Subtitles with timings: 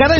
[0.00, 0.19] cara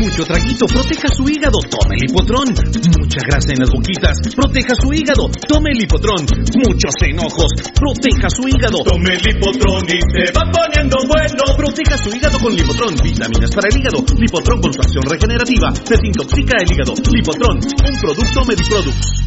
[0.00, 2.48] Mucho traguito, proteja su hígado, tome el hipotrón.
[3.00, 6.26] Mucha grasa en las boquitas, proteja su hígado, tome el hipotrón.
[6.52, 8.78] Muchos enojos, proteja su hígado.
[8.84, 11.56] Tome el hipotrón y se va poniendo bueno.
[11.56, 14.04] Proteja su hígado con Lipotrón, vitaminas para el hígado.
[14.18, 16.92] Lipotrón con su acción regenerativa, desintoxica el hígado.
[17.10, 19.26] Lipotrón, un producto Mediproducts.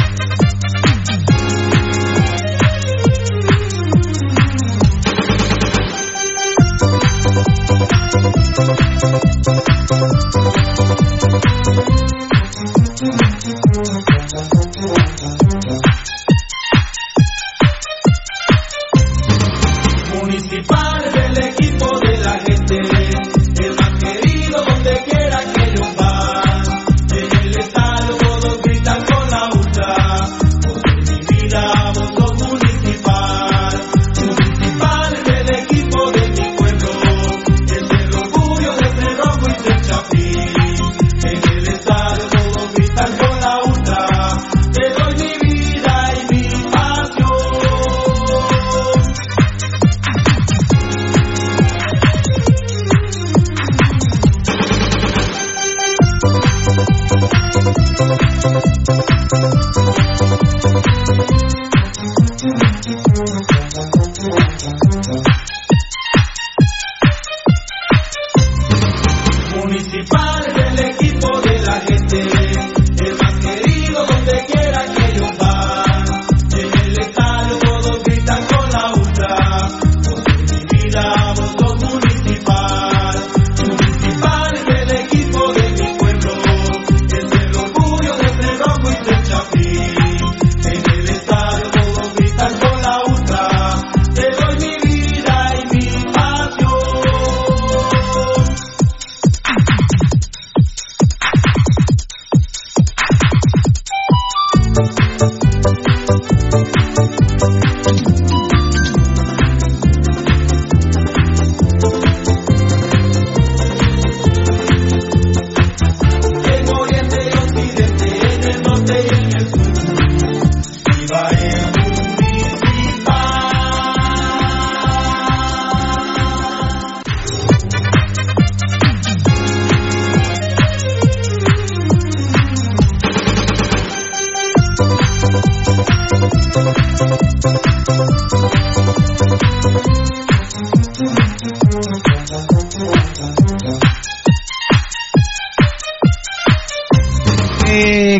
[8.61, 10.70] Municipal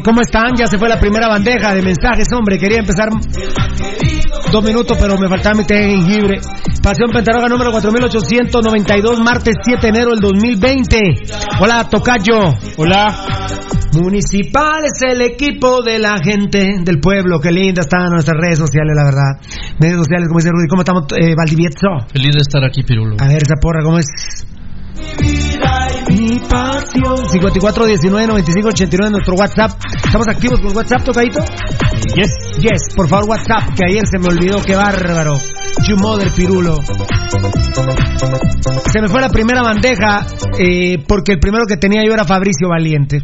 [0.03, 0.55] ¿Cómo están?
[0.57, 2.57] Ya se fue la primera bandeja de mensajes, hombre.
[2.57, 3.09] Quería empezar
[4.51, 6.41] dos minutos, pero me faltaba mi té de jengibre.
[6.81, 10.99] Pasión Pentaroga número 4892, martes 7 de enero del 2020.
[11.59, 12.53] Hola, Tocayo.
[12.77, 13.47] Hola.
[13.93, 17.39] Municipal es el equipo de la gente del pueblo.
[17.41, 19.41] Qué linda están nuestras redes sociales, la verdad.
[19.79, 20.67] Redes sociales, como dice Rudy.
[20.69, 22.07] ¿Cómo estamos, eh, Valdivieso?
[22.11, 23.17] Feliz de estar aquí, Pirulo.
[23.19, 24.07] A ver, esa porra, ¿cómo es?
[26.09, 27.17] Mi pasión.
[27.17, 29.71] 54 19 95 89 nuestro WhatsApp.
[30.11, 31.39] ¿Estamos activos con WhatsApp, tocadito?
[32.15, 32.59] Yes.
[32.59, 35.39] Yes, por favor, WhatsApp, que ayer se me olvidó, qué bárbaro.
[35.87, 36.75] You Mother Pirulo.
[38.91, 40.25] Se me fue la primera bandeja
[40.59, 43.19] eh, porque el primero que tenía yo era Fabricio Valiente.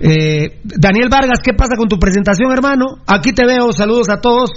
[0.00, 3.02] Eh, Daniel Vargas, ¿qué pasa con tu presentación, hermano?
[3.06, 4.50] Aquí te veo, saludos a todos.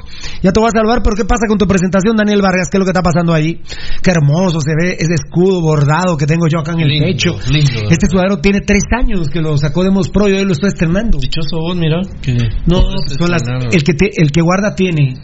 [0.43, 2.67] Ya te voy a saludar, pero ¿qué pasa con tu presentación, Daniel Vargas?
[2.69, 3.59] ¿Qué es lo que está pasando allí?
[4.03, 7.35] Qué hermoso se ve ese escudo bordado que tengo yo acá en el Lindo, pecho.
[7.51, 10.69] lindo, este sudadero tiene tres años que lo sacó de Pro y hoy lo estoy
[10.69, 11.17] estrenando.
[11.19, 12.01] Dichoso vos, mira.
[12.21, 12.81] Que No,
[13.17, 15.15] son las- el, que te- el que guarda tiene.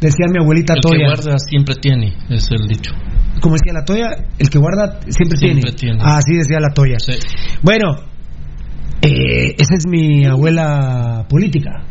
[0.00, 1.06] Decía mi abuelita El que Toya.
[1.06, 2.92] guarda siempre tiene, es el dicho.
[3.40, 4.08] Como decía la Toya,
[4.38, 5.72] el que guarda siempre, Siempre tiene.
[5.72, 5.98] tiene.
[6.02, 6.98] Ah, así decía la Toya.
[6.98, 7.12] Sí.
[7.62, 7.96] Bueno,
[9.02, 11.84] eh, esa es mi abuela política,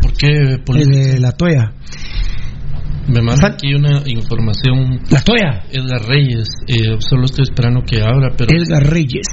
[0.00, 0.98] ¿Por qué eh, política?
[0.98, 1.72] de la Toya.
[3.08, 5.00] Me manda aquí una información.
[5.10, 5.64] La Toya.
[5.70, 9.26] Edgar Reyes, eh, solo estoy esperando que abra, pero Edgar Reyes.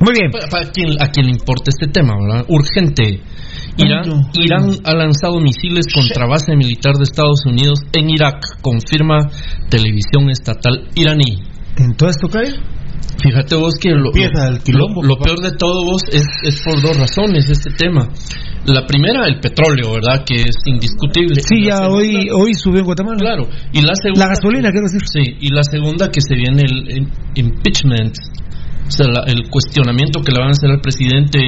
[0.00, 0.30] Muy bien.
[0.30, 2.44] para, para quien, a quien le importa este tema, ¿verdad?
[2.48, 3.20] Urgente.
[3.76, 4.30] Irán.
[4.34, 9.30] Irán ha lanzado misiles contra base militar de Estados Unidos en Irak, confirma
[9.70, 11.42] televisión estatal iraní.
[11.76, 12.54] ¿En todo esto cae?
[13.22, 16.96] Fíjate vos que lo, el quilombo, lo- peor de todo vos es, es por dos
[16.96, 18.08] razones este tema.
[18.66, 20.24] La primera, el petróleo, ¿verdad?
[20.26, 21.40] Que es indiscutible.
[21.40, 23.16] Sí, ya segunda- hoy, hoy subió en Guatemala.
[23.18, 23.48] Claro.
[23.72, 24.26] Y la segunda.
[24.26, 25.02] La gasolina, quiero decir.
[25.10, 28.14] Sí, y la segunda que se viene el, im- impeachment.
[28.88, 31.38] O sea, la- el cuestionamiento que le van a hacer al presidente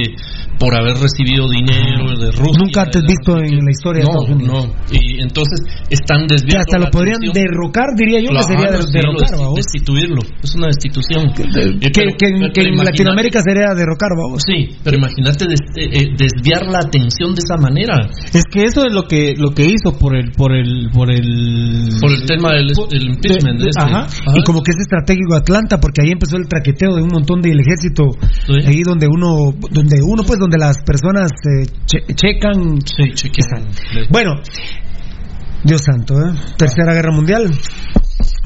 [0.60, 2.60] por haber recibido dinero de Rusia.
[2.60, 4.68] Nunca antes de visto en la historia de no, Estados Unidos.
[4.68, 6.60] No, y entonces están Que desviando.
[6.68, 7.32] hasta lo podrían atención.
[7.48, 9.56] derrocar, diría yo, Claro, que sería de- sí, derrocar, lo ¿va vos?
[9.56, 10.20] destituirlo.
[10.44, 11.32] Es una destitución.
[11.32, 14.42] Que, Eh, que- pero- que en- pero que en Latinoamérica sería derrocar, vamos.
[14.44, 17.96] Sí, pero imagínate des- eh, eh, desviar la atención de esa manera.
[18.36, 21.88] Es que eso es lo que lo que hizo por el por el por el
[22.04, 23.60] Por el tema del, del impeachment.
[23.64, 23.80] de- este.
[23.80, 24.06] ajá.
[24.36, 27.60] Y como que es estratégico Atlanta, porque ahí empezó el traqueteo de un montón del
[27.60, 28.04] ejército,
[28.46, 28.66] Sí.
[28.66, 32.78] ahí donde uno, donde uno pues, donde las personas eh, che- checan.
[32.84, 33.72] Sí, chequean.
[33.72, 34.00] Sí.
[34.10, 34.32] Bueno,
[35.62, 36.32] Dios santo, ¿eh?
[36.56, 37.50] Tercera Guerra Mundial.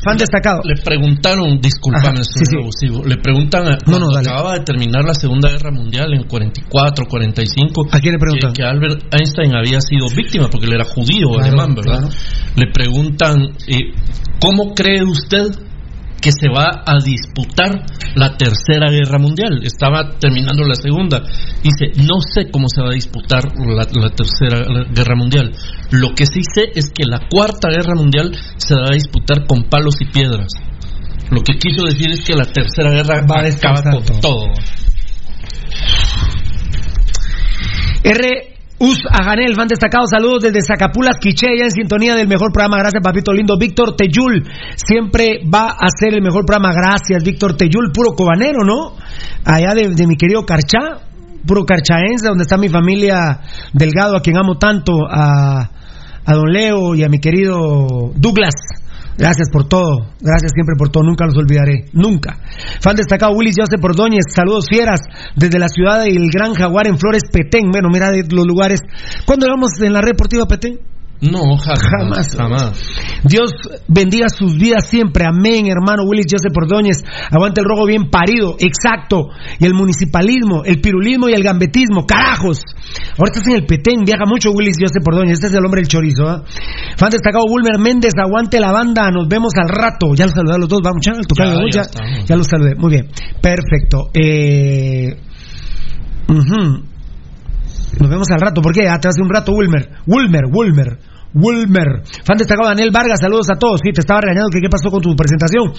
[0.05, 0.61] Fan destacado.
[0.65, 2.89] Le preguntaron, disculpame, Ajá, sí, sí.
[3.09, 4.29] le preguntan No, no, dale.
[4.29, 8.53] acababa de terminar la Segunda Guerra Mundial en 44, 45, ¿A quién le preguntan?
[8.53, 12.01] que, que Albert Einstein había sido víctima porque él era judío, Claro, alemán, ¿verdad?
[12.01, 12.09] claro.
[12.57, 13.95] Le preguntan, eh,
[14.41, 15.47] ¿cómo cree usted
[16.25, 19.61] que se va a disputar la Tercera Guerra Mundial?
[19.63, 21.21] Estaba terminando la Segunda.
[21.63, 25.53] Dice, no sé cómo se va a disputar la, la Tercera Guerra Mundial.
[25.91, 29.65] Lo que sí sé es que la Cuarta Guerra Mundial se va a disputar con
[29.65, 30.49] palos y piedras.
[31.31, 34.47] Lo que quiso decir es que la Tercera Guerra Va a acaba descansar con todo.
[38.03, 38.54] R.
[38.79, 42.79] Us Aganel, fan destacado, saludos desde Zacapulas, Quiché, ya en sintonía del mejor programa.
[42.79, 43.57] Gracias, papito lindo.
[43.57, 44.43] Víctor Teyul,
[44.75, 46.75] siempre va a ser el mejor programa.
[46.75, 48.97] Gracias, Víctor Teyul, puro cobanero, ¿no?
[49.45, 50.99] Allá de, de mi querido Carchá,
[51.47, 53.41] puro carchaense, donde está mi familia
[53.73, 55.71] Delgado, a quien amo tanto, a,
[56.25, 58.84] a don Leo y a mi querido Douglas.
[59.17, 62.37] Gracias por todo, gracias siempre por todo, nunca los olvidaré, nunca.
[62.81, 65.01] Fan destacado Willis Joseph Ordóñez, saludos fieras
[65.37, 67.71] desde la ciudad del Gran Jaguar en Flores Petén.
[67.71, 68.81] Bueno, mira los lugares.
[69.25, 70.94] ¿Cuándo vamos en la red deportiva Petén?
[71.31, 71.81] No, jamás.
[71.91, 72.37] Jamás.
[72.37, 72.73] Jamás.
[73.25, 73.51] Dios
[73.89, 75.25] bendiga sus vidas siempre.
[75.25, 76.99] Amén, hermano Willis Joseph Ordóñez.
[77.31, 78.57] Aguante el rojo bien parido.
[78.59, 79.29] Exacto.
[79.59, 82.05] Y el municipalismo, el pirulismo y el gambetismo.
[82.07, 82.63] ¡Carajos!
[83.19, 84.05] Ahorita estás en el Petén.
[84.05, 85.35] Viaja mucho Willis Joseph Ordóñez.
[85.35, 86.29] Este es el hombre del chorizo.
[86.29, 86.45] ¿ah?
[86.97, 88.13] Fan destacado Wilmer Méndez.
[88.19, 89.11] Aguante la banda.
[89.11, 90.15] Nos vemos al rato.
[90.15, 90.81] Ya los saludé a los dos.
[90.83, 92.75] Vamos, Ya, de ya ya, ya los saludé.
[92.77, 93.09] Muy bien.
[93.41, 94.11] Perfecto.
[94.13, 95.17] Eh...
[98.01, 98.61] Nos vemos al rato.
[98.61, 98.89] ¿Por qué?
[98.89, 99.89] Hasta hace un rato, Wilmer.
[100.07, 100.99] Wilmer, Wilmer.
[101.35, 102.03] Wilmer.
[102.25, 103.81] Fan destacado Daniel Vargas, saludos a todos.
[103.83, 105.73] Sí, te estaba regañando que qué pasó con tu presentación.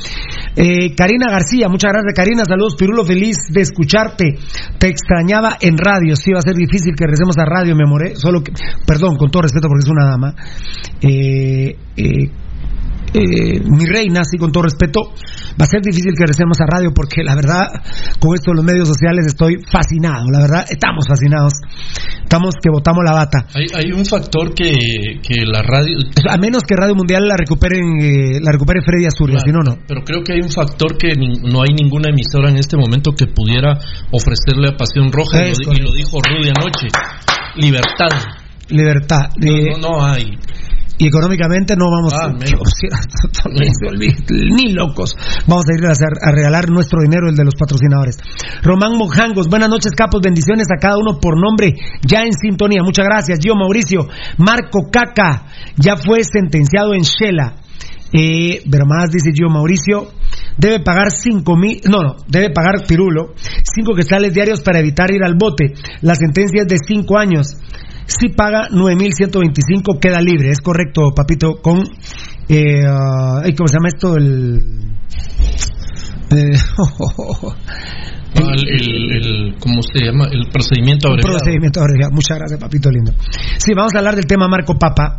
[0.55, 4.37] Eh, Karina García, muchas gracias Karina, saludos Pirulo, feliz de escucharte.
[4.77, 8.15] Te extrañaba en radio, sí va a ser difícil que recemos a radio, me amoré,
[8.15, 8.51] solo que,
[8.85, 10.35] perdón, con todo respeto porque es una dama.
[11.01, 12.31] Eh, eh,
[13.13, 14.99] eh, mi reina, sí, con todo respeto,
[15.59, 17.67] va a ser difícil que recemos a radio porque la verdad,
[18.19, 21.53] con esto de los medios sociales estoy fascinado, la verdad, estamos fascinados,
[22.23, 23.45] estamos que botamos la bata.
[23.53, 24.73] Hay, hay un factor que,
[25.23, 25.97] que la radio...
[26.29, 29.77] A menos que Radio Mundial la recuperen, eh, la recupere Freddy Asturias, si no, no.
[29.87, 33.11] Pero creo que hay un factor que ni- no hay ninguna emisora en este momento
[33.13, 33.79] que pudiera
[34.11, 36.87] ofrecerle a Pasión Roja, y lo, di- y lo dijo Rudy anoche.
[37.55, 38.09] Libertad.
[38.67, 39.29] Libertad.
[39.41, 40.37] Eh, No, no, no hay.
[40.97, 42.29] Y económicamente no vamos Ah, a,
[44.29, 45.15] ni, locos.
[45.47, 48.17] Vamos a ir a, a regalar nuestro dinero el de los patrocinadores.
[48.61, 51.73] Román Mojangos buenas noches capos bendiciones a cada uno por nombre
[52.07, 52.81] ya en sintonía.
[52.83, 53.39] Muchas gracias.
[53.41, 55.45] Gio Mauricio Marco Caca
[55.77, 57.55] ya fue sentenciado en Shela.
[58.13, 60.07] Eh, pero más dice Gio Mauricio
[60.57, 63.33] debe pagar cinco mil, no, no, debe pagar Pirulo,
[63.63, 65.73] cinco quetzales diarios para evitar ir al bote.
[66.01, 67.57] La sentencia es de cinco años.
[68.07, 71.79] Si paga 9.125 queda libre, es correcto, papito, con
[72.47, 74.15] Eh, ay, ¿Cómo se llama esto?
[74.17, 74.59] El.
[76.31, 76.57] eh,
[78.37, 80.25] Ah, el, el- el- ¿Cómo se llama?
[80.29, 81.37] El procedimiento abreviado.
[81.37, 82.11] procedimiento abreviado.
[82.11, 83.13] Muchas gracias, papito lindo.
[83.57, 85.15] Sí, vamos a hablar del tema Marco Papa.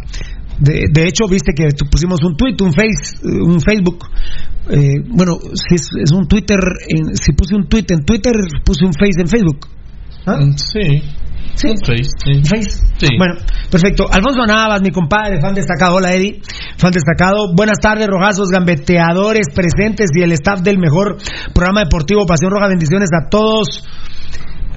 [0.61, 4.05] De, de hecho, viste que pusimos un tweet, un face, eh, un Facebook.
[4.69, 8.85] Eh, bueno, si es, es un Twitter, en- si puse un tweet en Twitter, puse
[8.85, 9.67] un face en Facebook.
[10.27, 10.39] ¿Ah?
[10.57, 11.03] Sí.
[11.57, 11.69] Sí.
[11.85, 12.43] Face, sí.
[12.45, 12.71] Face.
[12.99, 13.09] Sí.
[13.17, 13.35] Bueno,
[13.71, 14.07] perfecto.
[14.11, 15.97] Alfonso Navas, mi compadre, fan destacado.
[15.97, 16.41] Hola, Eddie.
[16.77, 17.55] Fan destacado.
[17.55, 21.17] Buenas tardes, rojazos, gambeteadores presentes y el staff del mejor
[21.55, 22.69] programa deportivo Pasión Roja.
[22.69, 23.83] Bendiciones a todos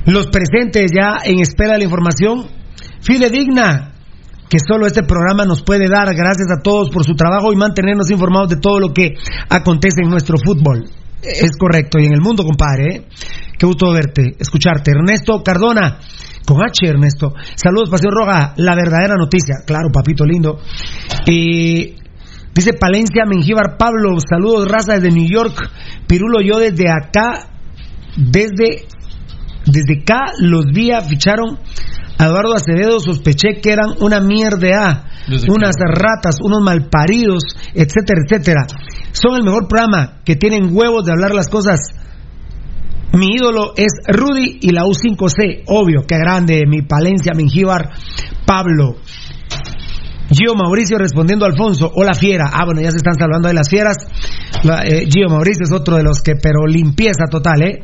[0.05, 2.47] los presentes ya en espera de la información
[3.01, 3.93] fidedigna
[4.49, 6.07] que solo este programa nos puede dar.
[6.15, 9.15] Gracias a todos por su trabajo y mantenernos informados de todo lo que
[9.49, 10.89] acontece en nuestro fútbol.
[11.21, 12.95] Es correcto, y en el mundo, compadre.
[12.95, 13.07] ¿eh?
[13.57, 14.91] Qué gusto verte, escucharte.
[14.91, 15.99] Ernesto Cardona,
[16.49, 17.33] con H, Ernesto.
[17.53, 19.57] Saludos, Pasión Roja, la verdadera noticia.
[19.67, 20.57] Claro, papito lindo.
[21.27, 21.95] Eh,
[22.55, 25.53] dice Palencia Mengíbar Pablo, saludos, raza desde New York.
[26.07, 27.51] Pirulo, yo desde acá,
[28.17, 28.87] desde,
[29.67, 31.59] desde acá, los días ficharon
[32.17, 37.43] a Eduardo Acevedo, sospeché que eran una mierda, Desde unas ratas, unos malparidos,
[37.75, 38.65] etcétera, etcétera.
[39.11, 41.79] Son el mejor programa que tienen huevos de hablar las cosas.
[43.13, 47.89] Mi ídolo es Rudy y la U5C, obvio, qué grande, mi Palencia, Mengíbar,
[48.45, 48.97] Pablo.
[50.31, 52.51] Gio Mauricio respondiendo a Alfonso, hola fiera.
[52.53, 53.97] Ah, bueno, ya se están salvando de las fieras.
[54.63, 57.79] La, eh, Gio Mauricio es otro de los que, pero limpieza total, ¿eh?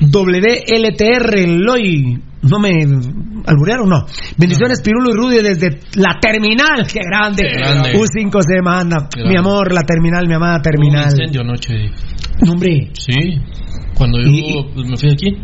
[0.00, 2.22] WLTR, Loy.
[2.42, 2.70] No me
[3.46, 4.06] alburearon, no.
[4.36, 6.86] Bendiciones, Pirulo y Rudy desde la terminal.
[6.86, 7.42] ¡Qué grande!
[7.42, 7.92] Qué grande.
[7.94, 9.08] U5 se manda.
[9.28, 11.10] Mi amor, la terminal, mi amada Hubo un terminal.
[11.10, 11.90] incendio anoche.
[12.44, 12.90] No, hombre.
[12.94, 13.12] Sí.
[13.98, 15.36] Cuando yo Y- me fui de aquí,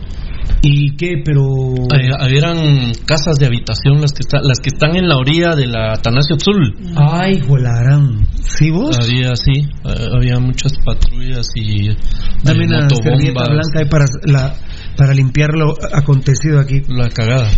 [0.63, 1.23] ¿Y qué?
[1.25, 1.43] Pero.
[1.75, 5.67] eh, eran casas de habitación las que, está- las que están en la orilla de
[5.67, 6.75] la Atanasio Azul.
[6.97, 8.27] Ay, volarán.
[8.35, 8.97] ¿Sí vos?
[8.99, 9.53] Había, sí,
[9.85, 11.97] eh, había muchas patrullas y eh,
[12.43, 14.55] Dame una servilleta blanca ahí para, la,
[14.97, 16.83] para limpiar lo acontecido aquí.
[16.89, 17.49] La cagada.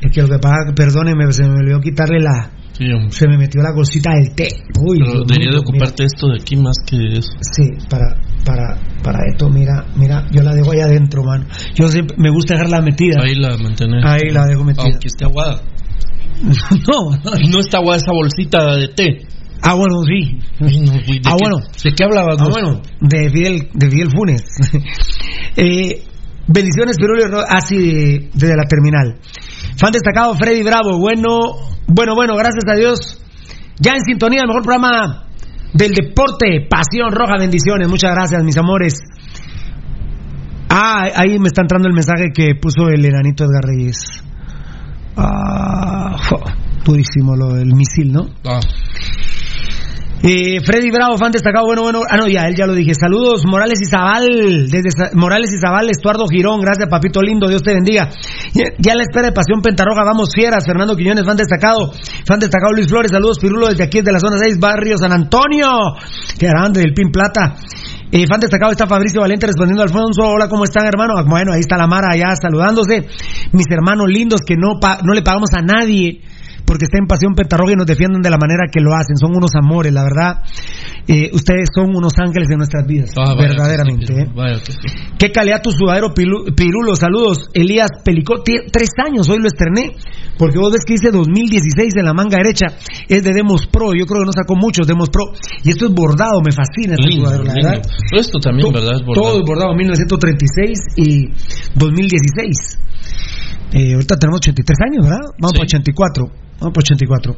[0.00, 2.50] Es que lo que pasa, perdóneme, se me olvidó quitarle la.
[2.72, 2.86] Sí.
[3.10, 4.48] Se me metió la cosita del té.
[4.80, 7.30] Uy, Pero debería de ocuparte esto de aquí más que eso.
[7.40, 11.44] Sí, para, para, para esto, mira, mira, yo la dejo ahí adentro, mano.
[11.74, 13.20] Yo siempre me gusta dejarla metida.
[13.22, 14.06] Ahí la mantener.
[14.06, 14.84] Ahí la dejo metida.
[14.84, 15.60] Aunque esté aguada.
[16.44, 17.10] no,
[17.50, 19.26] No está aguada esa bolsita de té.
[19.62, 20.38] Ah, bueno, sí.
[20.60, 21.56] Ay, no, güey, ¿de Ah, qué- bueno.
[21.82, 24.42] ¿De qué hablabas Ah, bueno, de Fidel, de Fidel Funes.
[25.56, 26.02] eh,
[26.46, 29.16] bendiciones, Ro- así de- desde la terminal.
[29.76, 30.98] Fan destacado, Freddy Bravo.
[30.98, 31.52] Bueno,
[31.86, 33.20] bueno, bueno, gracias a Dios.
[33.80, 35.23] Ya en sintonía, el mejor programa
[35.74, 37.88] del deporte, Pasión Roja, bendiciones.
[37.88, 38.94] Muchas gracias, mis amores.
[40.70, 44.24] Ah, ahí me está entrando el mensaje que puso el enanito Edgar Reyes.
[45.16, 46.16] Ah,
[46.84, 48.26] durísimo lo del misil, ¿no?
[48.44, 48.60] Ah,
[50.26, 52.94] Eh, Freddy Bravo, fan destacado, bueno, bueno, ah no, ya, él ya lo dije.
[52.94, 57.74] Saludos, Morales y Zabal, desde Morales y Zabal, Estuardo Girón, gracias papito lindo, Dios te
[57.74, 58.08] bendiga.
[58.54, 61.92] Ya, ya la espera de Pasión Pentarroja, vamos fieras, Fernando Quiñones, fan destacado,
[62.26, 65.68] fan destacado Luis Flores, saludos Pirulo desde aquí, desde la zona 6, barrio San Antonio,
[66.38, 67.56] que grande, del Pin Plata.
[68.10, 71.12] Eh, fan destacado está Fabricio Valente respondiendo a Alfonso, hola, ¿cómo están hermano?
[71.28, 73.04] Bueno, ahí está la Mara ya saludándose,
[73.52, 76.22] mis hermanos lindos que no, pa- no le pagamos a nadie
[76.66, 79.16] porque está en Pasión Pentarroja y nos defienden de la manera que lo hacen.
[79.16, 80.42] Son unos amores, la verdad.
[81.06, 84.06] Eh, ustedes son unos ángeles de nuestras vidas, ah, vaya verdaderamente.
[84.06, 84.78] que sí, vaya que sí.
[85.18, 86.96] Qué calidad tu sudadero, Pirulo.
[86.96, 88.42] Saludos, Elías Pelicó.
[88.42, 89.92] Tie- tres años, hoy lo estrené.
[90.36, 92.66] Porque vos ves que dice 2016 en la manga derecha.
[93.08, 93.94] Es de Demos Pro.
[93.94, 95.26] Yo creo que no sacó muchos Demos Pro.
[95.62, 97.68] Y esto es bordado, me fascina este Lindo, sudadero, la lindo.
[97.70, 97.90] verdad.
[98.12, 98.94] Esto también, To- ¿verdad?
[98.98, 99.22] Es bordado.
[99.28, 101.28] Todo es bordado, 1936 y
[101.78, 102.78] 2016.
[103.72, 105.20] Eh, ahorita tenemos 83 años, ¿verdad?
[105.38, 105.56] Vamos Sí.
[105.58, 106.30] por 84.
[106.60, 107.36] Vamos por 84.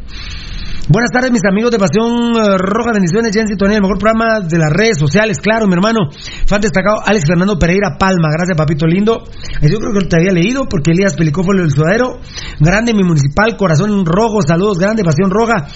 [0.89, 4.57] Buenas tardes, mis amigos de Pasión eh, Roja Bendiciones, ya en el mejor programa de
[4.57, 6.11] las redes sociales, claro, mi hermano.
[6.47, 9.25] Fan destacado, Alex Fernando Pereira Palma, gracias, papito lindo.
[9.63, 12.21] Yo creo que te había leído porque Elías Pelicó fue el sudadero.
[12.61, 15.67] Grande, mi municipal, corazón rojo, saludos, grande, Pasión Roja.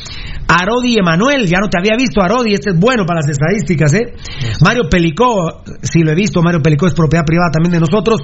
[0.51, 4.15] Arodi Emanuel, ya no te había visto, Arodi, este es bueno para las estadísticas, ¿eh?
[4.65, 8.21] Mario Pelicó, sí lo he visto, Mario Pelicó es propiedad privada también de nosotros.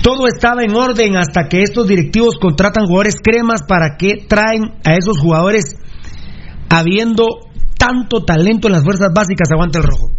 [0.00, 4.94] Todo estaba en orden hasta que estos directivos contratan jugadores cremas para que traen a
[4.94, 5.74] esos jugadores
[6.68, 7.26] habiendo
[7.76, 10.13] tanto talento en las fuerzas básicas, aguanta el rojo.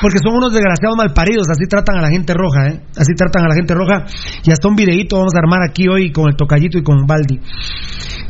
[0.00, 2.80] Porque son unos desgraciados malparidos, así tratan a la gente roja, ¿eh?
[2.96, 4.04] Así tratan a la gente roja.
[4.44, 7.38] Y hasta un videito vamos a armar aquí hoy con el tocallito y con Baldi.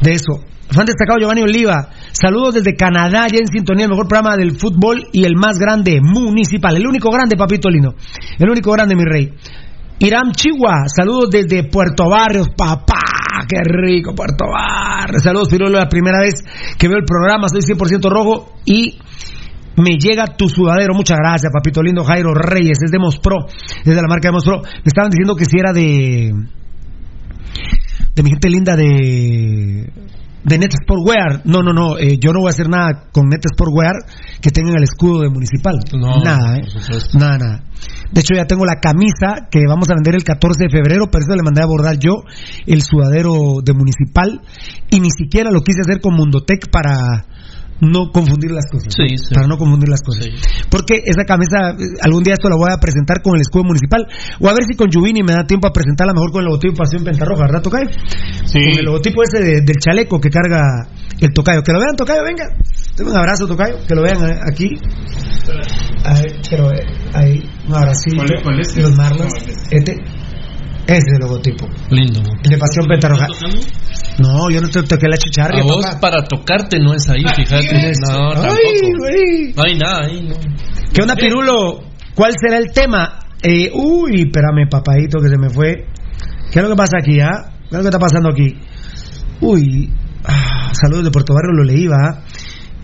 [0.03, 0.45] De eso.
[0.73, 1.91] Fan destacado Giovanni Oliva.
[2.13, 6.01] Saludos desde Canadá, ya en sintonía, el mejor programa del fútbol y el más grande
[6.01, 6.77] municipal.
[6.77, 7.95] El único grande, papito lindo.
[8.39, 9.33] El único grande, mi rey.
[9.99, 13.01] Iram Chihuahua, saludos desde Puerto Barrios, papá.
[13.49, 15.19] Qué rico, Puerto Bar.
[15.21, 16.35] Saludos, Pirulo, la primera vez
[16.79, 18.99] que veo el programa, soy 100% rojo y
[19.81, 20.95] me llega tu sudadero.
[20.95, 24.63] Muchas gracias, papito lindo Jairo Reyes, es de Mospro, es de la marca de Mospro.
[24.63, 26.33] Me estaban diciendo que si era de
[28.15, 29.93] de mi gente linda de
[30.45, 31.43] de Net Sportwear.
[31.45, 31.99] No, no, no.
[31.99, 33.95] eh, yo no voy a hacer nada con Net Sportwear
[34.41, 35.79] que tengan el escudo de municipal.
[35.93, 36.63] No, nada, ¿eh?
[37.15, 37.65] Nada, nada.
[38.11, 41.25] De hecho, ya tengo la camisa que vamos a vender el 14 de febrero, pero
[41.25, 42.25] eso le mandé a abordar yo,
[42.67, 44.41] el sudadero de municipal.
[44.91, 47.25] Y ni siquiera lo quise hacer con Mundotec para
[47.81, 48.93] no confundir las cosas.
[48.95, 49.19] Sí, ¿no?
[49.19, 49.35] sí.
[49.35, 50.27] Para no confundir las cosas.
[50.71, 54.07] Porque esa camisa, eh, algún día esto la voy a presentar con el escudo municipal.
[54.41, 56.75] O a ver si con Juvini me da tiempo a presentarla mejor con el logotipo
[56.77, 57.91] Pasión Pentarroja, ¿verdad, Tocayo?
[58.45, 58.59] Sí.
[58.61, 60.61] Con el logotipo ese de- del chaleco que carga
[61.21, 61.63] el Tocayo.
[61.63, 62.45] Que lo vean, Tocayo, venga.
[62.97, 63.77] Tengo un abrazo, Tocayo.
[63.89, 64.69] Que lo vean eh, aquí.
[66.05, 66.85] Ahí, quiero ver.
[67.15, 68.17] Ahí, un abracito.
[68.17, 68.77] ¿Cuál es- cuál es?
[68.77, 69.35] Los Marlins.
[69.35, 69.97] No, Este.
[70.91, 71.67] Ese es el logotipo.
[71.91, 72.21] Lindo.
[72.43, 73.27] El de Pasión Pentarroja.
[74.19, 76.01] No, yo no te toqué la chicharria, A vos papá.
[76.01, 77.93] para tocarte no es ahí, fíjate.
[78.09, 78.99] No, Ay, tampoco.
[78.99, 79.53] güey.
[79.57, 80.35] No hay nada ahí, no.
[80.93, 81.81] ¿Qué onda, Pirulo?
[82.15, 83.21] ¿Cuál será el tema?
[83.43, 85.87] Eh, uy, espérame, papadito, que se me fue.
[86.51, 87.53] ¿Qué es lo que pasa aquí, ah?
[87.61, 88.59] ¿Qué es lo que está pasando aquí?
[89.41, 89.91] Uy,
[90.25, 92.25] ah, saludos de Puerto Barrio, lo leí, va.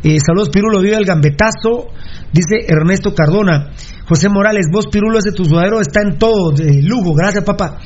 [0.05, 1.88] Eh, saludos, Pirulo, vive el gambetazo,
[2.37, 3.70] dice Ernesto Cardona.
[4.09, 7.79] José Morales, vos, Pirulo, ese tu sudadero está en todo, de lujo, gracias, papá.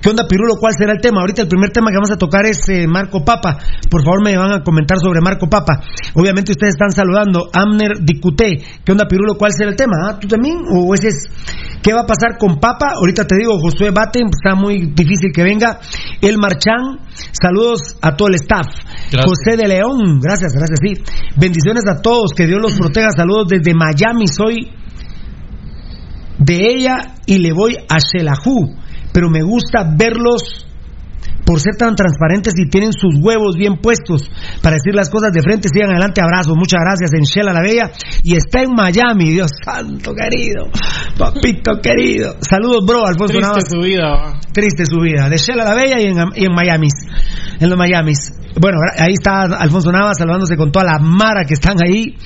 [0.00, 0.54] ¿Qué onda, Pirulo?
[0.58, 1.20] ¿Cuál será el tema?
[1.20, 3.58] Ahorita el primer tema que vamos a tocar es eh, Marco Papa.
[3.90, 5.80] Por favor, me van a comentar sobre Marco Papa.
[6.14, 7.50] Obviamente ustedes están saludando.
[7.52, 8.62] Amner Dicuté.
[8.84, 9.36] ¿Qué onda, Pirulo?
[9.36, 9.96] ¿Cuál será el tema?
[10.06, 10.62] ¿Ah, ¿Tú también?
[10.70, 11.26] ¿O ese es?
[11.82, 12.92] ¿Qué va a pasar con Papa?
[12.94, 15.80] Ahorita te digo, Josué Bate, está muy difícil que venga.
[16.20, 18.66] El Marchán, saludos a todo el staff.
[19.10, 19.24] Gracias.
[19.24, 20.92] José de León, gracias, gracias, sí.
[21.36, 23.10] Bendiciones a todos, que Dios los proteja.
[23.16, 24.70] Saludos desde Miami, soy
[26.38, 28.76] de ella y le voy a Shelahu,
[29.12, 30.66] pero me gusta verlos
[31.44, 34.30] por ser tan transparentes y tienen sus huevos bien puestos
[34.62, 35.70] para decir las cosas de frente.
[35.72, 37.90] Sigan adelante, abrazos, muchas gracias en Shela la Bella
[38.22, 40.66] y está en Miami, Dios santo querido,
[41.16, 42.36] papito querido.
[42.40, 43.70] Saludos, bro, Alfonso Triste Navas.
[43.70, 44.40] su vida.
[44.52, 46.88] Triste su vida, de Shela la Bella y en, y en Miami,
[47.60, 48.32] en los Miamis.
[48.60, 52.16] Bueno, ahí está Alfonso Navas saludándose con toda la mara que están ahí.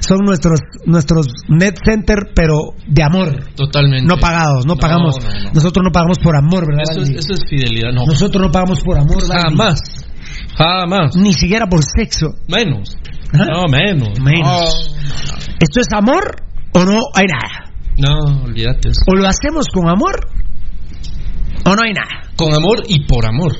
[0.00, 3.44] Son nuestros nuestros net center, pero de amor.
[3.54, 4.06] Totalmente.
[4.06, 5.16] No pagados, no, No, pagamos.
[5.22, 5.50] no, no.
[5.52, 6.84] Nosotros no pagamos por amor, ¿verdad?
[6.90, 8.04] Eso es, eso es fidelidad, no.
[8.06, 9.22] Nosotros no pagamos por amor.
[9.26, 9.80] Jamás.
[10.56, 11.16] Jamás.
[11.16, 12.28] Ni siquiera por sexo.
[12.48, 12.96] Menos.
[13.34, 13.44] ¿Ah?
[13.52, 14.18] No, menos.
[14.20, 14.96] Menos.
[15.60, 16.36] ¿Esto es amor
[16.74, 17.70] o no hay nada?
[17.98, 19.00] No, olvídate eso.
[19.06, 20.26] ¿O lo hacemos con amor
[21.64, 22.32] o no hay nada?
[22.36, 23.52] Con amor y por amor.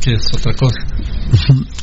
[0.00, 0.78] Que es otra cosa.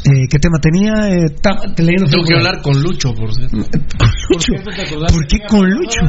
[0.05, 0.93] Eh, ¿Qué tema tenía?
[1.09, 3.57] Eh, ta- te leí en el Tengo que hablar con Lucho, por cierto.
[3.57, 4.53] Con Lucho.
[4.75, 5.99] ¿Te acordás ¿Por qué con Lucho?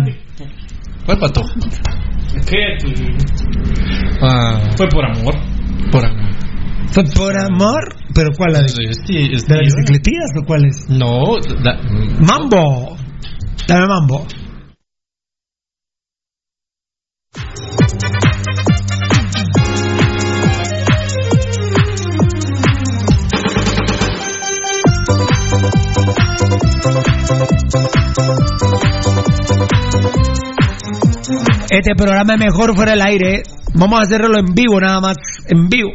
[1.04, 1.42] ¿Cuál pato?
[2.48, 2.58] ¿Qué?
[4.20, 5.34] Ah, Fue por amor.
[5.90, 6.30] por amor.
[6.90, 7.94] ¿Fue por amor?
[8.14, 8.52] ¿Pero cuál?
[8.52, 9.14] ¿La de, sí, sí.
[9.14, 10.88] de las bicicletillas o cuál es?
[10.88, 11.80] No, da-
[12.20, 12.96] Mambo.
[13.68, 14.26] Dame mambo.
[31.70, 33.42] Este programa es mejor fuera del aire.
[33.74, 35.16] Vamos a hacerlo en vivo, nada más.
[35.48, 35.90] En vivo.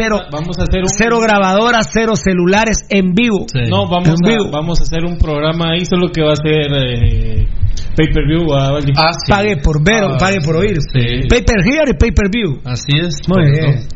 [0.00, 0.88] Cero, Vamos a hacer un.
[0.96, 3.46] cero grabadoras, cero celulares en vivo.
[3.52, 3.60] Sí.
[3.70, 4.50] No, vamos En a, vivo.
[4.52, 7.48] vamos a hacer un programa ahí, solo que va a ser eh,
[7.96, 8.46] pay per view.
[8.54, 8.92] Ah, sí.
[9.30, 10.76] Pague por ver o Ah, pague por oír.
[10.92, 11.26] sí.
[11.28, 12.60] Pay per hear y pay per view.
[12.64, 13.14] Así es.
[13.28, 13.88] Muy bien.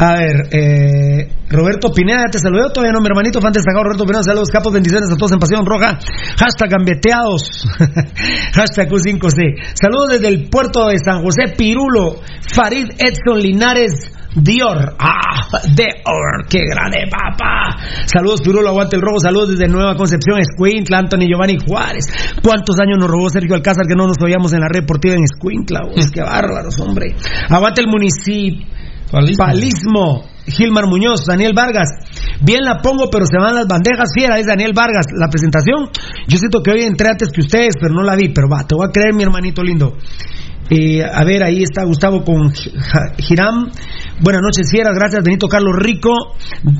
[0.00, 4.22] A ver, eh, Roberto Pineda, te saludé todavía no, mi hermanito, fan destacado Roberto Pineda,
[4.22, 5.98] saludos, capos, bendiciones a todos en Pasión Roja,
[6.38, 7.66] hashtag gambeteados,
[8.54, 12.14] hashtag Q5C, saludos desde el puerto de San José, Pirulo,
[12.54, 19.58] Farid Edson Linares, Dior, ah, Dior, qué grande papá, saludos Pirulo, aguante el rojo, saludos
[19.58, 22.04] desde Nueva Concepción, Escuintla, Anthony Giovanni Juárez,
[22.40, 25.24] cuántos años nos robó Sergio Alcázar que no nos oíamos en la red deportiva en
[25.24, 27.16] Escuintla, vos, qué bárbaros, hombre,
[27.48, 28.64] aguante el municipio,
[29.10, 29.44] Palismo.
[29.44, 30.24] Palismo.
[30.46, 31.88] Gilmar Muñoz, Daniel Vargas.
[32.40, 34.08] Bien la pongo, pero se van las bandejas.
[34.14, 35.06] Fiera, es Daniel Vargas.
[35.12, 35.90] La presentación,
[36.26, 38.30] yo siento que hoy entré antes que ustedes, pero no la vi.
[38.30, 39.96] Pero va, te voy a creer, mi hermanito lindo.
[40.70, 42.52] Eh, a ver, ahí está Gustavo con
[43.18, 43.70] Giram.
[44.20, 44.92] Buenas noches, Fiera.
[44.92, 46.34] Gracias, Benito Carlos Rico,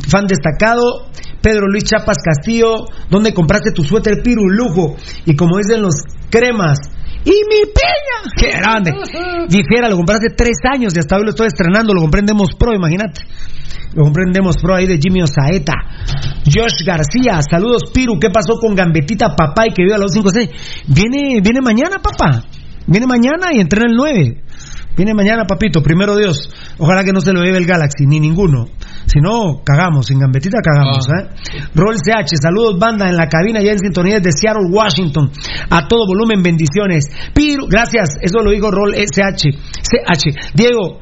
[0.08, 1.08] fan destacado.
[1.40, 4.96] Pedro Luis Chapas Castillo, ¿dónde compraste tu suéter Piru Lujo?
[5.24, 5.94] Y como dicen los
[6.30, 6.78] cremas,
[7.28, 8.32] ¡y mi peña!
[8.36, 8.92] ¡Qué grande!
[9.50, 11.94] Y Fiera, lo compré hace tres años y hasta hoy lo estoy estrenando.
[11.94, 13.22] Lo compré en Demos Pro, imagínate.
[13.94, 15.72] Lo compré en Demos Pro ahí de Jimmy Osaeta.
[16.44, 18.18] Josh García, saludos Piru.
[18.20, 20.28] ¿Qué pasó con Gambetita Papá y que vive a los 5
[20.86, 22.42] Viene, viene mañana, papá.
[22.86, 24.42] Viene mañana y entrena el 9.
[24.98, 26.50] Viene mañana, papito, primero Dios.
[26.76, 28.66] Ojalá que no se lo lleve el Galaxy, ni ninguno.
[29.06, 31.22] Si no, cagamos, sin gambetita cagamos, Ah.
[31.22, 31.60] ¿eh?
[31.72, 35.30] Roll CH, saludos banda en la cabina ya en sintonía de Seattle, Washington.
[35.70, 37.04] A todo volumen, bendiciones.
[37.32, 39.50] Piru, gracias, eso lo dijo Roll SH.
[39.82, 40.52] CH.
[40.54, 40.98] Diego,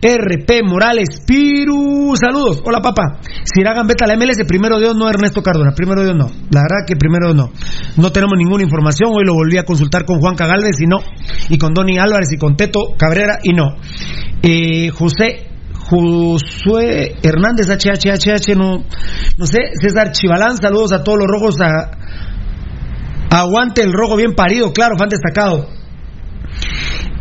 [0.00, 2.62] RP Morales, Piru, saludos.
[2.64, 3.18] Hola papá.
[3.44, 6.26] Si Gambetta la MLS, primero Dios no Ernesto Cardona, primero Dios no.
[6.50, 7.50] La verdad que primero Dios no.
[7.96, 9.10] No tenemos ninguna información.
[9.12, 10.98] Hoy lo volví a consultar con Juan Cagalvez y no.
[11.48, 13.76] Y con Donny Álvarez y con Teto Cabrera y no.
[14.42, 15.48] Eh, José
[15.88, 18.84] Josué Hernández HHHH, no,
[19.38, 21.90] no sé, César Chivalán, saludos a todos los rojos, a,
[23.30, 25.77] aguante el rojo bien parido, claro, fan destacado.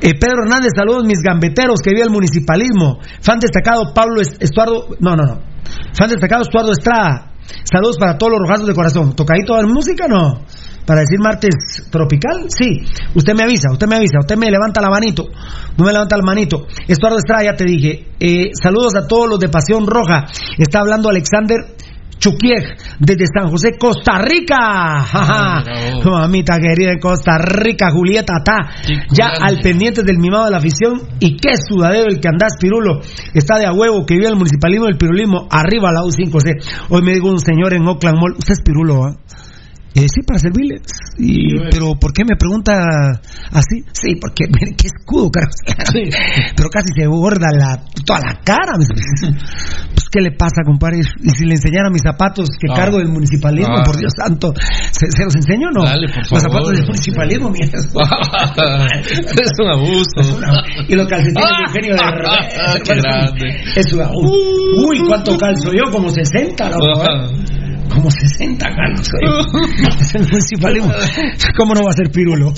[0.02, 3.00] Eh, Pedro Hernández, saludos mis gambeteros que vive el municipalismo.
[3.22, 5.42] Fan destacado Pablo Est- Estuardo, no, no, no.
[5.98, 7.34] Fan destacado Estuardo Estrada.
[7.64, 9.16] Saludos para todos los rojazos de corazón.
[9.16, 10.44] ¿Tocadito de música no?
[10.86, 12.80] Para decir martes tropical, sí.
[13.16, 15.24] Usted me avisa, usted me avisa, usted me levanta la manito.
[15.78, 16.66] No me levanta la manito.
[16.88, 18.08] Estuardo Estrada, ya te dije.
[18.20, 20.26] Eh, saludos a todos los de Pasión Roja.
[20.58, 21.58] Está hablando Alexander
[22.20, 25.02] Chuquieg desde San José, Costa Rica.
[25.02, 25.64] Jaja.
[26.04, 28.70] Mamita querida en Costa Rica, Julieta Ta.
[29.12, 31.02] Ya al pendiente del mimado de la afición.
[31.20, 33.02] Y qué sudadero el que andás, Pirulo.
[33.34, 35.48] Está de a huevo que vive el municipalismo del Pirulismo.
[35.50, 36.88] Arriba la U5C.
[36.90, 38.36] Hoy me dijo un señor en Oakland Mall.
[38.38, 39.16] Usted es Pirulo, ¿ah?
[39.16, 39.37] Eh,
[40.08, 40.82] sí, para servirle.
[41.18, 42.74] Y, pero ¿por qué me pregunta
[43.52, 43.84] así?
[43.94, 45.52] Sí, porque mire, qué escudo, carajo.
[46.56, 48.74] Pero casi se borda la, toda la cara.
[49.98, 51.00] Pues, ¿qué le pasa, compadre?
[51.24, 52.76] Y si le enseñara mis zapatos que Ah.
[52.76, 53.84] cargo del municipalismo, Ah.
[53.84, 54.54] por Dios santo,
[54.92, 55.84] ¿se, se los enseño o no?
[55.84, 56.42] Dale, por Los favor.
[56.42, 57.66] zapatos del municipalismo, mira.
[59.42, 60.40] es un abuso.
[60.88, 61.58] Y los calcetines Ah.
[61.58, 62.80] de Eugenio de Herrera.
[62.84, 63.56] Qué grande.
[63.76, 65.92] Es una- Uy, ¿cuánto calzo yo?
[65.92, 67.04] Como 60, loco.
[67.98, 68.02] ¿Eh?
[68.02, 69.38] Como 60 calzo yo.
[70.00, 70.92] Es el municipalismo.
[71.58, 72.54] ¿Cómo no va a ser pirulo?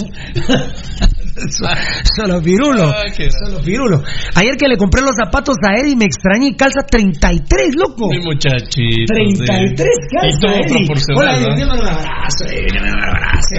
[2.18, 2.90] Solo pirulo.
[2.90, 3.06] Ah,
[3.46, 4.04] Solo pirulo.
[4.36, 8.10] Ayer que le compré los zapatos a Eddie me extrañé y calza 33, loco.
[8.10, 9.14] Mi muchachito.
[9.14, 10.16] 33 sí.
[10.16, 11.20] calza Y todo.
[11.20, 13.56] Hola, Eddie, un abrazo, Eddie, démosle un abrazo.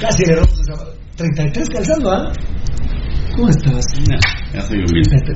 [0.00, 0.94] Casi le rompo sus zapatos.
[1.16, 2.32] 33 calzando, ¿ah?
[3.36, 3.84] ¿Cómo estás?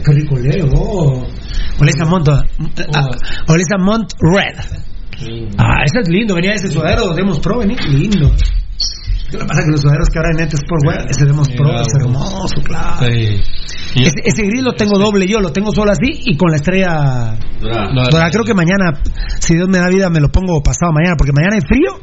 [0.05, 0.69] Qué rico leo.
[0.75, 1.27] Oh.
[1.81, 2.45] Olesa Mont, ah,
[3.49, 4.57] Olesa Mont Red.
[5.59, 6.35] Ah, ese es lindo.
[6.35, 8.31] Venía ese sudadero de Demos Pro, venía lindo.
[9.31, 11.81] Lo que pasa es que los sudaderos que ahora en Sport Web, ese Demos Pro
[11.81, 12.99] es hermoso, claro.
[13.01, 13.41] Sí.
[13.97, 17.37] Ese, ese gris lo tengo doble yo, lo tengo solo así y con la estrella
[17.61, 18.31] dorada.
[18.31, 19.01] Creo que mañana,
[19.39, 22.01] si Dios me da vida, me lo pongo pasado mañana, porque mañana hay frío.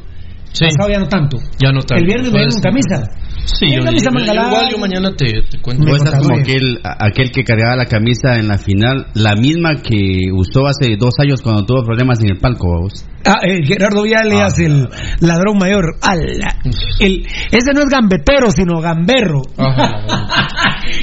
[0.52, 0.66] Sí.
[0.66, 1.38] Pasado ya no tanto.
[1.58, 1.96] Ya no tanto.
[1.96, 3.10] El viernes me vengo en camisa.
[3.46, 5.84] Sí, yo, camisa yo- igual yo mañana te, te cuento.
[5.84, 9.76] Me Puede ser como aquel, aquel que cargaba la camisa en la final, la misma
[9.82, 12.66] que usó hace dos años cuando tuvo problemas en el palco.
[12.82, 13.06] vos.
[13.24, 14.88] Ah, eh, Gerardo Viales, el
[15.20, 15.96] ladrón mayor.
[16.02, 16.54] Ala.
[17.00, 19.42] El, ese no es gambetero, sino gamberro.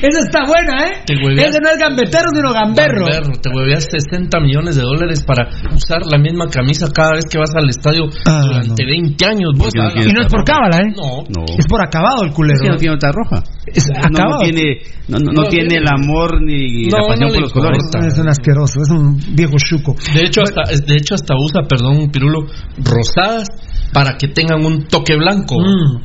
[0.01, 1.03] Esa está buena, ¿eh?
[1.38, 3.06] Ese no es gambetero, sino gamberro.
[3.06, 7.38] Gamberro, te hueveas 60 millones de dólares para usar la misma camisa cada vez que
[7.38, 9.51] vas al estadio Ah, durante 20 años.
[9.58, 10.93] Vos no Y no es por cábala, ¿eh?
[10.95, 11.23] No.
[11.29, 11.45] No.
[11.58, 12.56] Es por acabado el culero.
[12.56, 13.43] Es que no tiene otra roja.
[13.67, 15.84] Es No, tiene, no, no- no No tiene tiene.
[15.84, 17.84] el amor ni No, la pasión no por los colores.
[18.08, 19.96] Es un asqueroso, es un viejo chuco.
[20.13, 22.48] De hecho, hasta, de hecho, hasta usa, perdón, Pirulo,
[22.84, 23.48] rosadas
[23.93, 25.56] para que tengan un toque blanco.
[25.60, 26.02] Mm.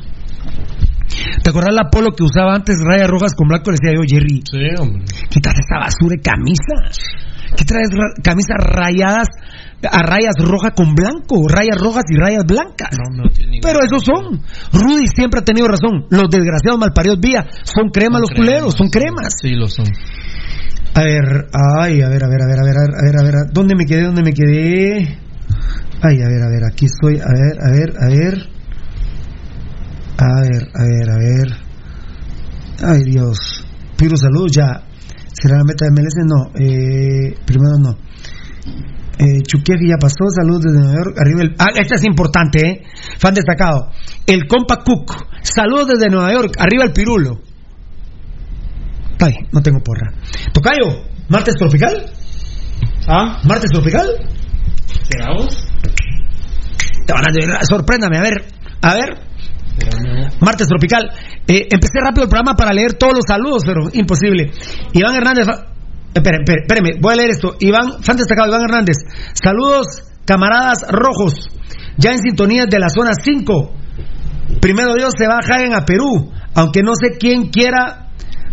[1.42, 3.70] ¿Te acordás la polo que usaba antes, rayas rojas con blanco?
[3.70, 5.04] Le decía yo, Jerry, Sí, hombre.
[5.30, 7.08] quítate esa basura de camisa.
[7.56, 9.28] ¿Qué traes ra- camisas rayadas
[9.82, 11.46] a rayas rojas con blanco?
[11.48, 12.90] Rayas rojas y rayas blancas.
[12.98, 14.42] No, no tiene Pero esos son.
[14.72, 16.06] Rudy siempre ha tenido razón.
[16.10, 19.34] Los desgraciados malparidos vía son cremas los culeros, son cremas.
[19.40, 19.86] Sí, lo son.
[20.94, 23.16] A ver, ay, a ver, a ver, a ver, a ver, a ver, a ver,
[23.16, 24.02] a ver, ¿dónde me quedé?
[24.02, 25.18] ¿Dónde me quedé?
[26.02, 28.58] Ay, a ver, a ver, aquí estoy, a ver, a ver, a ver.
[30.20, 31.68] A ver, a ver, a ver.
[32.82, 33.64] Ay, Dios.
[33.96, 34.82] Piro salud, ya.
[35.32, 36.16] ¿Será la meta de MLS?
[36.26, 36.50] No.
[36.58, 37.96] Eh, primero no.
[39.18, 41.16] Eh, ya pasó, saludos desde Nueva York.
[41.18, 41.54] Arriba el.
[41.58, 42.82] Ah, esta es importante, ¿eh?
[43.18, 43.90] Fan destacado.
[44.26, 45.12] El compa Cook.
[45.42, 46.54] Saludos desde Nueva York.
[46.58, 47.40] Arriba el pirulo.
[49.20, 50.12] Ay, no tengo porra.
[50.52, 52.12] Tocayo, martes tropical.
[53.08, 53.40] ¿Ah?
[53.44, 54.06] ¿Martes tropical?
[55.10, 55.66] ¿Será vos?
[57.06, 58.44] Te van a sorpréndame, a ver,
[58.82, 59.28] a ver.
[60.40, 61.10] Martes tropical.
[61.46, 64.52] Eh, empecé rápido el programa para leer todos los saludos, pero imposible.
[64.92, 65.46] Iván Hernández.
[66.18, 67.56] Espere, espéreme, voy a leer esto.
[67.60, 68.96] Iván, fan destacado, Iván Hernández.
[69.34, 71.34] Saludos, camaradas rojos.
[71.96, 73.72] Ya en sintonía de la zona 5.
[74.60, 76.30] Primero Dios se va a Hagen a Perú.
[76.54, 78.04] Aunque no sé quién quiera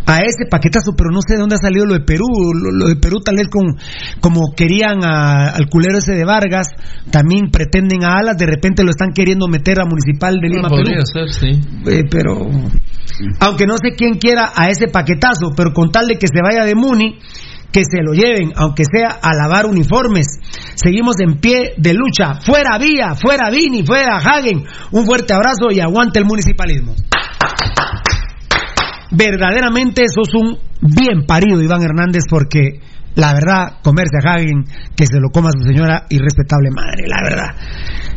[0.07, 2.25] a ese paquetazo, pero no sé de dónde ha salido lo de Perú.
[2.53, 3.75] Lo, lo de Perú tal vez con,
[4.21, 6.67] como querían a- al culero ese de Vargas,
[7.09, 10.97] también pretenden a Alas, de repente lo están queriendo meter a Municipal de Lima, Podría
[10.97, 11.27] Perú.
[11.27, 11.59] ser, sí.
[11.87, 12.35] Eh, pero
[13.39, 16.65] aunque no sé quién quiera a ese paquetazo, pero con tal de que se vaya
[16.65, 17.17] de Muni,
[17.75, 20.39] que se lo lleven, aunque sea a lavar uniformes.
[20.75, 22.35] Seguimos en pie de lucha.
[22.39, 24.63] Fuera Vía, fuera Vini, fuera Hagen.
[24.91, 26.95] Un fuerte abrazo y aguante el municipalismo.
[29.11, 32.79] Verdaderamente sos un bien parido, Iván Hernández, porque
[33.15, 34.63] la verdad, comerse a Hagen,
[34.95, 37.55] que se lo coma su señora irrespetable madre, la verdad.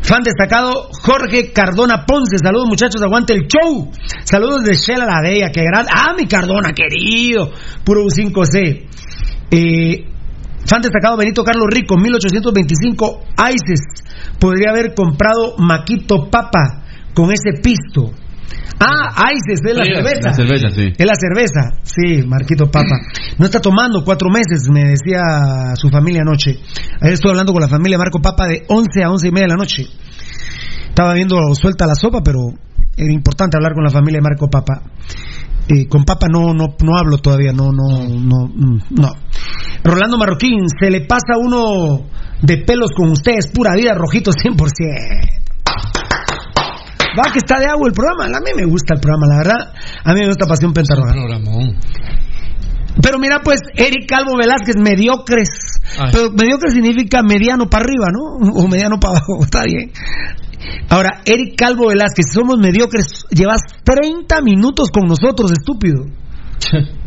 [0.02, 2.38] Fan destacado, Jorge Cardona Ponce.
[2.38, 3.90] Saludos muchachos, aguante el show.
[4.22, 5.86] Saludos de Shela la Bella, que gran.
[5.92, 7.50] Ah, mi Cardona, querido.
[7.84, 8.86] Puro U5C.
[9.50, 10.04] Eh,
[10.66, 13.20] fan destacado Benito Carlos Rico, 1825.
[13.50, 13.80] ISIS
[14.38, 16.82] podría haber comprado Maquito Papa
[17.14, 18.12] con ese pisto.
[18.80, 20.20] Ah, ISIS, es la Sí, cerveza.
[20.28, 20.92] la cerveza, sí.
[20.96, 22.96] Es la cerveza, sí, Marquito Papa.
[23.38, 26.58] No está tomando cuatro meses, me decía su familia anoche.
[27.00, 29.52] Ayer estuve hablando con la familia Marco Papa de 11 a 11 y media de
[29.52, 29.84] la noche.
[30.88, 32.38] Estaba viendo suelta la sopa, pero
[32.96, 34.82] era importante hablar con la familia de Marco Papa.
[35.68, 39.08] Eh, con Papa no, no, no hablo todavía, no, no, no, mm, no.
[39.84, 42.06] Rolando Marroquín, se le pasa uno
[42.40, 45.38] de pelos con ustedes, pura vida, rojito 100%.
[47.18, 48.26] Va que está de agua el programa.
[48.26, 49.74] A mí me gusta el programa, la verdad.
[50.04, 51.14] A mí me gusta Pasión Pentarroja.
[53.02, 55.48] Pero mira, pues, Eric Calvo Velázquez, mediocres.
[55.98, 56.10] Ay.
[56.12, 58.50] Pero mediocre significa mediano para arriba, ¿no?
[58.54, 59.92] O mediano para abajo, está bien.
[60.88, 66.04] Ahora, Eric Calvo Velázquez, si somos mediocres, llevas 30 minutos con nosotros, estúpido.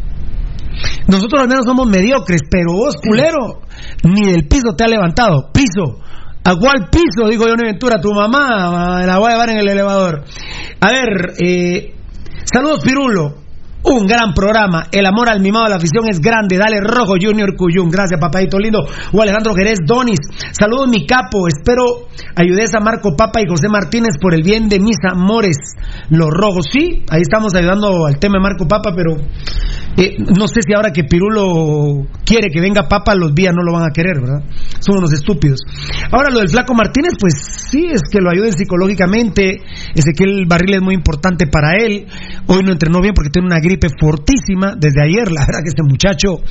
[1.07, 3.61] Nosotros al menos somos mediocres, pero vos, culero,
[4.03, 5.51] ni del piso te ha levantado.
[5.51, 5.99] Piso.
[6.43, 7.29] ¿A cuál piso?
[7.29, 10.23] Digo yo, Ventura, tu mamá, me la voy a llevar en el elevador.
[10.79, 11.95] A ver, eh,
[12.45, 13.40] saludos, Pirulo.
[13.83, 14.87] Un gran programa.
[14.91, 16.57] El amor al mimado de la afición es grande.
[16.57, 17.89] Dale rojo, Junior Cuyún.
[17.89, 18.79] Gracias, papadito lindo.
[19.11, 20.19] O Alejandro Jerez Donis.
[20.51, 21.47] Saludos, mi capo.
[21.47, 25.57] Espero ayudes a Marco Papa y José Martínez por el bien de mis amores.
[26.09, 26.67] Los rojos.
[26.71, 29.15] Sí, ahí estamos ayudando al tema de Marco Papa, pero
[29.97, 33.73] eh, no sé si ahora que Pirulo quiere que venga Papa, los días no lo
[33.73, 34.43] van a querer, ¿verdad?
[34.79, 35.59] Son unos estúpidos.
[36.11, 37.33] Ahora lo del Flaco Martínez, pues
[37.69, 39.61] sí, es que lo ayuden psicológicamente.
[39.95, 42.05] Ezequiel Barril es muy importante para él.
[42.47, 45.31] Hoy no entrenó bien porque tiene una gripe fortísima desde ayer.
[45.31, 46.41] La verdad que este muchacho,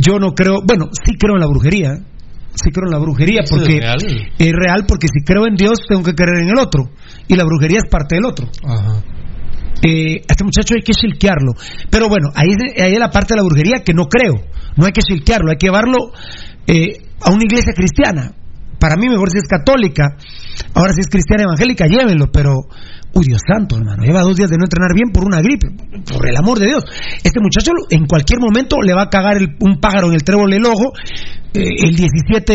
[0.00, 1.94] yo no creo, bueno, sí creo en la brujería.
[2.54, 3.98] Sí creo en la brujería es porque real.
[4.38, 6.90] es real porque si creo en Dios tengo que creer en el otro
[7.26, 8.46] y la brujería es parte del otro.
[8.62, 9.02] Ajá.
[9.82, 11.52] Eh, a este muchacho hay que shilkearlo.
[11.90, 12.48] Pero bueno, ahí,
[12.78, 14.34] ahí es la parte de la brujería que no creo.
[14.76, 16.12] No hay que shilkearlo, hay que llevarlo
[16.66, 18.32] eh, a una iglesia cristiana.
[18.78, 20.16] Para mí mejor si es católica.
[20.74, 22.68] Ahora si es cristiana evangélica, llévenlo, pero...
[23.14, 24.02] Uy, Dios santo, hermano.
[24.04, 25.68] Lleva dos días de no entrenar bien por una gripe.
[26.10, 26.84] Por el amor de Dios.
[27.22, 30.50] Este muchacho en cualquier momento le va a cagar el- un pájaro en el trébol
[30.50, 30.92] del ojo.
[31.54, 32.54] eh, el 17...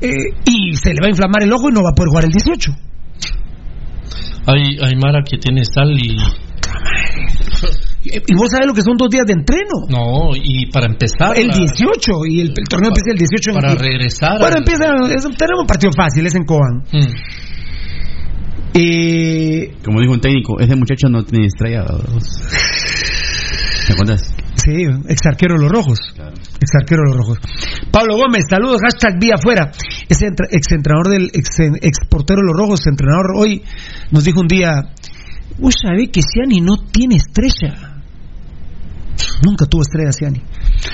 [0.00, 0.08] eh,
[0.46, 2.30] y se le va a inflamar el ojo y no va a poder jugar el
[2.30, 2.70] 18.
[4.46, 6.16] Hay, hay Mara que tiene sal y.
[8.06, 9.88] ¿Y vos sabés lo que son dos días de entreno?
[9.88, 11.38] No, y para empezar.
[11.38, 14.38] El la- 18 y el, el torneo empieza el 18 en Para regresar.
[14.38, 16.84] Bueno, al- empieza, es- tenemos un partido fácil, es en Cobán.
[16.92, 17.14] Mm.
[18.74, 21.84] Eh, Como dijo un técnico, ese muchacho no tiene estrella.
[23.86, 24.34] ¿Te acuerdas?
[24.56, 24.70] sí,
[25.08, 25.98] ex arquero de los rojos.
[26.16, 27.38] Ex arquero de los rojos.
[27.92, 29.70] Pablo Gómez, saludos, hashtag vía afuera.
[30.08, 31.48] Ese entra- ex entrenador del ex,
[31.82, 33.62] ex portero de los rojos, entrenador hoy,
[34.10, 34.80] nos dijo un día:
[35.58, 38.00] Vos sabés que Ciani no tiene estrella.
[39.44, 40.40] Nunca tuvo estrella Ciani.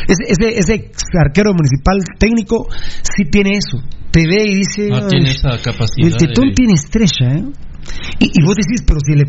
[0.09, 2.67] Ese, ese, ese ex arquero municipal técnico
[3.03, 3.79] sí tiene eso.
[4.11, 6.09] Te ve y dice: No "Ay, tiene esa capacidad.
[6.09, 7.45] El tetón de- tiene estrella, ¿eh?
[8.19, 9.25] Y, y vos decís, pero si le,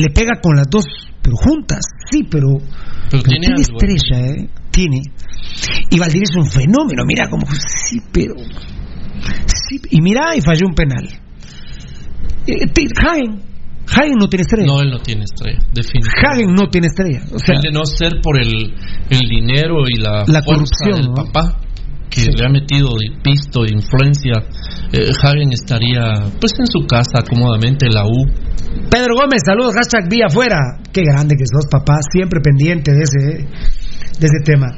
[0.00, 0.84] le pega con las dos,
[1.22, 2.66] pero juntas, sí, pero, Pero
[3.10, 4.48] pero tiene tiene, algo, estrella, ¿eh?
[4.70, 5.00] Tiene.
[5.90, 8.34] Y Valdivia es un fenómeno, mira, como, sí, pero.
[9.46, 11.08] Sí, y mira, y falló un penal.
[12.46, 12.54] Eh,
[13.04, 13.42] Hagen,
[13.86, 14.66] Hagen no tiene estrella.
[14.66, 16.26] No, él no tiene estrella, definitivamente.
[16.26, 17.20] Hagen no tiene estrella.
[17.34, 18.74] O sea, El de no ser por el,
[19.10, 21.14] el dinero y la, La corrupción, del ¿no?
[21.14, 21.60] papá
[22.10, 24.32] que le ha metido de pisto, influencia,
[24.92, 28.26] eh, Hagen estaría pues en su casa cómodamente, en la U.
[28.90, 30.58] Pedro Gómez, saludos, hashtag vía afuera.
[30.92, 33.48] Qué grande que sos, papá, siempre pendiente de ese,
[34.18, 34.68] de ese tema.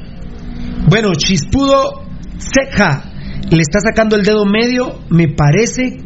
[0.89, 2.03] Bueno, Chispudo
[2.37, 3.03] Ceja
[3.49, 5.97] le está sacando el dedo medio, me parece,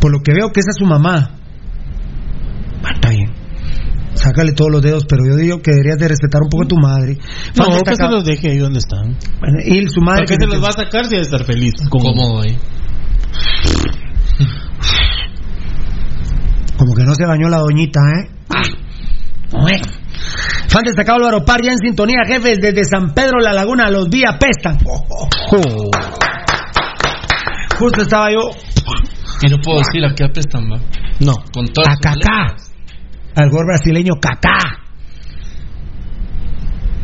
[0.00, 1.34] por lo que veo que esa es su mamá.
[2.84, 3.32] Ah, está bien.
[4.14, 6.76] Sácale todos los dedos, pero yo digo que deberías de respetar un poco a tu
[6.76, 7.18] madre.
[7.56, 9.16] No, que se los deje ahí donde están.
[9.38, 10.24] Bueno, y su madre.
[10.26, 11.74] ¿Por qué se los va a sacar si va a estar feliz?
[11.88, 12.58] Cómodo ahí.
[16.76, 18.30] Como que no se bañó la doñita, ¿eh?
[20.68, 24.36] Fan destacado Álvaro Par, ya en sintonía, jefes, desde San Pedro La Laguna, los días
[24.38, 24.78] pestan.
[27.78, 28.50] Justo estaba yo.
[29.42, 30.78] Y no puedo decir a qué apestan, va.
[31.20, 31.34] No.
[31.52, 32.72] Con A letras.
[33.34, 34.58] Al gol brasileño Kaká.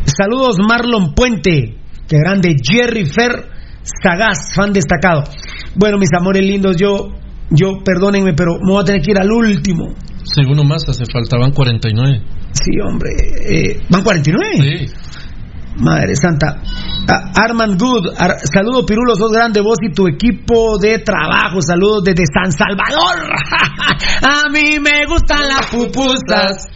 [0.04, 1.78] Saludos Marlon Puente.
[2.08, 2.56] Qué grande.
[2.62, 3.50] Jerry Fer
[3.82, 5.24] Sagaz, fan destacado.
[5.76, 7.08] Bueno, mis amores lindos, yo,
[7.50, 9.94] yo, perdónenme, pero me voy a tener que ir al último.
[10.24, 12.22] Sí, uno más, hace faltaban 49.
[12.52, 13.10] Sí, hombre.
[13.48, 14.46] eh, ¿Van 49?
[14.58, 14.92] Sí.
[15.76, 16.62] Madre santa.
[17.08, 21.60] Ah, Armand Good, Ar- saludos Pirulo, sos grande vos y tu equipo de trabajo.
[21.60, 23.28] Saludos desde San Salvador.
[24.22, 26.68] A mí me gustan las pupusas.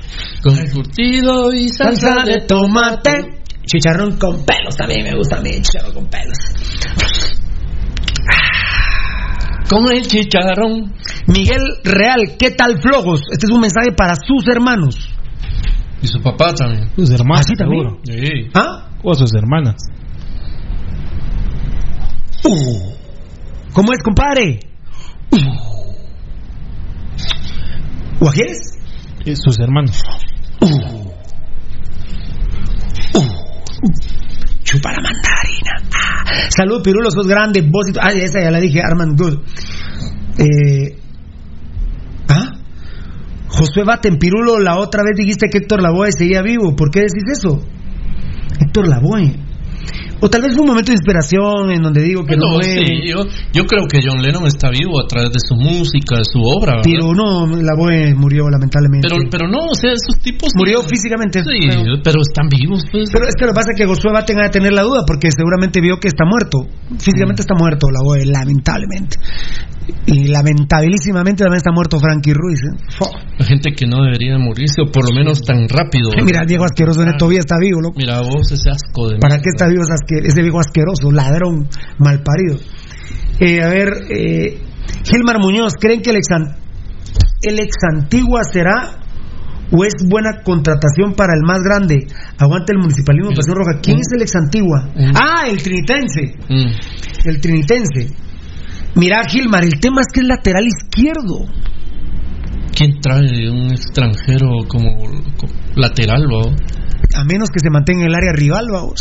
[0.42, 3.38] Con curtido y Salsa de tomate.
[3.64, 7.37] Chicharrón con pelos, también me gusta a mí, chicharrón con pelos.
[9.68, 10.94] Con el chicharrón.
[11.26, 13.22] Miguel Real, ¿qué tal Flogos?
[13.30, 14.96] Este es un mensaje para sus hermanos.
[16.00, 16.90] Y su papá también.
[16.96, 17.82] Sus hermanas, ¿Así también?
[17.82, 18.00] seguro.
[18.04, 18.50] Sí.
[18.54, 18.88] ¿Ah?
[19.02, 19.76] O sus hermanas.
[22.44, 22.92] Uh.
[23.72, 24.60] ¿Cómo es, compadre?
[28.20, 28.58] ¿Guajeres?
[29.24, 30.02] Eh, sus hermanos.
[34.64, 35.02] Chupa la
[35.68, 35.90] mandarina.
[35.94, 36.48] Ah.
[36.54, 37.62] Salud, Pirulo, sos grande.
[37.62, 39.38] Vos y Ah, esta ya la dije, Armand Good.
[40.38, 40.98] Eh,
[42.28, 42.52] ¿Ah?
[43.48, 46.76] Josué Baten, Pirulo, la otra vez dijiste que Héctor Lavoe seguía vivo.
[46.76, 47.60] ¿Por qué decís eso?
[48.60, 49.47] Héctor Lavoe.
[50.20, 53.22] O tal vez fue un momento de inspiración en donde digo que no sí, yo,
[53.52, 56.82] yo creo que John Lennon está vivo a través de su música, de su obra.
[56.82, 56.90] ¿verdad?
[56.90, 59.06] Pero no, Lavoe murió lamentablemente.
[59.08, 60.50] Pero, pero no, o sea, esos tipos.
[60.56, 61.42] Murió físicamente.
[61.44, 63.10] Sí, pero- pero están vivos, pues.
[63.12, 65.02] Pero es que lo que pasa es que Josué va a tener, tener la duda
[65.06, 66.66] porque seguramente vio que está muerto.
[66.98, 69.16] Físicamente está muerto la Boe, lamentablemente.
[70.06, 72.60] Y lamentabilísimamente también está muerto Frankie Ruiz.
[72.62, 73.44] ¿eh?
[73.44, 76.10] Gente que no debería morirse, o por lo menos tan rápido.
[76.24, 77.94] Mira, viejo asqueroso de todavía está vivo, loco.
[77.96, 79.18] Mira vos, ese asco de.
[79.18, 81.68] ¿Para qué está vivo ese viejo asqueroso, ladrón,
[81.98, 82.58] malparido?
[83.40, 84.58] Eh, a ver, eh,
[85.04, 86.28] Gilmar Muñoz, ¿creen que el ex,
[87.42, 88.98] el ex Antigua será
[89.70, 92.06] o es buena contratación para el más grande?
[92.38, 93.80] Aguanta el municipalismo Pasión Roja.
[93.80, 94.88] ¿Quién es el ex Antigua?
[95.14, 96.34] Ah, el trinitense.
[96.48, 97.28] Mm.
[97.28, 98.27] El trinitense.
[98.94, 101.46] Mira, Gilmar, el tema es que es lateral izquierdo.
[102.74, 104.96] ¿Quién trae un extranjero como,
[105.36, 106.54] como lateral, va?
[107.14, 109.00] A menos que se mantenga en el área rival, vamos.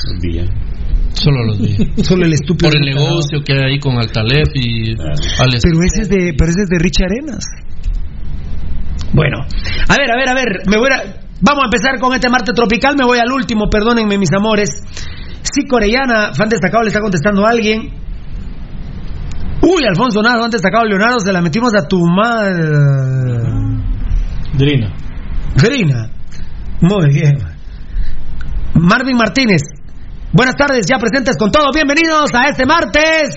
[1.13, 1.77] Solo los vi.
[2.03, 2.69] Solo el estúpido.
[2.69, 4.93] Por el negocio que hay ahí con Altalef y
[5.39, 5.61] Alex.
[5.63, 7.45] Pero ese es de, pero ese es de Richie Arenas.
[9.13, 11.01] Bueno, a ver, a ver, a ver, me voy a,
[11.41, 14.69] vamos a empezar con este martes tropical, me voy al último, perdónenme mis amores.
[15.41, 17.93] Sí, Corellana, fan destacado, le está contestando a alguien.
[19.69, 22.69] Uy, Alfonso Nado, fan destacado, Leonardo, se la metimos a tu madre.
[24.53, 24.93] Drina.
[25.55, 26.09] Grina.
[26.79, 27.37] Muy bien.
[28.75, 29.61] Marvin Martínez.
[30.31, 31.65] Buenas tardes, ya presentes con todo.
[31.73, 33.35] Bienvenidos a este martes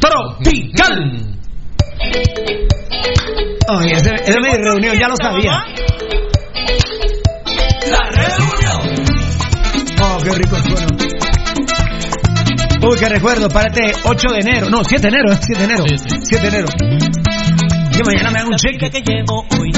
[0.00, 1.36] tropical.
[3.68, 5.64] Ay, ese, ese mi reunión, ya lo sabía.
[7.90, 9.04] La reunión.
[10.02, 10.93] Oh, qué rico suena.
[12.86, 14.70] Uy, qué recuerdo, párate 8 de enero.
[14.70, 15.38] No, 7 de enero, ¿eh?
[15.40, 15.84] 7 de enero.
[16.22, 16.68] 7 de enero.
[17.92, 18.90] Yo mañana me hago un cheque.
[18.90, 19.70] que llevo hoy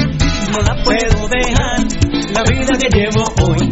[0.51, 1.79] no la puedo dejar.
[2.33, 3.69] La vida que llevo hoy.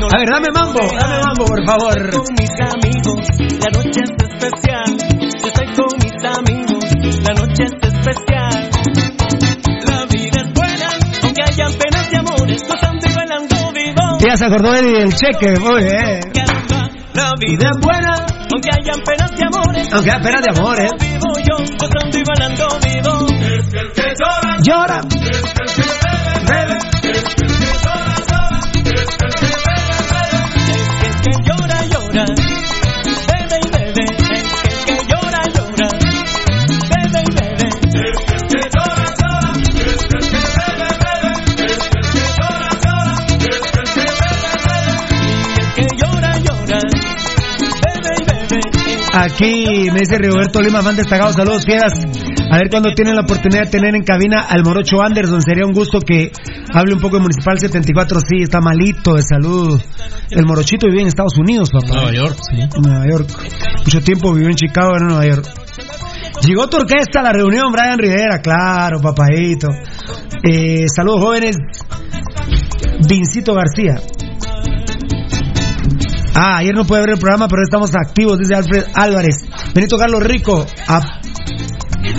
[0.00, 2.10] No A ver, dame mambo, dame mambo, por favor.
[2.10, 3.26] con mis amigos,
[3.58, 4.96] la noche es especial.
[5.40, 6.84] Yo estoy con mis amigos,
[7.22, 8.70] la noche es especial.
[9.86, 10.88] La vida es buena,
[11.22, 14.18] aunque hayan penas y amores, gozando y bailando vivo.
[14.20, 16.20] Ya se acordó él del cheque, muy bien.
[17.14, 18.26] La vida es buena,
[18.58, 19.88] aunque hayan penas y amores.
[19.92, 20.90] Aunque haya penas de amores.
[20.98, 23.26] Vivo yo, gozando y bailando vivo.
[23.46, 25.87] Es el que llora, Llora.
[49.20, 51.32] Aquí me dice Rigoberto Lima, fan destacado.
[51.32, 51.92] Saludos, fieras.
[52.50, 55.42] A ver cuando tienen la oportunidad de tener en cabina al Morocho Anderson.
[55.42, 56.30] Sería un gusto que
[56.72, 58.20] hable un poco de Municipal 74.
[58.20, 59.80] Sí, está malito de salud.
[60.30, 61.94] El Morochito vive en Estados Unidos, papá.
[61.94, 62.58] Nueva York, sí.
[62.80, 63.28] Nueva York.
[63.84, 65.46] Mucho tiempo vivió en Chicago, en Nueva York.
[66.46, 69.66] Llegó tu orquesta a la reunión, Brian Rivera, claro, papadito.
[70.48, 71.56] Eh, saludos jóvenes.
[73.08, 74.00] Vincito García.
[76.40, 79.36] Ah, ayer no pude ver el programa, pero estamos activos, dice Alfred Álvarez.
[79.74, 80.64] Benito Carlos Rico.
[80.86, 81.04] ap-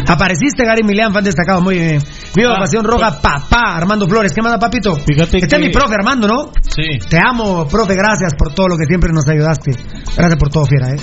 [0.07, 1.99] apareciste, Gary Milian, fan destacado, muy bien.
[2.35, 4.33] Viva Pasión Roja, papá, Armando Flores.
[4.33, 4.95] ¿Qué manda, papito?
[4.95, 6.51] Fíjate Este es que- mi profe, Armando, ¿no?
[6.61, 6.99] Sí.
[7.09, 9.71] Te amo, profe, gracias por todo lo que siempre nos ayudaste.
[10.17, 10.97] Gracias por todo, fiera, ¿eh?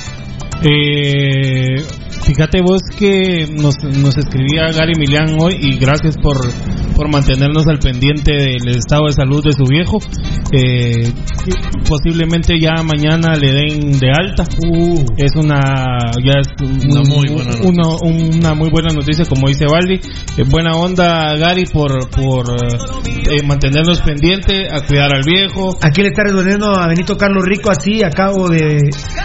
[0.62, 1.84] Eh,
[2.24, 6.36] fíjate vos que nos, nos escribía Gary Milian hoy y gracias por,
[6.96, 9.98] por mantenernos al pendiente del estado de salud de su viejo.
[10.52, 11.12] Eh,
[11.88, 14.44] posiblemente ya mañana le den de alta.
[15.16, 15.60] Es una
[16.24, 17.68] ya es un- Una muy buena noticia.
[17.70, 19.94] uno- una muy buena noticia como dice Valdi.
[20.38, 25.76] Eh, buena onda Gary por, por eh, mantenernos pendiente, a cuidar al viejo.
[25.82, 28.80] Aquí le está respondiendo a Benito Carlos Rico, así acabo de...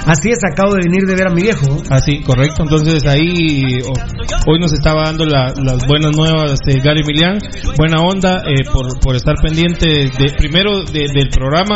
[0.06, 1.68] Así es, acabo de venir de ver a mi viejo.
[1.90, 2.64] Así, correcto.
[2.64, 7.38] Entonces ahí o- hoy nos estaba dando la- las buenas nuevas de Gary Milian.
[7.78, 11.76] Buena onda eh, por, por estar pendiente de, primero de- del programa,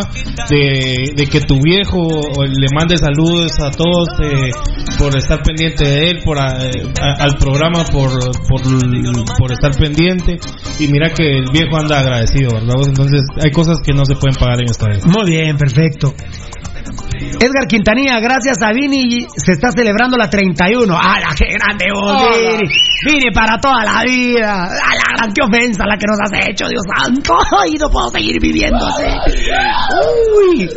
[0.49, 2.07] de, que tu viejo
[2.43, 4.51] le mande saludos a todos, eh,
[4.97, 8.11] por estar pendiente de él, por al programa, por,
[8.47, 8.61] por,
[9.37, 10.37] por estar pendiente.
[10.79, 12.75] Y mira que el viejo anda agradecido, ¿verdad?
[12.87, 15.01] Entonces hay cosas que no se pueden pagar en esta vida.
[15.05, 16.13] Muy bien, perfecto.
[17.39, 20.95] Edgar Quintanilla, gracias a Vini, se está celebrando la 31.
[20.97, 22.23] ¡Ah, la qué grande vos.
[22.29, 22.69] Vini!
[23.05, 24.65] Vini para toda la vida.
[24.65, 27.35] ¡Ah, la gran qué ofensa la que nos has hecho, Dios santo!
[27.61, 29.03] ¡Ay, no puedo seguir viviendo así!
[30.37, 30.69] ¡Uy!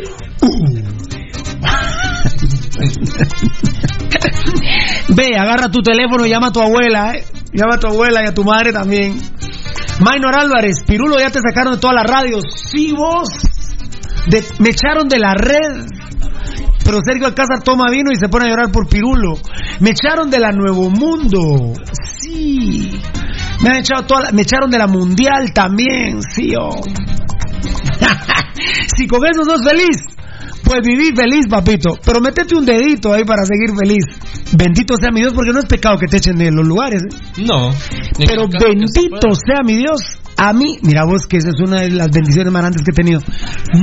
[5.08, 7.24] Ve, agarra tu teléfono y llama a tu abuela, ¿eh?
[7.52, 9.18] Llama a tu abuela y a tu madre también.
[10.00, 12.44] Maynor Álvarez, Pirulo, ya te sacaron de todas las radios.
[12.54, 13.28] Sí, vos.
[14.26, 15.86] De- me echaron de la red.
[16.88, 19.34] Pero Sergio Alcázar toma vino y se pone a llorar por Pirulo.
[19.80, 21.74] Me echaron de la Nuevo Mundo.
[22.18, 22.98] Sí.
[23.62, 26.80] Me han echado toda la- me echaron de la Mundial también, sí, oh.
[28.96, 29.98] si con eso sos feliz,
[30.64, 31.98] pues viví feliz, papito.
[32.02, 34.04] Pero métete un dedito ahí para seguir feliz.
[34.56, 37.02] Bendito sea mi Dios, porque no es pecado que te echen de los lugares.
[37.02, 37.42] ¿eh?
[37.46, 37.68] No.
[38.26, 40.00] Pero bendito sea mi Dios.
[40.40, 42.94] A mí, mira vos que esa es una de las bendiciones más grandes que he
[42.94, 43.20] tenido.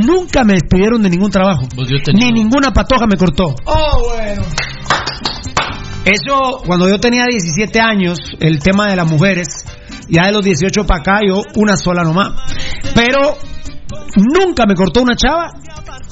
[0.06, 1.68] Nunca me despidieron de ningún trabajo.
[1.76, 3.54] Pues yo tenía- Ni ninguna patoja me cortó.
[3.66, 4.42] Oh, bueno.
[6.06, 9.48] Eso, cuando yo tenía 17 años, el tema de las mujeres,
[10.08, 12.30] ya de los 18 para acá, yo una sola nomás.
[12.94, 13.36] Pero
[14.16, 15.52] nunca me cortó una chava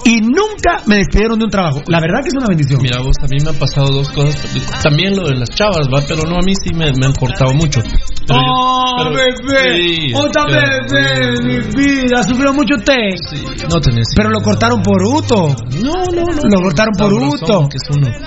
[0.06, 1.82] y nunca me despidieron de un trabajo.
[1.88, 2.82] La verdad que es una bendición.
[2.82, 4.82] Mira, vos, a mí me han pasado dos cosas.
[4.82, 6.02] También lo de las chavas, ¿va?
[6.08, 7.82] Pero no, a mí sí me, me han cortado mucho.
[8.28, 9.76] Pero yo- ¡Oh, pero- bebé!
[9.78, 12.24] sí, ¡Otra pero- bebé, mi vida!
[12.24, 12.94] ¿Sufrió mucho usted?
[13.30, 14.08] Sí, no tenés.
[14.16, 15.48] Pero lo cortaron por Uto.
[15.82, 16.50] No, no, no.
[16.50, 17.70] Lo cortaron por Uto.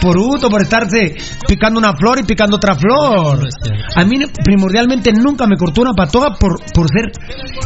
[0.01, 1.15] Por Uto, por estarse
[1.47, 3.39] picando una flor y picando otra flor.
[3.41, 3.47] No.
[3.95, 7.13] A mí primordialmente nunca me cortó una patoja por, por ser...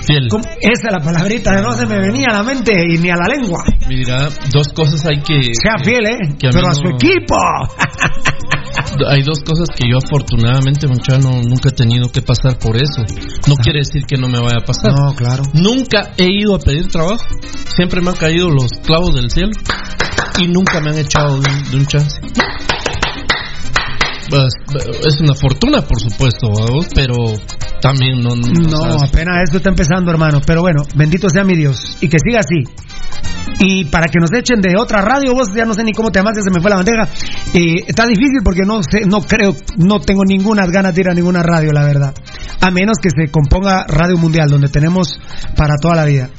[0.04, 0.26] Fiel.
[0.60, 3.26] Esa es la palabrita, no se me venía a la mente y ni a la
[3.34, 3.62] lengua.
[3.88, 5.52] Mira, dos cosas hay que.
[5.54, 6.36] Sea fiel, ¿eh?
[6.38, 7.36] que a mí Pero a su no- equipo.
[9.08, 13.02] Hay dos cosas que yo afortunadamente, muchacho, no- nunca he tenido que pasar por eso.
[13.46, 14.92] No quiere decir que no me vaya a pasar.
[14.92, 15.42] No, claro.
[15.54, 17.24] Nunca he ido a pedir trabajo.
[17.74, 19.50] Siempre me han caído los clavos del cielo.
[20.38, 22.20] Y nunca me han echado de un, de un chance.
[24.30, 24.52] Pues,
[25.04, 26.52] es una fortuna, por supuesto,
[26.94, 27.16] pero
[27.80, 28.36] también no.
[28.36, 30.40] No, apenas esto está empezando, hermano.
[30.46, 31.98] Pero bueno, bendito sea mi Dios.
[32.00, 32.62] Y que siga así.
[33.58, 36.20] Y para que nos echen de otra radio, vos ya no sé ni cómo te
[36.20, 37.08] llamas, ya se me fue la bandeja.
[37.52, 41.14] Eh, está difícil porque no sé, no creo, no tengo ninguna ganas de ir a
[41.14, 42.14] ninguna radio, la verdad.
[42.60, 45.20] A menos que se componga Radio Mundial, donde tenemos
[45.56, 46.30] para toda la vida.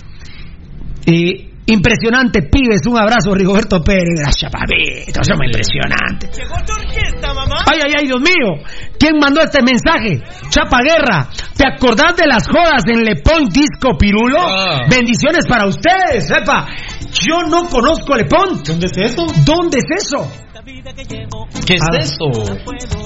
[1.05, 4.19] Y impresionante, pibes, un abrazo, Rigoberto Pérez.
[4.19, 6.29] Gracias, papito, somos impresionantes.
[7.65, 8.63] Ay, ay, ay, Dios mío.
[8.97, 10.21] ¿Quién mandó este mensaje?
[10.49, 11.29] Chapa Guerra.
[11.55, 14.39] ¿Te acordás de las jodas en Le Pont Disco Pirulo?
[14.39, 14.85] Ah.
[14.89, 16.67] Bendiciones para ustedes, sepa.
[17.11, 18.67] Yo no conozco Le Pont.
[18.67, 19.25] ¿Dónde es eso?
[19.45, 20.29] ¿Dónde es eso?
[20.63, 21.97] ¿Qué es Ah.
[21.97, 22.25] eso?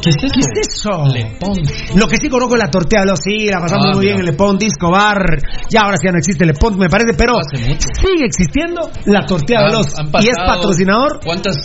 [0.02, 0.34] ¿Qué es eso?
[0.34, 1.06] ¿Qué es eso?
[1.14, 1.60] Le Pont.
[1.96, 4.20] Lo que sí conozco es la tortea de los sí, la pasamos Ah, muy bien
[4.20, 5.40] en Le Pont Disco Bar.
[5.70, 9.60] Ya ahora sí ya no existe Le Pont, me parece, pero sigue existiendo la tortea
[9.62, 9.88] de Han- los
[10.24, 11.20] y es patrocinador.
[11.24, 11.58] ¿Cuántas,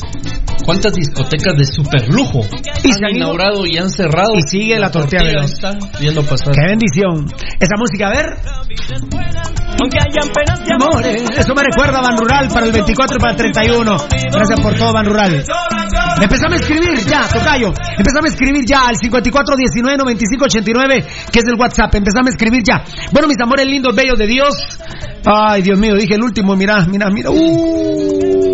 [0.64, 2.40] cuántas discotecas de super lujo
[2.84, 4.34] Y se han han inaugurado y han cerrado?
[4.36, 6.54] Y sigue la tortilla de los- está viendo pasar.
[6.54, 7.26] Qué bendición.
[7.58, 8.26] Esa música, a ver.
[10.74, 11.22] Amores.
[11.36, 13.96] Eso me recuerda a Ban Rural para el 24 y para el 31.
[14.32, 15.44] Gracias por todo, Ban Rural.
[16.20, 17.72] Empezame a escribir ya, Tocayo.
[17.96, 21.94] Empezame a escribir ya al 54199589, que es el WhatsApp.
[21.94, 22.82] Empezame a escribir ya.
[23.12, 24.54] Bueno, mis amores lindos, bellos de Dios.
[25.24, 26.56] Ay, Dios mío, dije el último.
[26.56, 27.30] Mira, mira, mira.
[27.30, 28.50] Uh.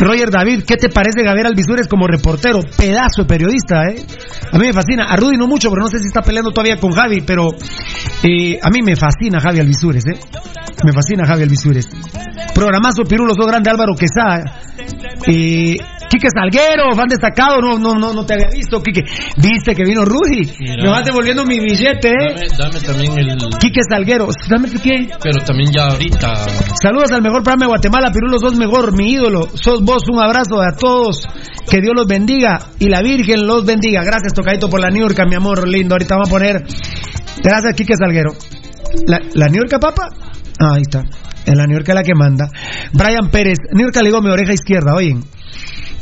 [0.00, 2.60] Roger David, ¿qué te parece Gabriel Alvisures como reportero?
[2.76, 3.96] Pedazo de periodista, ¿eh?
[4.50, 5.04] A mí me fascina.
[5.04, 7.48] A Rudy no mucho, pero no sé si está peleando todavía con Javi, pero
[8.22, 10.18] eh, a mí me fascina Javi Alvisures, ¿eh?
[10.84, 11.86] Me fascina Javi Alvisures.
[12.54, 14.60] Programazo Pirulo, sos grande Álvaro Quesada.
[15.26, 15.76] Eh,
[16.10, 19.02] Quique Salguero, fan destacado, no, no, no, no te había visto, Quique.
[19.36, 20.50] Viste que vino Rudy.
[20.58, 20.82] Mira.
[20.82, 22.48] Me vas devolviendo mi billete, eh.
[22.58, 23.38] Dame, dame también el.
[23.60, 25.08] Quique Salguero, dame qué.
[25.22, 26.34] Pero también ya ahorita.
[26.82, 29.48] Saludos al mejor programa de Guatemala, Pirulos, sos mejor, mi ídolo.
[29.54, 31.26] Sos un abrazo a todos.
[31.68, 34.02] Que Dios los bendiga y la Virgen los bendiga.
[34.04, 35.94] Gracias, Tocadito, por la Niurka, mi amor lindo.
[35.94, 36.64] Ahorita vamos a poner.
[37.42, 38.32] Gracias, Quique Salguero.
[39.06, 40.08] ¿La, la Niurka, papa?
[40.60, 41.04] Ah, ahí está.
[41.46, 42.48] En la Niurka es la que manda.
[42.92, 43.58] Brian Pérez.
[43.72, 45.24] Niurka le digo mi oreja izquierda, oyen.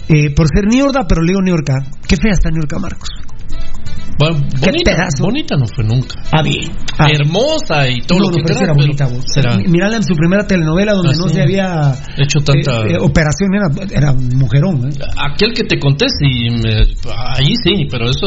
[0.09, 1.75] Eh, por ser Niurda, pero le digo Niurka.
[2.07, 3.09] Qué fea está Niurka, Marcos.
[4.19, 5.23] Bueno, Qué bonita, pedazo.
[5.23, 6.17] bonita no fue nunca.
[6.33, 6.73] Ah, bien.
[6.99, 9.25] Hermosa y todo No, lo no, que pero sí quieras, era bonita vos.
[9.33, 12.81] será Mirala en su primera telenovela donde Ah, no se había hecho tanta.
[12.83, 14.89] eh, eh, operación, era, era mujerón.
[14.91, 14.95] ¿eh?
[15.33, 16.83] Aquel que te conté, sí, me-
[17.39, 18.27] ahí sí, pero eso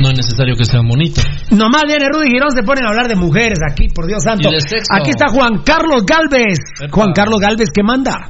[0.00, 1.20] no es necesario que sea bonita.
[1.50, 4.48] Nomás viene Rudy Girón, se ponen a hablar de mujeres aquí, por Dios santo.
[4.50, 4.54] Y.
[4.54, 6.58] Aquí está Juan Carlos Galvez.
[6.80, 6.90] Epa.
[6.96, 8.28] Juan Carlos Galvez, ¿qué manda?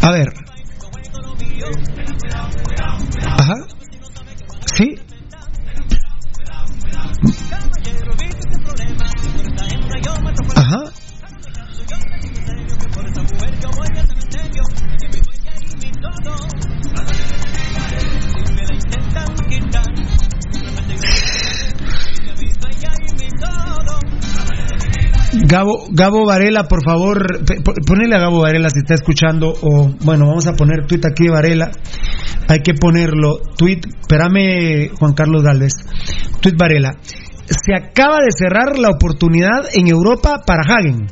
[0.00, 0.28] A ver.
[3.26, 3.54] Ajá.
[4.76, 5.03] Sí.
[25.54, 27.24] Gabo, Gabo Varela, por favor,
[27.86, 31.30] ponele a Gabo Varela si está escuchando, o bueno, vamos a poner tweet aquí de
[31.30, 31.70] Varela,
[32.48, 35.74] hay que ponerlo, tweet, espérame Juan Carlos Galvez,
[36.40, 36.96] tweet Varela,
[37.46, 41.06] se acaba de cerrar la oportunidad en Europa para Hagen,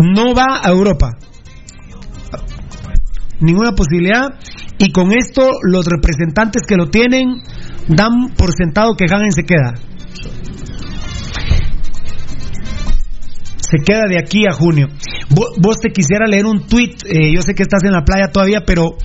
[0.00, 1.10] no va a Europa,
[3.38, 4.40] ninguna posibilidad,
[4.76, 7.42] y con esto los representantes que lo tienen
[7.86, 9.74] dan por sentado que Hagen se queda.
[13.74, 14.88] Se queda de aquí a junio.
[15.30, 18.30] Vos, vos te quisiera leer un tweet, eh, yo sé que estás en la playa
[18.30, 18.96] todavía, pero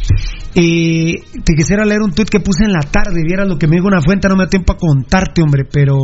[0.55, 3.77] eh, te quisiera leer un tweet que puse en la tarde, vieras lo que me
[3.77, 5.97] dijo una fuente, no me da tiempo a contarte, hombre, pero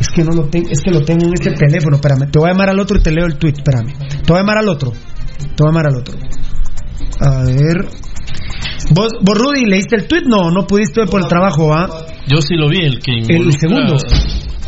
[0.00, 2.48] es que no lo tengo, es que lo tengo en este teléfono, espérame, te voy
[2.48, 3.92] a llamar al otro y te leo el tweet, espérame.
[4.08, 4.90] Te voy a llamar al otro.
[4.90, 6.18] Te voy a llamar al otro.
[7.20, 7.86] A ver.
[8.90, 10.22] ¿Vos, vos Rudy, leíste el tweet?
[10.26, 11.88] No, no pudiste por el trabajo, ¿ah?
[12.26, 13.96] Yo sí lo vi, el que El segundo.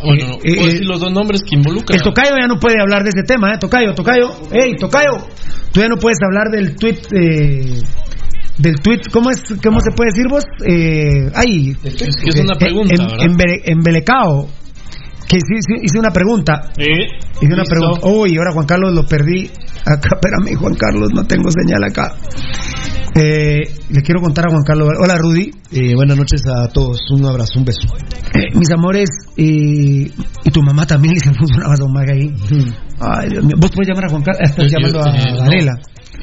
[0.05, 1.99] Bueno, Eh, eh, puedo eh, decir los dos nombres que involucran.
[1.99, 3.59] El tocayo ya no puede hablar de ese tema, ¿eh?
[3.59, 4.31] Tocayo, tocayo.
[4.53, 5.27] ¡Ey, tocayo!
[5.73, 6.99] Tú ya no puedes hablar del tweet.
[7.13, 7.81] Eh,
[8.59, 10.45] del tweet, ¿cómo, es, ¿cómo se puede decir vos?
[10.65, 14.49] Eh, ay, Es que es una pregunta, en, embelecao.
[15.27, 16.71] Que sí, sí, hice una pregunta.
[16.79, 17.75] Hice una listo.
[17.75, 18.07] pregunta.
[18.07, 19.51] Uy, ahora Juan Carlos lo perdí.
[19.87, 22.15] Acá, espérame, Juan Carlos, no tengo señal acá.
[23.17, 24.89] Eh, le quiero contar a Juan Carlos.
[24.99, 25.51] Hola, Rudy.
[25.71, 27.87] Eh, buenas noches a todos, un abrazo, un beso.
[28.35, 30.11] Eh, mis amores, eh,
[30.45, 32.35] y tu mamá también le hicimos un abrazo ahí.
[32.99, 33.57] Ay, Dios mío.
[33.59, 34.51] Vos puedes llamar a Juan Carlos.
[34.51, 35.39] Estás Yo- llamando a no.
[35.39, 35.73] Varela.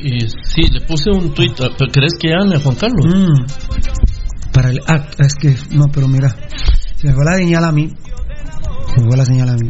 [0.02, 1.34] Y sí, le puse un
[1.64, 3.06] ah, ¿pero ¿Crees que llame a Juan Carlos?
[3.06, 4.52] Mm.
[4.52, 6.36] Para el, ah, es que, no, pero mira,
[6.96, 7.90] se me fue la señal a mí.
[8.94, 9.70] Se me fue la señal a mí.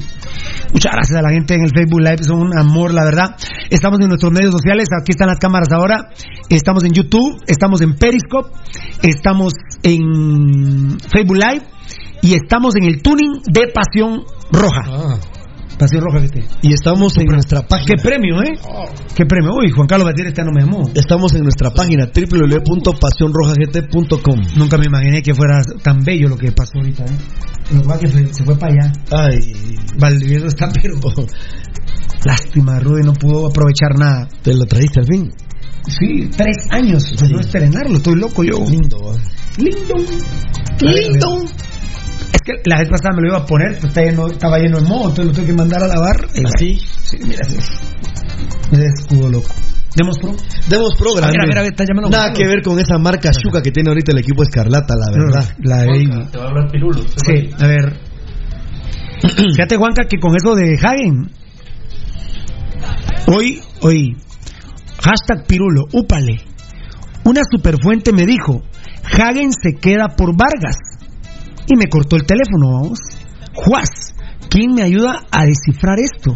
[0.73, 3.35] Muchas gracias a la gente en el Facebook Live, son un amor, la verdad.
[3.69, 6.09] Estamos en nuestros medios sociales, aquí están las cámaras ahora.
[6.49, 8.51] Estamos en YouTube, estamos en Periscope,
[9.01, 9.53] estamos
[9.83, 11.65] en Facebook Live
[12.21, 15.19] y estamos en el tuning de Pasión Roja.
[15.81, 16.43] Pasión Roja, ¿viste?
[16.61, 17.87] Y estamos en nuestra página.
[17.87, 18.53] ¿Qué premio, eh?
[19.15, 19.55] ¿Qué premio?
[19.55, 20.87] Uy, Juan Carlos Batir este no me llamó.
[20.93, 24.41] Estamos en nuestra página www.pasionrojagt.com.
[24.57, 27.17] Nunca me imaginé que fuera tan bello lo que pasó ahorita, ¿eh?
[27.73, 28.91] Lo que se, se fue para allá.
[29.09, 29.39] Ay,
[29.97, 30.99] Valdivieso está, pero.
[32.25, 34.29] Lástima, Rudy no pudo aprovechar nada.
[34.43, 35.31] ¿te lo trajiste al fin?
[35.87, 38.59] Sí, tres años de no estrenarlo, estoy loco yo.
[38.69, 39.15] Lindo.
[39.57, 39.95] Lindo.
[40.79, 41.43] Lindo.
[42.33, 44.79] Es que la vez pasada me lo iba a poner, pero está lleno- estaba lleno
[44.79, 46.27] de moho, entonces lo tuve que mandar a lavar.
[46.55, 46.79] ¿Así?
[47.03, 47.57] Sí, mira, sí.
[48.71, 49.49] Mira, escudo loco.
[49.95, 50.31] Demos pro.
[50.69, 50.93] Demos
[51.31, 54.19] mira, mira, está llamando Nada que ver con esa marca Shuka que tiene ahorita el
[54.19, 55.55] equipo Escarlata, la verdad.
[55.59, 57.03] La de Te va a hablar Pirulo.
[57.17, 57.99] Sí, a ver.
[59.55, 61.29] Fíjate, Juanca, que con eso de Hagen.
[63.27, 64.15] Hoy, hoy.
[65.03, 66.39] Hashtag Pirulo, úpale.
[67.25, 68.63] Una superfuente me dijo:
[69.03, 70.77] Hagen se queda por Vargas.
[71.67, 72.99] Y me cortó el teléfono, vamos.
[73.53, 74.15] Juaz,
[74.49, 76.33] ¿quién me ayuda a descifrar esto?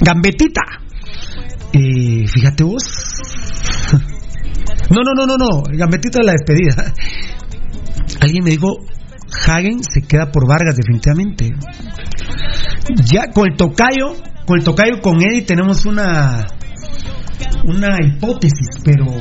[0.00, 0.62] Gambetita.
[1.72, 2.82] Eh, fíjate vos.
[4.90, 5.62] No, no, no, no, no.
[5.72, 6.92] Gambetita es la despedida.
[8.20, 8.66] Alguien me dijo,
[9.46, 11.50] Hagen se queda por Vargas, definitivamente.
[13.04, 14.16] Ya con el tocayo,
[14.46, 16.44] con el tocayo, con Eddie tenemos una
[17.64, 19.06] una hipótesis, pero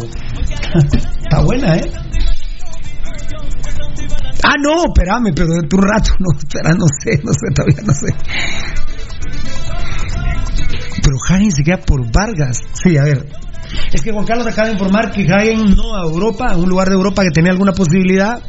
[1.21, 1.91] está buena, ¿eh?
[4.43, 7.93] Ah, no, espérame, pero de un rato, no, espera, no sé, no sé, todavía no
[7.93, 8.15] sé.
[11.03, 12.61] Pero Hagen se queda por Vargas.
[12.73, 13.25] Sí, a ver.
[13.93, 16.87] Es que Juan Carlos acaba de informar que Hagen no a Europa, a un lugar
[16.89, 18.41] de Europa que tenía alguna posibilidad,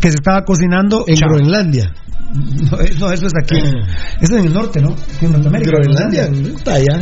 [0.00, 1.28] que se estaba cocinando En Chao.
[1.30, 1.92] Groenlandia.
[2.34, 3.56] No, eh, no, eso es aquí.
[3.56, 4.94] Eso es en el norte, ¿no?
[5.20, 5.70] En Norteamérica.
[5.70, 7.00] Groenlandia, está allá.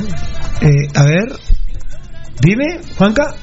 [0.61, 1.33] Eh, a ver,
[2.41, 3.35] dime, Juanca.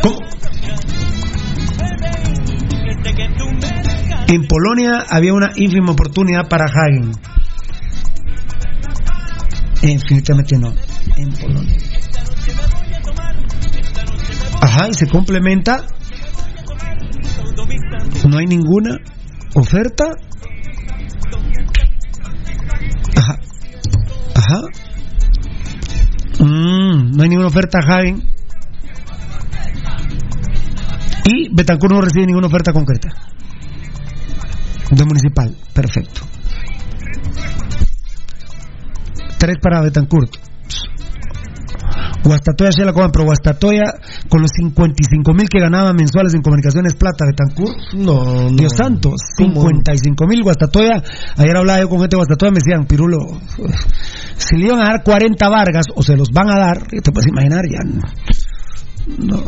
[0.00, 0.18] ¿Cómo?
[4.28, 7.12] En Polonia había una ínfima oportunidad para Hagen.
[9.80, 10.74] Definitivamente no.
[11.16, 11.76] En Polonia.
[14.60, 15.86] Ajá, y se complementa.
[18.28, 18.98] No hay ninguna
[19.54, 20.04] oferta.
[23.16, 23.38] Ajá.
[24.34, 24.60] Ajá.
[26.40, 28.37] Mm, no hay ninguna oferta Hagen.
[31.30, 33.10] Y Betancourt no recibe ninguna oferta concreta.
[34.90, 35.54] De municipal.
[35.74, 36.22] Perfecto.
[39.38, 40.36] Tres para Betancourt.
[42.24, 43.84] Guastatoya se la cobran, pero Guastatoya
[44.28, 47.76] con los 55 mil que ganaba mensuales en comunicaciones plata Betancourt.
[47.94, 48.56] No, no.
[48.56, 51.02] Dios santo, 55 mil Guastatoya.
[51.36, 53.18] Ayer hablaba yo con gente de Guastatoya, me decían, Pirulo,
[54.36, 57.28] si le iban a dar 40 Vargas, o se los van a dar, te puedes
[57.28, 58.00] imaginar, ya no.
[59.18, 59.44] no.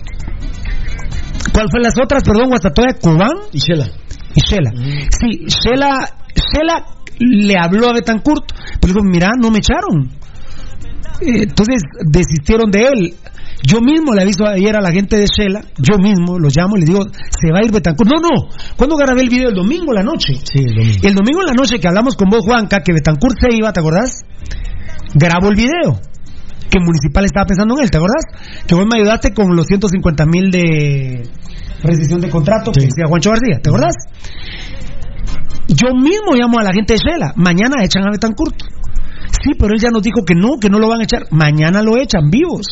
[1.53, 2.23] ¿Cuál fue las otras?
[2.23, 3.87] Perdón, Guastatoya, Cubán Y Shela.
[4.35, 4.71] y Shela.
[5.11, 5.89] Sí, Shela,
[6.35, 6.87] Shela
[7.19, 8.45] le habló a Betancourt,
[8.81, 10.11] pero dijo, mira, no me echaron.
[11.21, 13.15] Eh, Entonces desistieron de él.
[13.63, 16.81] Yo mismo le aviso ayer a la gente de Shela, yo mismo lo llamo y
[16.81, 18.11] le digo, se va a ir Betancourt.
[18.11, 19.51] No, no, ¿cuándo grabé el video?
[19.51, 20.33] El domingo en la noche.
[20.35, 20.99] Sí, el domingo.
[21.03, 23.81] El domingo en la noche que hablamos con vos, Juanca, que Betancourt se iba, ¿te
[23.81, 24.23] acordás?
[25.15, 26.01] Grabo el video.
[26.71, 28.25] Que Municipal estaba pensando en él, ¿te acordás?
[28.67, 31.23] Que vos me ayudaste con los 150 mil de
[31.83, 33.95] rescisión de contrato que decía Juancho García, ¿te acordás?
[35.69, 37.33] Yo mismo llamo a la gente de Shela.
[37.37, 38.55] Mañana echan a Betancourt.
[39.43, 41.23] Sí, pero él ya nos dijo que no, que no lo van a echar.
[41.31, 42.67] Mañana lo echan vivos.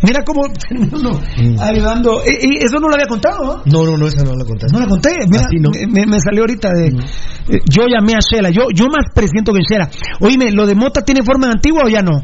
[0.00, 0.42] Mira cómo
[1.02, 1.20] no,
[1.60, 2.22] ayudando.
[2.22, 3.62] Eh, eso no lo había contado, ¿no?
[3.66, 4.72] No, no, no, esa no la contaste.
[4.72, 5.70] No la conté, mira, Así no.
[5.90, 6.86] me, me salió ahorita de.
[6.86, 9.90] eh, Yo llamé a Shela, yo, yo más presiento que Shela.
[10.20, 12.22] Oíme, ¿lo de Mota tiene forma antigua o ya no?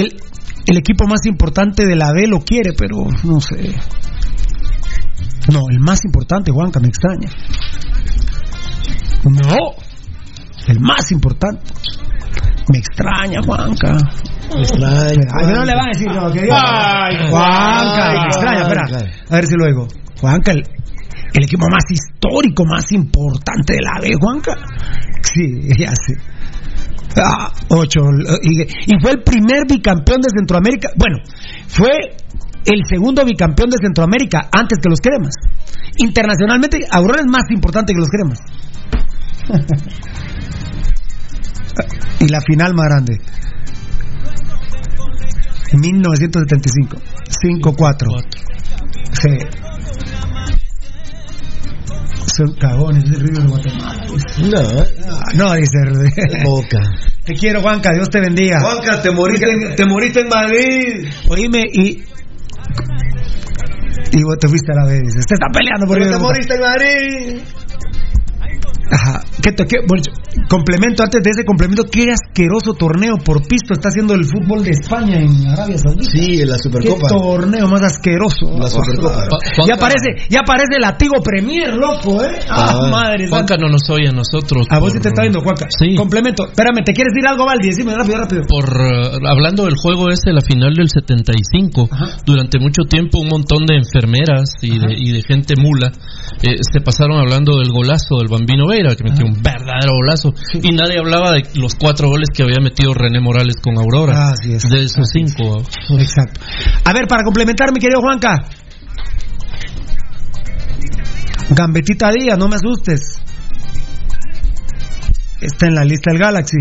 [0.00, 0.16] El,
[0.66, 3.74] el equipo más importante de la B lo quiere, pero no sé.
[5.52, 7.28] No, el más importante, Juanca, me extraña.
[9.24, 9.74] No,
[10.68, 11.62] el más importante.
[12.68, 13.98] Me extraña, Juanca.
[14.54, 15.26] Me extraña.
[15.32, 16.40] Ay, pero no le van a decir no, que.
[16.40, 18.84] Ay, Juanca, me extraña, espera.
[19.28, 19.88] A ver si lo digo.
[20.20, 20.62] Juanca, el,
[21.34, 24.56] el equipo más histórico, más importante de la B, Juanca.
[25.22, 26.29] Sí, ya sé.
[27.16, 28.00] Ah, ocho.
[28.42, 30.90] Y, y fue el primer bicampeón de Centroamérica.
[30.96, 31.18] Bueno,
[31.68, 31.92] fue
[32.64, 35.34] el segundo bicampeón de Centroamérica antes que los cremas.
[35.96, 38.38] Internacionalmente, Aurora es más importante que los cremas.
[42.20, 43.18] y la final más grande.
[45.72, 46.96] 1975.
[47.42, 48.24] 5-4.
[49.12, 49.38] Sí.
[52.36, 54.06] Son cagones de Río de Guatemala.
[54.06, 54.58] No,
[55.10, 55.78] Ah, No, dice.
[56.44, 56.78] Boca.
[57.24, 57.92] Te quiero, Juanca.
[57.92, 58.60] Dios te bendiga.
[58.60, 61.08] Juanca, te moriste, en, te moriste en Madrid.
[61.28, 62.02] Oíme, y.
[64.12, 65.02] Y vos te fuiste a la vez.
[65.18, 67.40] Usted está peleando por Pero te moriste en Madrid.
[68.92, 69.20] Ajá.
[69.42, 70.02] ¿Qué te- qué- bueno,
[70.48, 74.70] complemento, antes de ese complemento, qué asqueroso torneo por pisto está haciendo el fútbol de
[74.70, 76.04] España en Arabia Saudita.
[76.10, 77.08] Sí, en la Qué Supercopa.
[77.08, 78.56] torneo más asqueroso.
[78.58, 79.26] La Supercopa.
[79.66, 82.38] Ya parece, ya parece latigo Premier, loco, ¿eh?
[82.48, 82.88] Ah, Ah.
[82.90, 83.28] madre.
[83.28, 84.66] Juanca no nos oye a nosotros.
[84.70, 85.66] A vos por- sí te está viendo, Juanca.
[85.76, 85.94] Sí.
[85.96, 86.46] Complemento.
[86.46, 87.68] Espérame, ¿te quieres decir algo, Valdi?
[87.68, 88.42] Decime rápido, rápido.
[88.48, 91.88] Por eh, hablando del juego ese, la final del 75,
[92.24, 95.90] durante mucho tiempo un montón de enfermeras y, de, y de gente mula
[96.42, 100.70] eh, se pasaron hablando del golazo del Bambino Veira, que metió un verdadero golazo, y
[100.72, 104.32] nadie hablaba de los cuatro goles que había metido René Morales con Aurora.
[104.32, 104.62] Así es.
[104.62, 105.62] De esos cinco.
[105.98, 106.40] Exacto.
[106.84, 108.36] A ver, para complementar, mi querido Juanca.
[111.50, 113.18] Gambetita Díaz, no me asustes.
[115.40, 116.58] Está en la lista del Galaxy.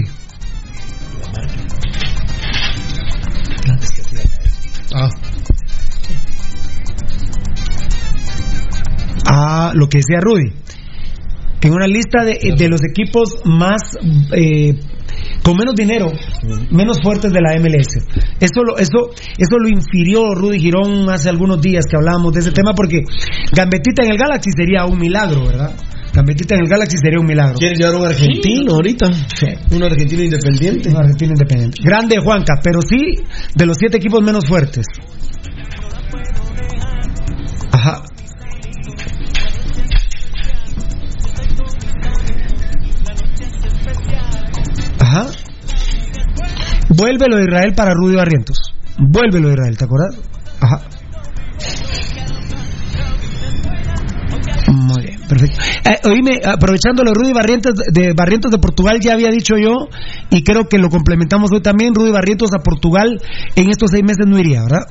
[4.96, 5.10] Ah,
[9.32, 10.54] Ah, lo que decía Rudy.
[11.62, 13.82] En una lista de, de los equipos más
[14.32, 14.80] eh,
[15.50, 16.12] con menos dinero,
[16.70, 17.98] menos fuertes de la MLS.
[18.40, 22.52] Eso lo, eso, eso lo infirió Rudy Girón hace algunos días que hablábamos de ese
[22.52, 23.02] tema porque
[23.52, 25.74] Gambetita en el Galaxy sería un milagro, ¿verdad?
[26.14, 27.56] Gambetita en el Galaxy sería un milagro.
[27.58, 29.12] Quieren llevar un argentino ahorita.
[29.12, 29.48] Sí.
[29.72, 30.90] Un argentino independiente.
[30.90, 31.78] Un argentino independiente.
[31.84, 33.16] Grande Juanca, pero sí
[33.56, 34.86] de los siete equipos menos fuertes.
[37.72, 38.04] Ajá.
[47.00, 48.58] Vuelve lo de Israel para Rudy Barrientos.
[48.98, 50.18] Vuelve lo de Israel, ¿te acuerdas?
[50.60, 50.82] Ajá.
[54.68, 55.58] Muy bien, perfecto.
[55.86, 59.88] Eh, oíme, aprovechando lo Rudy Barrientos de Barrientos de Portugal, ya había dicho yo,
[60.30, 63.22] y creo que lo complementamos hoy también, Rudy Barrientos a Portugal
[63.56, 64.84] en estos seis meses no iría, ¿verdad?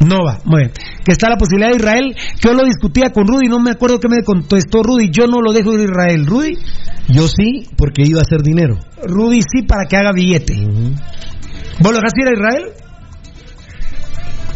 [0.00, 0.72] No va, muy bien.
[1.04, 4.00] Que está la posibilidad de Israel, que yo lo discutía con Rudy, no me acuerdo
[4.00, 6.26] qué me contestó Rudy, yo no lo dejo ir a Israel.
[6.26, 6.58] ¿Rudy?
[7.08, 8.78] Yo sí, porque iba a hacer dinero.
[9.06, 10.54] Rudy sí para que haga billete.
[11.80, 12.72] ¿Vos lo dejas ir a Israel?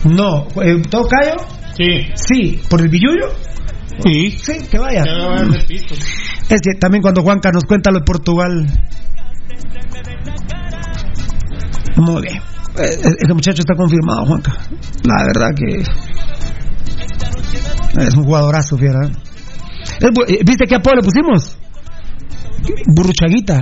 [0.04, 0.46] No.
[0.62, 1.36] Eh, ¿Todo callo?
[1.76, 2.06] Sí.
[2.14, 2.60] Sí.
[2.68, 3.28] ¿Por el billullo?
[4.04, 4.30] Sí.
[4.30, 5.02] Sí, que vaya.
[6.48, 8.66] Es que también cuando Juanca nos cuenta lo de Portugal.
[11.96, 12.57] Muy bien.
[12.78, 14.52] Eh, Ese muchacho está confirmado, Juanca.
[15.04, 15.82] La verdad que.
[18.00, 19.00] Es un jugadorazo, fiera.
[19.06, 21.58] Eh, ¿Viste qué apodo le pusimos?
[22.86, 23.58] Burruchaguita.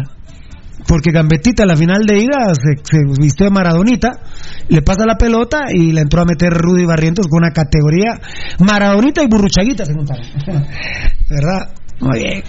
[0.87, 4.21] Porque Gambetita a la final de ida se, se vistió de Maradonita,
[4.69, 8.21] le pasa la pelota y le entró a meter Rudy Barrientos con una categoría
[8.61, 9.93] Maradonita y Burruchaguita, se.
[11.29, 11.75] ¿Verdad?
[12.01, 12.43] Muy bien.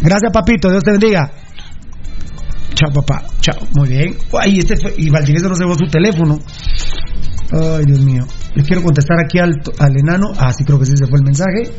[0.00, 0.70] Gracias, papito.
[0.70, 1.30] Dios te bendiga.
[2.74, 3.22] Chao, papá.
[3.40, 3.56] Chao.
[3.76, 4.16] Muy bien.
[4.38, 6.38] Ay, este fue, y Valdivieso no se llevó su teléfono.
[7.52, 8.24] Ay, Dios mío.
[8.54, 10.26] Le quiero contestar aquí al, al enano.
[10.38, 11.70] Ah, sí, creo que sí se fue el mensaje.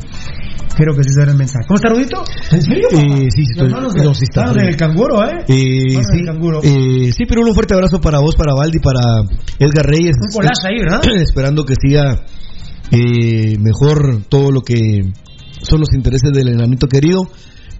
[0.75, 1.65] Creo que sí se fue el mensaje.
[1.67, 2.23] ¿Cómo está, Rudito?
[2.51, 2.87] ¿En serio?
[2.91, 5.43] Eh, sí, sí, estoy- no, sí está en el canguro, ¿eh?
[5.47, 6.59] Eh, sí, el canguro.
[6.63, 8.99] eh, sí, pero un fuerte abrazo para vos, para Valdi, para
[9.59, 10.15] Edgar Reyes.
[10.21, 11.01] Un collage ahí, ¿verdad?
[11.15, 12.25] Esperando que siga
[12.91, 15.01] eh, mejor todo lo que
[15.61, 17.23] son los intereses del enanito querido.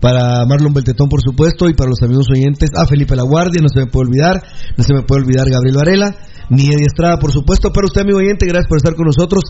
[0.05, 3.69] Para Marlon Beltetón, por supuesto, y para los amigos oyentes, a Felipe La Guardia, no
[3.73, 4.37] se me puede olvidar,
[4.77, 6.13] no se me puede olvidar Gabriel Varela,
[6.49, 9.41] ni Eddie Estrada, por supuesto, pero usted, amigo oyente, gracias por estar con nosotros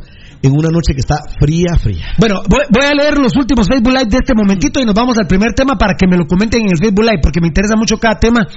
[0.42, 2.06] en una noche que está fría, fría.
[2.18, 5.18] Bueno, voy, voy a leer los últimos Facebook Live de este momentito y nos vamos
[5.18, 7.76] al primer tema para que me lo comenten en el Facebook Live, porque me interesa
[7.76, 8.48] mucho cada tema.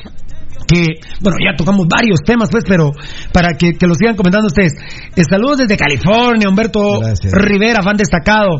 [0.69, 2.91] Que, bueno, ya tocamos varios temas, pues, pero
[3.33, 4.75] para que, que lo sigan comentando ustedes.
[5.16, 7.33] Eh, saludos desde California, Humberto Gracias.
[7.33, 8.51] Rivera, fan destacado.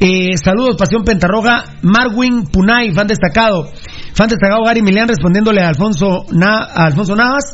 [0.00, 3.68] Eh, saludos, Pasión Pentarroja, Marwin Punay, fan destacado.
[4.14, 7.44] Fan destacado Gary Milian respondiéndole a Alfonso, Na- a Alfonso Navas.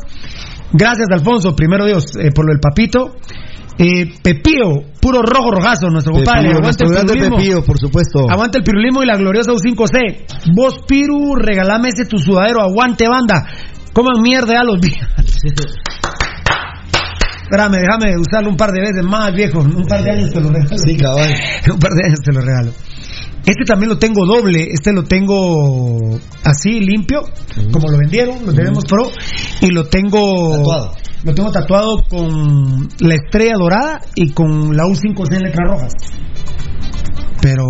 [0.71, 3.15] Gracias, Alfonso, primero Dios, eh, por lo del papito.
[3.77, 6.53] Eh, Pepío, puro rojo rojazo, nuestro compadre.
[6.61, 7.63] Nuestro el pirulismo.
[7.63, 8.29] Por supuesto.
[8.29, 10.25] Aguante el pirulismo y la gloriosa U5C.
[10.55, 12.61] Vos, Piru, regalame ese tu sudadero.
[12.61, 13.47] Aguante, banda.
[13.93, 15.07] Coman mierda a los días.
[17.43, 19.59] Espérame, déjame usarlo un par de veces más, viejo.
[19.59, 20.77] Un par de años te lo regalo.
[20.77, 21.33] Sí, cabal.
[21.73, 22.71] un par de años te lo regalo.
[23.45, 25.97] Este también lo tengo doble, este lo tengo
[26.43, 27.21] así limpio,
[27.71, 29.09] como lo vendieron, lo tenemos pro,
[29.61, 30.93] y lo tengo Tatuado.
[31.23, 35.93] lo tengo tatuado con la estrella dorada y con la U5C en letras rojas.
[37.41, 37.63] Pero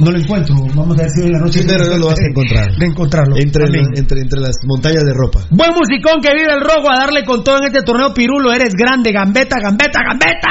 [0.00, 2.18] no lo encuentro, vamos a ver si en la noche Sí, pero no lo vas
[2.20, 2.66] a encontrar.
[2.78, 3.36] de encontrarlo.
[3.36, 3.64] Entre,
[3.96, 5.40] entre, entre las montañas de ropa.
[5.50, 8.52] Buen musicón que vive el rojo a darle con todo en este torneo Pirulo.
[8.52, 10.48] Eres grande, gambeta, gambeta, gambeta.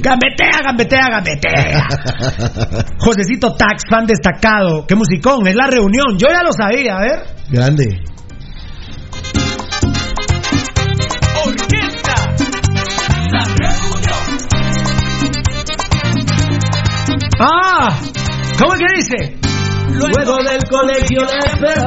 [0.00, 1.88] Gambetea, gambetea, gambetea.
[2.98, 4.86] Josecito Tax, fan destacado.
[4.86, 6.16] Qué musicón, es la reunión.
[6.18, 7.20] Yo ya lo sabía, a ver.
[7.50, 8.00] Grande.
[17.42, 17.88] ¡Ah!
[18.58, 19.38] ¿Cómo es que dice?
[19.94, 21.86] Luego del colegio espera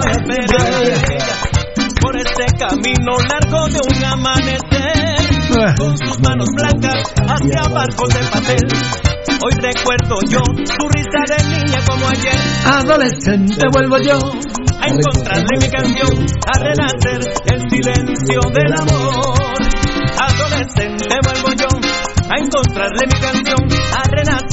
[2.02, 8.60] por este camino largo de un amanecer con sus manos blancas hacia barcos de papel
[9.46, 12.34] hoy recuerdo yo su risa de niña como ayer
[12.66, 14.18] Adolescente vuelvo yo.
[14.82, 19.54] a encontrarle mi canción a renacer el silencio del amor
[20.20, 21.68] adolescente vuelvo yo
[22.30, 24.53] a encontrarle mi canción a renacer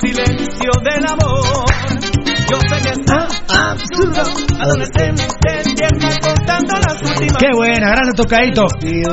[0.00, 1.64] silencio del amor
[2.50, 3.26] yo sé que está
[3.70, 4.22] absurdo
[4.60, 5.24] adolescente
[5.74, 8.66] tierno contando las últimas Qué buena, gracias tocadito.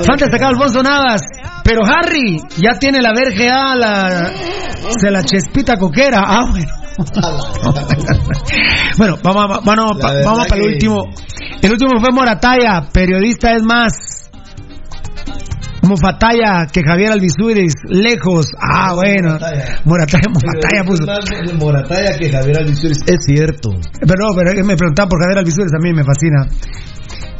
[0.05, 1.21] Fan destacado Alfonso Navas.
[1.63, 4.29] Pero Harry ya tiene la vergea, la,
[4.99, 6.23] se la chespita coquera.
[6.27, 6.71] Ah, bueno.
[8.97, 10.97] bueno, vamos, a- vamos, vamos para el último.
[11.61, 14.20] El último fue Morataya, periodista es más.
[15.81, 18.47] Mofataya que Javier Alvisuris, lejos.
[18.59, 19.37] Ah, bueno.
[19.85, 21.05] Morataya, Mofataya puso.
[21.05, 22.97] más Morataya que Javier Alvisuris.
[23.07, 23.71] Es cierto.
[23.99, 26.47] Pero no, pero me preguntaban por Javier Alvisuris, a mí me fascina.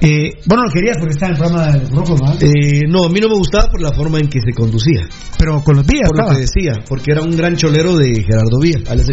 [0.03, 2.33] Eh, bueno, lo querías porque está en el programa de Rojo, ¿no?
[2.41, 5.07] Eh, no, a mí no me gustaba por la forma en que se conducía.
[5.37, 6.35] Pero con los días Por lo estaba.
[6.35, 9.07] que decía, porque era un gran cholero de Gerardo Vía, Alex.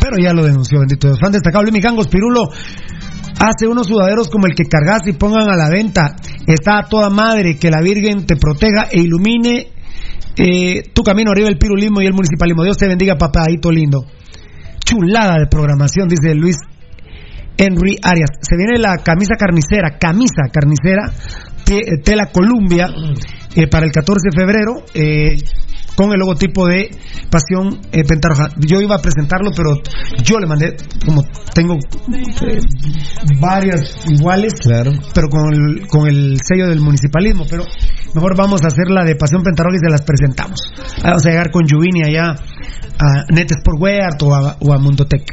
[0.00, 1.14] Pero ya lo denunció, bendito.
[1.20, 2.48] Fan destacado, Luis Micangos, Pirulo.
[3.44, 6.14] Hace unos sudaderos como el que cargas y pongan a la venta.
[6.46, 9.66] Está a toda madre, que la Virgen te proteja e ilumine
[10.36, 12.62] eh, tu camino arriba el pirulismo y el municipalismo.
[12.62, 14.06] Dios te bendiga, papadito lindo.
[14.84, 16.56] Chulada de programación, dice Luis
[17.58, 18.30] Henry Arias.
[18.42, 21.12] Se viene la camisa carnicera, camisa carnicera,
[22.04, 22.86] tela Columbia
[23.56, 24.84] eh, para el 14 de febrero.
[24.94, 25.36] eh,
[25.96, 26.90] con el logotipo de
[27.30, 28.48] Pasión eh, Pentarroja.
[28.58, 29.80] Yo iba a presentarlo, pero
[30.22, 31.22] yo le mandé, como
[31.54, 32.58] tengo eh,
[33.40, 34.52] varias iguales,
[35.14, 37.44] pero con el, con el sello del municipalismo.
[37.48, 37.64] Pero
[38.14, 40.60] mejor vamos a hacer la de Pasión Pentarroja y se las presentamos.
[41.02, 42.34] Vamos a llegar con Juvini allá
[42.98, 45.24] a Net Sport Weart o a, o a Mundotec.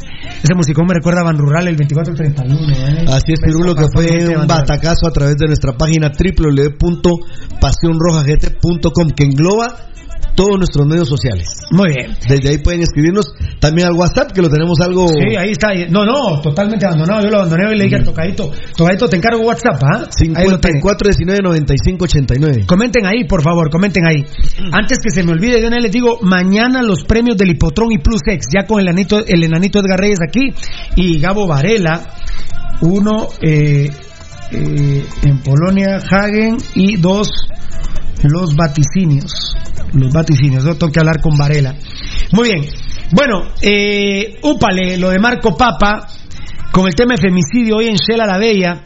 [0.44, 2.74] Ese musicón me recuerda a Ban Rural el 24 al 31.
[2.74, 3.06] ¿eh?
[3.10, 9.90] Así es, Pirulo, que fue un batacazo a través de nuestra página www.pasionrojagt.com que engloba
[10.40, 11.50] todos nuestros medios sociales.
[11.72, 12.16] Muy bien.
[12.28, 15.10] Desde ahí pueden escribirnos también al WhatsApp, que lo tenemos algo...
[15.10, 15.74] Sí, ahí está.
[15.90, 17.24] No, no, totalmente abandonado.
[17.24, 20.08] Yo lo abandoné y le dije al tocadito, tocadito, te encargo WhatsApp, ¿ah?
[20.36, 20.80] Ahí lo tiene.
[20.80, 22.64] 54 19 95 89.
[22.66, 24.24] Comenten ahí, por favor, comenten ahí.
[24.72, 28.22] Antes que se me olvide, vez les digo, mañana los premios del Hipotrón y Plus
[28.26, 30.29] X, ya con el enanito, el enanito Edgar Reyes aquí
[30.96, 32.02] y Gabo Varela,
[32.82, 33.90] uno eh,
[34.52, 37.30] eh, en Polonia, Hagen y dos
[38.24, 39.56] los vaticinios.
[39.94, 41.76] Los vaticinios, yo tengo que hablar con Varela.
[42.34, 42.66] Muy bien.
[43.12, 46.08] Bueno, eh, úpale, lo de Marco Papa,
[46.72, 48.84] con el tema de femicidio hoy en Shela la Bella.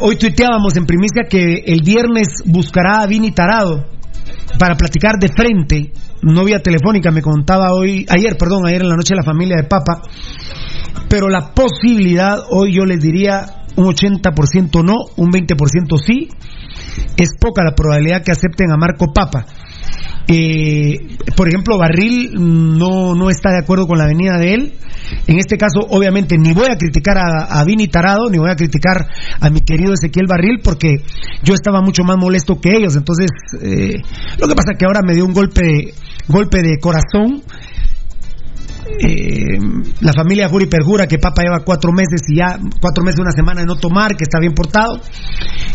[0.00, 3.84] Hoy tuiteábamos en primicia que el viernes buscará a Vini Tarado
[4.58, 5.92] para platicar de frente,
[6.22, 9.64] no vía telefónica, me contaba hoy, ayer, perdón, ayer en la noche la familia de
[9.64, 10.02] Papa,
[11.08, 16.28] pero la posibilidad, hoy yo les diría un 80% no, un 20% sí,
[17.16, 19.46] es poca la probabilidad que acepten a Marco Papa.
[20.28, 24.72] Eh, por ejemplo, Barril no, no está de acuerdo con la venida de él.
[25.26, 29.06] En este caso, obviamente, ni voy a criticar a, Vini Tarado, ni voy a criticar
[29.40, 31.02] a mi querido Ezequiel Barril, porque
[31.42, 32.96] yo estaba mucho más molesto que ellos.
[32.96, 33.30] Entonces,
[33.62, 33.94] eh,
[34.38, 35.94] lo que pasa es que ahora me dio un golpe,
[36.28, 37.42] golpe de corazón.
[38.98, 39.58] Eh,
[40.00, 43.32] la familia jura y perjura que Papa lleva cuatro meses y ya cuatro meses, una
[43.32, 45.00] semana de no tomar, que está bien portado.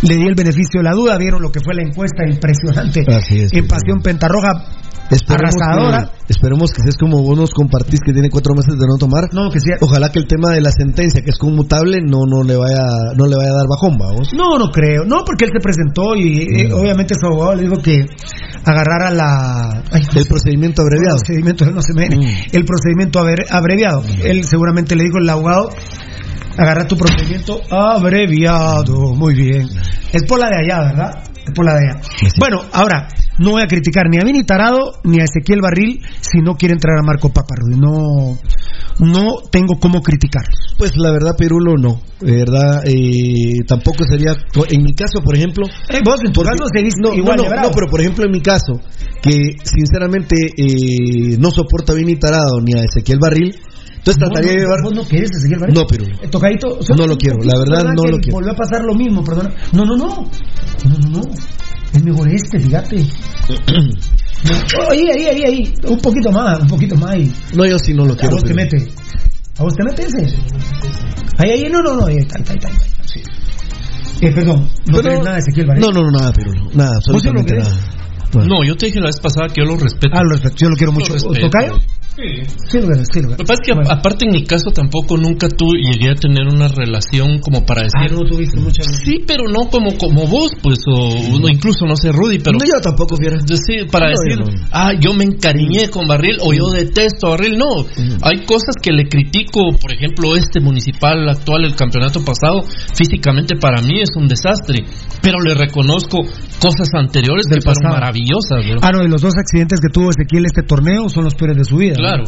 [0.01, 3.53] Le di el beneficio de la duda, vieron lo que fue la encuesta impresionante es,
[3.53, 4.66] en Pasión Pentarroja.
[5.12, 6.12] Esperemos Arrasadora.
[6.26, 9.28] que, esperemos que seas como vos nos compartís que tiene cuatro meses de no tomar.
[9.34, 9.76] No, que sea.
[9.82, 13.26] Ojalá que el tema de la sentencia, que es conmutable, no, no le vaya, no
[13.28, 14.30] le vaya a dar bajón, vamos.
[14.34, 15.03] No, no creo.
[15.03, 18.05] No, porque él se presentó y eh, obviamente su abogado le dijo que
[18.64, 19.84] agarrara la...
[19.91, 21.18] ay, El procedimiento abreviado.
[21.18, 22.05] El procedimiento, no se me...
[22.07, 22.55] Mm.
[22.55, 24.04] El procedimiento abre- abreviado.
[24.24, 25.70] Él seguramente le dijo el abogado,
[26.58, 29.16] agarra tu procedimiento abreviado.
[29.16, 29.70] Muy bien.
[30.12, 31.24] Es por la de allá, ¿verdad?
[31.55, 32.01] Por la de allá.
[32.39, 33.07] Bueno, ahora,
[33.39, 36.77] no voy a criticar ni a Vini Tarado ni a Ezequiel Barril si no quieren
[36.77, 37.75] traer a Marco Paparrudy.
[37.75, 38.37] No,
[38.99, 40.43] no tengo cómo criticar.
[40.77, 42.01] Pues la verdad, Pirulo, no.
[42.19, 44.33] De verdad, eh, tampoco sería.
[44.69, 45.65] En mi caso, por ejemplo.
[45.89, 48.31] Eh, vos en tu caso se viste no, igual no, no, pero por ejemplo, en
[48.31, 48.79] mi caso,
[49.21, 53.55] que sinceramente eh, no soporta a Vini Tarado ni a Ezequiel Barril.
[54.02, 54.82] Entonces trataría no- de llevar.
[54.84, 55.76] vos no quieres Ezequiel Barril?
[55.76, 56.16] No, Pirulo.
[56.22, 58.34] Eh, Tocadito, No lo quiero, la verdad, no lo quiero.
[58.38, 59.54] Volvió a pasar lo mismo, perdona.
[59.74, 60.08] No, no, no.
[60.08, 61.22] No, no, no.
[61.93, 63.06] Es mejor este, fíjate.
[64.43, 65.74] No, ahí, ahí, ahí, ahí.
[65.88, 67.12] Un poquito más, un poquito más.
[67.12, 67.32] ahí.
[67.54, 68.32] No, yo sí no lo A quiero.
[68.38, 68.64] vos te Pirulo.
[68.64, 68.91] mete.
[69.60, 70.36] A vos te mete ese.
[71.38, 72.08] Ahí, ahí, no, no, no.
[72.08, 73.22] Ahí ahí ahí ahí sí.
[74.22, 75.86] Eh, perdón, no Pero- tenés nada de Ezequiel Barril.
[75.86, 76.72] No, no, no, nada, Pirulo.
[76.74, 77.54] Nada, ¿Vos sí lo absolutamente
[78.34, 80.13] No, yo te dije la vez pasada que yo lo respeto.
[80.15, 81.13] Ah, lo respeto, yo lo quiero mucho.
[81.13, 81.34] respeto.
[81.47, 81.79] ¿Tocayo?
[82.11, 82.23] Sí.
[82.69, 85.47] Sí, lo quiero, sí, lo que pasa es que aparte en mi caso tampoco nunca
[85.47, 88.84] tú llegué a tener una relación como para decir Ah, no tuviste mucha.
[88.84, 92.65] sí, pero no como como vos, pues o no, incluso no sé Rudy, pero No,
[92.65, 93.38] yo tampoco, fiera.
[93.38, 94.67] decir, para No, decir, yo no.
[94.71, 97.86] ah, yo me encariñé con Barril o yo detesto a Barril, no.
[98.23, 102.61] Hay cosas que le critico, por ejemplo, este municipal actual, el campeonato pasado,
[102.93, 104.84] físicamente para mí es un desastre,
[105.21, 106.19] pero le reconozco
[106.59, 107.95] cosas anteriores Del que fueron pasado.
[108.82, 111.63] Ah, no, y los dos accidentes que tuvo Ezequiel este torneo son los peores de
[111.63, 111.95] su vida.
[111.97, 112.03] ¿no?
[112.03, 112.24] Claro.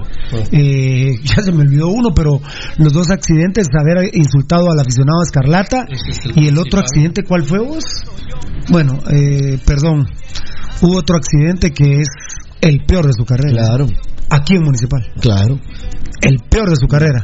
[0.52, 2.40] Eh, ya se me olvidó uno, pero
[2.78, 7.24] los dos accidentes, haber insultado al aficionado Escarlata Ese es el y el otro accidente,
[7.24, 7.84] ¿cuál fue vos?
[8.70, 10.06] Bueno, eh, perdón,
[10.82, 12.08] hubo otro accidente que es
[12.62, 13.64] el peor de su carrera.
[13.66, 13.88] Claro,
[14.30, 15.02] Aquí en Municipal.
[15.20, 15.60] claro.
[16.22, 17.24] El peor de su carrera.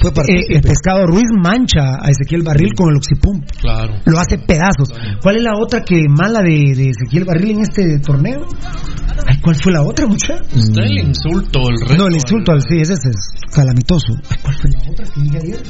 [0.00, 3.42] Fue Eh, el pescado Ruiz mancha a Ezequiel Barril con el oxipum.
[3.60, 3.94] Claro.
[4.04, 4.92] Lo hace pedazos.
[5.22, 8.46] ¿Cuál es la otra que mala de, de Ezequiel Barril en este torneo?
[9.26, 10.34] Ay, ¿Cuál fue la otra, mucha?
[10.34, 11.96] Está el insulto, el reto.
[11.96, 14.12] No, el insulto al sí, ese es calamitoso.
[14.30, 15.62] Ay, ¿Cuál fue la otra que dije ayer?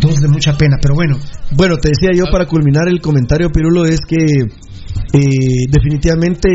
[0.00, 1.16] Dos de mucha pena, pero bueno.
[1.52, 6.48] Bueno, te decía yo para culminar el comentario, Pirulo, es que eh, definitivamente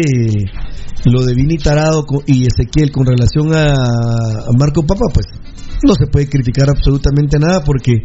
[1.05, 3.73] lo de Vini Tarado y Ezequiel con relación a,
[4.57, 5.25] Marco Papa, pues
[5.83, 8.01] no se puede criticar absolutamente nada porque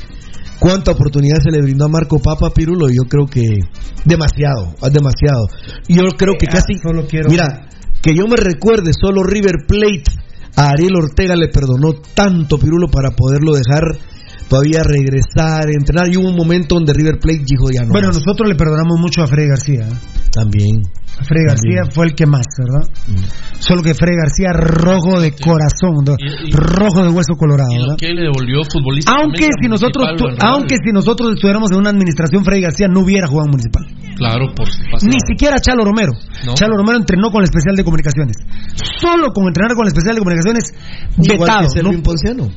[0.58, 3.42] cuánta oportunidad se le brindó a Marco Papa, Pirulo, yo creo que
[4.04, 5.46] demasiado, ah, demasiado.
[5.88, 7.68] Yo creo que Eh, casi, ah, solo quiero- mira,
[8.02, 10.04] que yo me recuerde, solo River Plate
[10.56, 13.82] a Ariel Ortega le perdonó tanto, Pirulo, para poderlo dejar
[14.48, 16.08] todavía regresar, entrenar.
[16.12, 17.92] Y hubo un momento donde River Plate dijo ya no.
[17.92, 18.18] Bueno, más.
[18.18, 19.88] nosotros le perdonamos mucho a Freddy García.
[19.88, 19.96] ¿eh?
[20.32, 20.82] También.
[21.12, 22.88] Freddy García fue el que más, ¿verdad?
[23.06, 23.60] Mm.
[23.60, 26.16] Solo que Freddy García rojo de corazón, ¿no?
[26.18, 27.96] Y- y- rojo de hueso colorado, Y ¿verdad?
[27.98, 29.12] que le devolvió futbolista.
[29.12, 33.28] Aunque si nosotros tu- aunque si nosotros estuviéramos en una administración Freddy García no hubiera
[33.28, 33.84] jugado en municipal.
[34.16, 34.68] Claro, por
[35.04, 36.12] Ni siquiera Chalo Romero.
[36.46, 36.54] No.
[36.54, 38.36] Chalo Romero entrenó con la especial de comunicaciones.
[39.00, 40.64] Solo con entrenar con la especial de comunicaciones
[41.18, 41.62] Igual vetado.
[41.62, 42.02] que Selvin
[42.36, 42.48] ¿no?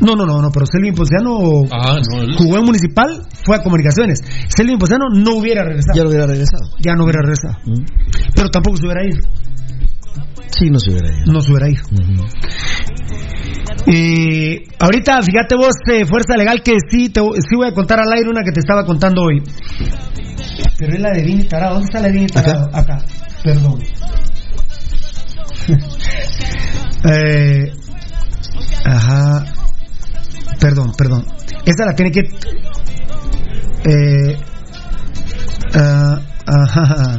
[0.00, 3.62] No, no, no, no, pero Selvin Ponciano Ah, no, él- jugó en municipal, fue a
[3.62, 4.20] comunicaciones.
[4.48, 5.96] Selvin Ponciano no hubiera regresado.
[5.96, 6.70] Ya lo hubiera regresado.
[6.78, 7.56] Ya no hubiera regresado.
[8.34, 9.20] Pero tampoco se hubiera ido.
[10.58, 11.32] Sí, no se hubiera ido.
[11.32, 11.82] No se hubiera ido.
[13.86, 18.12] Eh, ahorita, fíjate vos, eh, Fuerza Legal, que sí, te, sí voy a contar al
[18.12, 19.42] aire una que te estaba contando hoy.
[20.78, 21.74] Pero es la de Vini Tarado.
[21.74, 22.68] ¿Dónde está la de Vini Tarado?
[22.72, 23.04] Acá.
[23.44, 23.78] Perdón.
[27.02, 27.72] Eh,
[28.84, 29.44] ajá.
[30.60, 31.24] Perdón, perdón.
[31.64, 32.20] Esta la tiene que...
[33.82, 34.36] Eh,
[36.46, 37.18] ajá.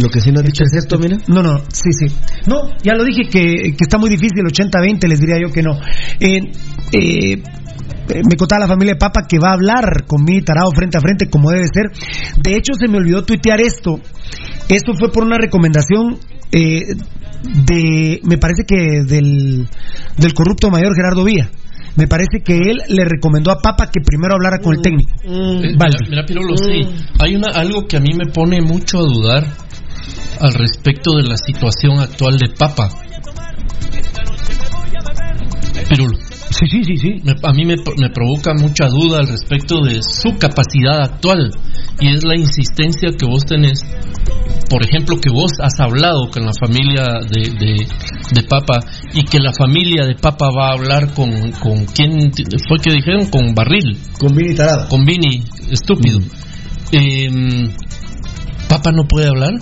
[0.00, 1.16] Lo que sí nos has dicho es esto, mira.
[1.26, 2.06] No, no, sí, sí.
[2.46, 5.78] No, ya lo dije que, que está muy difícil, 80-20, les diría yo que no.
[6.20, 6.40] Eh,
[6.92, 7.42] eh,
[8.08, 11.00] me contaba la familia de Papa que va a hablar con mi tarado frente a
[11.00, 11.90] frente como debe ser.
[12.42, 14.00] De hecho, se me olvidó tuitear esto.
[14.68, 16.18] Esto fue por una recomendación
[16.52, 16.82] eh,
[17.66, 19.68] de, me parece que del,
[20.16, 21.50] del corrupto mayor Gerardo Vía.
[21.96, 25.10] Me parece que él le recomendó a Papa que primero hablara con el técnico.
[25.24, 25.96] Eh, Vale.
[26.00, 26.86] Mira, mira, Pirolo, sí.
[27.18, 29.44] Hay una, algo que a mí me pone mucho a dudar
[30.40, 32.88] al respecto de la situación actual de Papa.
[35.88, 36.16] Pirulo.
[36.50, 37.14] Sí, sí, sí, sí.
[37.24, 41.50] Me- a mí me, me provoca mucha duda al respecto de su capacidad actual
[42.00, 43.80] y es la insistencia que vos tenés,
[44.68, 47.86] por ejemplo, que vos has hablado con la familia de, de,
[48.32, 48.80] de Papa
[49.14, 52.32] y que la familia de Papa va a hablar con, con quién
[52.68, 54.88] fue que dijeron, con Barril, Con Vini Tarado.
[54.88, 56.20] con Vini, estúpido.
[56.92, 57.70] Em,
[58.68, 59.54] Papa no puede hablar.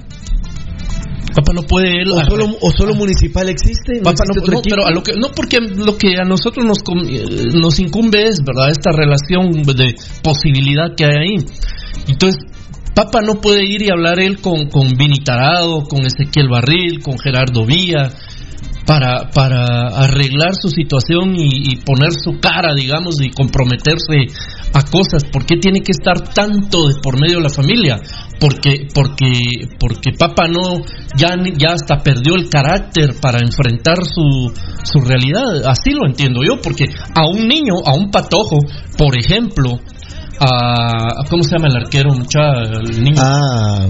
[1.34, 3.98] Papa no puede él O solo, o solo municipal existe.
[3.98, 6.78] ¿No Papá, existe no, pero a lo que, no porque lo que a nosotros nos,
[6.78, 8.70] eh, nos incumbe es, ¿verdad?
[8.70, 11.46] Esta relación de posibilidad que hay ahí.
[12.09, 12.42] Entonces,
[12.97, 17.18] Papa no puede ir y hablar él con, con Vini Tarado, con Ezequiel Barril, con
[17.18, 18.11] Gerardo Vía,
[18.86, 24.32] para, para arreglar su situación y, y poner su cara, digamos, y comprometerse
[24.72, 25.24] a cosas.
[25.30, 28.01] ¿Por qué tiene que estar tanto de por medio de la familia?
[28.40, 30.80] Porque, porque, porque Papa no,
[31.18, 34.51] ya, ya hasta perdió el carácter para enfrentar su,
[34.84, 35.66] su realidad.
[35.66, 38.57] Así lo entiendo yo, porque a un niño, a un patojo,
[38.97, 39.80] por ejemplo,
[40.41, 43.20] a, ¿cómo se llama el arquero, mucha, el niño?
[43.22, 43.89] Ah,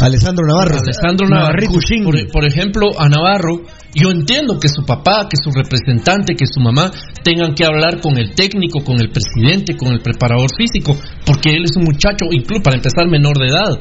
[0.00, 0.76] Alessandro Navarro.
[0.82, 3.62] Alessandro Navarro, por, por ejemplo, a Navarro,
[3.94, 6.90] yo entiendo que su papá, que su representante, que su mamá
[7.22, 11.64] tengan que hablar con el técnico, con el presidente, con el preparador físico, porque él
[11.64, 13.80] es un muchacho, incluso para empezar menor de edad.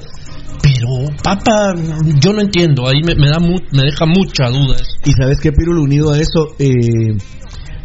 [0.61, 1.73] Pero, papá,
[2.23, 4.91] yo no entiendo, ahí me, me da mu- me deja mucha duda eso.
[5.05, 7.17] Y sabes qué, Pirulo, unido a eso, eh,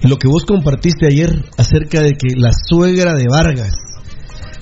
[0.07, 3.75] lo que vos compartiste ayer acerca de que la suegra de Vargas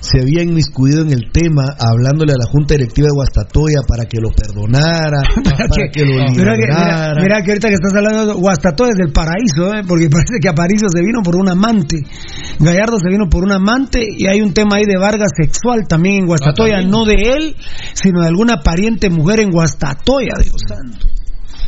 [0.05, 4.21] se había inmiscuido en el tema, hablándole a la Junta Directiva de Guastatoya para que
[4.21, 7.15] lo perdonara, para que lo que, liberara.
[7.19, 9.81] mira que ahorita que estás hablando de Guastatoya es del paraíso, ¿eh?
[9.87, 11.97] porque parece que Aparicio se vino por un amante,
[12.59, 16.21] Gallardo se vino por un amante y hay un tema ahí de Vargas sexual también
[16.21, 16.91] en Guastatoya, también.
[16.91, 17.55] no de él,
[17.93, 21.14] sino de alguna pariente mujer en Guastatoya, Dios santo.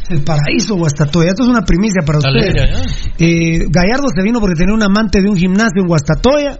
[0.09, 2.55] El paraíso Guastatoya, esto es una primicia para ustedes.
[3.19, 6.59] Eh, Gallardo se vino porque tenía un amante de un gimnasio en Guastatoya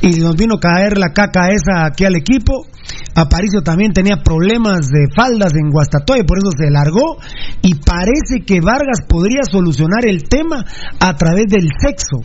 [0.00, 2.66] y nos vino a caer la caca esa aquí al equipo.
[3.14, 7.18] Aparicio también tenía problemas de faldas en Guastatoya, por eso se largó.
[7.60, 10.64] Y parece que Vargas podría solucionar el tema
[10.98, 12.24] a través del sexo.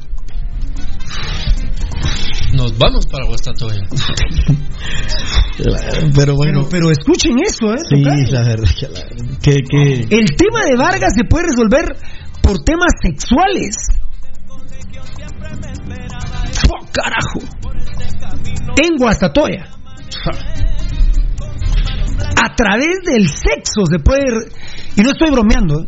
[2.53, 3.81] Nos vamos para Guastatoya.
[6.15, 7.77] Pero bueno, Pero, pero escuchen eso, ¿eh?
[7.89, 8.01] sí,
[8.31, 11.85] la verdad que, la- que, que- El tema de Vargas se puede resolver
[12.41, 13.75] por temas sexuales.
[16.69, 17.39] ¡Oh, carajo!
[18.81, 19.67] En Guastatoya.
[22.43, 24.23] A través del sexo se puede,
[24.95, 25.87] y no estoy bromeando, ¿eh?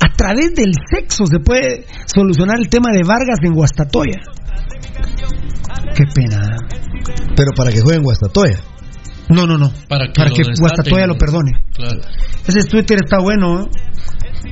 [0.00, 4.20] a través del sexo se puede solucionar el tema de Vargas en Guastatoya.
[5.94, 6.56] Qué pena.
[7.36, 8.58] pero para que jueguen Guastatoya.
[9.32, 9.72] No, no, no.
[9.88, 10.42] Para que, Para que.
[10.58, 11.52] Guastatoya lo perdone.
[11.74, 12.00] Claro.
[12.46, 13.68] Ese Twitter está bueno, ¿eh?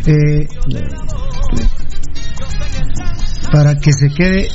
[0.06, 0.48] Eh,
[3.52, 4.48] para que se quede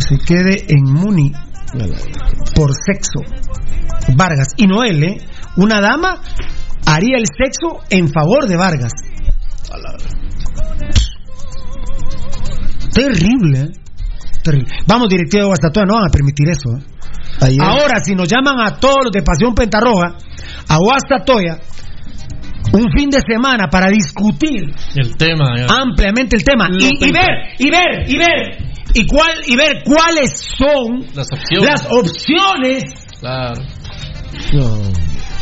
[0.00, 1.32] se quede en Muni
[2.54, 3.20] por sexo.
[4.16, 5.18] Vargas y no él, ¿eh?
[5.56, 6.20] Una dama
[6.86, 8.92] haría el sexo en favor de Vargas.
[12.92, 13.72] Terrible, ¿eh?
[14.42, 14.68] terrible.
[14.86, 16.70] Vamos, directivo de Guastatoya, no van a permitir eso.
[16.76, 16.82] ¿eh?
[17.40, 20.16] Ayer- Ahora, si nos llaman a todos los de Pasión Pentarroja,
[20.68, 21.58] a Guastatoya,
[22.72, 24.64] un fin de semana para discutir
[24.96, 25.54] El tema.
[25.56, 25.66] ya.
[25.82, 28.58] ampliamente el tema y, ver, y ver, y ver,
[28.94, 31.68] y cuál, y ver cuáles son Las opciones.
[31.70, 32.82] las opciones.
[33.20, 33.62] Claro.
[34.52, 34.78] No,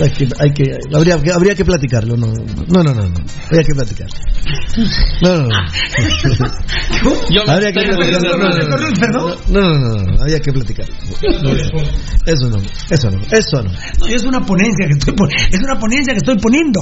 [0.01, 3.75] hay que, hay que, habría, habría que platicarlo, no, no, no, no, no, habría que
[3.75, 4.09] platicar.
[5.23, 5.55] No, no, no.
[7.53, 8.39] Habría que platicarlo,
[9.49, 10.87] no, no, no, no, habría que platicar.
[12.27, 12.59] Eso no,
[12.91, 14.07] eso no, eso no.
[14.09, 15.15] Es una ponencia que estoy
[15.51, 16.81] es una ponencia que estoy poniendo.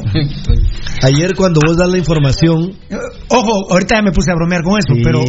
[1.02, 2.96] Ayer cuando vos das la información, Eh,
[3.28, 5.02] Ojo, ahorita ya me puse a bromear con eso, Sí.
[5.02, 5.20] pero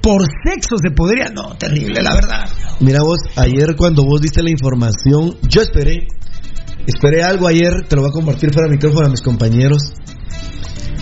[0.00, 2.48] por sexo se podría, no, terrible, la verdad.
[2.80, 6.06] mira vos, ayer cuando vos diste la información, yo esperé,
[6.86, 9.82] esperé algo ayer, te lo voy a compartir fuera del micrófono a mis compañeros.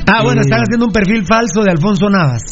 [0.06, 0.44] Ah, bueno, Eh.
[0.44, 2.42] están haciendo un perfil falso de Alfonso Navas.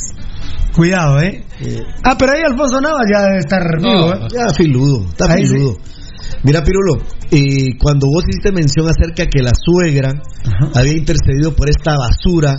[0.75, 1.45] Cuidado, ¿eh?
[1.61, 4.29] Eh, Ah, pero ahí Alfonso Navas ya debe estar vivo, ¿eh?
[4.33, 5.55] Ya, filudo, está Ahí sí.
[5.55, 5.77] filudo.
[6.45, 7.03] Mira, Pirulo,
[7.33, 10.13] eh, cuando vos hiciste mención acerca que la suegra
[10.75, 12.55] había intercedido por esta basura,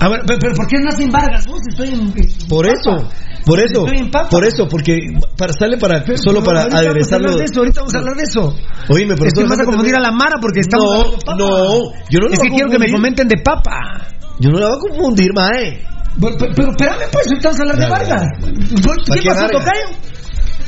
[0.00, 1.46] A ver, pero, pero ¿por qué no hacen Vargas?
[1.46, 1.60] vos?
[1.68, 3.08] Estoy en, en- por eso,
[3.46, 3.86] por eso,
[4.28, 4.98] por eso, porque
[5.38, 7.30] para, sale para solo para aderezarlo.
[7.30, 8.54] hablar de eso, ahorita vamos a hablar de eso.
[8.88, 11.24] Oíme, pero es que vas a confundir a la Mara porque estamos No, hablando de
[11.24, 11.36] papa.
[11.38, 14.08] no, yo no Es que quiero que me comenten de papa.
[14.40, 15.80] Yo no la voy a confundir, mae.
[16.20, 18.22] Pero, pero, espérame, pues, ahorita vamos a hablar de Vargas.
[19.06, 19.46] ¿Para ¿Qué pasó?
[19.48, 19.86] Tocayo?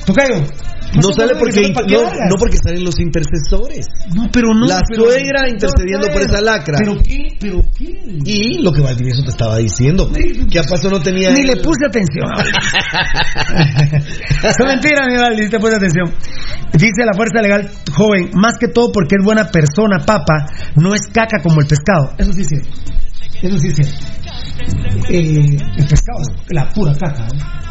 [0.06, 0.44] Tocayo.
[0.94, 3.86] No sale porque ¿Para qué no, no porque salen los intercesores.
[4.14, 4.66] No, pero no.
[4.66, 6.78] La pero- suegra intercediendo por esa lacra.
[6.78, 7.28] ¿Pero qué?
[7.38, 8.00] ¿Pero qué?
[8.24, 10.10] Y lo que Valdivieso te estaba diciendo,
[10.50, 12.28] que acaso no tenía Ni le puse atención.
[14.42, 16.12] Es mentira, mi Valdi, te puse atención.
[16.72, 20.46] Dice la fuerza legal joven, más que todo porque es buena persona, papa,
[20.76, 22.12] no es caca como el pescado.
[22.18, 22.68] Eso sí es cierto.
[23.42, 23.94] Eso sí es cierto.
[25.10, 27.26] Eh, el pescado es la pura caca.
[27.26, 27.67] ¿eh?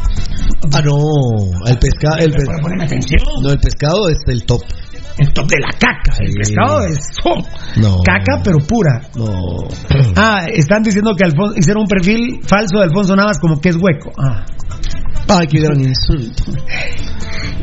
[0.74, 0.96] Ah, no,
[1.66, 2.44] el pescado, el pe-
[3.42, 4.62] no, el pescado es el top.
[5.18, 6.16] El top de la caca.
[6.20, 7.34] El pescado es oh,
[7.80, 7.96] No.
[8.04, 9.00] caca, pero pura.
[9.16, 9.68] No.
[10.16, 13.76] Ah, están diciendo que Alfon- hicieron un perfil falso de Alfonso Navas como que es
[13.76, 14.10] hueco.
[14.18, 14.44] Ah.
[15.28, 16.44] Ay, qué gran insulto.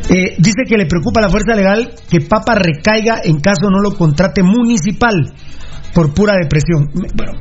[0.09, 3.80] Eh, dice que le preocupa a la fuerza legal que Papa recaiga en caso no
[3.81, 5.34] lo contrate municipal
[5.93, 6.89] por pura depresión.
[6.93, 7.34] Bueno,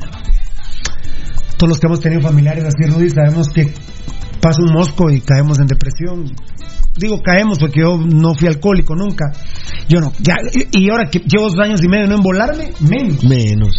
[1.56, 3.72] todos los que hemos tenido familiares así, Rudy, sabemos que
[4.44, 6.30] pasa un mosco y caemos en depresión.
[6.98, 9.32] Digo caemos porque yo no fui alcohólico nunca.
[9.88, 10.12] Yo no.
[10.20, 10.34] Ya,
[10.70, 13.24] y ahora que llevo dos años y medio no embolarme, menos.
[13.24, 13.74] Menos.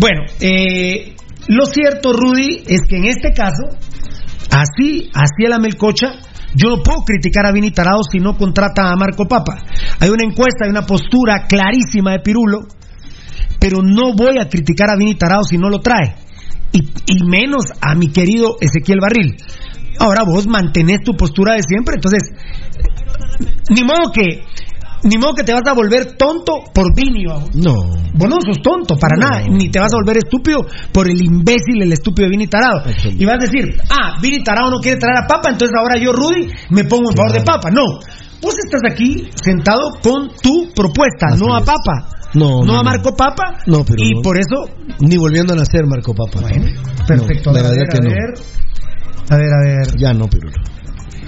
[0.00, 1.14] Bueno, eh,
[1.48, 3.68] lo cierto, Rudy, es que en este caso,
[4.50, 6.14] así, así el Amelcocha,
[6.54, 9.58] yo no puedo criticar a Vini Tarado si no contrata a Marco Papa.
[10.00, 12.66] Hay una encuesta, hay una postura clarísima de Pirulo,
[13.60, 16.16] pero no voy a criticar a Vini Tarado si no lo trae.
[16.72, 19.36] Y, y menos a mi querido Ezequiel Barril.
[19.98, 22.30] Ahora vos mantenés tu postura de siempre, entonces,
[23.70, 24.42] ni modo que,
[25.04, 27.24] ni modo que te vas a volver tonto por Vini.
[27.24, 27.74] No.
[28.14, 29.28] Vos no sos tonto, para No.
[29.28, 32.82] nada, ni te vas a volver estúpido por el imbécil, el estúpido de Vini Tarado.
[33.10, 36.12] Y vas a decir, ah, Vini Tarado no quiere traer a Papa, entonces ahora yo,
[36.12, 37.70] Rudy, me pongo en favor de Papa.
[37.70, 37.84] No,
[38.40, 41.60] vos estás aquí sentado con tu propuesta, Así no a.
[41.60, 42.10] Papa.
[42.34, 42.82] No, No no, a.
[42.82, 43.58] Marco Papa.
[43.66, 44.64] No, pero y por eso,
[45.00, 46.40] Ni volviendo a nacer, Marco Papa.
[46.40, 46.66] bueno,
[47.06, 47.50] perfecto.
[47.52, 48.10] No, la ver, verdad que no.
[49.30, 49.86] A ver, a ver.
[49.98, 50.54] Ya no, Pirulo.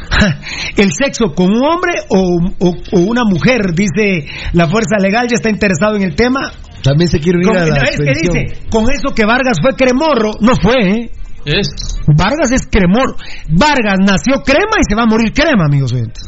[0.77, 5.35] El sexo con un hombre o, o- o una mujer, dice la fuerza legal, ya
[5.37, 6.51] está interesado en el tema.
[6.83, 9.73] También se quiere unir Con- a la es que dice, con eso que Vargas fue
[9.75, 11.11] cremorro, no fue, ¿eh?
[11.45, 11.69] Es.
[12.17, 13.17] Vargas es cremor.
[13.51, 16.23] Vargas nació crema y se va a morir crema, amigos oyentes.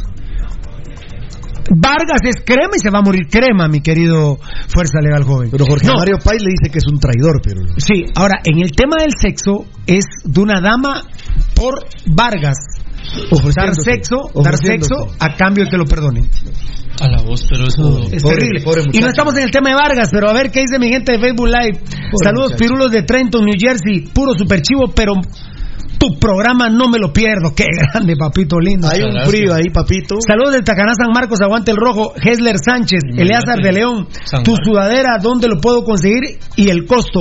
[1.75, 4.39] Vargas es crema y se va a morir crema, mi querido
[4.69, 5.51] Fuerza Legal Joven.
[5.51, 7.73] Pero Jorge No, Mario Pais le dice que es un traidor, Pirulo.
[7.79, 11.03] Sí, ahora, en el tema del sexo, es de una dama
[11.55, 11.75] por
[12.07, 12.57] Vargas.
[13.57, 16.29] Dar sexo, dar sexo a cambio de que lo perdonen.
[17.01, 17.99] A la voz, pero eso.
[18.13, 18.63] Es Pobre- terrible.
[18.63, 20.89] pobre y no estamos en el tema de Vargas, pero a ver qué dice mi
[20.91, 21.81] gente de Facebook Live.
[22.23, 22.59] Saludos, muchacho.
[22.59, 24.07] pirulos de Trenton, New Jersey.
[24.13, 25.15] Puro super chivo, pero
[26.01, 27.53] tu programa no me lo pierdo.
[27.55, 28.89] Qué grande, papito lindo.
[28.89, 30.17] Hay un frío ahí, papito.
[30.27, 32.15] Saludos del Tacaná San Marcos, aguante el rojo.
[32.17, 34.09] Hesler Sánchez, Eleazar de León.
[34.25, 34.67] San Tu Marcos.
[34.67, 36.39] sudadera, ¿dónde lo puedo conseguir?
[36.57, 37.21] Y el costo.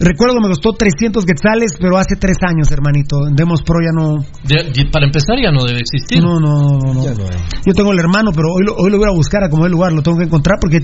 [0.00, 3.18] Recuerdo que me costó 300 quetzales, pero hace tres años, hermanito.
[3.30, 4.16] Demos Pro ya no.
[4.42, 6.22] de- de- para empezar, ya no debe existir.
[6.22, 7.04] No, no, no, no.
[7.04, 9.72] Yo tengo el hermano, pero hoy lo, hoy lo voy a buscar a como el
[9.72, 10.80] lugar, lo tengo que encontrar porque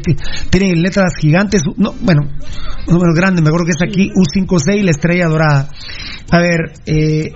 [0.50, 1.62] tiene letras gigantes.
[1.78, 2.20] No, bueno,
[2.86, 5.70] un número grande, me acuerdo que es aquí U56, la estrella dorada.
[6.32, 7.29] A ver, eh,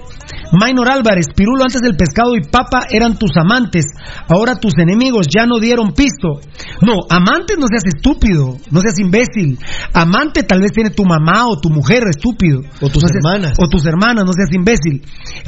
[0.52, 3.86] Minor Álvarez, Pirulo, antes del pescado y papa eran tus amantes,
[4.28, 6.40] ahora tus enemigos ya no dieron pisto.
[6.80, 9.58] No, amantes no seas estúpido, no seas imbécil.
[9.92, 12.60] Amante tal vez tiene tu mamá o tu mujer, estúpido.
[12.80, 13.58] O tus No seas- hermanas.
[13.58, 15.02] O tus hermanas, no seas imbécil.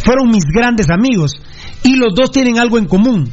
[0.05, 1.32] Fueron mis grandes amigos
[1.85, 3.31] y los dos tienen algo en común.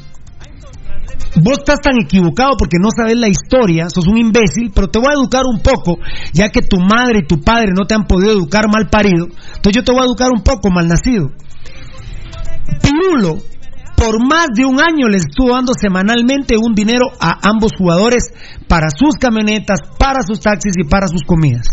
[1.35, 5.10] Vos estás tan equivocado porque no sabes la historia, sos un imbécil, pero te voy
[5.10, 5.97] a educar un poco,
[6.31, 9.26] ya que tu madre y tu padre no te han podido educar mal parido.
[9.26, 11.31] Entonces yo te voy a educar un poco mal nacido.
[12.81, 13.39] Pirulo,
[13.95, 18.31] por más de un año les estuvo dando semanalmente un dinero a ambos jugadores
[18.68, 21.68] para sus camionetas, para sus taxis y para sus comidas.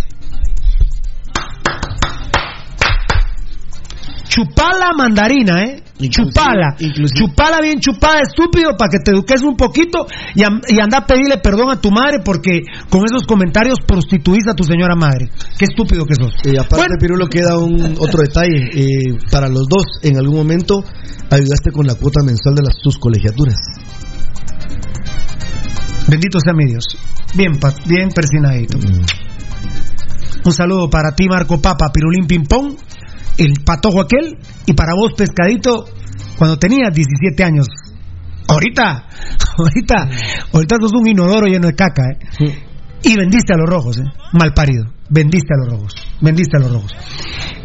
[4.30, 5.82] Chupala mandarina, ¿eh?
[6.08, 6.76] chupala.
[7.12, 11.38] Chupala bien chupada, estúpido, para que te eduques un poquito y, y anda a pedirle
[11.38, 15.30] perdón a tu madre porque con esos comentarios prostituís a tu señora madre.
[15.58, 16.32] Qué estúpido que sos.
[16.44, 18.70] Y aparte, Pirulo, queda un otro detalle.
[18.72, 20.84] eh, para los dos, en algún momento
[21.28, 23.58] ayudaste con la cuota mensual de las tus colegiaturas.
[26.06, 26.84] Bendito sea mi Dios.
[27.34, 28.78] Bien, bien persinadito.
[30.44, 32.76] Un saludo para ti, Marco Papa, Pirulín Pimpón,
[33.40, 35.86] el patojo aquel, y para vos, pescadito,
[36.36, 37.66] cuando tenías 17 años.
[38.48, 39.08] Ahorita,
[39.58, 40.08] ahorita,
[40.52, 42.02] ahorita sos un inodoro lleno de caca,
[42.40, 42.64] ¿eh?
[43.02, 44.04] Y vendiste a los rojos, ¿eh?
[44.34, 44.84] Mal parido.
[45.08, 45.94] Vendiste a los rojos.
[46.20, 46.92] Vendiste a los rojos.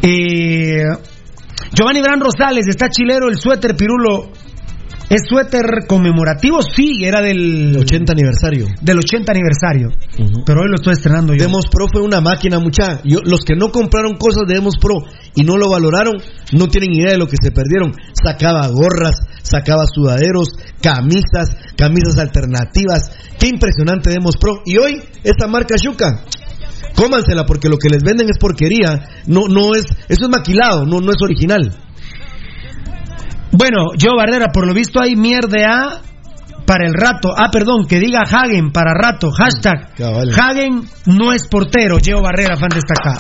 [0.02, 0.84] Eh,
[1.74, 4.32] Giovanni Bran Rosales, está chilero el suéter, Pirulo.
[5.08, 6.62] ¿Es suéter conmemorativo?
[6.64, 8.66] Sí, era del 80 aniversario.
[8.82, 9.90] Del 80 aniversario.
[10.46, 11.44] Pero hoy lo estoy estrenando yo.
[11.44, 13.02] Demos Pro fue una máquina, mucha.
[13.04, 14.96] Yo, los que no compraron cosas de Demos Pro
[15.36, 16.16] y no lo valoraron,
[16.54, 17.94] no tienen idea de lo que se perdieron.
[18.14, 20.50] Sacaba gorras, sacaba sudaderos,
[20.82, 23.12] camisas, camisas alternativas.
[23.38, 24.64] Qué impresionante Demos Pro.
[24.66, 26.24] Y hoy, esta marca Shuka,
[26.96, 29.08] cómansela porque lo que les venden es porquería.
[29.28, 31.85] No, no es, eso es maquilado, no, no es original.
[33.58, 36.02] Bueno, yo Barrera, por lo visto hay mierda
[36.66, 37.34] para el rato.
[37.36, 39.32] Ah, perdón, que diga Hagen para rato.
[39.32, 39.92] Hashtag
[40.38, 41.98] Hagen no es portero.
[42.04, 43.18] Geo Barrera, fan destacado.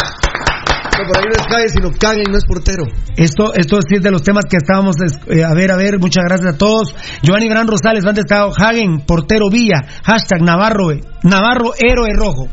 [0.98, 2.84] No, por ahí no es Hagen, sino Kagen no es portero.
[3.16, 4.96] Esto, esto sí es de los temas que estábamos.
[5.28, 6.94] eh, a ver, a ver, muchas gracias a todos.
[7.22, 8.52] Giovanni Gran Rosales, fan destacado.
[8.58, 9.80] Hagen, portero Villa.
[10.04, 12.48] Hashtag Navarro, eh, Navarro, héroe rojo.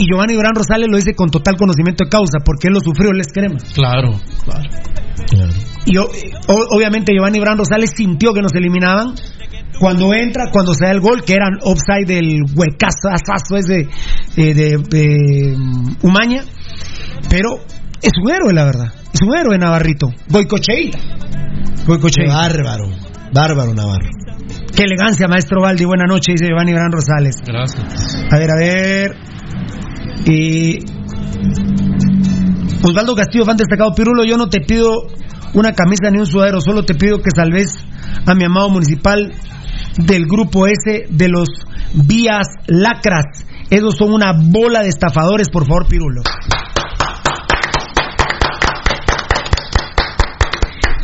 [0.00, 3.10] Y Giovanni Gran Rosales lo dice con total conocimiento de causa, porque él lo sufrió,
[3.10, 3.56] él es crema.
[3.74, 4.12] Claro,
[4.44, 4.68] claro.
[5.84, 6.08] Y o-
[6.74, 9.14] obviamente Giovanni Bran Rosales sintió que nos eliminaban.
[9.78, 13.88] Cuando entra, cuando se da el gol, que eran offside del huecazo asazo ese
[14.36, 16.42] eh, de, de, mm, Umaña.
[17.30, 17.60] Pero
[18.02, 18.92] es un héroe, la verdad.
[19.12, 20.08] Es un héroe, Navarrito.
[20.28, 20.98] Goicocheita.
[21.86, 22.34] Goicocheita.
[22.34, 22.88] Bárbaro.
[23.32, 24.08] Bárbaro Navarro.
[24.74, 25.84] Qué elegancia, maestro Valdi.
[25.84, 27.36] Buena noche, dice Giovanni Bran Rosales.
[27.46, 28.24] Gracias.
[28.30, 29.16] A ver, a ver.
[30.26, 30.78] Y.
[32.82, 34.90] Osvaldo Castillo, fan destacado Pirulo, yo no te pido
[35.52, 37.74] una camisa ni un sudadero, solo te pido que salves
[38.26, 39.32] a mi amado municipal
[39.98, 41.48] del grupo S de los
[41.92, 43.44] vías lacras.
[43.68, 46.22] Esos son una bola de estafadores, por favor, Pirulo.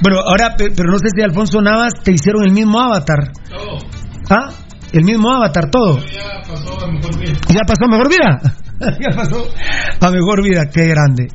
[0.03, 3.33] Bueno, ahora, pe- pero no sé si Alfonso Navas te hicieron el mismo avatar.
[4.31, 4.51] ¿Ah?
[4.93, 5.99] El mismo avatar, todo.
[5.99, 7.33] Ya pasó a mejor vida.
[7.49, 8.41] ya pasó a mejor vida,
[10.71, 11.29] qué grande.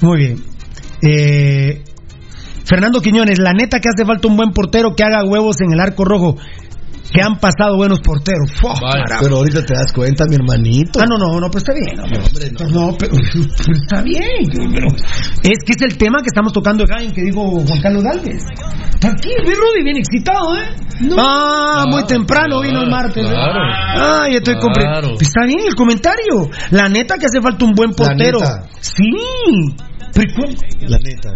[0.00, 0.36] Muy bien.
[1.02, 1.82] Eh,
[2.64, 5.80] Fernando Quiñones, la neta que hace falta un buen portero que haga huevos en el
[5.80, 6.36] arco rojo.
[7.12, 8.50] Que han pasado buenos porteros.
[9.20, 11.00] Pero ahorita te das cuenta, mi hermanito.
[11.00, 11.96] Ah, no, no, no, pues está bien.
[11.96, 12.06] No,
[12.70, 14.70] no, pero, pero está bien.
[14.72, 14.86] pero
[15.42, 18.42] es que es el tema que estamos tocando acá en que dijo Juan Carlos Galvez.
[19.00, 20.68] Tranquilo, ve Rudy, bien excitado, ¿eh?
[21.18, 23.24] ah, muy temprano vino el martes.
[23.26, 23.30] ¿eh?
[23.30, 23.60] claro.
[23.96, 24.60] Ah, ya estoy Claro.
[24.60, 25.20] comprendiendo.
[25.20, 26.50] Está bien el comentario.
[26.70, 28.38] La neta que hace falta un buen portero.
[28.38, 28.68] neta.
[28.80, 29.10] Sí.
[30.86, 31.30] La neta.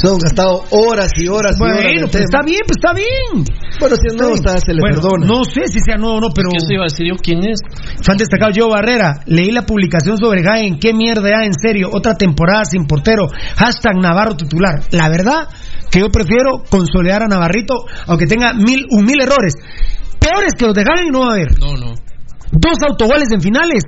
[0.00, 1.58] Se han gastado horas y horas y horas.
[1.58, 3.44] Bueno, en el pues está bien, pues está bien.
[3.78, 5.26] Bueno, si es nuevo, está, se le Bueno, perdona.
[5.26, 6.48] No sé si sea nuevo o no, pero.
[6.50, 7.16] ¿Qué se iba a decir yo?
[7.20, 7.60] ¿Quién es?
[8.02, 12.16] Fan destacado Joe Barrera, leí la publicación sobre Jaén, qué mierda ya, en serio, otra
[12.16, 14.84] temporada sin portero, hashtag Navarro titular.
[14.90, 15.48] La verdad
[15.90, 19.54] que yo prefiero consolidar a Navarrito, aunque tenga mil, un mil errores.
[20.18, 21.58] Peores que los de Jaén no va a haber.
[21.58, 21.94] No, no.
[22.52, 23.82] Dos autogoles en finales,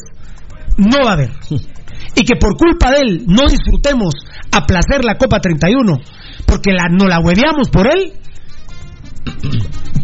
[0.77, 1.31] no va a haber.
[2.15, 4.13] Y que por culpa de él no disfrutemos
[4.53, 5.99] a placer la Copa 31,
[6.47, 8.13] porque la, no la hueveamos por él,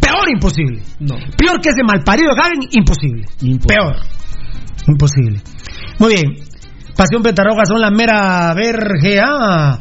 [0.01, 0.81] peor imposible.
[0.99, 1.15] No.
[1.37, 3.25] Peor que ese malparido Hagen, imposible.
[3.67, 3.95] Peor.
[4.87, 5.41] Imposible.
[5.99, 6.35] Muy bien.
[6.95, 9.19] Pasión Petaroga son la mera verge.
[9.23, 9.79] ah.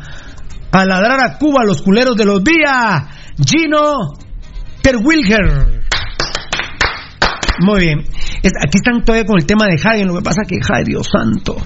[0.70, 3.04] A ladrar a Cuba los culeros de los días.
[3.42, 3.94] Gino
[4.82, 5.80] Terwilger.
[7.60, 7.98] Muy bien.
[8.42, 10.08] Es- aquí están todavía con el tema de Hagen.
[10.08, 11.56] Lo que pasa que, ay, Dios santo.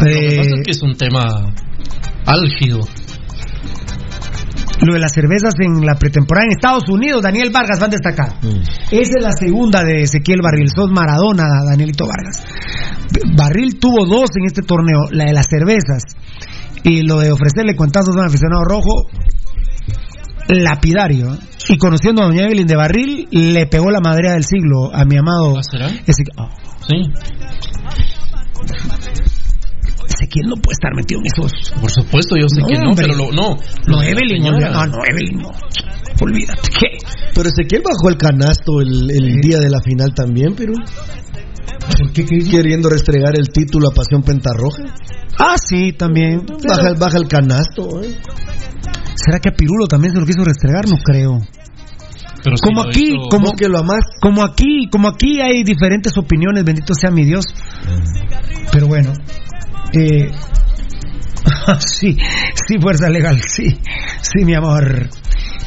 [0.00, 1.54] Lo que pasa es que es un tema
[2.26, 2.80] álgido.
[4.80, 8.38] Lo de las cervezas en la pretemporada en Estados Unidos, Daniel Vargas van a destacar.
[8.90, 10.68] Esa es la segunda de Ezequiel Barril.
[10.68, 12.44] Sos Maradona, Danielito Vargas.
[13.36, 16.02] Barril tuvo dos en este torneo, la de las cervezas
[16.82, 19.06] y lo de ofrecerle cuentazos a un aficionado rojo,
[20.48, 21.34] lapidario.
[21.34, 21.38] ¿eh?
[21.68, 25.16] Y conociendo a Doña Evelyn de Barril, le pegó la madera del siglo a mi
[25.16, 25.54] amado.
[26.36, 26.48] Oh.
[26.86, 26.96] Sí.
[30.34, 31.52] Ezequiel no puede estar metido en esos.
[31.80, 33.06] Por supuesto, yo sé que no, hombre.
[33.06, 33.56] pero lo, no.
[33.86, 35.50] No, lo Evelyn, ah, no, Evelyn, no.
[36.20, 36.68] Olvídate.
[36.70, 36.98] ¿Qué?
[37.34, 40.72] Pero Ezequiel bajó el canasto el, el día de la final también, pero.
[42.50, 44.82] Queriendo restregar el título a Pasión Pentarroja.
[45.38, 46.42] Ah, sí, también.
[46.66, 48.16] Baja, el- baja el canasto, ¿eh?
[49.16, 50.88] ¿Será que a Pirulo también se lo quiso restregar?
[50.88, 51.40] No creo.
[52.42, 54.04] Pero como lo aquí, hizo- como que lo amás.
[54.20, 57.44] Como aquí, como aquí hay diferentes opiniones, bendito sea mi Dios.
[58.72, 59.12] Pero bueno,
[59.96, 60.30] eh,
[61.78, 62.16] sí,
[62.66, 63.78] sí, fuerza legal, sí,
[64.20, 65.08] sí, mi amor.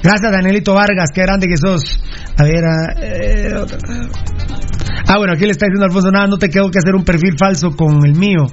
[0.04, 2.02] Gracias, Danielito Vargas, qué grande que sos.
[2.38, 3.66] A ver, ah, eh,
[5.08, 7.36] ah, bueno, aquí le está diciendo Alfonso, nada, no te tengo que hacer un perfil
[7.38, 8.48] falso con el mío.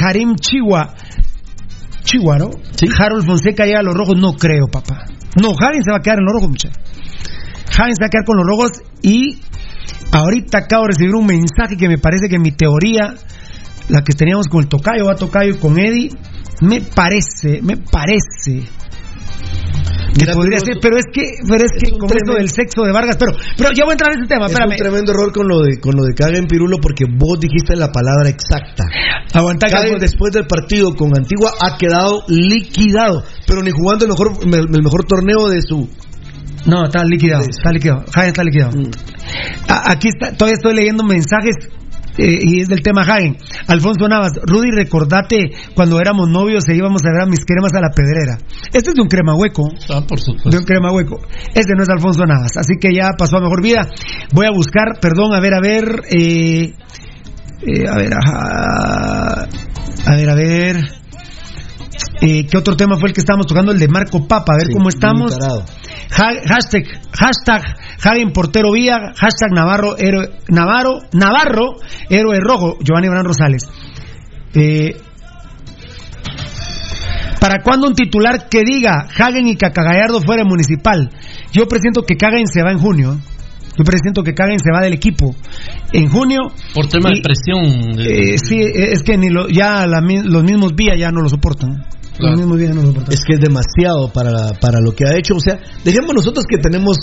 [0.00, 0.94] Harim Chihuahua.
[2.04, 2.50] Chihuahua, ¿no?
[2.98, 5.04] Harold Fonseca llega a los rojos, no creo, papá.
[5.40, 6.78] No, Hagen se va a quedar en los rojos, muchachos.
[7.78, 8.70] Hagen se va a quedar con los rojos
[9.02, 9.38] y
[10.12, 13.14] ahorita acabo de recibir un mensaje que me parece que mi teoría,
[13.92, 16.10] la que teníamos con el Tocayo, va Tocayo y con Eddie,
[16.62, 18.66] me parece, me parece.
[20.14, 22.82] Que Mira, podría ser, pero es que, pero es que con esto tremendo- del sexo
[22.82, 24.70] de Vargas, pero, pero ya voy a entrar en ese tema, Es espérame.
[24.72, 27.76] un tremendo error con lo de con lo de Caga en Pirulo porque vos dijiste
[27.76, 28.84] la palabra exacta.
[29.32, 30.00] Aguanta, Carlos.
[30.00, 35.04] después del partido con Antigua ha quedado liquidado, pero ni jugando el mejor el mejor
[35.06, 35.88] torneo de su
[36.66, 38.04] No, está liquidado, está liquidado.
[38.14, 38.72] Hagen está liquidado.
[38.76, 38.90] Mm.
[39.68, 41.56] A- Aquí está, todavía estoy leyendo mensajes
[42.18, 43.36] eh, y es del tema Hagen.
[43.68, 47.80] Alfonso Navas, Rudy, recordate cuando éramos novios e íbamos a ver a mis cremas a
[47.80, 48.38] la pedrera.
[48.72, 49.68] Este es de un crema hueco.
[49.90, 50.50] Ah, por supuesto.
[50.50, 51.20] De un crema hueco.
[51.54, 52.56] Este no es Alfonso Navas.
[52.56, 53.88] Así que ya pasó a mejor vida.
[54.32, 56.02] Voy a buscar, perdón, a ver, a ver.
[56.10, 56.72] eh,
[57.66, 59.48] eh, a ver, ajá.
[60.06, 60.76] A ver, a ver.
[62.20, 63.72] Eh, ¿Qué otro tema fue el que estábamos tocando?
[63.72, 64.52] El de Marco Papa.
[64.54, 65.36] A ver Sí, cómo estamos.
[65.38, 65.62] muy
[66.10, 67.62] hashtag, hashtag
[68.04, 71.76] Hagen Portero Vía, hashtag Navarro, héroe, Navarro, Navarro,
[72.08, 73.68] héroe rojo, Giovanni Bran Rosales.
[74.54, 74.96] Eh,
[77.40, 81.10] ¿Para cuándo un titular que diga Hagen y Cacagallardo fuera municipal?
[81.52, 83.18] Yo presiento que Hagen se va en junio.
[83.76, 85.34] Yo presiento que Hagen se va del equipo
[85.92, 86.38] en junio.
[86.74, 87.98] Por tema Y- de presión.
[87.98, 91.28] Eh, sí, eh, es que ni lo- ya la los mismos Vía ya no lo
[91.28, 91.84] soportan.
[92.16, 92.32] Claro.
[92.36, 93.14] Los mismos Vía ya no lo soportan.
[93.14, 95.34] es que es demasiado para, para lo que ha hecho.
[95.36, 96.96] O sea, dejemos nosotros que tenemos,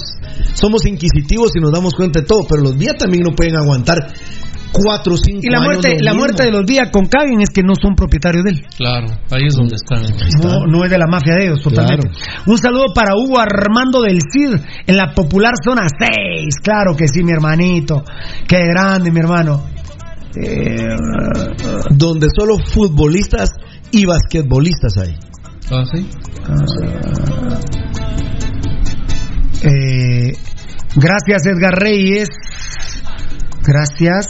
[0.53, 3.97] somos inquisitivos y nos damos cuenta de todo, pero los días también no pueden aguantar
[4.71, 6.19] cuatro o cinco Y la años muerte, la mismo.
[6.19, 8.61] muerte de los Vía con Hagen es que no son propietarios de él.
[8.77, 10.03] Claro, ahí es donde están.
[10.43, 12.07] No, no es de la mafia de ellos, totalmente.
[12.45, 16.53] Un saludo para Hugo Armando del Cid en la popular zona 6.
[16.61, 18.03] Claro que sí, mi hermanito.
[18.47, 19.63] Qué grande, mi hermano.
[20.39, 20.77] Eh,
[21.89, 23.49] Donde solo futbolistas
[23.91, 25.15] y basquetbolistas hay.
[25.71, 26.05] Ah, sí.
[29.63, 30.33] eh,
[30.95, 32.29] gracias, Edgar Reyes.
[33.63, 34.27] Gracias.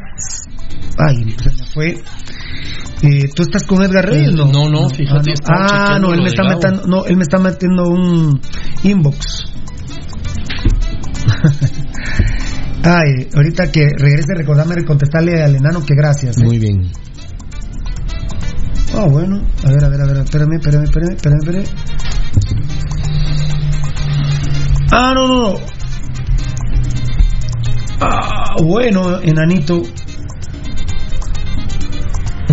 [0.98, 2.04] Ay, se me fue.
[3.02, 4.34] Eh, ¿Tú estás con Edgar Reyes?
[4.34, 7.84] No, No, no, fíjate, Ah, no, él me está metiendo, no, él me está metiendo
[7.88, 8.42] un
[8.84, 9.46] inbox.
[12.84, 16.38] Ay, ahorita que regrese, recordame contestarle al enano que gracias.
[16.38, 16.44] ¿eh?
[16.44, 16.92] Muy bien.
[18.96, 19.42] Ah, bueno.
[19.64, 21.66] A ver, a ver, a ver, espérame, espérame, espérame, espérame, espérame.
[24.92, 25.60] Ah, no, no, no.
[28.02, 29.84] Ah, bueno, enanito.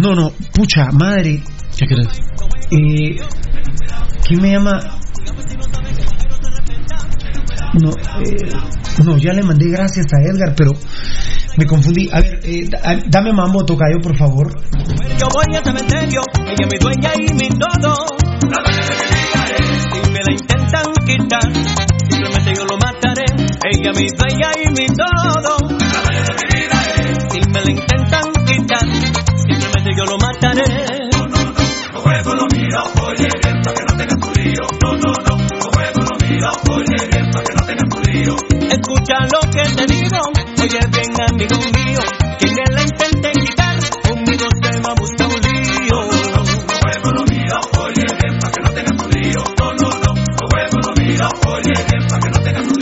[0.00, 1.42] No, no, pucha, madre.
[1.76, 2.08] ¿Qué crees?
[2.70, 3.16] Eh,
[4.26, 4.80] ¿Quién me llama?
[7.80, 8.52] No, eh,
[9.04, 10.72] no, ya le mandé gracias a Edgar, pero
[11.56, 12.08] me confundí.
[12.12, 14.46] A ver, eh, da- dame mambo, tocayo, por favor.
[15.18, 18.06] Yo voy al cementerio, ella es mi dueña y mi todo.
[19.92, 21.52] Si me la intentan quitar,
[22.08, 23.24] simplemente yo lo mataré.
[23.72, 25.56] Ella es mi dueña y mi todo.
[27.30, 28.86] Si me la intentan quitar,
[29.36, 30.64] simplemente yo lo mataré.
[31.12, 34.62] No, no, no, juego lo mío, oye bien, para que no tengas tu lío.
[34.82, 35.36] No, no, no,
[35.72, 38.36] juego lo mío, oye bien, para que no tengas tu lío.
[38.70, 40.20] Escucha lo que te digo,
[40.66, 42.00] oye bien, amigo mío.
[42.38, 45.94] Quien me la intente quitar, conmigo se va a buscar un lío.
[45.94, 49.44] No, no, no juego lo mío, oye bien, para que no tengas tu lío.
[49.58, 52.75] No, no, no, no juego lo mío, oye bien, para que no tengas tu lío.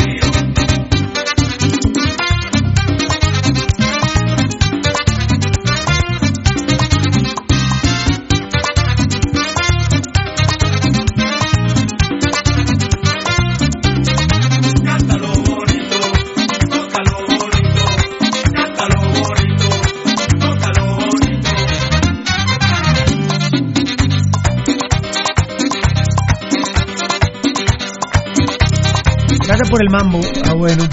[29.74, 30.20] Por el mambo.
[30.46, 30.84] Ah, bueno.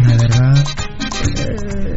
[0.00, 0.64] La verdad.
[1.38, 1.96] eh.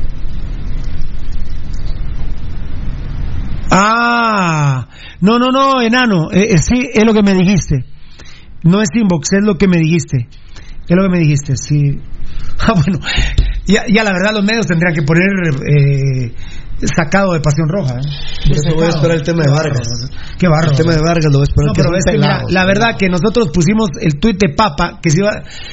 [3.72, 4.90] Ah,
[5.22, 6.32] no, no, no, enano.
[6.34, 7.86] Eh, eh, sí, es lo que me dijiste.
[8.64, 10.28] No es inbox, es lo que me dijiste.
[10.86, 11.98] Es lo que me dijiste, sí.
[12.62, 13.00] Ah, bueno.
[13.66, 15.30] Ya, ya la verdad los medios tendrían que poner
[15.66, 16.34] eh,
[16.88, 17.96] sacado de Pasión Roja.
[17.96, 18.52] ¿eh?
[18.52, 19.88] Eso voy a esperar el tema de Vargas.
[20.38, 20.72] Qué bárbaro.
[20.72, 21.68] El tema de Vargas lo voy a esperar.
[21.68, 25.10] No, pero es que mira, la verdad que nosotros pusimos el tuit de Papa que
[25.10, 25.32] se iba,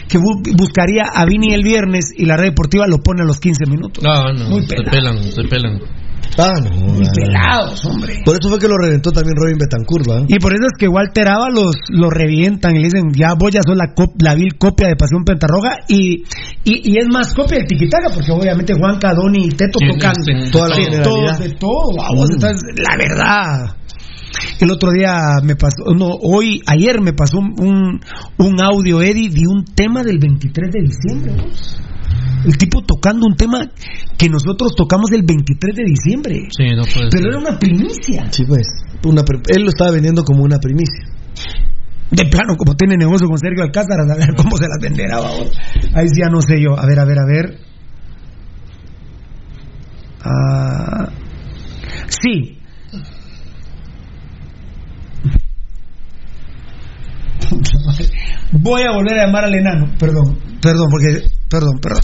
[0.08, 3.38] que bu- buscaría a Vini el viernes y la red deportiva lo pone a los
[3.38, 4.02] 15 minutos.
[4.02, 5.80] No, no, Muy se pelan, se pelan.
[6.38, 7.06] Ah, no, no, no.
[7.14, 8.20] pelados, hombre.
[8.24, 10.24] Por eso fue que lo reventó también Robin Betancourt, ¿va?
[10.28, 13.50] Y por eso es que Walter Ava los, los revientan y le dicen, ya vos
[13.52, 16.24] ya sos la, cop- la vil copia de Pasión Pentarroja y,
[16.64, 20.50] y, y es más copia del Tiquitaca porque obviamente Juan Cadoni y Teto tocan en
[20.50, 22.34] toda la de todo, de todo, vamos, Mm.
[22.34, 23.76] entonces, la verdad.
[24.60, 28.00] El otro día me pasó, no, hoy, ayer me pasó un, un,
[28.38, 31.32] un audio, Eddie, de un tema del 23 de diciembre.
[31.42, 31.80] vos.
[32.46, 33.60] El tipo tocando un tema
[34.16, 36.34] que nosotros tocamos el 23 de diciembre.
[36.56, 37.26] Sí, no puede Pero ser.
[37.26, 38.30] era una primicia.
[38.30, 38.66] Sí, pues.
[39.04, 41.04] Una pre- él lo estaba vendiendo como una primicia.
[42.10, 45.18] De plano, como tiene negocio con Sergio Alcázar, a ver cómo se las venderá.
[45.20, 45.50] babos.
[45.92, 46.78] Ahí sí ya no sé yo.
[46.78, 47.58] A ver, a ver, a ver.
[50.22, 51.08] Ah,
[52.08, 52.58] sí.
[58.52, 59.86] Voy a volver a llamar al enano.
[59.98, 61.28] Perdón, perdón, porque.
[61.48, 62.02] Perdón, perdón.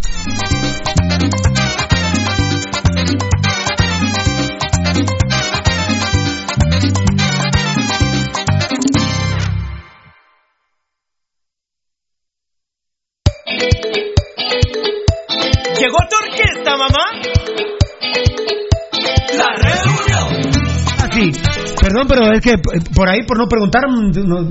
[15.79, 17.05] ¿Llegó tu orquesta, mamá?
[19.37, 20.53] La reunión.
[20.99, 21.33] Ah, sí.
[21.81, 24.49] Perdón, pero es que eh, por ahí, por no preguntar, mm, no-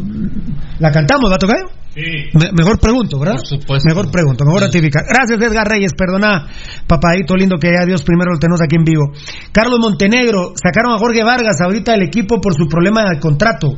[0.79, 1.57] la cantamos, ¿va a tocar?
[1.93, 2.01] Sí.
[2.33, 3.35] Me- mejor pregunto, ¿verdad?
[3.35, 3.89] Por supuesto.
[3.89, 5.03] Mejor pregunto, mejor ratificar.
[5.07, 5.91] Gracias, Edgar Reyes.
[5.93, 6.47] Perdona,
[6.87, 9.11] papadito lindo, que ya Dios primero lo tenemos aquí en vivo.
[9.51, 13.73] Carlos Montenegro, sacaron a Jorge Vargas ahorita del equipo por su problema de contrato.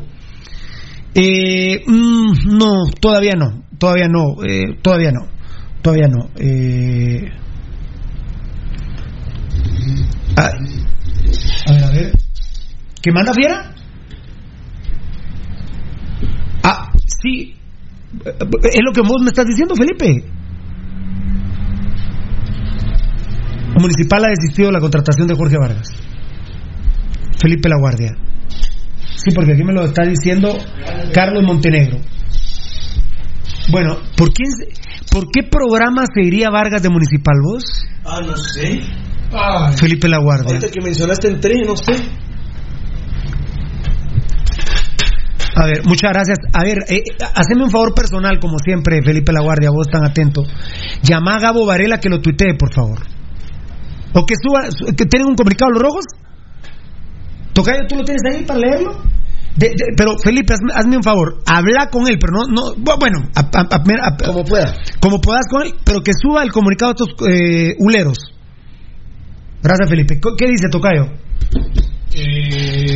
[1.16, 3.64] Eh, mm, no, todavía no.
[3.80, 4.44] Todavía no.
[4.48, 5.28] eh, todavía no.
[5.82, 6.30] Todavía no.
[6.38, 7.32] Eh,
[10.36, 10.86] ay.
[11.68, 12.12] a ver, a ver.
[13.02, 13.74] ¿Qué manda Fiera?
[16.64, 16.92] Ah,
[17.22, 17.56] sí.
[18.64, 20.24] Es lo que vos me estás diciendo, Felipe.
[23.80, 25.90] Municipal ha desistido de la contratación de Jorge Vargas.
[27.40, 28.12] Felipe La Guardia.
[29.16, 30.58] Sí, porque aquí me lo está diciendo
[31.14, 32.00] Carlos Montenegro.
[33.72, 34.44] Bueno, ¿por qué,
[35.12, 37.64] ¿por qué programa se iría Vargas de Municipal vos?
[38.06, 38.82] Ah, no sé.
[39.78, 40.56] Felipe La Guardia.
[40.56, 41.96] Ahorita que mencionaste entré, no sé.
[45.56, 46.38] A ver, muchas gracias.
[46.54, 47.04] A ver, eh,
[47.36, 50.42] haceme un favor personal, como siempre, Felipe La Guardia, vos tan atento.
[51.04, 53.00] Llama a Gabo Varela que lo tuitee, por favor.
[54.14, 56.06] O que suba, su- que tienen un comunicado los rojos.
[57.54, 59.02] Tocayo, ¿tú lo tienes ahí para leerlo?
[59.56, 62.98] De- de- pero Felipe, hazme, hazme un favor, habla con él, pero no, no bu-
[63.00, 64.74] bueno, a- a- a- a- Como pueda.
[65.00, 68.18] como puedas con él, pero que suba el comunicado de estos eh, huleros.
[69.62, 70.20] Gracias, Felipe.
[70.20, 71.06] ¿Qué dice Tocayo?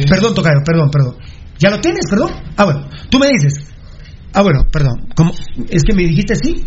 [0.10, 1.16] Perdón, Tocayo, perdón, perdón.
[1.60, 2.32] ¿Ya lo tienes, perdón?
[2.56, 3.54] Ah, bueno, tú me dices.
[4.34, 5.08] Ah, bueno, perdón.
[5.16, 5.32] ¿Cómo?
[5.70, 6.64] ¿Es que me dijiste sí?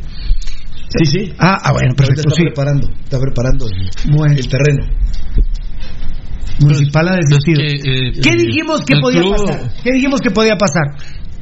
[0.99, 1.33] Sí, sí.
[1.39, 2.43] Ah, ah bueno, perfecto, está sí.
[2.45, 4.87] preparando, está preparando el, Bueno, el terreno.
[6.61, 7.63] municipal ha desistido.
[7.63, 9.73] Es que, eh, ¿Qué eh, dijimos que podía club- pasar?
[9.83, 10.83] ¿Qué dijimos que podía pasar?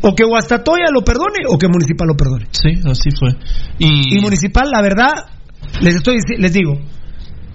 [0.03, 2.47] O que Guastatoya lo perdone o que Municipal lo perdone.
[2.53, 3.31] Sí, así fue.
[3.79, 5.11] Y, Y Municipal, la verdad,
[5.81, 6.75] les estoy les digo.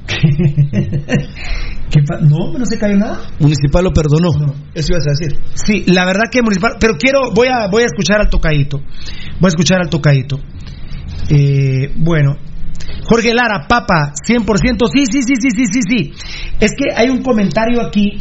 [1.94, 3.20] ¿Qué no, no se cayó nada.
[3.40, 4.30] Municipal lo perdonó.
[4.40, 4.54] No.
[4.74, 5.38] Eso ibas a decir.
[5.54, 8.80] Sí, la verdad que Municipal, pero quiero, voy a, voy a escuchar al tocadito.
[8.80, 10.40] Voy a escuchar al tocadito.
[11.30, 12.38] Eh, bueno,
[13.04, 16.14] Jorge Lara, Papa, 100%, sí, sí, sí, sí, sí, sí, sí.
[16.60, 18.18] Es que hay un comentario aquí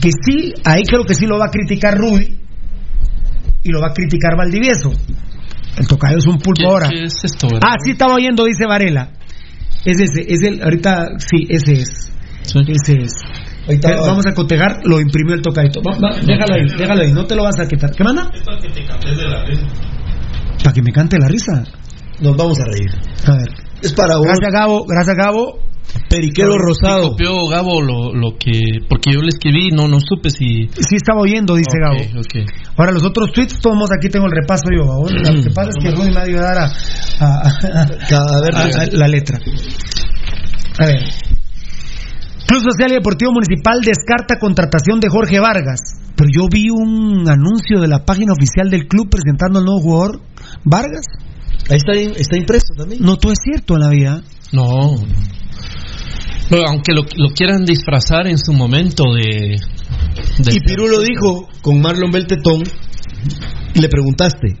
[0.00, 2.38] que sí, ahí creo que sí lo va a criticar Rudy
[3.62, 4.90] y lo va a criticar Valdivieso.
[5.76, 6.88] El tocayo es un pulpo ¿qué, ahora.
[6.88, 7.48] qué es esto?
[7.62, 9.12] Ah, sí estaba oyendo, dice Varela.
[9.84, 12.12] Es ese, es el, ahorita, sí, ese es.
[12.42, 12.58] Sí.
[12.66, 13.12] Ese es.
[13.66, 15.80] Ahorita Eh, vamos a cotejar, lo imprimió el tocadito.
[15.82, 17.90] Va- va, déjalo ahí, déjalo ahí, no te lo vas a quitar.
[17.90, 18.30] ¿Qué manda?
[20.62, 21.64] Para que me cante la risa.
[22.20, 22.90] Nos vamos a reír.
[23.26, 23.48] A ver.
[23.82, 25.60] Es para vos, Gracias Gabo, gracias Gabo.
[26.08, 27.10] Periquero Sí, Rosado.
[27.10, 28.52] copió Gabo lo, lo que.
[28.88, 30.68] Porque yo le escribí, no, no supe si.
[30.74, 32.20] Sí estaba oyendo, dice Ok, Gabo.
[32.20, 32.50] ok.
[32.76, 34.84] Ahora los otros tweets, todos aquí tengo el repaso yo.
[34.84, 38.76] Lo que pasa es que Rudy me va a ayudar a, a- a- Cada vez
[38.76, 39.38] a- a- la letra.
[40.80, 41.00] A ver.
[42.46, 45.80] Club Social y Deportivo Municipal descarta contratación de Jorge Vargas.
[46.16, 50.20] Pero yo vi un anuncio de la página oficial del club presentando al nuevo jugador
[50.64, 51.04] Vargas.
[51.70, 53.02] Ahí está, está impreso también.
[53.02, 54.22] No todo es cierto en la vida.
[54.52, 54.94] No.
[56.50, 56.58] No.
[56.66, 59.60] Aunque lo, lo quieran disfrazar en su momento de.
[60.38, 62.62] de Y Pirulo dijo con Marlon Beltetón,
[63.74, 64.56] y le preguntaste,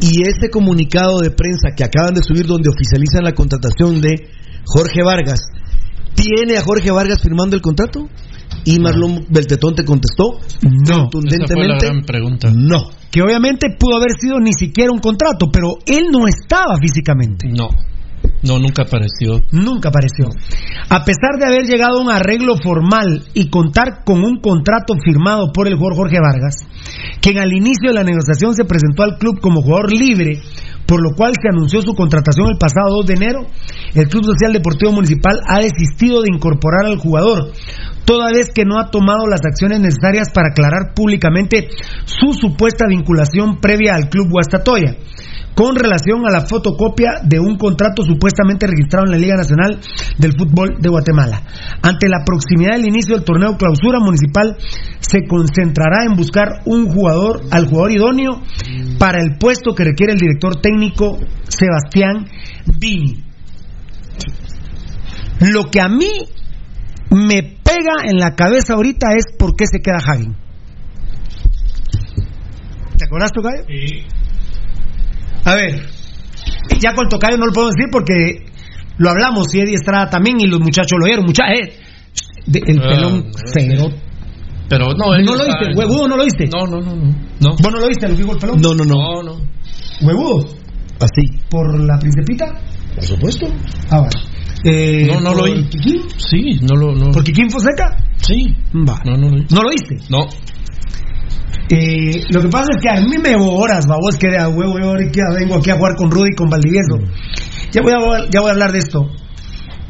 [0.00, 4.28] ¿y ese comunicado de prensa que acaban de subir donde oficializan la contratación de
[4.64, 5.40] Jorge Vargas,
[6.14, 8.08] ¿tiene a Jorge Vargas firmando el contrato?
[8.64, 10.38] Y Marlon Beltetón te contestó No.
[10.40, 12.50] Esa fue la contundentemente, gran pregunta.
[12.52, 12.90] no.
[13.10, 17.48] Que obviamente pudo haber sido ni siquiera un contrato, pero él no estaba físicamente.
[17.48, 17.68] No.
[18.46, 19.42] No, nunca apareció.
[19.50, 20.28] Nunca apareció.
[20.88, 25.52] A pesar de haber llegado a un arreglo formal y contar con un contrato firmado
[25.52, 26.58] por el jugador Jorge Vargas,
[27.20, 30.40] quien al inicio de la negociación se presentó al club como jugador libre,
[30.86, 33.40] por lo cual se anunció su contratación el pasado 2 de enero,
[33.94, 37.52] el Club Social Deportivo Municipal ha desistido de incorporar al jugador,
[38.04, 41.68] toda vez que no ha tomado las acciones necesarias para aclarar públicamente
[42.04, 44.96] su supuesta vinculación previa al Club Guastatoya
[45.56, 49.80] con relación a la fotocopia de un contrato supuestamente registrado en la Liga Nacional
[50.18, 51.42] del Fútbol de Guatemala.
[51.80, 54.58] Ante la proximidad del inicio del torneo clausura municipal,
[55.00, 58.42] se concentrará en buscar un jugador, al jugador idóneo
[58.98, 61.18] para el puesto que requiere el director técnico
[61.48, 62.26] Sebastián
[62.78, 63.24] Vini.
[65.40, 66.28] Lo que a mí
[67.10, 70.36] me pega en la cabeza ahorita es por qué se queda Hagen.
[72.98, 73.64] ¿Te acuerdas, Tocayo?
[73.66, 74.15] Sí.
[75.46, 75.88] A ver,
[76.80, 78.44] ya con Tocayo no lo puedo decir porque
[78.98, 81.24] lo hablamos y Eddie Estrada también y los muchachos lo oyeron.
[81.24, 81.72] Mucha, eh,
[82.46, 83.88] de- el Ah, pelón no, cero.
[84.68, 85.74] Pero no, él ¿No lo oíste?
[85.76, 86.48] ¿Huevudo no lo oíste?
[86.52, 87.14] No, no, no, no.
[87.40, 87.50] no.
[87.50, 88.08] ¿Vos no lo oíste?
[88.08, 88.60] ¿Lo dijo el pelón?
[88.60, 88.94] No, no, no.
[88.94, 89.36] No, no.
[90.02, 90.44] ¿Huevudo?
[90.98, 91.30] Así.
[91.48, 92.46] ¿Por la principita?
[92.96, 93.46] Por supuesto.
[93.90, 94.10] Ah, bueno.
[94.64, 95.64] Eh, No, no ¿por lo oí.
[95.68, 96.02] Kikín?
[96.16, 96.92] Sí, no lo.
[96.96, 97.12] No.
[97.12, 97.96] ¿Por Kikín Fonseca?
[98.16, 98.56] Sí.
[98.74, 99.00] Va.
[99.04, 99.54] No, no lo hice.
[99.54, 99.96] ¿No lo oíste?
[100.10, 100.26] No.
[102.30, 104.90] Lo que pasa es que a mí me horas, babos, que de a huevo, yo
[104.90, 106.98] ahorita vengo aquí a jugar con Rudy y con Valdivieso.
[107.72, 109.10] Ya voy a, ya voy a hablar de esto.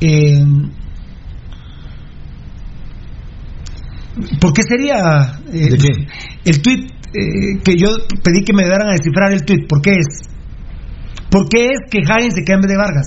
[0.01, 0.43] Eh,
[4.41, 5.89] ¿Por qué sería eh, ¿De qué?
[6.45, 7.89] el tweet eh, que yo
[8.23, 9.67] pedí que me ayudaran a descifrar el tweet?
[9.69, 10.29] ¿Por qué es?
[11.31, 13.07] ¿Por qué es que Hagen se queda en vez de Vargas?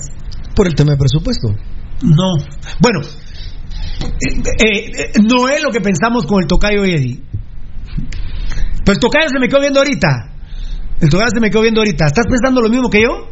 [0.54, 1.48] Por el tema de presupuesto.
[2.02, 2.36] No.
[2.78, 3.00] Bueno,
[4.64, 7.29] eh, no es lo que pensamos con el Tocayo y Eddie.
[8.84, 10.08] Pero el Tocayo se me quedó viendo ahorita.
[11.00, 12.06] El Tocayo se me quedó viendo ahorita.
[12.06, 13.28] ¿Estás pensando lo mismo que yo?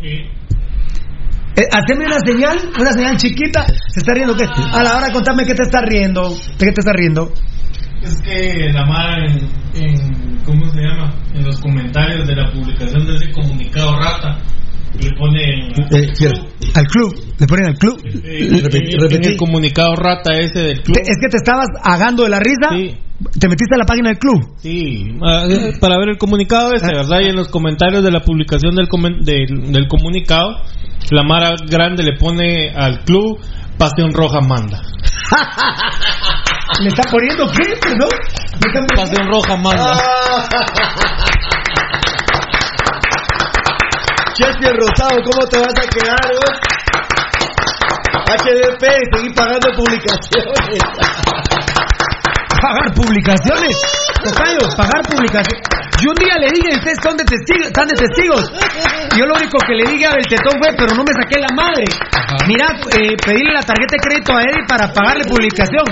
[1.56, 3.66] Eh, haceme una señal, una señal chiquita.
[3.66, 4.44] ¿Se está riendo qué?
[4.44, 6.30] A la hora contame qué te estás riendo.
[6.30, 7.32] ¿De qué te estás riendo?
[8.02, 9.38] Es que la Mara en,
[9.74, 11.12] en- ¿cómo se llama?
[11.34, 14.38] En los comentarios de la publicación de ese comunicado rata
[15.00, 16.12] le ponen Eh.
[16.74, 17.14] Al club.
[17.38, 18.00] Le ponen al club.
[18.04, 19.28] eh, repetí, en repetí.
[19.30, 20.96] el comunicado rata ese del club.
[21.00, 22.70] Es que te estabas agando de la risa.
[22.72, 22.96] Sí.
[23.40, 24.54] Te metiste a la página del club.
[24.58, 27.18] Sí, ah, eh, para ver el comunicado ese, ¿verdad?
[27.20, 30.62] Y en los comentarios de la publicación del, comen- del, del comunicado,
[31.10, 33.38] la Mara Grande le pone al club
[33.76, 34.80] Pasión Roja manda.
[36.80, 37.64] ¿Le está poniendo qué?
[37.96, 38.06] ¿No?
[38.06, 40.00] ¿Le están poniendo- Pasión Roja manda.
[44.38, 46.54] Chelsea Rosado, ¿cómo te vas a quedar vos?
[48.38, 50.78] HDP, seguir pagando publicaciones.
[52.62, 53.74] pagar publicaciones.
[54.22, 55.58] Tocayo, pagar publicaciones.
[55.98, 58.52] Yo un día le dije, ustedes son de testigos, están de testigos.
[59.18, 61.82] Yo lo único que le dije a Beltetón fue, pero no me saqué la madre.
[62.46, 65.82] Mira, eh, pedirle la tarjeta de crédito a Eddie para pagarle publicación.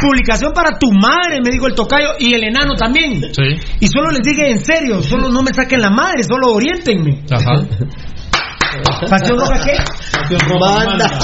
[0.00, 3.20] Publicación para tu madre, me dijo el tocayo, y el enano también.
[3.34, 3.42] Sí.
[3.80, 7.22] Y solo les dije en serio, solo no me saquen la madre, solo orientenme.
[7.30, 7.66] Ajá.
[9.10, 9.72] ¿Pasión roja qué?
[10.12, 11.18] Pasión Roja Manda.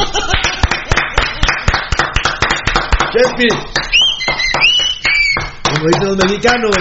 [5.62, 6.77] Como dicen los mexicanos,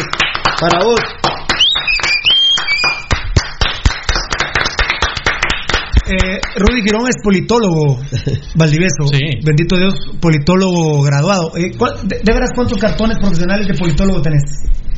[0.60, 1.25] para vos.
[6.08, 7.98] Eh, Rudy Girón es politólogo,
[8.56, 9.08] Valdivieso.
[9.12, 9.20] Sí.
[9.44, 11.52] Bendito Dios, politólogo graduado.
[11.58, 14.44] Eh, ¿cuál- de, de veras cuántos cartones profesionales de politólogo tenés?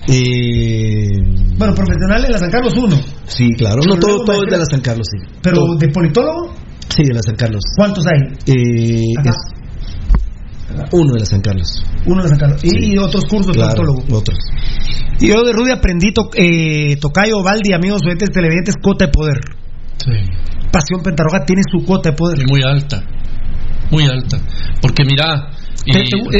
[0.09, 1.07] Eh,
[1.57, 3.81] Bueno, profesional en la San Carlos uno, sí, claro.
[3.87, 5.17] No, todo, todo es de la San Carlos, sí.
[5.41, 5.75] pero Todo.
[5.77, 6.53] de politólogo,
[6.89, 7.61] Sí, de la San Carlos.
[7.75, 8.21] ¿cuántos hay?
[8.45, 9.35] Eh, es
[10.91, 11.83] uno de la San Carlos.
[12.05, 12.63] Uno de San Carlos.
[12.63, 12.93] Y, Sí.
[12.93, 14.03] y otros cursos de politólogo.
[14.11, 14.37] otros.
[15.19, 19.39] Y yo de Rudy aprendí, to- eh, Tocayo, Valdi, amigos oyentes televidentes, cuota de poder.
[19.97, 20.11] Sí.
[20.71, 22.39] Pasión Pentarroja tiene su cuota de poder.
[22.49, 23.03] Muy alta.
[23.91, 24.37] Muy alta.
[24.81, 25.49] Porque mira.
[25.85, 25.91] y-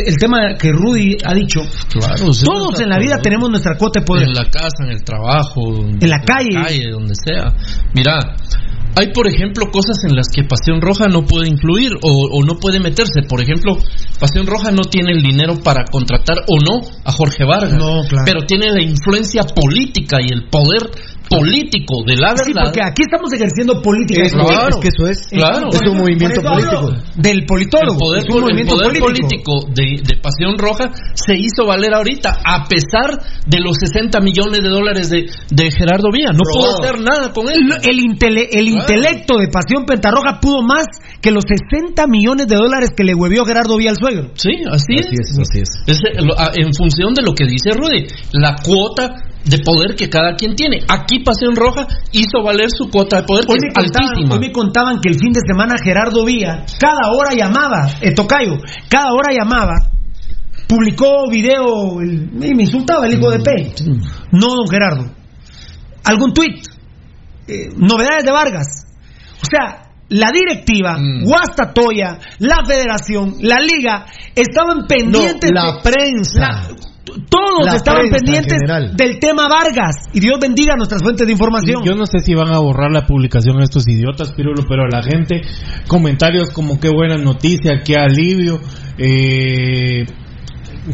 [0.09, 3.21] el tema que Rudy ha dicho, claro, sí, todos en la vida todo.
[3.23, 4.27] tenemos nuestra cuota de poder.
[4.27, 5.61] En la casa, en el trabajo,
[6.01, 6.89] En la calle.
[6.91, 7.53] donde sea.
[7.93, 8.19] Mira,
[8.99, 12.55] hay por ejemplo cosas en las que Pasión Roja no puede influir o, o no
[12.59, 13.21] puede meterse.
[13.29, 13.77] Por ejemplo,
[14.19, 18.25] Pasión Roja no tiene el dinero para contratar o no a Jorge Vargas, No, claro.
[18.25, 20.89] pero tiene la influencia política y el poder
[21.29, 22.45] político de la verdad.
[22.45, 24.23] Sí, porque aquí estamos ejerciendo política.
[24.23, 24.69] Es, Claro.
[24.69, 25.27] es que eso es.
[25.27, 25.67] Claro.
[25.71, 26.93] Es un movimiento político.
[27.15, 27.93] Del politólogo.
[27.93, 29.51] El poder, es un el movimiento poder político.
[29.61, 34.61] político, de, de Pasión Roja se hizo valer ahorita, a pesar de los 60 millones
[34.61, 36.31] de dólares de, de Gerardo Vía.
[36.31, 37.55] No pudo hacer nada con él.
[37.83, 38.81] El, el intele- el Claro.
[38.81, 40.85] intelecto de Pasión Pentarroja pudo más
[41.21, 44.31] que los 60 millones de dólares que le huevió Gerardo Vía al suegro.
[44.35, 45.69] Sí, así, Así es, así es.
[45.87, 49.95] Es, eh, lo- a- en función de lo que dice Rudy, la cuota de poder
[49.95, 50.79] que cada quien tiene.
[50.89, 54.33] Aquí Pasión Roja hizo valer su cuota de poder, Hoy me, contaban, altísima.
[54.35, 58.57] hoy me contaban que el fin de semana Gerardo Vía, cada hora llamaba, eh, Tocayo,
[58.89, 59.73] cada hora llamaba,
[60.67, 63.73] publicó video, el- y me insultaba el hijo de P.
[64.31, 65.11] No, don Gerardo.
[66.03, 66.65] Algún tuit.
[67.47, 68.67] Eh, novedades de Vargas.
[69.41, 71.23] O sea, la directiva, Mm.
[71.25, 75.51] Guastatoya, la federación, la liga, estaban pendientes.
[75.53, 76.39] No, la de- prensa.
[76.39, 76.67] la-
[77.29, 78.59] todos La estaban pendientes
[78.95, 79.95] del tema Vargas.
[80.13, 81.83] Y Dios bendiga nuestras fuentes de información.
[81.83, 85.41] Yo no sé si van a borrar la publicación estos idiotas, Pirulo, pero la gente,
[85.87, 88.59] comentarios como qué buena noticia, qué alivio,
[88.97, 90.05] eh,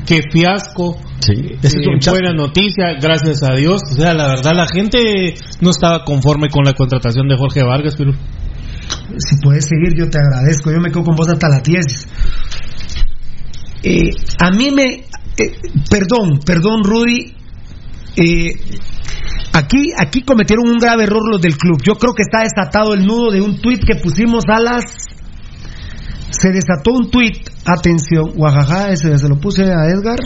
[0.06, 2.20] qué fiasco, Sí, es eh, chasco.
[2.20, 3.82] buena noticia, gracias a Dios.
[3.92, 7.96] O sea, la verdad, la gente no estaba conforme con la contratación de Jorge Vargas,
[7.96, 8.18] Pirulo.
[9.18, 10.72] Si puedes seguir, yo te agradezco.
[10.72, 12.08] Yo me quedo con vos hasta la tiesis.
[13.84, 15.04] Eh, a mí me.
[15.38, 15.56] Eh,
[15.90, 17.34] perdón, perdón, Rudy.
[18.16, 18.54] Eh,
[19.54, 21.82] aquí, aquí cometieron un grave error los del club.
[21.84, 24.84] Yo creo que está desatado el nudo de un tuit que pusimos a las.
[26.30, 27.50] Se desató un tuit.
[27.66, 30.20] Atención, Guajaja, ese se lo puse a Edgar.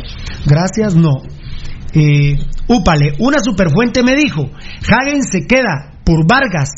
[0.46, 1.12] Gracias, no.
[1.94, 2.36] Eh,
[2.68, 4.44] úpale, una superfuente me dijo:
[4.90, 6.72] Hagen se queda por Vargas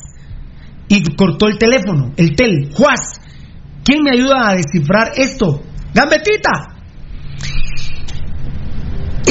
[0.88, 2.70] y cortó el teléfono, el tel.
[2.74, 3.22] Juaz,
[3.84, 5.62] ¿quién me ayuda a descifrar esto?
[5.94, 6.76] Gambetita.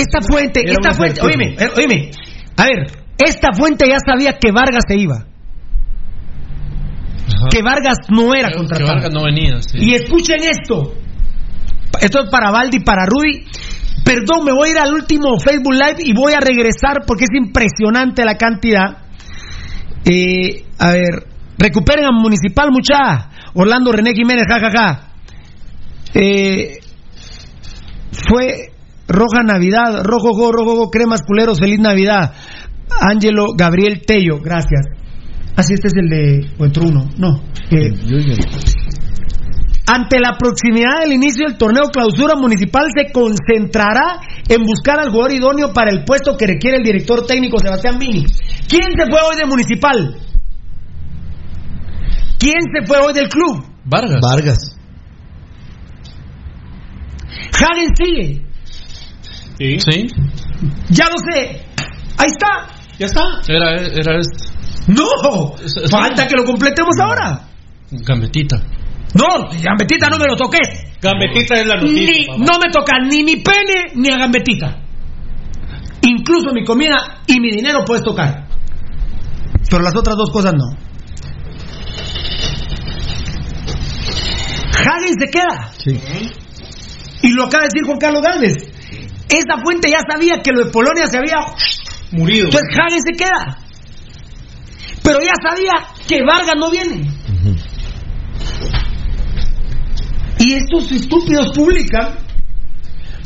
[0.01, 2.11] Esta fuente, Era esta fuente, oíme, eh, oíme.
[2.57, 2.87] A ver,
[3.19, 5.25] esta fuente ya sabía que Vargas se iba.
[7.51, 8.93] Que Vargas no era Que- que contratado.
[8.95, 9.61] Vargas no venía.
[9.63, 9.79] sí.
[9.81, 10.95] Y escuchen esto.
[12.01, 13.45] Esto es para Valdi para Rudy.
[14.05, 17.31] Perdón, me voy a ir al último Facebook Live y voy a regresar porque es
[17.37, 18.99] impresionante la cantidad.
[20.05, 21.27] Eh, a ver,
[21.59, 23.29] recuperen a Municipal, mucha.
[23.55, 25.09] Orlando René Jiménez, jajaja.
[26.15, 26.79] Eh,
[28.29, 28.73] fue
[29.09, 32.33] Roja Navidad, Rojo Go, Rojo Go, Cremas Culeros, Feliz Navidad.
[33.01, 34.87] Ángelo Gabriel Tello, gracias.
[35.57, 36.51] Así este es el de.
[36.59, 37.43] O entró uno, no.
[37.71, 37.93] Eh,
[39.91, 45.33] ante la proximidad del inicio del torneo clausura municipal se concentrará en buscar al jugador
[45.33, 48.27] idóneo para el puesto que requiere el director técnico Sebastián Vini.
[48.69, 50.19] ¿Quién se fue hoy de municipal?
[52.39, 53.65] ¿Quién se fue hoy del club?
[53.85, 54.21] Vargas.
[54.21, 54.79] Vargas.
[57.55, 58.48] Hagen sigue.
[59.59, 59.79] Sí.
[59.81, 60.07] Sí.
[60.91, 61.63] Ya lo sé.
[62.17, 62.69] Ahí está.
[62.99, 63.23] Ya está.
[63.49, 64.49] Era, era este.
[64.89, 65.55] No.
[65.91, 67.49] Falta que lo completemos ahora.
[67.91, 68.57] Gambetita.
[69.15, 70.69] No, Gambetita no me lo toques.
[71.01, 72.27] Gambetita es la Ni, noticia.
[72.29, 72.39] papá.
[72.53, 74.83] no me toca ni mi pene ni a Gambetita.
[76.03, 78.47] Incluso mi comida y mi dinero puedes tocar.
[79.71, 80.77] Pero las otras dos cosas no.
[84.79, 85.73] Hagen se queda.
[85.85, 86.01] Sí.
[87.23, 88.57] Y lo acaba de decir Juan Carlos Galvez.
[89.29, 91.37] Esa fuente ya sabía que lo de Polonia se había.
[92.13, 92.47] Murido.
[92.47, 93.59] Entonces Hagen se queda.
[95.03, 95.73] Pero ya sabía
[96.07, 97.11] que Vargas no viene.
[100.39, 102.29] Y estos estúpidos publican.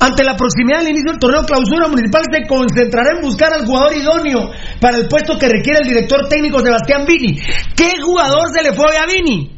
[0.00, 3.96] Ante la proximidad del inicio del torneo clausura municipal se concentrará en buscar al jugador
[3.96, 4.50] idóneo
[4.80, 7.38] para el puesto que requiere el director técnico Sebastián Vini.
[7.76, 9.52] ¿Qué jugador se le fue a Vini?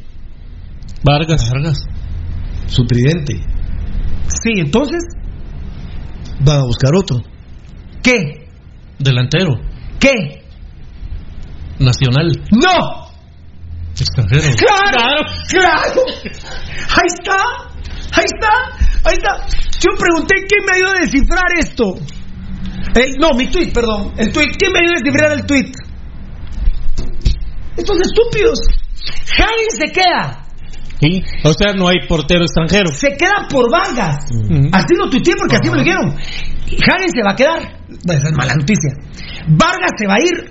[1.01, 1.49] Vargas.
[1.49, 1.77] Vargas.
[2.67, 3.41] Su tridente.
[4.27, 5.01] Sí, entonces,
[6.39, 7.21] Van a buscar otro.
[8.03, 8.47] ¿qué?
[8.99, 9.55] Delantero.
[9.99, 10.43] ¿Qué?
[11.79, 12.27] Nacional.
[12.51, 13.05] ¡No!
[13.99, 14.55] Extranjero.
[14.57, 15.23] ¡Claro!
[15.49, 16.01] ¡Claro!
[16.05, 17.37] Ahí está,
[18.11, 18.53] ahí está,
[19.05, 19.45] ahí está.
[19.79, 21.95] Yo pregunté quién me ayudó a descifrar esto.
[22.95, 24.13] El- no, mi tweet, perdón.
[24.17, 24.51] El tweet.
[24.57, 25.71] ¿Quién me ayudó a descifrar el tweet?
[27.77, 28.59] Estos estúpidos.
[29.35, 30.44] Javi se queda.
[31.01, 31.23] Sí.
[31.43, 32.87] O sea, no hay portero extranjero.
[32.93, 34.15] Se queda por Vargas.
[34.71, 36.09] Así lo tuiteé porque así me lo dijeron.
[36.09, 37.59] Hagen se va a quedar.
[38.05, 38.91] Bueno, esa es mala noticia.
[39.49, 40.49] Vargas se va a ir.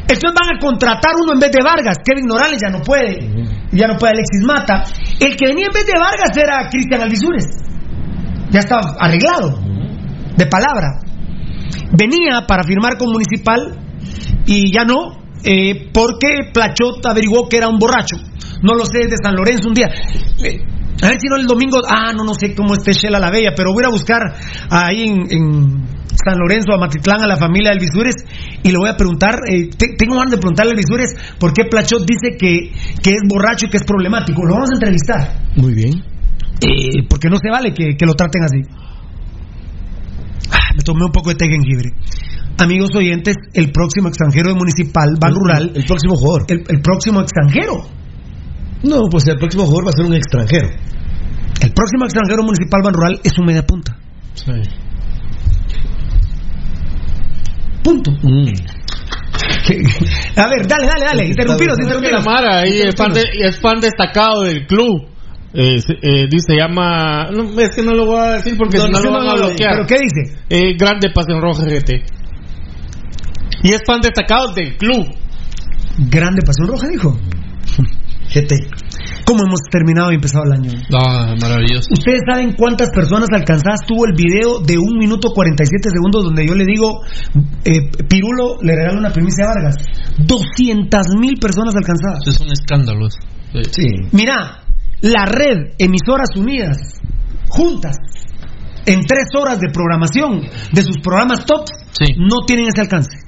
[0.00, 1.98] Entonces van a contratar uno en vez de Vargas.
[2.04, 3.18] Kevin Morales ya no puede.
[3.72, 4.84] Ya no puede Alexis Mata.
[5.20, 7.44] El que venía en vez de Vargas era Cristian Alvisures.
[8.50, 9.58] Ya estaba arreglado.
[10.36, 11.00] De palabra.
[11.92, 13.78] Venía para firmar con Municipal
[14.46, 15.24] y ya no.
[15.44, 18.16] eh, porque Plachot averiguó que era un borracho.
[18.62, 19.88] No lo sé, de San Lorenzo un día.
[20.42, 20.58] Eh,
[21.02, 21.78] a ver si no el domingo.
[21.88, 24.20] Ah, no, no sé cómo esté Shela la Bella, pero voy a buscar
[24.70, 25.86] ahí en, en
[26.24, 28.16] San Lorenzo, a Matitlán, a la familia del Visures
[28.62, 31.64] y le voy a preguntar, eh, te- tengo ganas de preguntarle al Visures por qué
[31.70, 32.72] Plachot dice que,
[33.02, 34.42] que es borracho y que es problemático.
[34.44, 35.42] Lo vamos a entrevistar.
[35.56, 36.02] Muy bien.
[36.62, 38.62] Eh, porque no se vale que, que lo traten así.
[40.50, 41.90] Ah, me tomé un poco de té jengibre.
[42.58, 45.72] Amigos oyentes, el próximo extranjero de Municipal, Ban Rural.
[45.74, 46.46] El próximo jugador.
[46.48, 47.84] El, el próximo extranjero.
[48.88, 50.68] No, pues el próximo jugador va a ser un extranjero.
[50.68, 53.96] El próximo extranjero municipal Ban Rural es un media punta.
[57.82, 58.10] Punto.
[59.66, 59.82] Que-
[60.40, 61.26] A ver, dale, dale, dale.
[61.26, 61.78] Interrumpidos.
[62.12, 65.08] la Mara ahí es fan, de- es fan destacado del club.
[65.54, 67.30] Eh, se- eh, dice, llama.
[67.30, 69.34] No, es que no lo voy a decir porque No, si no, lo van a
[69.34, 69.72] bloquear.
[69.72, 70.38] ¿Pero qué dice?
[70.50, 72.02] Eh, grande Pasión Roja GT.
[73.62, 75.06] Y es fan destacado del club.
[76.10, 77.18] Grande Pasión Roja, dijo.
[78.32, 78.54] GT.
[79.26, 80.70] ¿Cómo hemos terminado y empezado el año?
[80.94, 81.88] Ah, maravilloso.
[81.90, 86.54] ¿Ustedes saben cuántas personas alcanzadas tuvo el video de 1 minuto 47 segundos donde yo
[86.54, 87.00] le digo,
[87.64, 89.76] eh, Pirulo le regala una primicia a Vargas?
[90.18, 92.20] 200 mil personas alcanzadas.
[92.26, 93.08] Es un escándalo.
[93.08, 93.18] eso.
[93.72, 93.86] Sí.
[94.12, 94.62] Mira,
[95.00, 97.00] la red Emisoras Unidas,
[97.48, 97.96] juntas,
[98.86, 100.42] en tres horas de programación
[100.72, 101.66] de sus programas top,
[102.16, 103.18] no tienen ese alcance.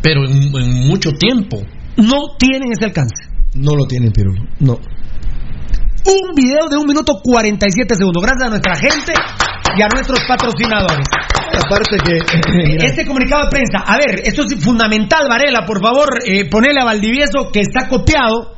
[0.00, 1.58] Pero en, en mucho tiempo.
[1.96, 3.37] No tienen ese alcance.
[3.54, 4.42] No lo tienen, Pirulo.
[4.60, 4.74] No.
[4.74, 8.22] Un video de 1 minuto 47 segundos.
[8.22, 9.12] Gracias a nuestra gente
[9.76, 11.06] y a nuestros patrocinadores.
[11.52, 12.20] Aparte que.
[12.52, 16.80] mira, Este comunicado de prensa, a ver, esto es fundamental, Varela, por favor, eh, ponele
[16.80, 18.56] a Valdivieso que está copiado.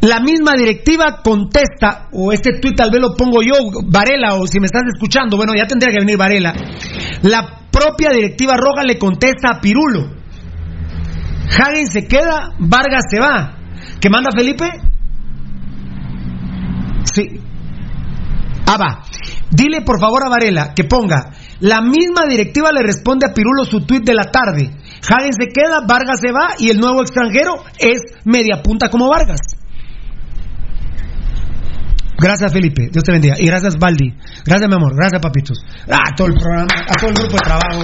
[0.00, 3.54] La misma directiva contesta, o este tuit tal vez lo pongo yo,
[3.86, 6.54] Varela, o si me estás escuchando, bueno, ya tendría que venir Varela.
[7.22, 10.10] La propia directiva roja le contesta a Pirulo.
[11.58, 13.63] Hagen se queda, Vargas se va.
[14.00, 14.64] ¿Qué manda Felipe?
[17.04, 17.40] Sí.
[18.66, 19.04] Ah, va.
[19.50, 21.30] Dile por favor a Varela que ponga.
[21.60, 24.70] La misma directiva le responde a Pirulo su tuit de la tarde.
[25.08, 29.40] Hagen se queda, Vargas se va y el nuevo extranjero es media punta como Vargas.
[32.18, 33.36] Gracias Felipe, Dios te bendiga.
[33.38, 34.14] Y gracias Baldi.
[34.44, 35.64] Gracias mi amor, gracias papitos.
[35.90, 37.82] A todo el programa, a todo el grupo de trabajo.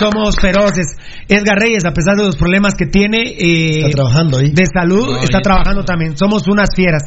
[0.00, 0.86] Somos feroces.
[1.28, 4.50] Edgar Reyes, a pesar de los problemas que tiene eh, Está trabajando ahí.
[4.50, 6.16] de salud, No, está trabajando también.
[6.16, 7.02] Somos unas fieras.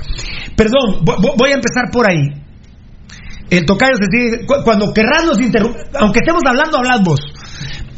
[0.56, 2.22] Perdón, vo- vo- voy a empezar por ahí.
[3.49, 4.45] El tocayo se sigue.
[4.45, 7.20] cu- Cuando querrás nos interrumpir, aunque estemos hablando, hablad vos.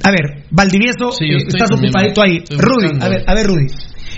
[0.04, 2.44] A ver, Valdivieso, Sí, eh, estás ocupadito ahí.
[2.50, 3.68] Rudy, a ver, a ver, Rudy.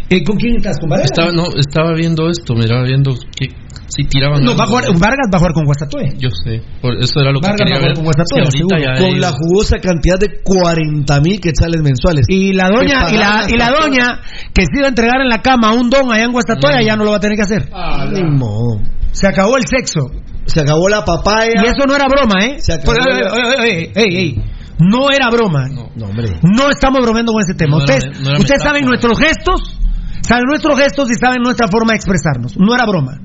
[0.10, 0.80] Eh, ¿Con quién estás?
[0.80, 1.06] ¿Con Varela?
[1.06, 3.48] Estaba, no, estaba viendo esto, miraba viendo que
[3.88, 4.44] si tiraban.
[4.44, 6.10] No, va a jugar, Vargas va a jugar con Guastatoya.
[6.18, 8.04] Yo sé, por eso era lo que Vargas quería va a jugar ver.
[8.04, 12.26] con ya con la jugosa cantidad de 40 mil quetzales mensuales.
[12.28, 14.20] Y la doña, Que y la, y la doña
[14.54, 16.96] que se iba a entregar en la cama a un don allá en Guastatoya, ya
[16.96, 17.70] no lo va a tener que hacer.
[18.12, 18.82] Ni modo.
[19.12, 20.12] Se acabó el sexo.
[20.46, 21.52] Se acabó la papaya.
[21.64, 22.58] Y eso no era broma, ¿eh?
[22.60, 24.36] Se acabó Pues, la- oye, oye, oye, ey, ey.
[24.80, 25.68] No era broma.
[25.70, 26.28] No, No, hombre.
[26.72, 27.72] estamos bromeando con ese tema.
[27.72, 29.76] No ustedes no ustedes saben nuestros gestos,
[30.22, 32.56] saben nuestros gestos y saben nuestra forma de expresarnos.
[32.58, 33.18] No era broma.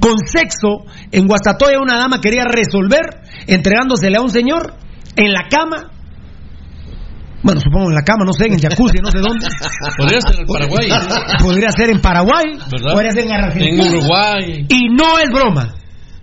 [0.00, 4.74] Con sexo, en Guastatoya una dama quería resolver entregándosele a un señor
[5.16, 5.90] en la cama.
[7.42, 9.46] Bueno, supongo en la cama, no sé, en el jacuzzi, no sé dónde.
[9.96, 10.88] Podría ser el Paraguay.
[11.40, 12.92] Podría ser en Paraguay, ¿Verdad?
[12.92, 13.84] podría ser en Argentina.
[13.84, 14.66] En Uruguay.
[14.68, 15.74] Y no es broma.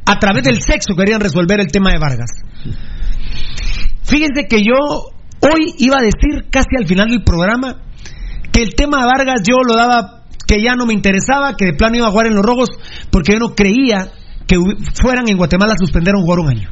[0.05, 2.29] A través del sexo querían resolver el tema de Vargas.
[4.03, 4.75] Fíjense que yo
[5.39, 7.77] hoy iba a decir casi al final del programa
[8.51, 10.22] que el tema de Vargas yo lo daba
[10.55, 12.69] que ya no me interesaba, que de plano iba a jugar en los rojos
[13.09, 14.11] porque yo no creía
[14.47, 14.57] que
[15.01, 16.69] fueran en Guatemala a suspender a un jugador un año.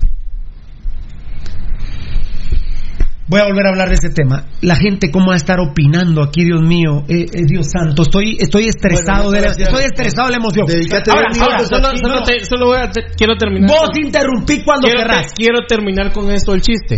[3.27, 4.45] Voy a volver a hablar de ese tema.
[4.61, 8.01] La gente cómo va a estar opinando aquí, Dios mío, eh, eh, Dios santo.
[8.01, 9.67] Estoy, estoy estresado Bueno, de la, gracias.
[9.69, 10.65] estoy estresado de la emoción.
[10.67, 12.23] Dedícate Ahora, dos ahora, minutos Solo, aquí, solo no.
[12.23, 13.69] te- solo voy a te- quiero terminar.
[13.69, 15.27] Vos con- interrumpí cuando quiero, querrás.
[15.27, 16.97] te- quiero terminar con esto el chiste.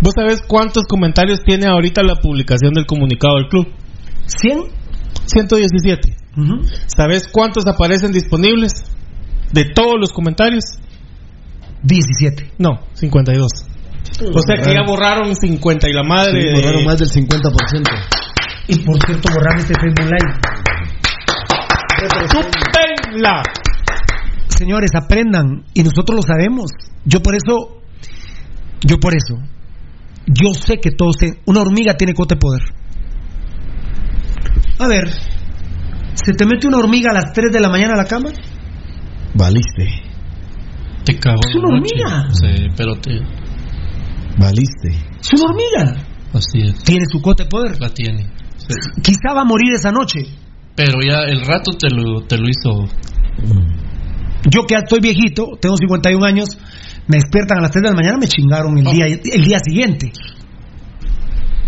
[0.00, 3.68] ¿Vos sabés cuántos comentarios tiene ahorita la publicación del comunicado del club?
[4.26, 4.66] ¿100?
[5.26, 6.16] 117.
[6.36, 6.62] Ujú.
[6.86, 8.72] ¿Sabés cuántos aparecen disponibles?
[9.52, 10.64] De todos los comentarios.
[11.82, 12.52] 17.
[12.58, 13.50] No, 52.
[14.34, 16.40] O sea que ya borraron 50 y la madre.
[16.42, 17.90] Sí, borraron más del 50%.
[18.68, 20.40] Y por cierto, borrar este Facebook Live.
[22.30, 23.42] ¡Chúpenla!
[24.48, 25.64] Señores, aprendan.
[25.74, 26.70] Y nosotros lo sabemos.
[27.04, 27.80] Yo por eso.
[28.82, 29.36] Yo por eso.
[30.26, 31.16] Yo sé que todos.
[31.18, 32.62] ten- Una hormiga tiene cote poder.
[34.78, 35.10] A ver.
[36.14, 38.30] ¿Se te mete una hormiga a las 3 de la mañana a la cama?
[39.34, 40.02] Valiste.
[41.04, 42.28] Te cago Es en la una hormiga.
[42.32, 43.20] Sí, pero te.
[44.38, 44.88] Valiste.
[45.20, 46.06] Es una hormiga.
[46.32, 46.82] Así es.
[46.84, 47.80] Tiene su cote poder.
[47.80, 48.30] La tiene.
[48.56, 48.74] Sí.
[49.02, 50.24] Quizá va a morir esa noche.
[50.74, 52.88] Pero ya el rato te lo, te lo hizo.
[54.50, 56.48] Yo que ya estoy viejito, tengo 51 años,
[57.08, 60.12] me despiertan a las 3 de la mañana, me chingaron el día, el día siguiente.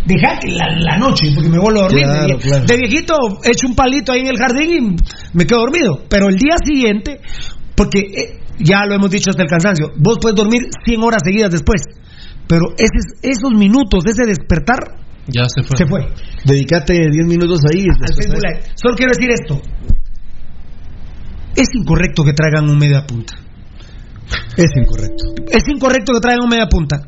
[0.09, 2.05] Deja que la, la noche, porque me vuelvo a dormir.
[2.05, 2.64] Claro, de, vie- claro.
[2.64, 3.14] de viejito,
[3.44, 4.97] echo un palito ahí en el jardín y
[5.36, 6.01] me quedo dormido.
[6.09, 7.20] Pero el día siguiente,
[7.76, 11.51] porque eh, ya lo hemos dicho hasta el cansancio, vos puedes dormir 100 horas seguidas
[11.51, 11.82] después.
[12.48, 14.78] Pero ese- esos minutos, ese despertar,
[15.26, 15.76] Ya se fue.
[15.76, 16.01] se fue.
[16.44, 17.85] Dedicate 10 minutos ahí.
[18.76, 19.60] Solo quiero decir esto.
[21.55, 23.35] Es incorrecto que traigan un media punta.
[24.56, 25.35] Es incorrecto.
[25.51, 27.01] Es incorrecto que traigan un media punta.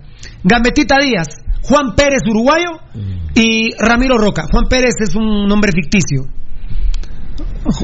[0.42, 1.28] Gambetita Díaz,
[1.62, 2.70] Juan Pérez uruguayo
[3.34, 4.44] y Ramiro Roca.
[4.50, 6.22] Juan Pérez es un nombre ficticio.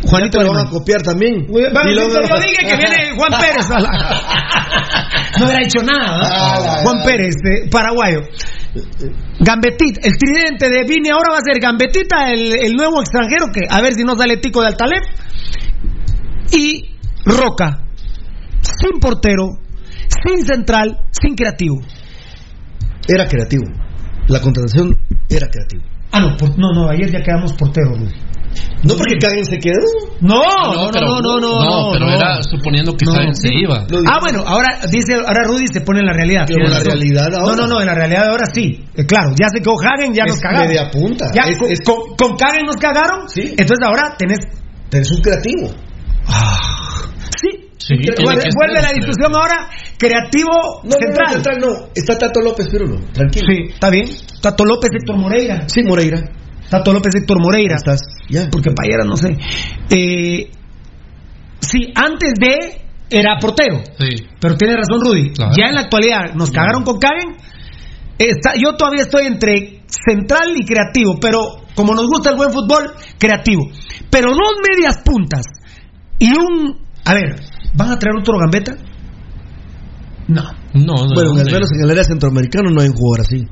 [0.08, 1.46] Juanito lo van a copiar también.
[1.48, 3.70] Bueno, Y luego- yo dije que viene Juan Pérez.
[3.70, 3.90] a la-
[5.38, 6.16] No hubiera hecho nada.
[6.18, 6.24] ¿no?
[6.24, 8.22] Ah, Juan Pérez, eh, paraguayo.
[9.40, 13.60] Gambetita, el tridente de Vini ahora va a ser Gambetita, el, el nuevo extranjero, que
[13.68, 15.02] a ver si no sale tico de Altalep.
[16.52, 17.80] Y Roca,
[18.62, 19.58] sin portero,
[20.26, 21.76] sin central, sin creativo.
[23.08, 23.64] Era creativo.
[24.28, 24.96] La contratación
[25.28, 25.82] era creativa.
[26.12, 27.98] Ah, no, por- no, no, ayer ya quedamos porteros.
[28.00, 28.12] Luis.
[28.84, 29.74] No porque Caguen se quedó.
[30.20, 32.12] No, No, no, no, pero- no, no, no, no, pero no.
[32.12, 33.12] era suponiendo que No.
[33.12, 33.86] Jaén se iba.
[34.08, 36.44] Ah, bueno, ahora dice, ahora Rudy se pone en la realidad.
[36.46, 36.86] Pero la razón.
[36.86, 37.54] realidad ahora.
[37.54, 38.84] No, no, no, en la realidad de ahora sí.
[38.96, 40.68] Eh, claro, ya se quedó Hagen, ya Es nos cagaron.
[40.68, 41.26] media punta.
[41.34, 43.28] Ya, Es- con, es- con, con Hagen nos cagaron.
[43.28, 43.42] Sí.
[43.58, 44.38] Entonces ahora tenés.
[44.88, 45.68] Tenés un creativo.
[45.68, 45.76] Sí.
[47.86, 49.68] Sí, Vuelve, la pero- discusión ahora.
[49.98, 51.14] Creativo No, central.
[51.16, 51.88] no, no, central no.
[51.94, 52.96] Está Tato López, pero no.
[53.12, 53.46] Tranquilo.
[53.48, 54.08] Sí, está bien.
[54.42, 55.68] Tato López, Héctor Moreira.
[55.68, 56.20] Sí, Moreira.
[56.68, 57.76] Tato López, Héctor Moreira.
[57.76, 58.00] Estás.
[58.28, 58.48] Ya.
[58.50, 59.36] Porque Payera no sé.
[59.90, 60.50] Eh,
[61.60, 63.82] sí, antes de era portero.
[63.98, 64.26] Sí.
[64.40, 65.30] Pero tiene razón Rudy.
[65.32, 65.52] Claro.
[65.56, 67.36] Ya en la actualidad nos cagaron con Kagen.
[68.18, 71.38] Está, yo todavía estoy entre central y creativo, pero
[71.74, 73.62] como nos gusta el buen fútbol, creativo.
[74.10, 75.44] Pero dos medias puntas
[76.18, 76.84] y un...
[77.04, 77.36] A ver,
[77.76, 78.76] ¿van a traer otro gambeta?
[80.28, 80.42] No.
[80.74, 81.14] No, no.
[81.14, 83.44] Bueno, no, al menos en el área centroamericano no hay un jugador así.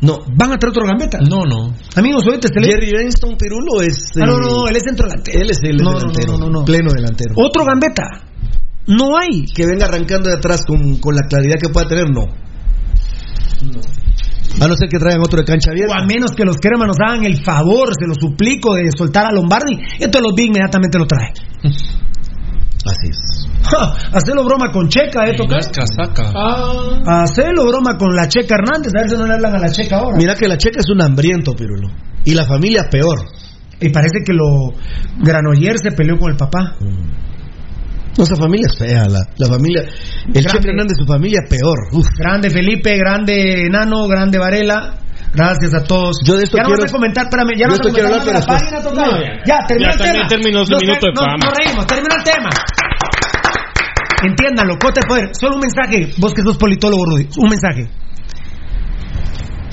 [0.00, 0.18] No.
[0.36, 1.18] ¿Van a traer otro gambeta?
[1.28, 1.74] No, no.
[1.96, 4.10] Amigos, ahorita te Jerry Benston Pirulo es.
[4.16, 5.40] Ah, no, eh, no, no, él es centro delantero.
[5.40, 6.32] Él es el No, no, delantero.
[6.32, 6.64] no, no, no, no.
[6.64, 7.34] Pleno delantero.
[7.36, 8.04] Otro gambeta.
[8.86, 9.46] No hay.
[9.46, 12.22] Que venga arrancando de atrás con, con la claridad que pueda tener, no.
[14.60, 15.96] A no ser que traigan otro de cancha O abierta.
[15.98, 19.32] a menos que los cremas nos hagan el favor, se lo suplico, de soltar a
[19.32, 19.76] Lombardi.
[19.98, 21.32] Entonces los vi inmediatamente lo trae.
[22.86, 23.48] Así es.
[24.12, 26.32] Hacelo broma con Checa, eh, es casaca.
[27.04, 29.96] Hacelo broma con la Checa Hernández, a ver si no le hablan a la Checa
[29.96, 30.16] ahora.
[30.16, 31.88] Mira que la checa es un hambriento, Pirulo.
[32.24, 33.24] Y la familia peor.
[33.80, 34.72] Y parece que lo
[35.18, 36.76] Granoller se peleó con el papá.
[38.16, 39.06] No, esa familia es fea.
[39.08, 39.82] La, la familia.
[39.82, 40.50] El Grande.
[40.50, 41.88] Checa Hernández, su familia peor.
[41.92, 42.06] Uf.
[42.16, 45.00] Grande Felipe, grande Enano, grande Varela.
[45.36, 46.16] Gracias a todos.
[46.24, 48.12] Yo de esto ya no quiero- vas a comentar, espérame, ya no vas a comentar
[48.12, 49.12] hablar, la página, tocayo.
[49.12, 49.32] No, ya.
[49.44, 50.28] ya, terminó el tema.
[50.28, 51.36] terminó su minuto de fama.
[51.44, 52.50] Nos reímos, terminó el tema.
[54.24, 55.28] Entiéndanlo, Cote de Poder.
[55.38, 57.28] Solo un mensaje, vos que sos politólogo, Rudy.
[57.36, 57.90] Un mensaje.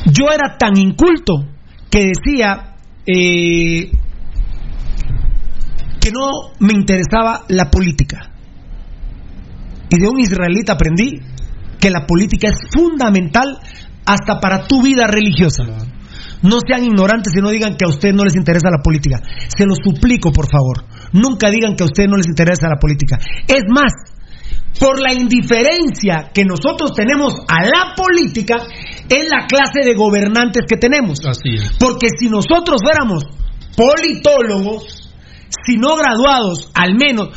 [0.06, 1.46] Yo era tan inculto
[1.90, 2.76] que decía
[3.06, 3.90] eh,
[6.02, 8.32] que no me interesaba la política.
[9.90, 11.22] Y de un israelita aprendí
[11.80, 13.60] que la política es fundamental
[14.06, 15.64] hasta para tu vida religiosa.
[16.42, 19.22] No sean ignorantes y no digan que a ustedes no les interesa la política.
[19.48, 20.84] Se lo suplico, por favor.
[21.14, 23.18] Nunca digan que a ustedes no les interesa la política.
[23.48, 23.94] Es más,
[24.80, 28.58] por la indiferencia que nosotros tenemos a la política,
[29.08, 31.20] es la clase de gobernantes que tenemos.
[31.26, 31.72] Así es.
[31.80, 33.24] Porque si nosotros fuéramos
[33.78, 35.12] politólogos,
[35.66, 37.30] si no graduados, al menos,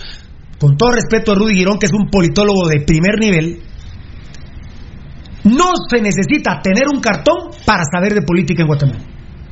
[0.59, 3.63] con todo respeto a Rudy Girón, que es un politólogo de primer nivel,
[5.47, 9.01] no se necesita tener un cartón para saber de política en Guatemala.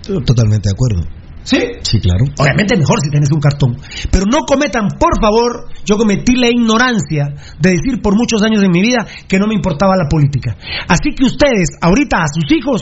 [0.02, 1.24] Totalmente de acuerdo.
[1.44, 1.60] ¿Sí?
[1.82, 2.24] Sí, claro.
[2.38, 3.76] Obviamente mejor si tenés un cartón.
[4.10, 8.68] Pero no cometan, por favor, yo cometí la ignorancia de decir por muchos años de
[8.70, 10.56] mi vida que no me importaba la política.
[10.88, 12.80] Así que ustedes, ahorita a sus hijos,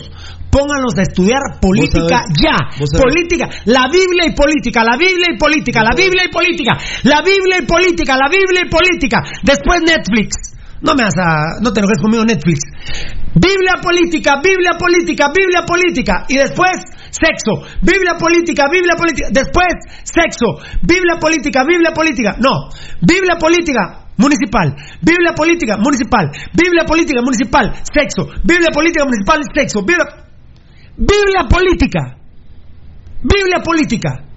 [0.49, 2.55] pónganlos a estudiar política ya.
[2.79, 7.59] Política, la Biblia y política, la Biblia y política, la Biblia y política, la Biblia
[7.59, 9.19] y política, la Biblia y política.
[9.43, 10.53] Después Netflix.
[10.83, 12.59] No me vas a, no te enojes conmigo Netflix.
[13.35, 16.27] Biblia política, Biblia política, Biblia política.
[16.29, 16.75] Y después,
[17.11, 17.63] sexo.
[17.81, 19.29] Biblia política, Biblia política.
[19.31, 19.73] Después,
[20.03, 20.59] sexo.
[20.83, 22.37] Biblia política, Biblia política.
[22.39, 22.69] No.
[23.01, 24.75] Biblia política, municipal.
[25.01, 26.31] Biblia política, municipal.
[26.53, 27.73] Biblia política, municipal.
[27.87, 28.27] Sexo.
[28.43, 29.39] Biblia política, municipal.
[29.55, 29.81] Sexo.
[29.87, 30.07] Biblia,
[30.99, 32.19] Biblia política.
[33.23, 34.32] Biblia política.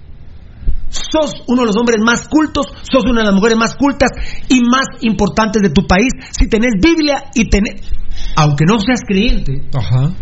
[0.96, 4.10] Sos uno de los hombres más cultos, sos una de las mujeres más cultas
[4.48, 7.82] y más importantes de tu país si tenés Biblia y tenés,
[8.38, 10.14] aunque no seas creyente, Ajá.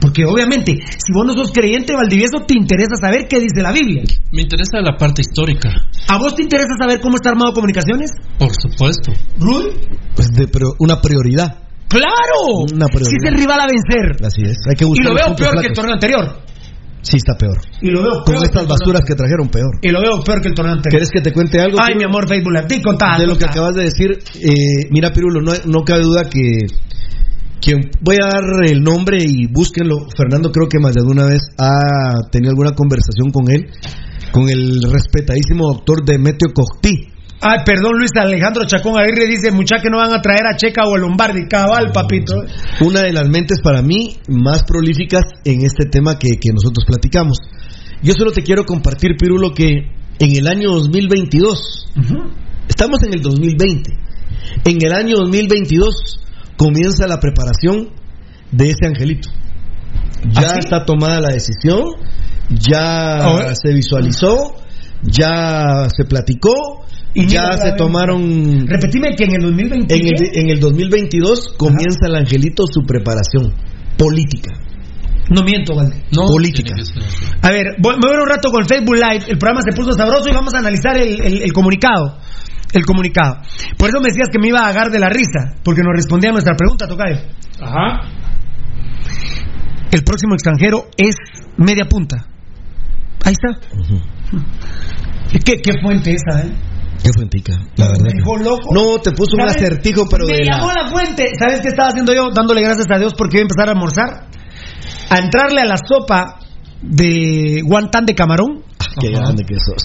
[0.00, 4.02] porque obviamente si vos no sos creyente, Valdivieso, te interesa saber qué dice la Biblia.
[4.32, 5.70] Me interesa la parte histórica,
[6.08, 8.10] ¿A vos te interesa saber cómo está armado comunicaciones?
[8.38, 9.12] por supuesto.
[9.38, 9.70] Rudy,
[10.16, 11.58] pues, de, pero una prioridad.
[11.88, 12.66] ¡Claro!
[12.72, 13.10] Una prioridad.
[13.10, 14.26] Si es el rival a vencer.
[14.26, 14.56] Así es.
[14.68, 16.42] Hay que Y buscar lo los veo peor que el torneo anterior.
[17.02, 17.58] Sí, está peor.
[17.80, 19.78] Y lo veo Con estas basuras que trajeron, peor.
[19.82, 20.98] Y lo veo peor que el torneo anterior.
[20.98, 21.78] ¿Quieres que te cuente algo?
[21.80, 22.54] Ay, mi amor, Facebook.
[22.68, 26.24] Di, contá, de lo que acabas de decir, eh, mira Pirulo, no, no cabe duda
[26.24, 26.66] que,
[27.60, 30.08] que voy a dar el nombre y búsquenlo.
[30.16, 33.66] Fernando creo que más de alguna vez ha tenido alguna conversación con él,
[34.32, 37.17] con el respetadísimo doctor Demetrio Coctí.
[37.40, 40.82] Ay, perdón, Luis Alejandro Chacón Aguirre dice, mucha que no van a traer a Checa
[40.84, 41.46] o a Lombardi.
[41.48, 42.34] Cabal, papito.
[42.80, 47.38] Una de las mentes para mí más prolíficas en este tema que, que nosotros platicamos.
[48.02, 49.68] Yo solo te quiero compartir, Pirulo, que
[50.18, 51.92] en el año 2022,
[52.68, 53.90] estamos en el 2020,
[54.64, 56.20] en el año 2022
[56.56, 57.90] comienza la preparación
[58.50, 59.28] de ese angelito.
[60.32, 61.82] Ya está tomada la decisión,
[62.50, 64.56] ya Ah, se visualizó,
[65.02, 66.84] ya se platicó,
[67.20, 68.66] Y ya mira, se tomaron...
[68.66, 69.94] Repetime que en el 2020.
[69.94, 73.52] En el, en el 2022 comienza el angelito su preparación
[73.96, 74.52] política.
[75.30, 75.96] No miento, Valde.
[76.26, 76.74] política.
[77.42, 79.24] A ver, voy, me voy un rato con Facebook Live.
[79.28, 82.18] El programa se puso sabroso y vamos a analizar el, el- el comunicado.
[82.72, 83.36] El comunicado.
[83.78, 86.30] Por eso me decías que me iba a agarrar de la risa, porque nos respondía
[86.30, 87.16] a nuestra pregunta, Tocayo.
[87.60, 88.08] Ajá.
[89.90, 91.16] El próximo extranjero es
[91.56, 92.26] media punta.
[93.24, 93.58] Ahí está.
[95.44, 96.52] ¿Qué, qué fuente esa, eh?
[97.02, 98.02] Qué fuentica, la verdad.
[98.04, 98.74] Me dejó loco.
[98.74, 100.56] No, te puso un acertijo, pero me de la...
[100.56, 101.30] llamó la fuente.
[101.38, 102.30] ¿Sabes qué estaba haciendo yo?
[102.34, 104.28] Dándole gracias a Dios porque iba a empezar a almorzar.
[105.10, 106.38] A entrarle a la sopa
[106.82, 108.62] de guantán de camarón.
[109.00, 109.82] Qué grande que sos.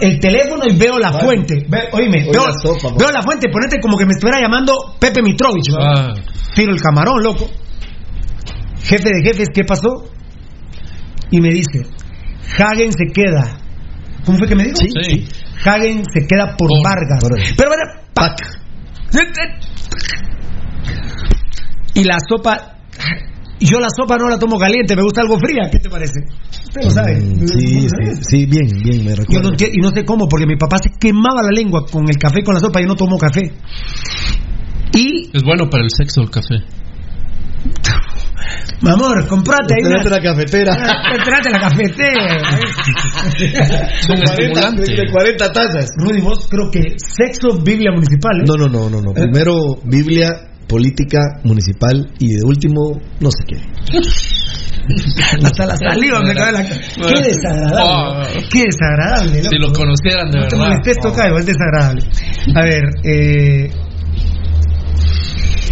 [0.00, 1.66] El teléfono y veo la fuente.
[1.68, 3.48] Ve- oíme, Oye, veo, la sopa, veo la fuente.
[3.52, 5.68] Ponete como que me estuviera llamando Pepe Mitrovich.
[5.78, 6.14] Ah.
[6.54, 7.48] Tiro el camarón, loco.
[8.82, 10.04] Jefe de jefes, ¿qué pasó?
[11.30, 11.84] Y me dice,
[12.58, 13.58] Hagen se queda.
[14.24, 14.76] ¿Cómo fue que me dijo?
[14.76, 15.28] Sí.
[15.64, 17.18] Hagen se queda por Vargas.
[17.20, 18.36] por- Pero bueno, pac.
[21.94, 22.76] Y la sopa,
[23.60, 25.68] yo la sopa no la tomo caliente, me gusta algo fría.
[25.70, 26.20] ¿Qué te parece?
[26.50, 27.16] Usted lo sabe.
[27.20, 27.88] Mm, sí, sí,
[28.20, 29.50] sí, bien, bien, me Yo recuerdo.
[29.50, 32.42] no y no sé cómo, porque mi papá se quemaba la lengua con el café,
[32.44, 33.52] con la sopa, yo no tomo café.
[34.94, 36.56] Y, Es bueno para el sexo el café.
[38.82, 40.02] Mi amor, comprate ahí una...
[40.02, 40.72] La cafetera.
[41.12, 42.36] Espérate la cafetera.
[43.98, 44.82] Es un De 40, estimulante.
[44.94, 45.88] de 40 tazas.
[45.96, 48.40] Rudy, vos creo que sexo, Biblia municipal.
[48.40, 48.44] ¿eh?
[48.46, 49.12] No, no, no, no, no.
[49.12, 49.54] Primero
[49.84, 50.28] Biblia,
[50.68, 53.56] política municipal y de último no sé qué.
[55.44, 57.78] Hasta la saliva me cae la Qué desagradable.
[57.78, 58.22] Ah.
[58.50, 59.42] Qué desagradable.
[59.42, 59.80] Si lo loco.
[59.80, 60.68] conocieran de No te verdad.
[60.70, 62.02] molestes, Tocayo, es desagradable.
[62.54, 63.70] A ver, eh.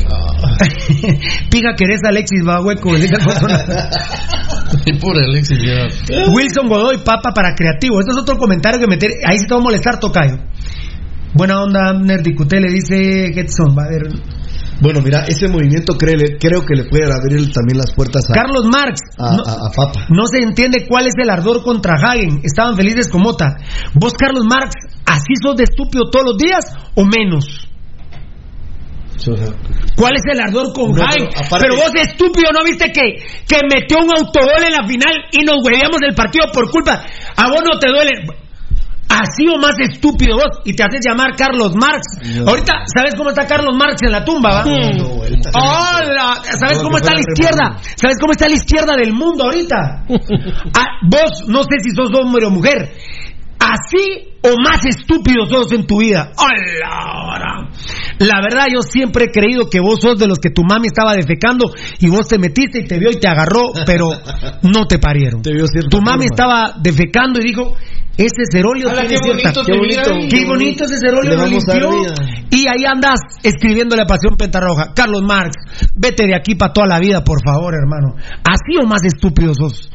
[1.50, 2.42] Piga querés Alexis
[2.96, 3.90] dice Alfonso Nava.
[4.84, 5.86] Y pura Alexis ya.
[6.32, 8.00] Wilson Godoy, papa para creativo.
[8.00, 9.10] Este es otro comentario que meter.
[9.26, 10.36] Ahí sí te va a molestar, Tocayo.
[11.34, 13.76] Buena onda, Nerdicute, le dice Getson.
[13.76, 14.02] Va a ver.
[14.80, 19.00] Bueno, mira, ese movimiento creo que le puede abrir también las puertas a, Carlos Marx.
[19.18, 20.06] a, no, a- a Papa.
[20.10, 22.40] no se entiende cuál es el ardor contra Hagen.
[22.42, 23.56] Estaban felices con Mota.
[23.94, 24.74] ¿Vos, Carlos Marx,
[25.06, 26.64] así sos de estúpido todos los días
[26.94, 27.65] o menos?
[29.96, 33.16] ¿Cuál es el ardor con No, pero aparte- Pero vos, estúpido, ¿no viste que,
[33.48, 37.02] que metió un autogol en la final y nos huevíamos del partido por culpa?
[37.36, 38.10] A vos no te duele.
[39.08, 42.02] Así o más estúpido vos y te haces llamar Carlos Marx.
[42.40, 42.48] No.
[42.50, 44.64] Ahorita, ¿sabes cómo está Carlos Marx en la tumba?
[44.64, 44.74] No.
[45.54, 46.42] ¡Hola!
[46.58, 47.76] ¿Sabes cómo está la izquierda?
[47.96, 50.04] ¿Sabes cómo está la izquierda del mundo ahorita?
[50.78, 52.92] Ah, vos, no sé si sos hombre o mujer.
[53.58, 56.32] Así o más estúpido sos en tu vida.
[56.36, 57.68] ¡Hola!
[58.18, 61.14] La verdad, yo siempre he creído que vos sos de los que tu mami estaba
[61.14, 61.66] defecando
[61.98, 64.08] y vos te metiste y te vio y te agarró, pero
[64.62, 65.42] no te parieron.
[65.42, 66.24] Te vio tu mami forma.
[66.24, 67.74] estaba defecando y dijo,
[68.16, 69.60] ese cerolio tiene qué cierta...
[69.60, 70.14] bonito se Qué bonito.
[70.14, 70.28] ahí.
[70.28, 71.90] Qué bonito ese cerolio lo limpió.
[72.50, 74.94] Y ahí andas escribiéndole a Pasión Pentarroja.
[74.94, 75.54] Carlos Marx,
[75.94, 78.16] vete de aquí para toda la vida, por favor, hermano.
[78.42, 79.90] Así o más estúpido sos.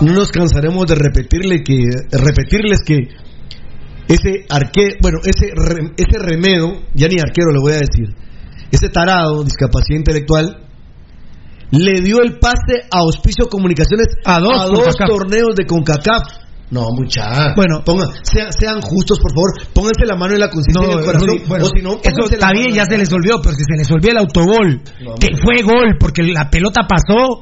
[0.00, 1.76] No nos cansaremos de repetirle que
[2.12, 2.98] repetirles que
[4.08, 8.14] ese arque, bueno, ese re- ese remedo, ya ni arquero le voy a decir.
[8.70, 10.60] Ese tarado, discapacidad intelectual
[11.70, 15.08] le dio el pase a Auspicio Comunicaciones A dos CONCACAF.
[15.08, 16.22] torneos de CONCACAF.
[16.70, 17.54] No, mucha.
[17.54, 17.82] Bueno.
[17.84, 19.72] pongan, sean, sean justos, por favor.
[19.72, 21.28] Pónganse la mano en la conciencia el corazón.
[21.46, 23.90] Bueno, o si no, eso está bien, ya se les olvidó, pero si se les
[23.90, 27.40] olvidó el autogol, No, que fue gol, porque la pelota pasó.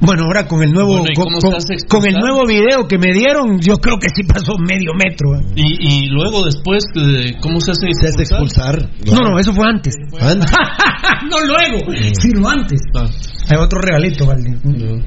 [0.00, 3.76] Bueno, ahora con el nuevo Bueno, ¿y con, el nuevo video que me dieron, yo
[3.76, 5.36] creo que sí pasó medio metro.
[5.36, 5.44] ¿eh?
[5.54, 8.78] Y, y luego después, eh, ¿cómo se hace Se hace expulsar?
[9.06, 9.94] No, no, eso fue antes.
[10.18, 10.50] Antes.
[11.30, 12.80] no luego, sino antes.
[12.94, 13.06] Ah.
[13.50, 14.58] Hay otro regalito, Valdir.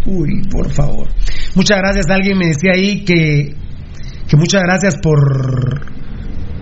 [0.05, 1.07] Uy, por favor.
[1.55, 2.05] Muchas gracias.
[2.09, 3.55] Alguien me decía ahí que,
[4.27, 5.93] que muchas gracias por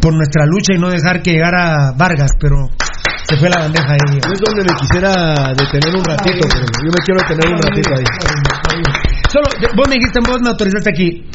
[0.01, 2.69] por nuestra lucha y no dejar que llegara Vargas, pero
[3.27, 4.17] se fue la bandeja ahí.
[4.17, 8.03] Es donde me quisiera detener un ratito, pero yo me quiero detener un ratito ahí.
[9.29, 11.29] Solo, de- vos me dijiste, vos me autorizaste aquí.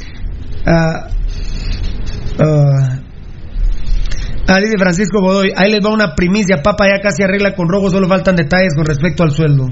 [0.67, 1.09] Ah,
[4.49, 7.91] ah, dice Francisco Godoy, ahí les va una primicia, papa ya casi arregla con rojo,
[7.91, 9.67] solo faltan detalles con respecto al sueldo.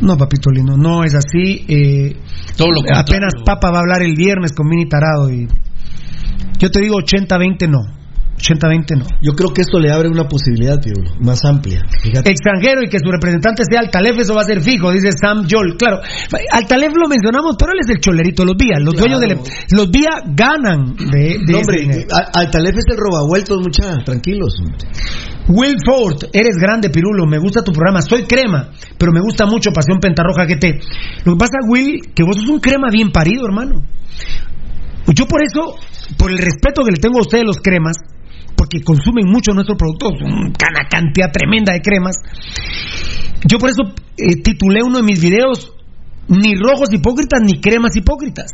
[0.00, 1.64] No, papito lindo, no es así.
[1.68, 2.16] eh,
[2.56, 3.02] Todo lo contrario.
[3.02, 5.46] apenas Papa va a hablar el viernes con Mini Tarado y
[6.58, 7.80] yo te digo 80-20 no.
[8.42, 9.06] 80-20 no.
[9.22, 11.80] Yo creo que esto le abre una posibilidad, Pirulo, más amplia.
[12.02, 12.30] Fíjate.
[12.30, 15.76] Extranjero y que su representante sea Altalef, eso va a ser fijo, dice Sam Joel.
[15.78, 16.00] Claro,
[16.50, 18.80] Altalef lo mencionamos, pero él es el cholerito de los vías.
[18.82, 19.40] Los dueños de le-
[19.70, 24.58] los vías ganan de, de No, ese hombre, Altalef es el robavueltos, mucha, tranquilos.
[25.48, 29.70] Will Ford, eres grande, Pirulo, me gusta tu programa, soy crema, pero me gusta mucho
[29.72, 30.80] Pasión Pentarroja GT.
[31.24, 33.82] Lo que pasa, Will, que vos sos un crema bien parido, hermano.
[35.14, 35.74] Yo por eso,
[36.16, 37.96] por el respeto que le tengo a ustedes los cremas,
[38.56, 42.16] porque consumen mucho nuestro producto, una cantidad tremenda de cremas,
[43.46, 43.82] yo por eso
[44.16, 45.72] eh, titulé uno de mis videos
[46.28, 48.52] ni rojos hipócritas ni cremas hipócritas.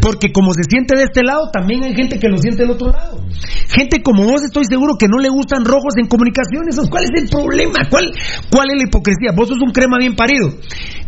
[0.00, 2.92] Porque como se siente de este lado, también hay gente que lo siente del otro
[2.92, 3.24] lado.
[3.68, 6.76] Gente como vos, estoy seguro que no le gustan rojos en comunicaciones.
[6.90, 7.88] ¿Cuál es el problema?
[7.90, 8.12] ¿Cuál,
[8.50, 9.32] ¿Cuál es la hipocresía?
[9.34, 10.50] Vos sos un crema bien parido.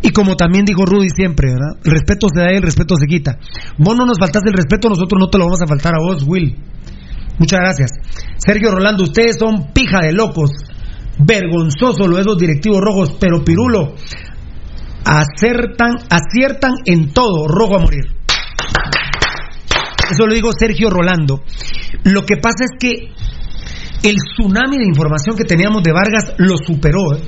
[0.01, 1.79] Y como también dijo Rudy siempre, ¿verdad?
[1.83, 3.37] El respeto se da y el respeto se quita.
[3.77, 6.23] Vos no nos faltas el respeto, nosotros no te lo vamos a faltar a vos,
[6.27, 6.57] Will.
[7.39, 7.91] Muchas gracias.
[8.37, 10.51] Sergio Rolando, ustedes son pija de locos.
[11.17, 13.95] Vergonzoso lo de esos directivos rojos, pero Pirulo,
[15.03, 18.05] acertan, aciertan en todo, rojo a morir.
[20.11, 21.43] Eso lo digo Sergio Rolando.
[22.03, 23.11] Lo que pasa es que
[24.03, 27.15] el tsunami de información que teníamos de Vargas lo superó.
[27.15, 27.21] ¿eh?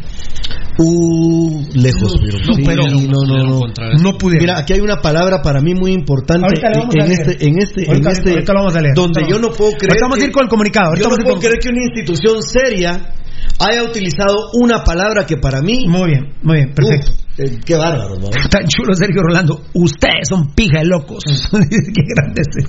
[0.78, 2.12] Uh, lejos,
[2.46, 2.84] superó.
[2.88, 3.60] No, no, no.
[4.02, 4.44] No pudieron.
[4.46, 7.20] Mira, aquí hay una palabra para mí muy importante Ahorita la vamos en a leer.
[7.30, 8.94] este, en este, Ahorita- en este, ahorita lo vamos a leer.
[8.96, 9.92] donde yo no puedo creer.
[9.92, 11.82] ahorita vamos a ir con el comunicado, ahorita Yo no puedo con- creer que una
[11.84, 13.14] institución seria
[13.60, 15.86] haya utilizado una palabra que para mí.
[15.88, 17.12] Muy bien, muy bien, perfecto.
[17.12, 18.30] Uf, eh, qué bárbaro, ¿no?
[18.50, 19.62] Tan chulo Sergio Rolando.
[19.74, 21.24] Ustedes son pija de locos.
[21.52, 22.68] Qué grande ese.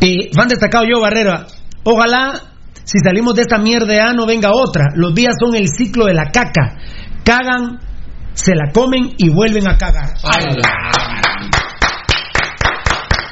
[0.00, 1.46] Eh, fan destacado yo, Barrera.
[1.84, 2.40] Ojalá,
[2.86, 4.84] si salimos de esta mierda no venga otra.
[4.94, 6.78] Los días son el ciclo de la caca.
[7.24, 7.80] Cagan,
[8.32, 10.14] se la comen y vuelven a cagar.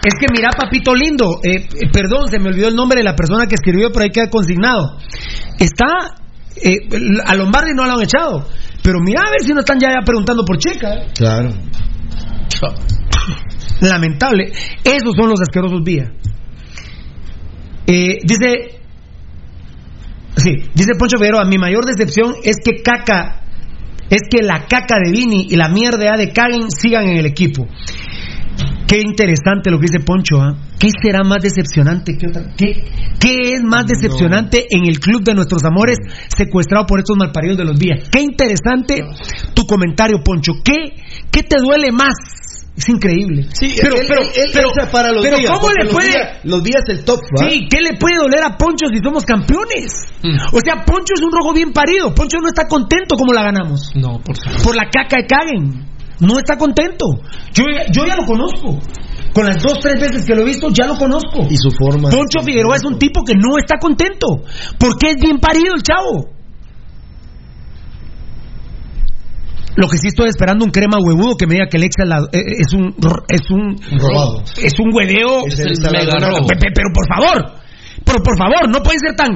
[0.04, 3.14] Es que mira, papito lindo, eh, eh, perdón, se me olvidó el nombre de la
[3.14, 4.98] persona que escribió, pero ahí queda consignado.
[5.60, 6.16] Está,
[6.56, 6.88] eh,
[7.24, 8.48] a Lombardi no lo han echado,
[8.82, 10.94] pero mira a ver si no están ya, ya preguntando por Checa.
[10.94, 11.06] ¿eh?
[11.14, 11.50] Claro.
[13.80, 14.50] Lamentable.
[14.82, 16.10] Esos son los asquerosos vías.
[17.86, 18.73] Eh, dice,
[20.36, 23.42] sí, dice Poncho Figueroa, mi mayor decepción es que caca,
[24.10, 27.66] es que la caca de Vini y la mierda de Caguen sigan en el equipo.
[28.86, 30.56] Qué interesante lo que dice Poncho, ¿ah?
[30.78, 32.52] ¿Qué será más decepcionante que otra?
[32.56, 32.84] ¿Qué,
[33.18, 35.96] qué es más decepcionante en el club de nuestros amores
[36.28, 38.08] secuestrado por estos malparidos de los días?
[38.10, 39.02] Qué interesante
[39.54, 40.52] tu comentario, Poncho.
[40.62, 40.94] ¿Qué,
[41.30, 42.12] qué te duele más?
[42.76, 43.46] Es increíble.
[43.52, 46.08] Sí, pero, él- pero, él- él pero, separa los pero días, ¿cómo le los puede?
[46.08, 47.20] días- los días el top.
[47.48, 49.92] Sí, ¿qué le puede doler a Poncho si somos campeones?
[50.24, 50.36] Mm.
[50.56, 52.12] O sea, Poncho es un rojo bien parido.
[52.14, 53.92] Poncho no está contento como la ganamos.
[53.94, 54.60] No, por favor.
[54.62, 55.86] Por la caca de Caguen.
[56.18, 57.06] No está contento.
[57.52, 58.78] Yo, yo ya lo conozco.
[59.32, 61.46] Con las dos, tres veces que lo he visto, ya lo conozco.
[61.50, 62.08] Y su forma.
[62.08, 64.42] Poncho Figueroa es un tipo que no está contento.
[64.78, 66.33] Porque es bien parido el chavo.
[69.76, 72.08] Lo que sí estoy esperando un crema huevudo que me diga que el ex es
[72.08, 72.94] la- eh, es un
[73.28, 74.42] es un robado.
[74.62, 76.46] es un hueveo Es el mega robo.
[76.48, 77.64] Pero por favor
[78.04, 79.30] pero por favor no pueden ser tan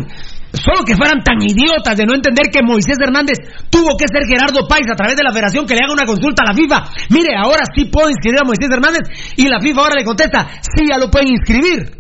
[0.52, 3.38] solo que fueran tan idiotas de no entender que Moisés Hernández
[3.70, 6.42] tuvo que ser Gerardo Páez a través de la federación que le haga una consulta
[6.42, 9.02] a la FIFA mire ahora sí puedo inscribir a Moisés Hernández
[9.36, 11.98] y la FIFA ahora le contesta sí ya lo pueden inscribir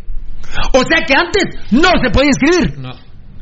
[0.74, 2.90] o sea que antes no se podía inscribir No.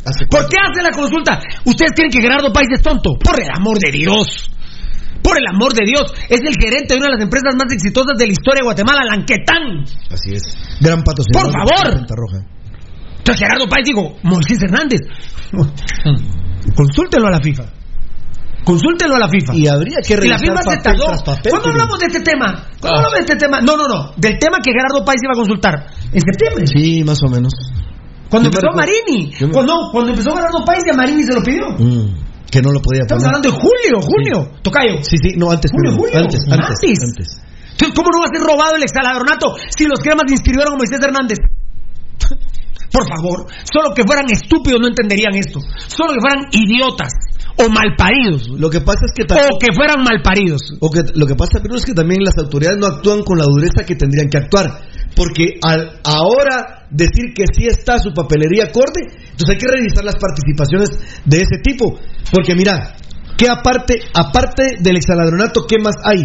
[0.06, 1.40] ¿Hace ¿Por qué hace la consulta?
[1.64, 3.18] ¿Ustedes creen que Gerardo Páez es tonto?
[3.18, 4.50] Por el amor de Dios.
[5.22, 6.12] Por el amor de Dios.
[6.28, 9.00] Es el gerente de una de las empresas más exitosas de la historia de Guatemala,
[9.04, 9.84] Lanquetán.
[10.10, 10.42] Así es.
[10.80, 11.52] Gran patrocinador.
[11.52, 12.06] Por favor.
[12.16, 12.46] Roja.
[13.18, 15.00] Entonces Gerardo Páez dijo, Moisés Hernández,
[16.74, 17.64] consúltelo a la FIFA.
[18.64, 19.54] Consúltelo a la FIFA.
[19.54, 21.24] Y habría que Y la revisar FIFA se papel tardó.
[21.24, 22.46] papel, ¿Cuándo hablamos de este tema?
[22.80, 23.02] ¿Cuándo Ah.
[23.02, 23.60] hablamos de este tema?
[23.60, 24.12] No, no, no.
[24.16, 25.86] Del tema que Gerardo Páez iba a consultar.
[26.12, 26.66] En septiembre.
[26.66, 27.52] Sí, más o menos.
[28.28, 29.32] Cuando empezó Marini.
[29.40, 31.66] me- Cuando, cuando empezó Gerardo Páez, ya Marini se lo pidió.
[31.78, 32.14] Mm,
[32.50, 33.36] que no lo podía Estamos poner.
[33.36, 34.58] hablando de julio, junio.
[34.62, 35.02] Tocayo.
[35.02, 35.70] Sí, sí, no, antes.
[35.72, 36.16] Julio, julio.
[36.18, 36.98] Antes, antes, Antes.
[37.04, 37.28] antes.
[37.72, 41.00] Entonces, ¿cómo no va a ser robado el exaladronato si los cremas inscribieron a Moisés
[41.02, 41.38] Hernández?
[42.92, 45.60] Por favor, solo que fueran estúpidos no entenderían esto.
[45.86, 47.12] Solo que fueran idiotas
[47.56, 48.48] o malparidos.
[48.48, 49.48] Lo que pasa es que también...
[49.52, 50.60] O que fueran malparidos.
[50.80, 53.44] O que, lo que pasa, pero es que también las autoridades no actúan con la
[53.44, 54.66] dureza que tendrían que actuar.
[55.16, 60.16] Porque al, ahora decir que sí está su papelería acorde, entonces hay que revisar las
[60.16, 60.90] participaciones
[61.24, 61.98] de ese tipo.
[62.30, 62.96] Porque mira,
[63.36, 66.24] que aparte, aparte del exaladronato, ¿qué más hay?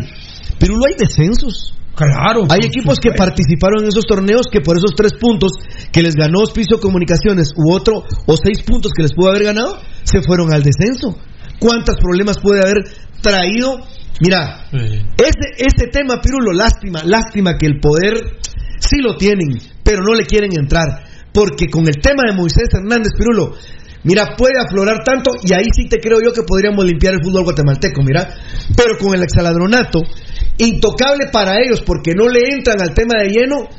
[0.59, 1.75] Pero no hay descensos.
[1.95, 2.43] Claro.
[2.49, 5.51] Hay equipos que participaron en esos torneos que por esos tres puntos
[5.91, 9.77] que les ganó Hospicio Comunicaciones u otro o seis puntos que les pudo haber ganado,
[10.03, 11.17] se fueron al descenso.
[11.59, 12.83] ¿Cuántos problemas puede haber
[13.21, 13.79] traído?
[14.19, 18.13] Mira, ese, ese tema, Pirulo, lástima, lástima que el poder
[18.79, 21.05] sí lo tienen, pero no le quieren entrar.
[21.33, 23.55] Porque con el tema de Moisés Hernández, Pirulo,
[24.03, 27.43] Mira, puede aflorar tanto y ahí sí te creo yo que podríamos limpiar el fútbol
[27.43, 28.35] guatemalteco, mira.
[28.75, 30.01] Pero con el exaladronato,
[30.57, 33.69] intocable para ellos porque no le entran al tema de lleno.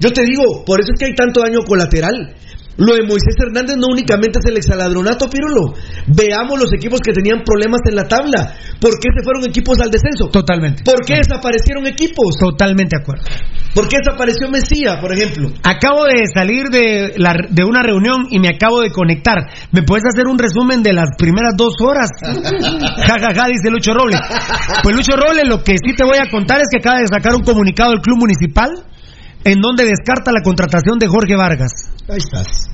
[0.00, 2.34] Yo te digo, por eso es que hay tanto daño colateral.
[2.76, 5.72] Lo de Moisés Hernández no únicamente es el exaladronato, Pirulo.
[6.08, 8.54] Veamos los equipos que tenían problemas en la tabla.
[8.80, 10.28] ¿Por qué se fueron equipos al descenso?
[10.28, 10.82] Totalmente.
[10.84, 12.36] ¿Por qué desaparecieron equipos?
[12.38, 13.24] Totalmente de acuerdo.
[13.74, 15.50] ¿Por qué desapareció Mesía, por ejemplo?
[15.62, 19.36] Acabo de salir de, la, de una reunión y me acabo de conectar.
[19.72, 22.08] ¿Me puedes hacer un resumen de las primeras dos horas?
[22.22, 24.20] ja, ja, ja, dice Lucho Robles.
[24.82, 27.34] Pues Lucho Robles, lo que sí te voy a contar es que acaba de sacar
[27.34, 28.70] un comunicado del Club Municipal
[29.46, 31.70] en donde descarta la contratación de Jorge Vargas.
[32.08, 32.68] Ahí estás.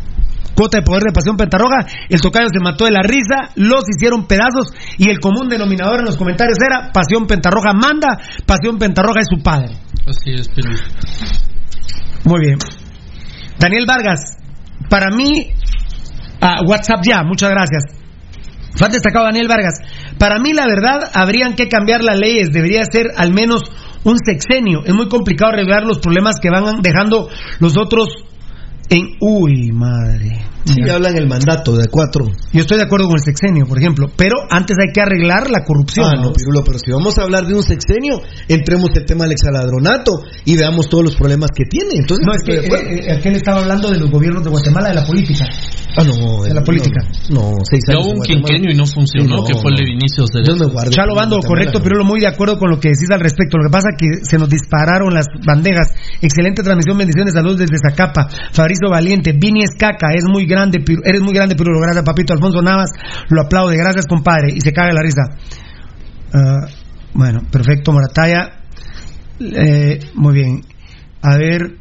[0.55, 4.27] Cuota de poder de Pasión Pentarroja, el tocayo se mató de la risa, los hicieron
[4.27, 9.27] pedazos y el común denominador en los comentarios era Pasión Pentarroja manda, Pasión Pentarroja es
[9.31, 9.75] su padre.
[10.07, 10.71] Así es, pero...
[12.25, 12.59] Muy bien.
[13.59, 14.39] Daniel Vargas,
[14.89, 15.53] para mí,
[16.41, 17.85] ah, WhatsApp ya, muchas gracias.
[18.75, 19.75] Fue destacado Daniel Vargas.
[20.19, 22.51] Para mí, la verdad, habrían que cambiar las leyes.
[22.51, 23.61] Debería ser al menos
[24.05, 24.83] un sexenio.
[24.85, 27.29] Es muy complicado arreglar los problemas que van dejando
[27.61, 28.25] los otros
[28.89, 29.17] en.
[29.21, 30.52] Uy, madre.
[30.65, 32.27] Sí, hablan el mandato de cuatro.
[32.53, 35.65] Yo estoy de acuerdo con el sexenio, por ejemplo, pero antes hay que arreglar la
[35.65, 36.07] corrupción.
[36.07, 39.33] Ah, no, Pirulo, pero si vamos a hablar de un sexenio, entremos el tema del
[39.33, 41.91] exaladronato y veamos todos los problemas que tiene.
[41.97, 44.95] Entonces, no, es que eh, eh, aquel estaba hablando de los gobiernos de Guatemala, de
[44.95, 45.45] la política.
[45.97, 46.43] Ah, no.
[46.43, 47.01] De la política.
[47.31, 48.07] No, no seis Ya años.
[48.07, 50.59] hubo un quinquenio y no funcionó, Sí, no, que fue el de Vinicius de Dios
[50.59, 50.91] me guarde.
[50.91, 51.85] Chalo Bando, correcto, no.
[51.85, 53.59] pero muy de acuerdo con lo que decís al respecto.
[53.59, 55.89] Lo que pasa es que se nos dispararon las bandejas.
[56.21, 58.29] Excelente transmisión, bendiciones, saludos desde Zacapa.
[58.53, 62.33] Fabricio Valiente, Vini Escaca, es muy grande, eres muy grande, pero gracias, papito.
[62.33, 62.91] Alfonso Navas,
[63.31, 64.53] lo aplaude, gracias, compadre.
[64.55, 65.23] Y se caga la risa.
[66.33, 66.69] Ah,
[67.15, 68.61] bueno, perfecto, Morataya.
[69.41, 70.61] Eh, muy bien.
[71.23, 71.77] A ver.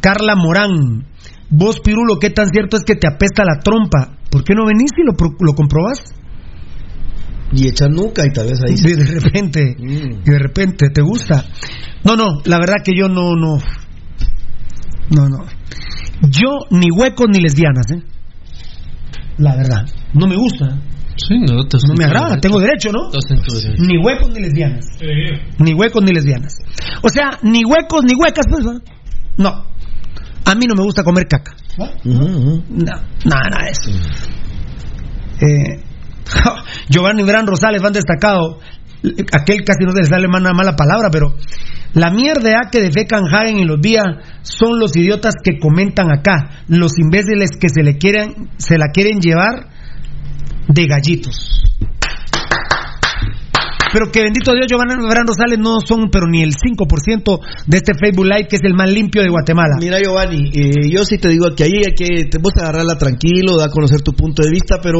[0.00, 1.06] Carla Morán.
[1.50, 4.16] Vos, Pirulo, ¿qué tan cierto es que te apesta la trompa?
[4.30, 6.02] ¿Por qué no venís y lo, lo comprobás?
[7.52, 8.74] Y echa nuca y tal vez ahí.
[8.74, 10.22] Y de repente, Mm.
[10.24, 11.44] y de repente te gusta.
[12.04, 13.58] No, no, la verdad que yo no, no.
[15.10, 15.44] No, no.
[16.22, 18.02] Yo ni huecos ni lesbianas, ¿eh?
[19.38, 19.86] La verdad.
[20.14, 20.78] No me gusta.
[21.16, 22.40] Sí, no, te No me agrada.
[22.40, 23.10] Tengo derecho, ¿no?
[23.78, 24.86] Ni huecos ni lesbianas.
[25.58, 26.58] Ni huecos ni lesbianas.
[27.02, 28.66] O sea, ni huecos ni huecas, pues.
[28.66, 28.74] ¿va?
[29.36, 29.64] No.
[30.44, 31.54] A mí no me gusta comer caca.
[32.04, 33.90] No, nada, nada de eso.
[35.40, 35.82] Eh,
[36.88, 38.60] Giovanni Gran Rosales van destacado.
[39.32, 41.34] Aquel casi no se le sale una mala palabra, pero
[41.94, 44.04] la mierda que defecan Hagen y los días
[44.42, 49.20] son los idiotas que comentan acá, los imbéciles que se le quieren, se la quieren
[49.20, 49.68] llevar
[50.68, 51.62] de gallitos.
[53.92, 57.92] Pero que bendito Dios, Giovanni Gran Rosales no son, pero ni el 5% de este
[57.92, 59.76] Facebook Live, que es el más limpio de Guatemala.
[59.78, 62.96] Mira, Giovanni, eh, yo sí te digo que ahí hay que te vas a agarrarla
[62.96, 64.98] tranquilo, da a conocer tu punto de vista, pero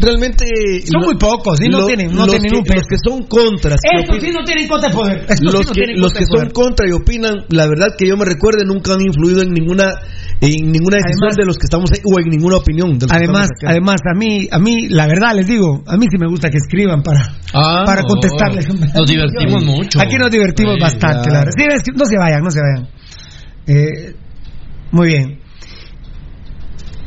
[0.00, 0.44] realmente
[0.90, 2.78] Son muy pocos, sí, no tienen- no los tienen que, un peso.
[2.80, 5.18] los que son contras, Estos opinan- sí no tienen de poder.
[5.20, 8.16] Estos sí los no que, los que son contra y opinan, la verdad que yo
[8.16, 9.92] me recuerde nunca han influido en ninguna
[10.38, 12.98] en ninguna decisión Además- de los que estamos ahí o en ninguna opinión.
[12.98, 16.06] de los que Además, además a mí, a mí, la verdad les digo, a mí
[16.10, 17.20] sí me gusta que escriban para,
[17.54, 18.08] Ah, para no.
[18.08, 18.68] contestarles.
[18.68, 19.98] Nos divertimos mucho.
[19.98, 21.52] Aquí nos divertimos Sí, bastante, la verdad.
[21.56, 22.88] Sí, es que no se vayan, no se vayan.
[23.66, 24.14] Eh,
[24.92, 25.38] muy bien.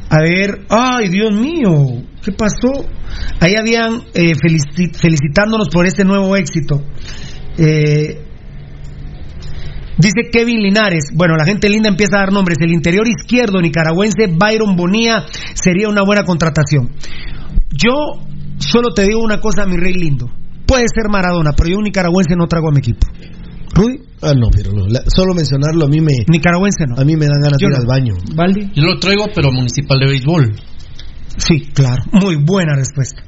[0.09, 2.85] A ver, ay, Dios mío, ¿qué pasó?
[3.39, 6.81] Ahí habían eh, felici- felicitándonos por este nuevo éxito.
[7.57, 8.25] Eh,
[9.97, 12.57] Dice Kevin Linares, bueno, la gente linda empieza a dar nombres.
[12.61, 15.25] El interior izquierdo nicaragüense Byron Bonilla
[15.55, 16.91] sería una buena contratación.
[17.69, 17.91] Yo
[18.59, 20.29] solo te digo una cosa, mi rey lindo.
[20.65, 23.05] Puede ser Maradona, pero yo un nicaragüense no trago a mi equipo.
[23.73, 27.01] Rudy, Ah, no, pero la- solo mencionarlo a mí me nicaragüense no.
[27.01, 27.77] a mí me dan ganas de ir no.
[27.77, 28.13] al baño.
[28.35, 28.69] Valdi.
[28.75, 30.55] Yo lo traigo, pero municipal de béisbol.
[31.37, 32.03] Sí, claro.
[32.11, 33.23] Muy buena respuesta.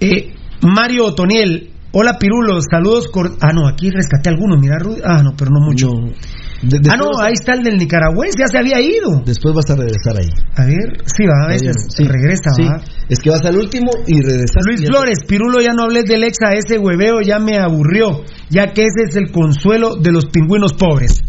[0.00, 1.70] Eh, Mario Otoniel.
[1.92, 3.08] Hola Pirulo, saludos.
[3.08, 5.00] cor- Ah, no, aquí rescaté algunos, mira, Rudy.
[5.04, 5.88] Ah, no, pero no mucho.
[5.88, 6.12] No.
[6.60, 9.22] De- ah, no, a- ahí está el del nicaragüense, ya se había ido.
[9.24, 10.28] Después vas a regresar ahí.
[10.56, 12.02] A ver, sí, va, a veces Sí.
[12.04, 12.64] regresa, Sí.
[12.64, 12.80] va.
[13.08, 14.62] Es que vas al último y regresas.
[14.66, 18.82] Luis Flores, Pirulo, ya no hables del exa, ese hueveo ya me aburrió, ya que
[18.82, 21.22] ese es el consuelo de los pingüinos pobres.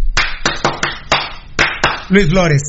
[2.10, 2.62] Luis Flores.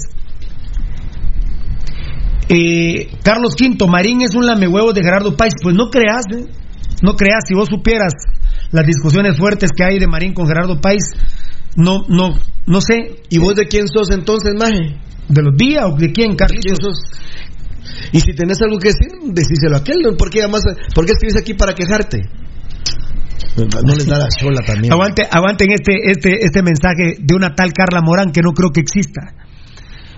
[2.49, 5.55] Eh, Carlos Quinto, Marín es un lamehuevo de Gerardo Páez.
[5.62, 6.45] Pues no creas, ¿eh?
[7.03, 7.45] no creas.
[7.49, 8.12] Si vos supieras
[8.73, 11.03] las discusiones fuertes que hay de Marín con Gerardo Páez,
[11.76, 12.30] no, no,
[12.66, 13.22] no sé.
[13.28, 14.97] ¿Y vos de quién sos entonces, Maje?
[15.28, 16.62] ¿De los días o de quién, Carlitos?
[16.62, 16.98] ¿Quién sos?
[18.12, 19.98] Y si tenés algo que decir, decíselo a aquel.
[20.16, 20.62] ¿Por qué, además,
[20.94, 22.18] ¿por qué escribes aquí para quejarte?
[23.56, 24.92] No les da la chola también.
[24.92, 28.80] Aguante, aguanten este, este, este mensaje de una tal Carla Morán que no creo que
[28.80, 29.34] exista.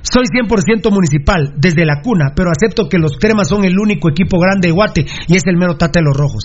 [0.02, 4.38] Soy 100% municipal, desde la cuna, pero acepto que los cremas son el único equipo
[4.38, 6.42] grande de Guate y es el mero tate de los rojos.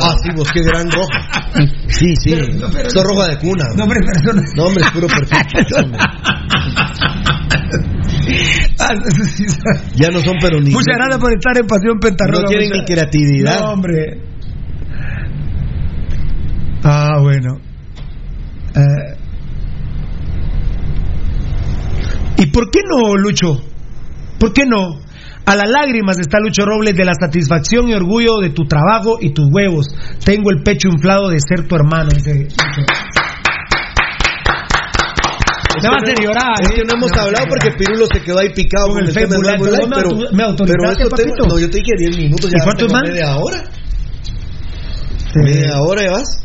[0.00, 1.08] Ah, sí, vos qué gran rojo.
[1.88, 2.30] Sí, sí.
[2.88, 3.64] Sos roja de cuna.
[3.76, 4.42] No, hombre, persona.
[4.56, 5.76] No, hombre, es puro perfecto.
[5.82, 5.98] hombre.
[9.96, 10.70] Ya no son pero ni.
[10.70, 12.42] Muchas gracias por estar en Pasión Pentarroja.
[12.42, 13.60] No tienen muchas- ni creatividad.
[13.60, 14.20] No, hombre.
[16.84, 17.58] Ah, bueno.
[18.74, 19.11] Eh,
[22.42, 23.62] ¿Y por qué no, Lucho?
[24.40, 24.98] ¿Por qué no?
[25.46, 29.30] A las lágrimas está Lucho Robles de la satisfacción y orgullo de tu trabajo y
[29.30, 29.86] tus huevos.
[30.24, 32.10] Tengo el pecho inflado de ser tu hermano.
[32.12, 32.50] dice Lucho.
[35.82, 36.54] Me va a llorar.
[36.62, 36.74] Es ¿eh?
[36.74, 37.70] que no hemos hablado porque.
[37.78, 39.42] Pirulo se quedó ahí picado Con el Facebook
[40.32, 43.08] me autorizaste, pero no, yo te dije 10 minutos, ¿Y ya cuántos tengo más?
[43.08, 43.62] media hora.
[45.44, 46.42] Media hora ya vas.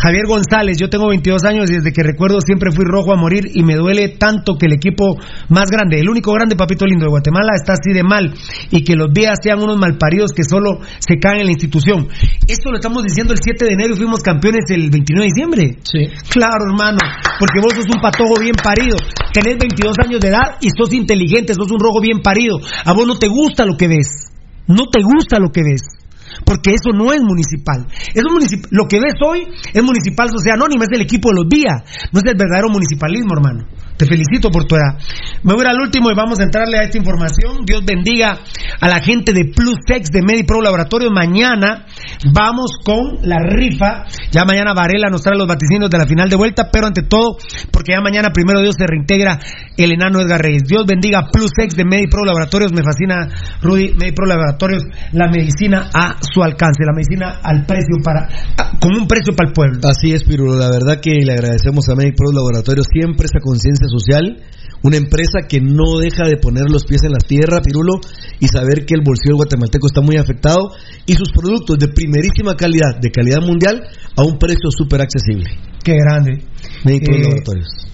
[0.00, 3.50] Javier González, yo tengo 22 años y desde que recuerdo siempre fui rojo a morir
[3.52, 5.18] y me duele tanto que el equipo
[5.48, 8.32] más grande, el único grande papito lindo de Guatemala está así de mal
[8.70, 12.06] y que los días sean unos malparidos que solo se caen en la institución.
[12.46, 15.78] Esto lo estamos diciendo el 7 de enero y fuimos campeones el 29 de diciembre.
[15.82, 16.06] Sí.
[16.30, 16.98] Claro, hermano,
[17.40, 18.96] porque vos sos un patojo bien parido,
[19.32, 22.60] tenés 22 años de edad y sos inteligente, sos un rojo bien parido.
[22.84, 24.30] A vos no te gusta lo que ves,
[24.68, 25.97] no te gusta lo que ves.
[26.44, 27.86] Porque eso no es municipal.
[28.14, 28.22] Es
[28.70, 31.82] lo que ves hoy es municipal sociedad anónima, es el equipo de los días.
[32.12, 33.66] No es el verdadero municipalismo, hermano.
[33.98, 34.96] Te felicito por tu edad.
[35.42, 37.64] Me voy a ir al último y vamos a entrarle a esta información.
[37.66, 38.38] Dios bendiga
[38.80, 41.10] a la gente de PlusTex de MediPro Laboratorio.
[41.10, 41.84] Mañana
[42.32, 44.04] vamos con la rifa.
[44.30, 47.36] Ya mañana Varela nos trae los vaticinios de la final de vuelta, pero ante todo,
[47.72, 49.38] porque ya mañana primero Dios se reintegra
[49.76, 50.62] el enano Edgar Reyes.
[50.68, 51.30] Dios bendiga a
[51.74, 52.72] de MediPro Laboratorios.
[52.72, 53.28] Me fascina,
[53.62, 58.94] Rudy, MediPro Laboratorios, la medicina a su alcance, la medicina al precio para, a- con
[58.94, 59.80] un precio para el pueblo.
[59.88, 60.56] Así es, Pirulo.
[60.56, 64.44] La verdad que le agradecemos a Medic Pro Laboratorios siempre esa conciencia social.
[64.82, 67.94] Una empresa que no deja de poner los pies en la tierra, Pirulo,
[68.38, 70.70] y saber que el bolsillo guatemalteco está muy afectado
[71.04, 73.82] y sus productos de primerísima calidad, de calidad mundial,
[74.16, 75.50] a un precio súper accesible.
[75.82, 76.44] Qué grande.
[76.84, 77.88] Eh, Laboratorios.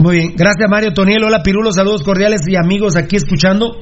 [0.00, 3.76] Muy bien, gracias Mario Toniel, hola Pirulo, saludos cordiales y amigos aquí escuchando.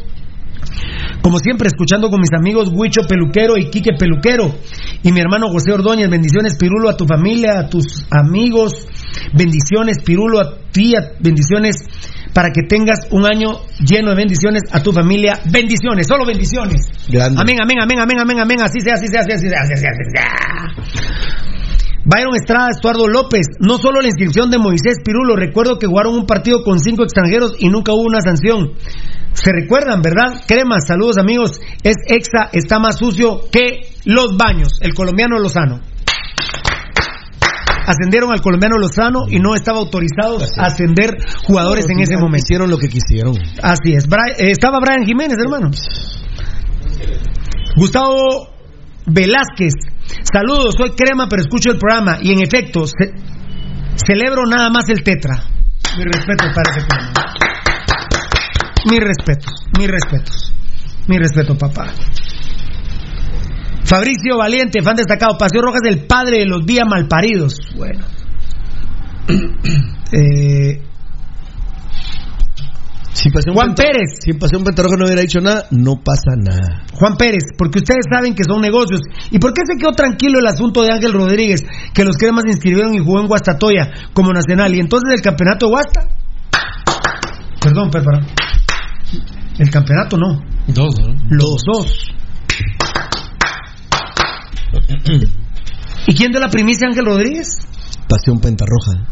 [1.22, 4.54] Como siempre, escuchando con mis amigos Huicho Peluquero y Quique Peluquero
[5.02, 6.08] y mi hermano José Ordóñez.
[6.08, 8.86] Bendiciones, Pirulo, a tu familia, a tus amigos.
[9.34, 10.94] Bendiciones, Pirulo, a ti.
[11.20, 11.76] bendiciones
[12.32, 15.40] para que tengas un año lleno de bendiciones a tu familia.
[15.50, 16.80] Bendiciones, solo bendiciones.
[17.08, 17.40] Grande.
[17.40, 18.60] Amén, amén, amén, amén, amén, amén.
[18.62, 21.40] Así sea, así sea, así sea, así sea, así sea, así sea.
[22.04, 26.24] Byron Estrada, Estuardo López, no solo la inscripción de Moisés Pirulo, recuerdo que jugaron un
[26.24, 28.72] partido con cinco extranjeros y nunca hubo una sanción.
[29.32, 30.42] Se recuerdan, ¿verdad?
[30.46, 31.60] Cremas, saludos amigos.
[31.82, 34.72] Es Exa, está más sucio que los baños.
[34.82, 35.80] El colombiano Lozano.
[37.86, 41.16] Ascendieron al colombiano Lozano y no estaba autorizado a ascender
[41.46, 42.44] jugadores en ese momento.
[42.44, 43.34] Hicieron lo que quisieron.
[43.62, 44.06] Así es.
[44.08, 45.70] Bra- eh, estaba Brian Jiménez, hermano.
[47.76, 48.48] Gustavo
[49.06, 49.74] Velázquez.
[50.30, 52.18] Saludos, soy Crema, pero escucho el programa.
[52.20, 53.14] Y en efecto, ce-
[54.06, 55.44] celebro nada más el tetra.
[55.96, 57.12] Mi respeto para ese Crema.
[58.88, 59.48] Mi respeto,
[59.78, 60.32] mi respeto.
[61.06, 61.86] Mi respeto, papá.
[63.84, 65.36] Fabricio Valiente, fan destacado.
[65.36, 67.54] Paseo Rojas, el padre de los días malparidos.
[67.76, 68.04] Bueno.
[70.12, 70.82] Eh,
[73.12, 74.18] Si Juan Pérez.
[74.24, 76.82] Si en Pasión Pentarroja no hubiera dicho nada, no pasa nada.
[76.94, 79.00] Juan Pérez, porque ustedes saben que son negocios.
[79.30, 81.62] ¿Y por qué se quedó tranquilo el asunto de Ángel Rodríguez,
[81.94, 84.74] que los cremas inscribieron y jugó en Guastatoya como nacional?
[84.74, 86.08] ¿Y entonces el campeonato de Guasta?
[87.60, 88.26] Perdón, perdón.
[89.60, 90.40] El campeonato no.
[90.68, 91.14] Dos, ¿no?
[91.28, 92.06] Los dos.
[96.06, 97.58] ¿Y quién dio la primicia Ángel Rodríguez?
[98.08, 99.06] Pasión Pentarroja.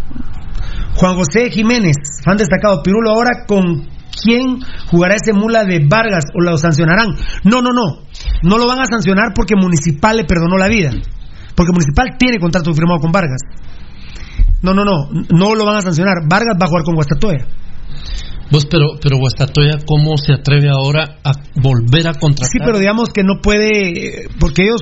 [0.97, 2.83] Juan José Jiménez, fan destacado.
[2.83, 3.89] Pirulo, ahora con
[4.23, 4.61] quién
[4.91, 7.09] jugará ese mula de Vargas o lo sancionarán.
[7.45, 8.05] No, no, no.
[8.43, 10.93] No lo van a sancionar porque Municipal le perdonó la vida.
[11.55, 13.43] Porque Municipal tiene contrato firmado con Vargas.
[14.63, 15.11] No, no, no.
[15.29, 16.27] No lo van a sancionar.
[16.27, 17.47] Vargas va a jugar con Guastatoya.
[18.51, 22.49] Vos, pero, pero Guastatoya, ¿cómo se atreve ahora a volver a contratar?
[22.51, 24.29] Sí, pero digamos que no puede.
[24.41, 24.81] Porque ellos.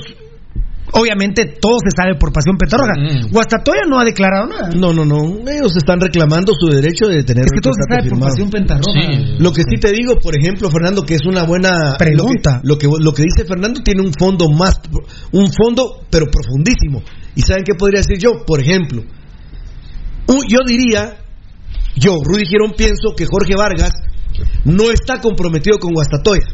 [0.93, 2.56] Obviamente todo se sabe por Pasión.
[2.56, 3.32] Mm.
[3.32, 4.70] Guastatoya no ha declarado nada.
[4.70, 5.18] No, no, no.
[5.51, 8.30] Ellos están reclamando su derecho de tener Es que todo se sabe por firmado.
[8.32, 9.01] Pasión Pentarroja.
[9.40, 12.60] Lo que sí te digo, por ejemplo, Fernando, que es una buena Pregunta.
[12.62, 14.80] Lo que, lo que, lo que dice Fernando tiene un fondo más,
[15.32, 17.02] un fondo, pero profundísimo.
[17.34, 18.44] ¿Y saben qué podría decir yo?
[18.47, 19.02] Por ejemplo,
[20.28, 21.16] un- yo diría,
[21.97, 23.93] yo, Rudy Girón, pienso que Jorge Vargas
[24.64, 26.47] no está comprometido con Guastatoya.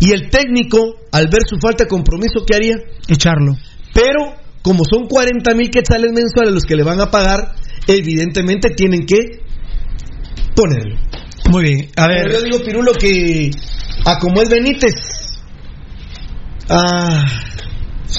[0.00, 2.76] Y el técnico, al ver su falta de compromiso, ¿qué haría?
[3.08, 3.56] Echarlo.
[3.92, 7.54] Pero, como son 40 mil quetzales mensuales los que le van a pagar,
[7.86, 9.40] evidentemente tienen que
[10.56, 10.96] ponerlo.
[11.50, 12.26] Muy bien, a ver.
[12.26, 13.50] Pero yo digo, Pirulo, que
[14.04, 14.94] a como es Benítez,
[16.68, 17.24] ah,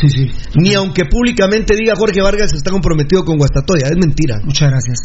[0.01, 0.31] sí, sí.
[0.55, 4.39] ni aunque públicamente diga Jorge Vargas está comprometido con Guastatoya, es mentira.
[4.43, 4.99] Muchas gracias.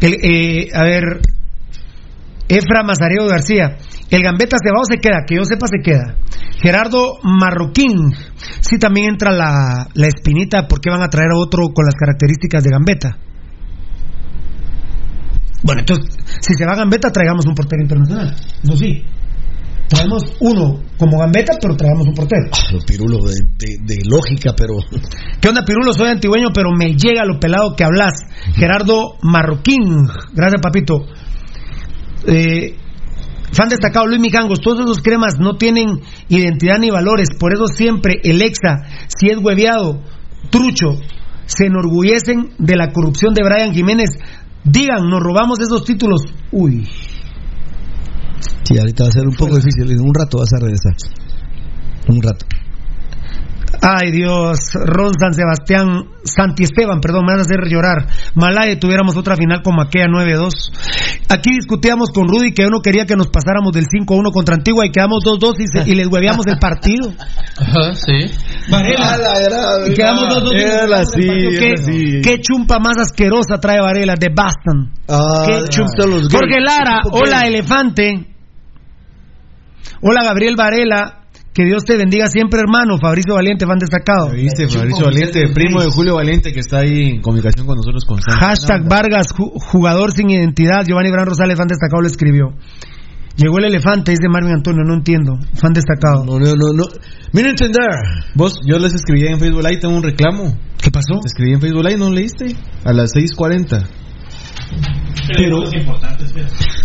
[0.00, 1.20] El, eh, a ver,
[2.48, 3.76] Efra Mazareo García.
[4.10, 6.16] El Gambeta Cebado se queda, que yo sepa se queda.
[6.60, 8.12] Gerardo Marroquín.
[8.60, 11.94] Sí, también entra la, la espinita, ¿por qué van a traer a otro con las
[11.94, 13.18] características de Gambeta?
[15.62, 18.34] Bueno, entonces, si se va Gambeta, traigamos un portero internacional.
[18.64, 19.04] Eso sí.
[19.90, 22.48] Traemos uno como Gambeta, pero traigamos un portero.
[22.52, 24.74] Ah, Pirulo, de, de- de lógica, pero.
[25.40, 25.92] ¿Qué onda, Pirulo?
[25.92, 28.12] Soy antigüeño, pero me llega lo pelado que hablas.
[28.54, 30.06] Gerardo Marroquín.
[30.32, 31.02] Gracias, papito.
[32.26, 32.76] Eh,
[33.52, 34.60] fan destacado Luis Mijangos.
[34.60, 37.28] Todos esos cremas no tienen identidad ni valores.
[37.38, 40.02] Por eso siempre el exa, si es hueveado,
[40.50, 41.00] trucho,
[41.46, 44.10] se enorgullecen de la corrupción de Brian Jiménez.
[44.62, 46.22] Digan, nos robamos esos títulos.
[46.52, 46.86] Uy.
[48.64, 49.90] Sí, ahorita va a ser un poco difícil.
[49.90, 50.94] En un rato vas a regresar.
[52.08, 52.46] Un rato.
[53.82, 58.06] Ay Dios, Ron San Sebastián, Santi Esteban, perdón, me vas a hacer llorar.
[58.34, 60.50] Malaye tuviéramos otra final como aquella 9-2.
[61.28, 64.84] Aquí discutíamos con Rudy que yo no quería que nos pasáramos del 5-1 contra Antigua
[64.86, 67.12] y quedamos 2-2 y, se- y les hueveamos el partido.
[67.58, 68.26] Ajá, sí.
[68.70, 69.16] Varela.
[69.88, 70.52] y quedamos 2-2.
[70.52, 71.10] y Era les
[71.58, 72.20] ¿Qué, así.
[72.22, 74.92] qué chumpa más asquerosa trae Varela de Boston.
[75.08, 76.06] Ah, Qué chumpa.
[76.06, 76.60] los Jorge.
[76.60, 77.48] Lara, hola gay.
[77.54, 78.26] Elefante.
[80.02, 81.19] Hola Gabriel Varela.
[81.52, 82.96] Que Dios te bendiga siempre, hermano.
[83.00, 84.30] Fabricio Valiente, fan destacado.
[84.30, 84.68] ¿Viste?
[84.68, 88.38] Fabricio Valiente, primo de Julio Valiente, que está ahí en comunicación con nosotros constante.
[88.44, 90.84] Hashtag Vargas, ju- jugador sin identidad.
[90.86, 92.54] Giovanni Gran Rosales, fan destacado, lo escribió.
[93.36, 95.32] Llegó el elefante, dice Marvin Antonio, no entiendo.
[95.54, 96.24] Fan destacado.
[96.24, 96.72] No, no, no.
[96.72, 96.84] no.
[97.32, 97.88] Mira entender.
[98.34, 100.56] Vos, yo les escribí en Facebook Live, tengo un reclamo.
[100.80, 101.18] ¿Qué pasó?
[101.20, 102.54] Te escribí en Facebook Live, ¿no leíste?
[102.84, 103.86] A las 6.40.
[105.36, 105.58] Pero,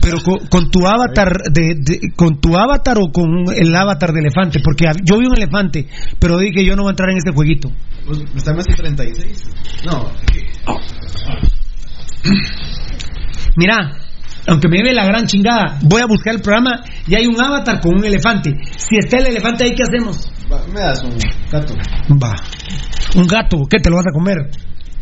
[0.02, 4.20] pero con, con tu avatar de, de- con tu avatar o con el avatar de
[4.20, 5.88] elefante, porque yo vi un elefante,
[6.20, 7.72] pero dije yo no voy a entrar en ese jueguito.
[8.06, 9.44] Vos, ¿Está más de 36?
[9.86, 10.12] No.
[13.58, 13.94] Mira,
[14.48, 17.80] aunque me lleve la gran chingada, voy a buscar el programa y hay un avatar
[17.82, 18.52] con un elefante.
[18.78, 20.30] Si está el elefante ahí, ¿qué hacemos?
[20.52, 21.18] Va, Me das un
[21.52, 21.74] gato.
[22.22, 22.36] Va.
[23.16, 24.38] Un gato, ¿qué te lo vas a comer?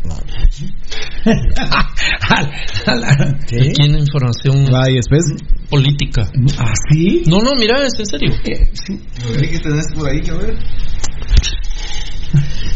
[3.48, 4.64] Tiene información
[5.70, 6.28] política.
[6.58, 7.22] ¿Ah, sí?
[7.26, 8.30] No, no, mira, es en serio.
[8.44, 10.58] ¿Qué tenés por ahí, a ver?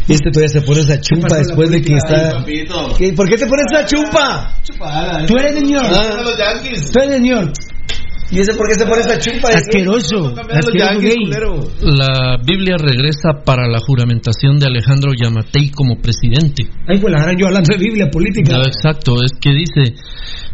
[0.07, 2.31] Este todavía se pone esa chumpa después de que está.
[2.39, 2.95] papito?
[2.97, 3.13] ¿Qué?
[3.13, 4.55] ¿Por qué te pones esa chumpa?
[5.27, 5.87] Tú eres de New York.
[5.91, 6.23] Ah.
[6.91, 7.53] Tú eres de New York.
[8.31, 9.49] ¿Y ese por qué se pone esa chumpa?
[9.49, 10.33] Asqueroso.
[10.37, 11.25] Asqueroso gay.
[11.81, 16.69] La Biblia regresa para la juramentación de Alejandro Yamatei como presidente.
[16.87, 18.57] Ay, pues la gran yo hablando de Biblia política.
[18.57, 19.95] No, exacto, es que dice,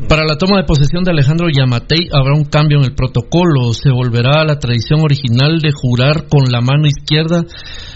[0.08, 3.92] para la toma de posesión de Alejandro Yamatei habrá un cambio en el protocolo, se
[3.92, 7.44] volverá a la tradición original de jurar con la mano izquierda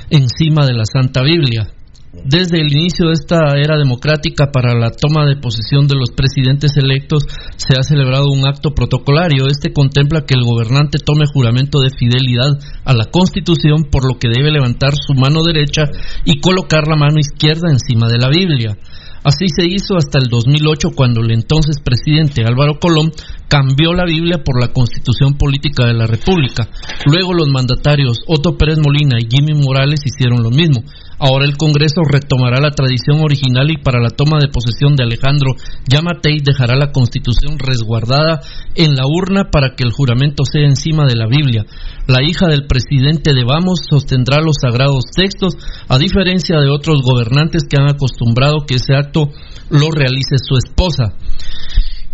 [0.10, 1.68] encima de la Santa Biblia.
[2.11, 6.76] Desde el inicio de esta era democrática para la toma de posesión de los presidentes
[6.76, 7.23] electos
[7.56, 9.45] se ha celebrado un acto protocolario.
[9.45, 14.27] Este contempla que el gobernante tome juramento de fidelidad a la Constitución, por lo que
[14.27, 15.84] debe levantar su mano derecha
[16.26, 18.76] y colocar la mano izquierda encima de la Biblia.
[19.23, 23.11] Así se hizo hasta el 2008 cuando el entonces presidente Álvaro Colón
[23.48, 26.69] cambió la Biblia por la Constitución Política de la República.
[27.06, 30.84] Luego los mandatarios Otto Pérez Molina y Jimmy Morales hicieron lo mismo.
[31.20, 35.52] Ahora el Congreso retomará la tradición original y para la toma de posesión de Alejandro
[35.86, 38.40] Yamatei dejará la Constitución resguardada
[38.76, 41.66] en la urna para que el juramento sea encima de la Biblia.
[42.08, 45.58] La hija del presidente de Vamos sostendrá los sagrados textos,
[45.90, 49.30] a diferencia de otros gobernantes que han acostumbrado que ese acto
[49.70, 51.16] lo realice su esposa.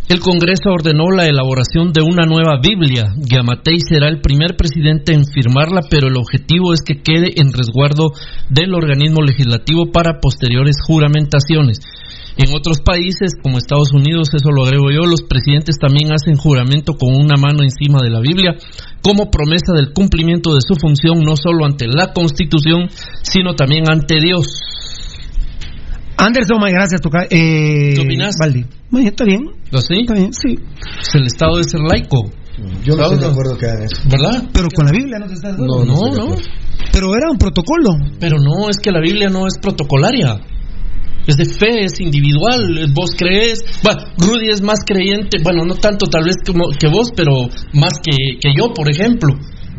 [0.07, 3.15] El Congreso ordenó la elaboración de una nueva Biblia.
[3.17, 8.13] Yamatei será el primer presidente en firmarla, pero el objetivo es que quede en resguardo
[8.47, 11.79] del organismo legislativo para posteriores juramentaciones.
[12.37, 16.93] En otros países, como Estados Unidos, eso lo agrego yo, los presidentes también hacen juramento
[16.93, 18.53] con una mano encima de la Biblia
[19.01, 22.89] como promesa del cumplimiento de su función no solo ante la Constitución,
[23.23, 24.45] sino también ante Dios.
[26.17, 27.23] Anderson, gracias, toca.
[27.29, 28.35] Eh, ¿Qué opinas?
[28.39, 28.65] Valdi.
[28.89, 29.41] Bueno, está bien.
[29.71, 30.01] ¿Lo sí?
[30.01, 30.55] Está bien, sí.
[30.55, 32.31] Pues el Estado debe ser laico.
[32.83, 34.01] Yo no estoy de acuerdo que hagan eso.
[34.09, 34.49] ¿Verdad?
[34.53, 35.85] Pero con la Biblia no te estás de acuerdo.
[35.85, 36.23] No, no.
[36.23, 36.43] acuerdo.
[36.91, 37.97] Pero era un protocolo.
[38.19, 40.39] Pero no, es que la Biblia no es protocolaria.
[41.27, 42.91] Es de fe, es individual.
[42.93, 43.65] Vos crees.
[43.83, 45.39] Bueno, Rudy es más creyente.
[45.43, 49.35] Bueno, no tanto tal vez como que vos, pero más que, que yo, por ejemplo.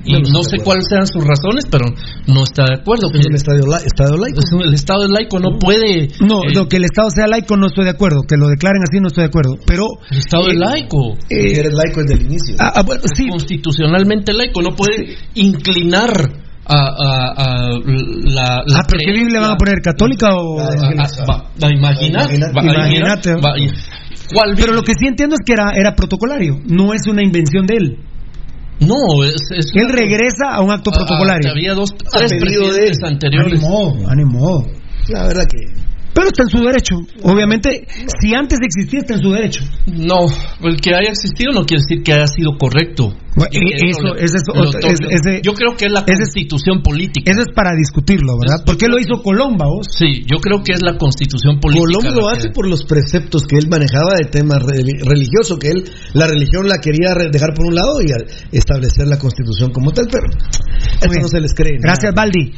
[0.07, 0.65] Y no no sé acuerdo.
[0.65, 1.85] cuáles sean sus razones, pero
[2.27, 3.11] no está de acuerdo.
[3.13, 4.39] Es un estadio, la- estado laico.
[4.41, 6.09] Es un- el Estado de laico no puede.
[6.21, 8.23] No, eh, lo que el Estado sea laico no estoy de acuerdo.
[8.23, 9.57] Que lo declaren así no estoy de acuerdo.
[9.67, 9.87] Pero.
[10.11, 11.17] el Estado eh, es laico.
[11.29, 12.55] Si eres laico desde el inicio.
[12.59, 13.29] ah, ah, bueno, sí.
[13.29, 14.63] Constitucionalmente laico.
[14.63, 16.11] No puede inclinar
[16.69, 19.81] a, a- a la, la Ah, pero ¿qué Biblia van a poner?
[19.83, 20.61] ¿Católica o.?
[20.61, 20.69] Ah,
[20.99, 22.53] Ah, ah, va, va, imagina- Imagínate.
[22.53, 23.35] va, Imagínate.
[23.35, 23.71] va, y-
[24.35, 26.59] ¿Cuál Pero lo que sí entiendo es que era, era protocolario.
[26.67, 27.99] No es una invención de él.
[28.81, 29.35] No, es.
[29.57, 31.51] es Él regresa a un acto protocolario.
[31.51, 33.09] había dos, tres de presidentes él.
[33.09, 33.63] anteriores.
[33.63, 34.67] Animó, animó.
[35.09, 35.73] La verdad que.
[36.17, 36.97] Pero está en su derecho.
[37.29, 37.87] Obviamente,
[38.21, 39.61] si antes existía, está en su derecho.
[39.85, 40.25] No,
[40.65, 43.13] el que haya existido no quiere decir que haya sido correcto.
[43.37, 44.01] Bueno, eso-
[44.57, 47.31] lo es- ese- yo creo que es la constitución política.
[47.31, 48.65] Eso es para discutirlo, ¿verdad?
[48.65, 49.89] ¿Por qué lo hizo Colomba, vos?
[49.93, 51.85] Sí, yo creo que es la constitución política.
[52.01, 55.69] Colombo lo que- hace por los preceptos que él manejaba de tema reli- religioso, que
[55.69, 55.85] él,
[56.15, 59.93] la religión la quería re- dejar por un lado y al establecer la constitución como
[59.93, 61.77] tal, pero eso no se les cree.
[61.79, 62.25] Gracias, nada.
[62.25, 62.53] Baldi.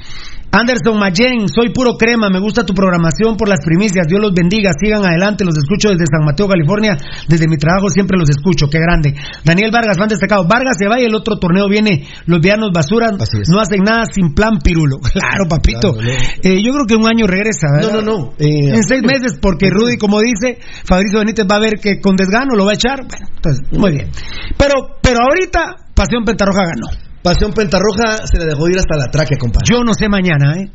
[0.51, 4.71] Anderson Mayen, soy puro crema, me gusta tu programación por las primicias, Dios los bendiga,
[4.81, 6.97] sigan adelante, los escucho desde San Mateo, California,
[7.29, 9.15] desde mi trabajo siempre los escucho, qué grande.
[9.45, 13.11] Daniel Vargas, fan destacado, Vargas se va y el otro torneo viene, los vianos basura,
[13.21, 13.49] Así es.
[13.53, 14.97] no hacen nada sin plan pirulo.
[15.13, 15.93] Claro, papito.
[15.93, 16.11] Claro,
[16.43, 17.93] Eh, yo creo que un año regresa, ¿verdad?
[17.93, 18.33] No, no, no.
[18.39, 22.17] eh, En seis meses, porque Rudy, como dice, Fabricio Benítez va a ver que con
[22.17, 23.01] desgano lo va a echar.
[23.07, 24.09] Bueno, entonces, muy bien.
[24.57, 27.08] Pero, pero ahorita, Pasión Pentarroja ganó.
[27.23, 29.67] Pasión Pentarroja se le dejó ir hasta la tráquea, compadre.
[29.71, 30.71] Yo no sé mañana, ¿eh?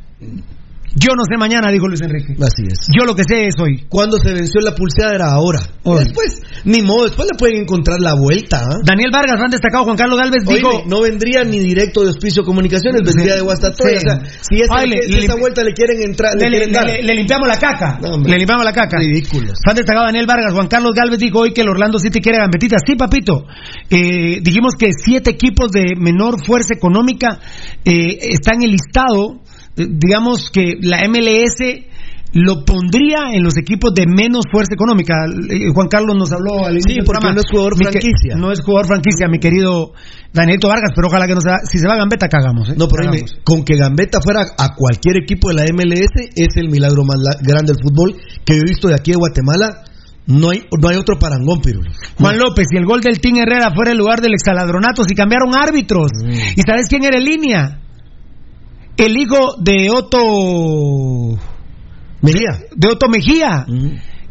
[0.96, 2.34] Yo no sé mañana, dijo Luis Enrique.
[2.42, 2.88] Así es.
[2.98, 3.86] Yo lo que sé es hoy.
[3.90, 5.60] Cuando se venció la pulseada era ahora.
[5.84, 6.04] Hoy.
[6.04, 8.62] Después, ni modo, después le pueden encontrar la vuelta.
[8.70, 8.78] ¿ah?
[8.86, 10.84] Daniel Vargas, han destacado Juan Carlos Galvez, Oíme, dijo...
[10.88, 14.00] no vendría ni directo de Auspicio Comunicaciones, vendría de Guastatoya.
[14.00, 14.08] Sí.
[14.08, 16.88] O sea, si esa, Ay, le- vuelta le quieren entrar, le, Le, quieren dar.
[17.04, 18.00] limpiamos la caca.
[18.02, 18.98] No, le limpiamos la caca.
[18.98, 19.54] Ridículos.
[19.68, 20.54] Han destacado Daniel Vargas.
[20.54, 22.78] Juan Carlos Galvez dijo hoy que el Orlando City quiere gambetita.
[22.86, 23.46] Sí, papito.
[23.90, 27.40] Eh, dijimos que siete equipos de menor fuerza económica
[27.84, 29.42] eh, están en el listado.
[29.76, 31.90] Digamos que la MLS
[32.34, 35.14] lo pondría en los equipos de menos fuerza económica.
[35.50, 38.36] Eh, Juan Carlos nos habló al inicio Sí, porque no es jugador franquicia.
[38.36, 39.94] No es jugador franquicia, mi querido
[40.34, 41.60] Danielito Vargas, pero ojalá que no sea.
[41.64, 42.70] Si se va a gambeta, cagamos.
[42.70, 42.76] ¿eh?
[42.76, 43.10] No, pero
[43.44, 47.74] con que Gambetta fuera a cualquier equipo de la MLS es el milagro más grande
[47.74, 49.84] del fútbol que yo he visto de aquí de Guatemala.
[50.26, 51.92] No hay, no hay otro parangón, Pirulo.
[52.18, 55.54] Juan López y el gol del Team Herrera fuera el lugar del exaladronato si cambiaron
[55.54, 56.12] árbitros.
[56.24, 57.80] ¿Y sabes quién era en línea?
[58.98, 60.20] El hijo de Otto
[62.22, 62.60] Mejía.
[62.76, 63.66] de Otto Mejía.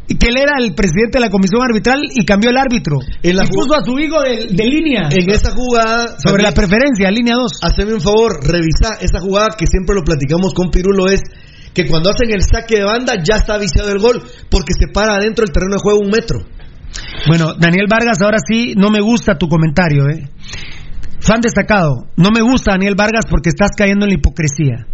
[0.07, 2.97] Y Que él era el presidente de la comisión arbitral y cambió el árbitro.
[3.21, 5.07] En la y ju- puso a su hijo de, de línea.
[5.11, 6.17] En esa jugada.
[6.19, 7.51] sobre la preferencia, línea 2.
[7.61, 11.21] Haceme un favor, revisa esa jugada que siempre lo platicamos con Pirulo es
[11.73, 15.15] que cuando hacen el saque de banda ya está viciado el gol porque se para
[15.15, 16.39] adentro del terreno de juego un metro.
[17.27, 20.29] Bueno, Daniel Vargas, ahora sí, no me gusta tu comentario, ¿eh?
[21.23, 24.87] Fan destacado, no me gusta Daniel Vargas porque estás cayendo en la hipocresía.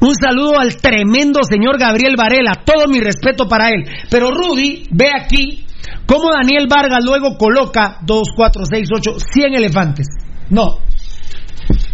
[0.00, 3.84] Un saludo al tremendo señor Gabriel Varela, todo mi respeto para él.
[4.10, 5.66] Pero Rudy, ve aquí
[6.06, 10.06] cómo Daniel Vargas luego coloca 2, 4, 6, 8, 100 elefantes.
[10.50, 10.78] No,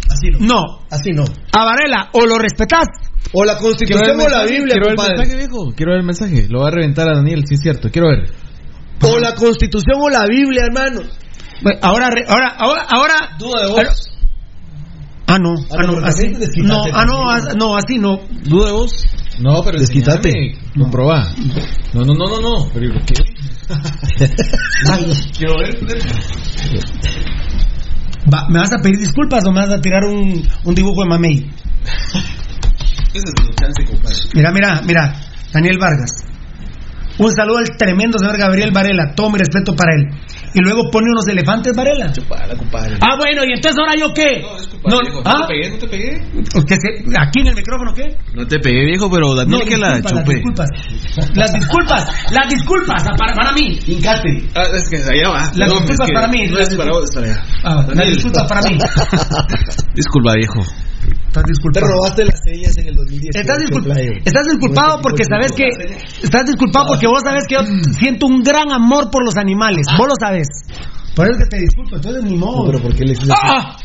[0.09, 0.39] Así no.
[0.39, 0.63] no.
[0.89, 1.23] Así no.
[1.51, 2.87] A Varela, o lo respetás.
[3.31, 5.73] O la constitución o la Biblia, quiero ver el mensaje, viejo.
[5.75, 6.47] Quiero ver el mensaje.
[6.49, 7.89] Lo va a reventar a Daniel, sí es cierto.
[7.91, 8.31] Quiero ver.
[9.01, 11.01] O la constitución o la Biblia, hermano.
[11.81, 13.35] Ahora, ahora, ahora, ahora.
[13.37, 14.11] Duda de vos.
[15.27, 16.27] Ah, no, Ah, no, así,
[16.63, 18.19] no, ah, no, no, así no.
[18.43, 19.05] ¿Duda de vos?
[19.39, 20.57] No, pero Desquítate.
[20.77, 21.31] Comprobá.
[21.93, 22.69] No, no, no, no, no.
[22.73, 23.13] Pero ¿qué?
[25.37, 25.77] Quiero ver.
[28.33, 31.09] Va, ¿Me vas a pedir disculpas o me vas a tirar un, un dibujo de
[31.09, 31.35] mamey?
[33.13, 34.15] Ese es tu chance, compadre.
[34.33, 35.13] Mira, mira, mira.
[35.53, 36.11] Daniel Vargas.
[37.19, 39.13] Un saludo al tremendo señor Gabriel Varela.
[39.15, 40.07] Todo mi respeto para él.
[40.53, 42.11] Y luego pone unos elefantes Varela.
[43.01, 44.41] Ah, bueno, y entonces ahora yo qué?
[44.89, 45.39] No, ¿ah?
[45.39, 46.21] No te pegué, no te pegué.
[46.79, 48.15] Se- aquí en el micrófono qué?
[48.33, 50.69] No te pegué, viejo, pero Daniel No, que la disculpa, las disculpas.
[51.35, 53.79] Las disculpas, las disculpas para, para mí.
[54.55, 55.41] Ah, es que allá va.
[55.55, 56.47] Las No, disculpas es que para mí.
[56.47, 57.43] No es para vos, es para allá.
[57.63, 58.77] Ah, las disculpas para mí.
[59.93, 60.61] Disculpa, viejo.
[61.29, 61.85] Estás Te disculpado.
[61.93, 63.35] robaste las sellas en el 2010.
[63.35, 65.67] Estás, discul- estás disculpado porque sabes que
[66.23, 67.61] estás disculpado porque vos sabes que yo
[67.93, 69.85] siento un gran amor por los animales.
[69.97, 70.47] Vos lo sabes.
[71.15, 71.95] Por eso que te disculpo.
[71.97, 72.65] Entonces ni modo.
[72.65, 73.77] pero ¿por qué le hiciste ¡Ah!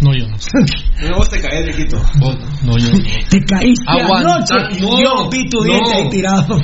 [0.00, 0.36] No, yo no.
[1.10, 1.96] No, vos te caes, viejito.
[2.20, 2.98] Vos, no, yo no.
[3.28, 4.80] Te caíste Aguanta, anoche.
[4.80, 5.96] no, yo vi tu diente no.
[5.96, 6.58] ahí tirado.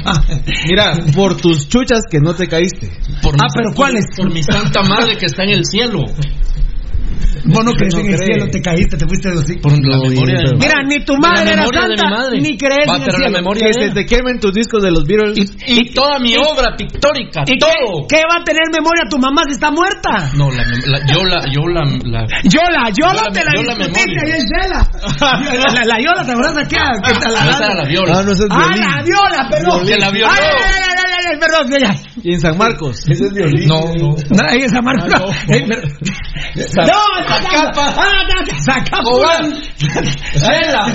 [0.68, 2.88] Mira, por tus chuchas que no te caíste.
[3.22, 4.05] Por Ah, mi- pero por- ¿cuáles?
[4.16, 6.00] Por mi santa madre que está en el cielo.
[7.47, 8.26] Vos no crees no en el cree.
[8.26, 9.60] cielo, te caíste, te fuiste de hocico.
[9.62, 12.41] Por la memoria de Mira, ni tu La madre era santa, madre.
[12.41, 13.39] ni crees Va, en el pero la cielo.
[13.39, 15.57] memoria Que se te quemen tus discos de los Beatles.
[15.67, 18.07] Y toda mi obra pictórica, ¿Y qué, todo.
[18.09, 20.31] qué va a tener memoria tu mamá si está muerta?
[20.35, 23.62] No, la, la- yo la, yo la, la- Yola, Yola Yo la- te la yo
[23.62, 24.25] la discutiste memoria.
[24.25, 26.76] ahí en la, la, la Yola, ¿te acuerdas de qué?
[26.76, 28.18] ¿Qué tal la no, esa era la viola.
[28.18, 29.86] Ah, no, es Ah, la viola, perdón.
[29.86, 30.33] De la violó.
[31.26, 32.02] Ay, ay, ay, ay, ay, ay, perdón.
[32.22, 33.00] Y en San Marcos.
[33.08, 33.68] Ese es violín.
[33.68, 34.14] No, no.
[34.30, 35.06] No, ahí esa marca.
[35.06, 35.76] Ah, No, no.
[36.86, 37.00] No,
[38.64, 39.12] Zacapa.
[39.16, 40.86] Ah, no.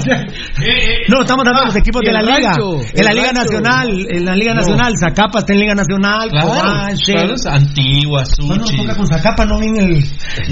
[1.07, 2.55] No, estamos dando los equipos y de la liga.
[2.93, 8.23] En la liga nacional, en la liga nacional, Zacapa está en liga nacional, Claro, antigua,
[8.39, 8.77] No, no, Suchi.
[8.77, 10.03] toca con Zacapa, no viene el...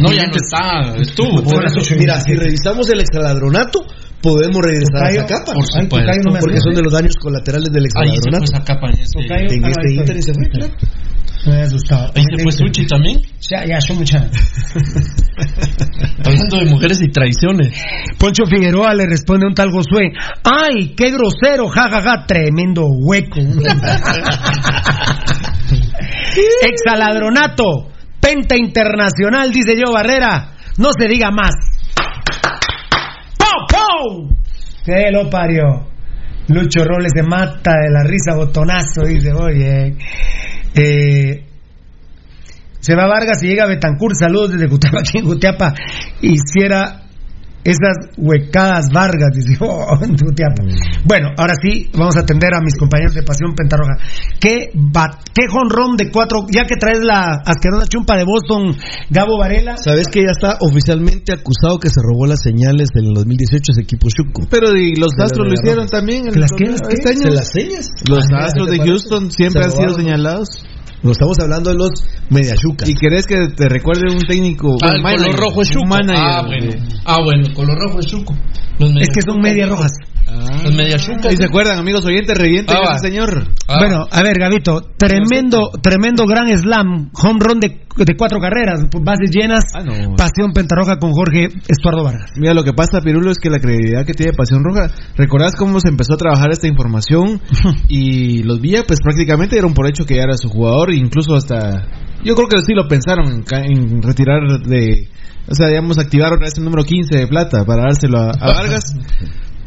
[0.01, 1.41] No, ya no está, estuvo.
[1.98, 3.85] Mira, si revisamos el extraladronato,
[4.22, 5.54] podemos regresar a Tocayo, Zacapa.
[5.54, 5.98] Por supuesto.
[5.98, 8.44] Tocayo, no Porque son de los daños colaterales del Ahí se fue extraladronato.
[8.46, 9.12] esa capa en ese.
[9.20, 9.48] Tocayo.
[9.54, 10.74] En Ah, este ahí Inter y se fue, claro.
[11.46, 12.12] Me he asustado.
[12.16, 13.22] Ahí se fue Suchi también.
[13.50, 14.22] Ya, ya, son muchas.
[16.26, 17.70] Hablando de mujeres y traiciones.
[18.18, 20.12] Poncho Figueroa le responde a un tal Josué,
[20.44, 23.40] ¡ay, qué grosero, jajaja, tremendo hueco!
[26.62, 27.90] Exaladronato,
[28.20, 31.52] penta internacional, dice yo Barrera, no se diga más.
[34.86, 35.88] ¿Qué lo parió?
[36.48, 39.95] Lucho Robles se mata de la risa, botonazo, dice, oye.
[40.74, 41.45] Eh,
[42.80, 45.74] se va Vargas y llega Betancur, saludos desde Gutiapa, aquí Gutiapa.
[46.22, 47.09] Hiciera
[47.64, 50.64] esas huecadas Vargas, dice, oh, en Gutiapa.
[51.06, 53.98] Bueno, ahora sí, vamos a atender a mis compañeros de Pasión Pentarroja.
[54.40, 58.76] ¿Qué, bat, qué jonrón de cuatro, ya que traes la asquerosa chumpa de Boston,
[59.10, 59.78] Gabo Varela?
[59.78, 64.08] ¿Sabes que ya está oficialmente acusado que se robó las señales del 2018 ese equipo
[64.10, 64.48] Chuco?
[64.50, 66.26] Pero y los Astros lo hicieron también.
[66.32, 66.94] ¿Que las qué, las qué?
[66.94, 67.22] Este año.
[67.22, 67.92] ¿Se las señas?
[68.08, 68.92] Los Ah, Astros ¿te de parece?
[68.92, 70.48] Houston siempre han sido señalados.
[71.02, 71.90] No estamos hablando de los
[72.30, 72.90] Mediachucas.
[72.90, 74.76] ¿Y querés que te recuerde un técnico?
[74.82, 75.95] Ah, un el manager, color rojo es Chuco.
[76.10, 76.72] Ah, bueno.
[77.06, 78.36] Ah, bueno, color rojo es Chuco.
[78.80, 79.92] Los Es que son medias rojas.
[80.64, 81.33] Los medias chucas.
[81.33, 82.38] ¿Y se acuerdan, amigos oyentes?
[82.38, 83.48] Reviente Ah, ese señor.
[83.67, 83.77] Ah.
[83.80, 89.32] Bueno, a ver, Gabito, tremendo, tremendo gran slam, home run de, de cuatro carreras, bases
[89.32, 90.16] llenas, Ah, no.
[90.16, 92.32] pasión pentarroja con Jorge Estuardo Vargas.
[92.38, 95.80] Mira, lo que pasa, Pirulo, es que la credibilidad que tiene Pasión Roja, ¿recordás cómo
[95.80, 97.41] se empezó a trabajar esta información?
[97.88, 101.88] y los Villa, pues prácticamente dieron por hecho que ya era su jugador, incluso hasta...
[102.24, 105.08] Yo creo que sí lo pensaron en, ca- en retirar de...
[105.48, 108.83] O sea, digamos, activaron ese número 15 de plata para dárselo a, a Vargas.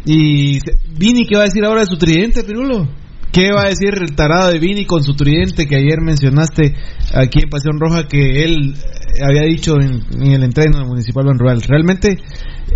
[0.04, 0.58] Y
[0.96, 2.88] Vini, ¿qué va a decir ahora de su tridente, Pirulo?
[3.32, 6.74] ¿Qué va a decir el tarado de Vini con su tridente que ayer mencionaste
[7.14, 11.24] aquí en Pasión Roja que él eh, había dicho en, en el entreno de Municipal
[11.24, 11.62] Banrural?
[11.62, 12.18] Realmente,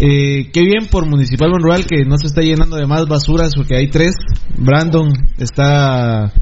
[0.01, 3.77] eh, qué bien por Municipal Banrural que no se está llenando de más basuras porque
[3.77, 4.13] hay tres.
[4.57, 6.33] Brandon está...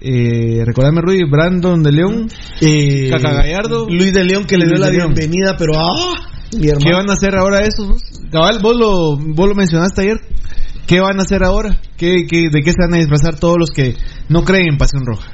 [0.00, 2.28] Eh, recordame Rudy, Brandon de León,
[2.60, 6.30] Eh, Caca Gallardo, Luis de León que le dio la bienvenida, pero ¡ah!
[6.60, 8.02] ¿Qué van a hacer ahora esos?
[8.30, 10.20] Cabal, vos lo, vos lo mencionaste ayer.
[10.86, 11.80] ¿Qué van a hacer ahora?
[11.96, 13.94] ¿Qué, qué, ¿De qué se van a disfrazar todos los que
[14.28, 15.30] no creen en Pasión Roja?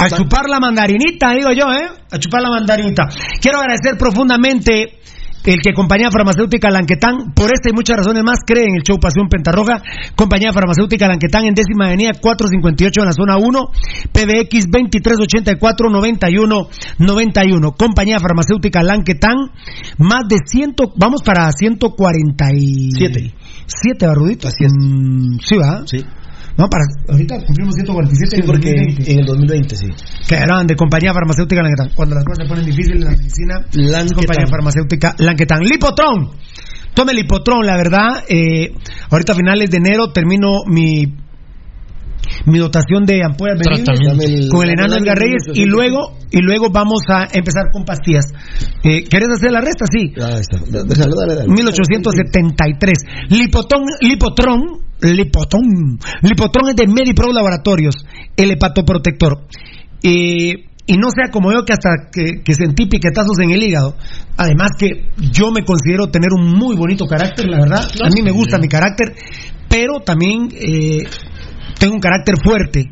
[0.00, 1.88] A chupar la mandarinita, digo yo, ¿eh?
[2.10, 3.08] A chupar la mandarinita.
[3.40, 5.00] Quiero agradecer profundamente
[5.52, 8.98] el que Compañía Farmacéutica Lanquetán, por esta y muchas razones más, cree en el show
[9.00, 9.82] Pasión Pentarroja.
[10.14, 13.70] Compañía Farmacéutica Lanquetán en décima avenida 458 en la zona 1,
[14.12, 14.68] PBX
[16.98, 17.76] 2384-9191.
[17.76, 19.36] Compañía Farmacéutica Lanquetán,
[19.98, 23.34] más de 100, vamos para 147.
[23.66, 24.48] ¿Siete, Barrudito?
[24.48, 24.72] Así es.
[24.72, 25.82] Mm, sí, va.
[25.86, 25.98] Sí,
[26.58, 29.12] No, para, ahorita cumplimos 147 sí en el porque 2020.
[29.12, 29.86] en el 2020, sí.
[30.28, 31.90] Que eran de compañía farmacéutica Lanquetán.
[31.94, 34.16] Cuando las cosas se ponen difíciles en la medicina, Lanquetán.
[34.16, 35.60] compañía farmacéutica Lanquetán.
[35.62, 36.30] Lipotron.
[36.94, 38.24] Tome Lipotron, la verdad.
[38.28, 38.74] Eh,
[39.08, 41.06] ahorita a finales de enero termino mi
[42.46, 43.58] mi dotación de ampollas
[44.50, 45.68] con el enano Edgar Reyes y 1800.
[45.70, 48.26] luego y luego vamos a empezar con pastillas.
[48.82, 49.86] Eh, ¿Quieres hacer la resta?
[49.86, 50.12] Sí.
[50.20, 50.58] Ah, ahí está.
[50.58, 51.48] Déjalo, dale, dale.
[51.48, 52.98] 1873.
[53.30, 55.98] Lipotón, Lipotron, Lipotón.
[56.22, 57.94] Lipotón es de Medipro Laboratorios,
[58.36, 59.44] el hepatoprotector.
[60.02, 63.94] Y no sea como yo que hasta que, que, sentí piquetazos en el hígado.
[64.36, 67.86] Además que yo me considero tener un muy bonito carácter, la verdad.
[68.02, 69.14] A mí me gusta mi carácter,
[69.68, 71.04] pero también eh,
[71.78, 72.90] tengo un carácter fuerte.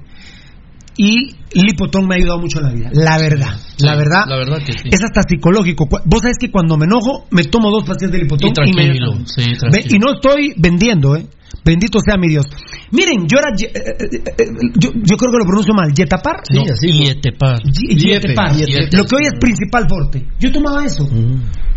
[0.99, 2.91] Y Lipotón me ha ayudado mucho en la vida.
[2.93, 4.25] La verdad, la verdad.
[4.27, 4.89] La verdad que sí.
[4.91, 5.87] Es hasta psicológico.
[6.05, 8.53] Vos sabés que cuando me enojo, me tomo dos pastillas de Lipotón.
[8.65, 8.95] Y me...
[9.27, 9.43] sí,
[9.91, 11.27] y no estoy vendiendo, ¿eh?
[11.65, 12.47] Bendito sea mi Dios.
[12.93, 13.51] Miren, yo era.
[13.51, 14.45] Eh, eh,
[14.79, 15.93] yo, yo, creo que lo pronuncio mal.
[15.93, 16.37] ¿Yetapar?
[16.45, 16.93] Sí, no, así.
[16.93, 17.61] Yetepar.
[17.63, 18.55] Yetepar.
[18.93, 20.27] Lo que hoy es principal forte.
[20.39, 21.09] Yo tomaba eso.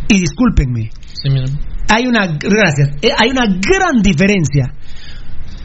[0.07, 0.89] Y discúlpenme.
[1.07, 1.45] Sí, mira.
[1.89, 2.37] Hay una.
[2.37, 2.89] Gracias.
[3.17, 4.73] Hay una gran diferencia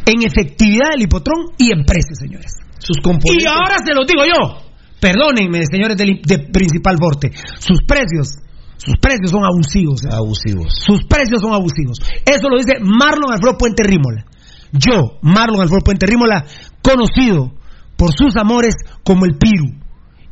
[0.06, 2.63] en efectividad del hipotrón y en precios, señores.
[2.84, 3.42] Sus componentes.
[3.42, 4.62] Y ahora se los digo yo.
[5.00, 7.32] Perdónenme, señores de, de principal forte.
[7.58, 8.38] Sus precios
[8.84, 10.04] sus precios son abusivos.
[10.04, 10.08] ¿eh?
[10.12, 10.74] Abusivos.
[10.84, 11.98] Sus precios son abusivos.
[12.26, 14.26] Eso lo dice Marlon Alfredo Puente Rímola.
[14.72, 16.44] Yo, Marlon Alfredo Puente Rímola,
[16.82, 17.54] conocido
[17.96, 19.72] por sus amores como el Piru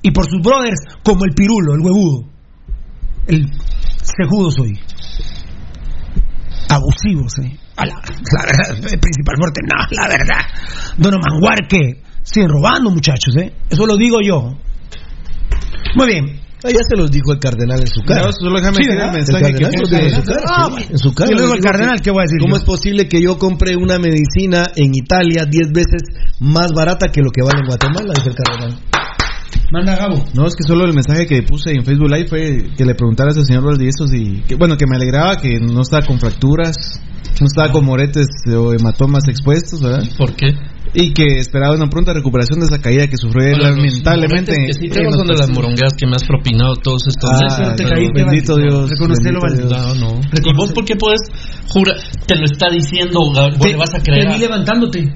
[0.02, 2.28] y por sus brothers como el Pirulo, el huevudo.
[3.26, 3.46] El
[4.02, 4.72] cejudo soy.
[6.68, 7.58] Abusivos, ¿eh?
[7.76, 10.44] La, la, verdad, el principal fuerte, no, la verdad.
[10.98, 13.52] Don Manguarque, siguen robando, muchachos, ¿eh?
[13.68, 14.56] Eso lo digo yo.
[15.96, 16.42] Muy bien.
[16.64, 18.22] Ah, ya se los dijo el cardenal en su cara.
[18.22, 20.42] No, solo déjame sí, decir el mensaje el que puso en su cara.
[20.46, 21.30] Ah, sí, en su cara.
[21.30, 22.38] Yo le digo al cardenal, ¿qué voy a decir?
[22.40, 22.58] ¿Cómo yo?
[22.58, 26.02] es posible que yo compre una medicina en Italia 10 veces
[26.38, 28.12] más barata que lo que vale en Guatemala?
[28.14, 28.78] Dice el cardenal.
[29.72, 30.22] Manda Gabo.
[30.34, 33.36] No, es que solo el mensaje que puse en Facebook Live fue que le preguntaras
[33.38, 36.76] al señor Valdiesos y que, bueno, que me alegraba que no estaba con fracturas,
[37.40, 40.04] no estaba con moretes o hematomas expuestos, ¿verdad?
[40.16, 40.52] ¿Por qué?
[40.94, 44.52] Y que esperaba una pronta recuperación de esa caída que sufrió él lamentablemente.
[44.52, 47.76] Que sí, tenemos son de las morongueas que me has propinado todos estos ah, meses.
[47.76, 48.90] Te caíste, bendito Dios.
[48.90, 50.20] Reconocelo, No, no.
[50.44, 51.20] ¿Y vos por qué puedes
[51.68, 51.96] jurar?
[52.26, 54.26] Te lo está diciendo, vos le vas a creer.
[54.26, 55.12] Te vi levantándote.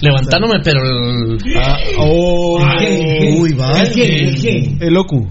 [0.00, 0.80] Levantándome, pero.
[0.84, 3.36] El, ah, oh, ¿Qué?
[3.38, 3.80] Uy, va.
[3.80, 4.28] ¿El qué?
[4.28, 4.76] ¿El qué?
[4.80, 5.28] El locu.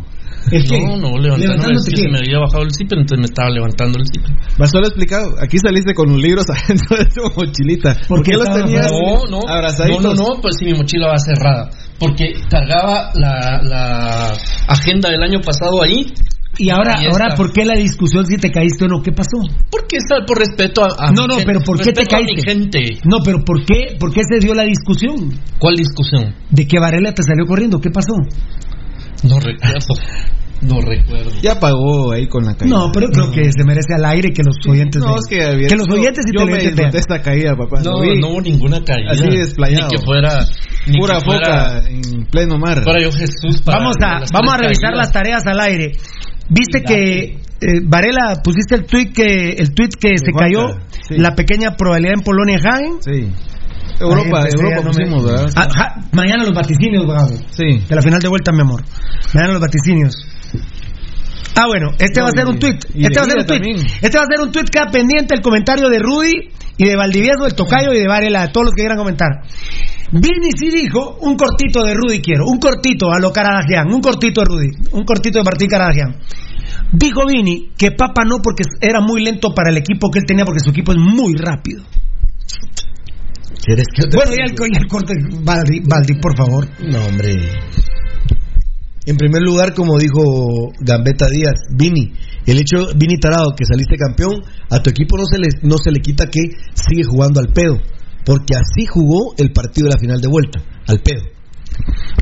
[0.51, 0.80] ¿El qué?
[0.80, 1.76] No, no, levantándome.
[1.76, 4.32] Es que se me había bajado el zipper, entonces me estaba levantando el zipper.
[4.59, 5.35] Va solo explicado.
[5.42, 7.95] Aquí saliste con los libros adentro de tu mochilita.
[8.08, 10.03] ¿Por, qué, los tenías no, no, abrazaditos?
[10.03, 11.69] No, no, no, pues si mi mochila va cerrada.
[12.00, 14.34] Porque cargaba la, la
[14.67, 16.14] agenda del año pasado ahí
[16.59, 19.01] y ahora, y ahora ¿por qué la discusión si te caíste o no?
[19.03, 19.38] ¿Qué pasó?
[19.69, 22.42] Porque está por respeto a, a No, no, pero ¿por qué te caíste?
[22.43, 23.00] gente.
[23.06, 25.32] No, pero ¿por qué, ¿por qué se dio la discusión?
[25.59, 26.34] ¿Cuál discusión?
[26.50, 28.14] De que Varela te salió corriendo, ¿qué pasó?
[29.24, 29.96] No recuerdo.
[30.60, 31.30] No recuerdo.
[31.42, 32.76] Ya pagó ahí con la caída.
[32.76, 35.20] No, pero creo que se merece al aire que los oyentes No, vean.
[35.20, 36.96] es que, había- que los oyentes y yo me vean.
[36.96, 37.82] esta caída, papá.
[37.84, 39.12] No, no hubo ninguna caída.
[39.12, 39.88] Así desplayado.
[39.92, 40.46] Ni que fuera.
[40.88, 41.46] Ni Pura que fuera,
[41.82, 42.82] foca en pleno mar.
[42.84, 43.62] fuera yo Jesús.
[43.64, 44.98] para Vamos a, vamos a revisar caídas.
[44.98, 45.92] las tareas al aire.
[46.50, 50.70] Viste que eh, Varela pusiste el tweet que el tweet que se cayó
[51.08, 51.18] sí.
[51.18, 52.98] la pequeña probabilidad en Polonia Hagen.
[53.02, 53.32] Sí.
[54.00, 55.51] Europa, Europa ya no pusimos, me- ¿verdad?
[55.56, 57.35] Ah, ja, mañana los vaticinios, Gabo.
[57.51, 57.80] Sí.
[57.88, 58.84] De la final de vuelta, mi amor.
[59.34, 60.16] Mañana los vaticinios.
[61.56, 62.77] Ah, bueno, este No, va a ser un tweet.
[62.77, 63.76] Este de va a ser un tweet.
[64.01, 66.34] Este va a ser un tweet queda pendiente el comentario de Rudy
[66.77, 69.30] y de Valdivieso, del Tocayo y de Varela, de todos los que quieran comentar.
[70.11, 74.42] Vini sí dijo un cortito de Rudy quiero, un cortito a lo Caradagian, un cortito
[74.42, 76.16] de Rudy, un cortito de Martín Caradagian.
[76.93, 80.45] Dijo Vini que Papa no porque era muy lento para el equipo que él tenía
[80.45, 81.84] porque su equipo es muy rápido.
[83.66, 85.14] ¿Quieres que te- Bueno, ya el, corte,
[85.44, 86.68] Valdi, Valdi, por favor.
[86.80, 87.34] No, hombre.
[89.06, 92.11] En primer lugar, como dijo Gambetta Díaz, Vini,
[92.45, 95.92] el hecho, Vini Tarado, que saliste campeón, a tu equipo no se le, no se
[95.92, 96.42] le quita que
[96.74, 97.77] sigue jugando al pedo,
[98.26, 101.22] porque así jugó el partido de la final de vuelta, al pedo.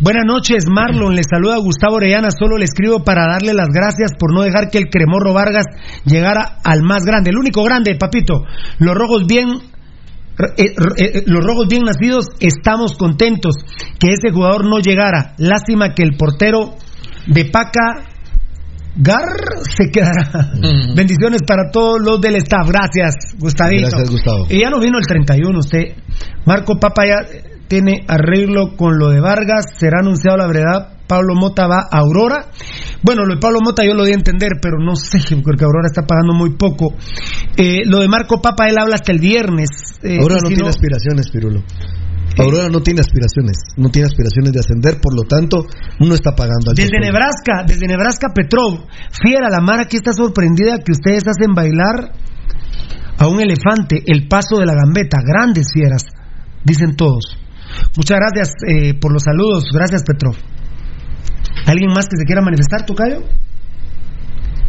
[0.01, 1.15] Buenas noches, Marlon.
[1.15, 2.27] Le saluda Gustavo Orellana.
[2.37, 5.65] Solo le escribo para darle las gracias por no dejar que el Cremorro Vargas
[6.05, 8.43] llegara al más grande, el único grande, papito.
[8.79, 9.47] Los rojos bien.
[10.57, 13.55] Eh, eh, los rojos bien nacidos estamos contentos
[13.99, 15.33] que ese jugador no llegara.
[15.37, 16.75] Lástima que el portero
[17.27, 18.09] de Paca
[18.97, 19.27] Gar
[19.61, 20.51] se quedará.
[20.95, 22.67] Bendiciones para todos los del staff.
[22.67, 23.89] Gracias, Gustavito.
[23.89, 24.45] Gracias, Gustavo.
[24.49, 25.95] Y ya no vino el 31 usted.
[26.45, 29.77] Marco Papa ya tiene arreglo con lo de Vargas.
[29.77, 30.95] Será anunciado la verdad.
[31.07, 32.49] Pablo Mota va a Aurora.
[33.03, 35.87] Bueno, lo de Pablo Mota yo lo di a entender, pero no sé, porque Aurora
[35.87, 36.95] está pagando muy poco.
[37.55, 39.69] Eh, lo de Marco Papa, él habla hasta el viernes.
[40.01, 41.63] Eh, Aurora no tiene aspiraciones, Pirulo.
[42.37, 45.65] Aurora no tiene aspiraciones, no tiene aspiraciones de ascender, por lo tanto,
[46.01, 46.99] uno está pagando al Desde.
[46.99, 48.87] Nebraska, desde Nebraska Petrov,
[49.23, 52.11] fiera, la Mara aquí está sorprendida que ustedes hacen bailar
[53.17, 56.03] a un elefante el paso de la gambeta, grandes fieras,
[56.65, 57.37] dicen todos.
[57.95, 60.35] Muchas gracias eh, por los saludos, gracias Petrov.
[61.65, 63.23] ¿Alguien más que se quiera manifestar, Tocayo?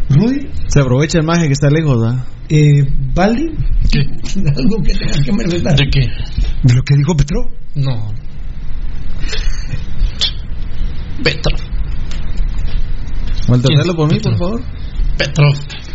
[0.08, 0.48] Rudy.
[0.68, 2.24] Se aprovecha el maje que está lejos, ¿verdad?
[2.48, 3.50] Eh, ¿Baldi?
[3.90, 4.00] ¿Qué?
[4.56, 5.76] Algo que tengas que manifestar.
[5.76, 6.00] ¿De qué?
[6.62, 7.40] De lo que dijo Petro.
[7.74, 8.12] No.
[11.22, 11.56] Petro.
[13.48, 14.62] Maltratarlo por mí, por favor.
[15.18, 15.48] Petro.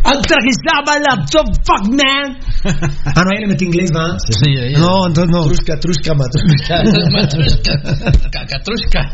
[0.04, 2.38] Antrajizaba laptop, fuck man.
[3.04, 4.18] ah, no, ahí le metí inglés, ¿va?
[4.18, 4.72] Sí, ahí.
[4.74, 5.44] No, entonces no.
[5.44, 6.82] Trusca, trusca, matrushka.
[7.12, 7.72] Matrushka.
[8.30, 9.12] Cacatrushka.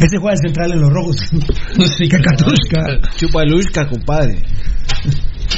[0.00, 1.16] Ese juega de central en los rojos.
[1.96, 3.10] Sí, Cacatrushka.
[3.16, 4.42] Chupa Luisca, compadre.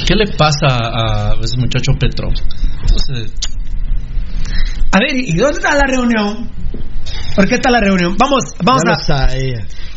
[0.07, 2.29] ¿Qué le pasa a ese muchacho Petro?
[2.29, 3.31] No sé.
[4.93, 6.49] A ver, ¿y dónde está la reunión?
[7.35, 8.15] ¿Por qué está la reunión?
[8.17, 9.27] Vamos, vamos Ya a.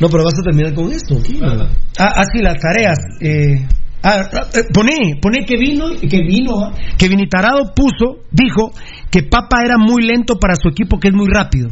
[0.01, 1.17] No, pero vas a terminar con esto.
[1.19, 1.69] aquí, ¿no?
[1.99, 2.99] Ah, así las tareas.
[3.21, 3.67] Eh,
[4.05, 8.71] ah, ah, eh, poné, poné que vino, que vino, que Vinitarado puso, dijo
[9.11, 11.71] que Papa era muy lento para su equipo, que es muy rápido.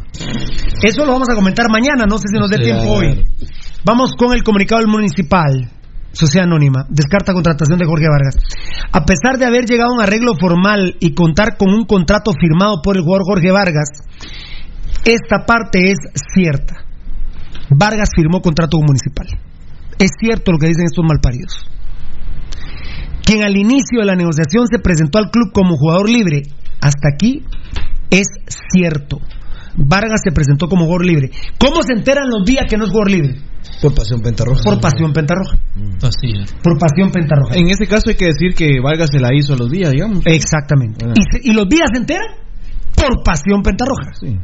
[0.82, 3.24] Eso lo vamos a comentar mañana, no sé si nos dé Sí, tiempo hoy.
[3.84, 5.70] Vamos con el comunicado del municipal.
[6.12, 8.36] Sociedad Anónima, descarta contratación de Jorge Vargas.
[8.92, 12.82] A pesar de haber llegado a un arreglo formal y contar con un contrato firmado
[12.82, 13.88] por el jugador Jorge Vargas,
[15.04, 15.98] esta parte es
[16.34, 16.84] cierta.
[17.70, 19.26] Vargas firmó contrato con municipal.
[19.98, 21.66] Es cierto lo que dicen estos malparidos.
[23.24, 26.42] Quien al inicio de la negociación se presentó al club como jugador libre,
[26.80, 27.44] hasta aquí
[28.10, 28.26] es
[28.72, 29.18] cierto.
[29.74, 31.30] Vargas se presentó como jugador libre.
[31.58, 33.40] ¿Cómo se enteran los días que no es jugador libre?
[33.80, 34.60] Por pasión pentarroja.
[34.64, 35.56] Por pasión pentarroja.
[36.02, 36.52] Así es.
[36.62, 37.54] Por pasión pentarroja.
[37.54, 40.20] En ese caso hay que decir que Vargas se la hizo a los días, digamos.
[40.26, 41.06] Exactamente.
[41.08, 41.14] Ah.
[41.16, 42.26] ¿Y, se- y los días se enteran?
[42.94, 44.10] Por pasión pentarroja.
[44.20, 44.36] Sí.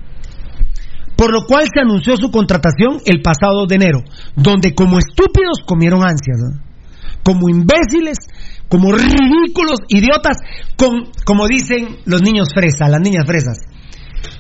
[1.16, 3.98] Por lo cual se anunció su contratación el pasado 2 de enero,
[4.36, 6.67] donde como estúpidos comieron ansias, ¿no?
[7.28, 8.16] Como imbéciles,
[8.70, 10.39] como ridículos, idiotas,
[10.78, 13.58] con, como dicen los niños fresas, las niñas fresas.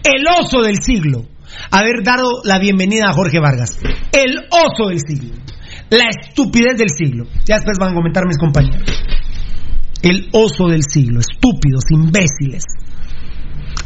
[0.02, 1.26] El oso del siglo,
[1.70, 3.78] haber dado la bienvenida a Jorge Vargas.
[4.10, 5.34] El oso del siglo.
[5.90, 7.26] La estupidez del siglo.
[7.44, 8.88] Ya después van a comentar mis compañeros.
[10.00, 12.64] El oso del siglo, estúpidos, imbéciles.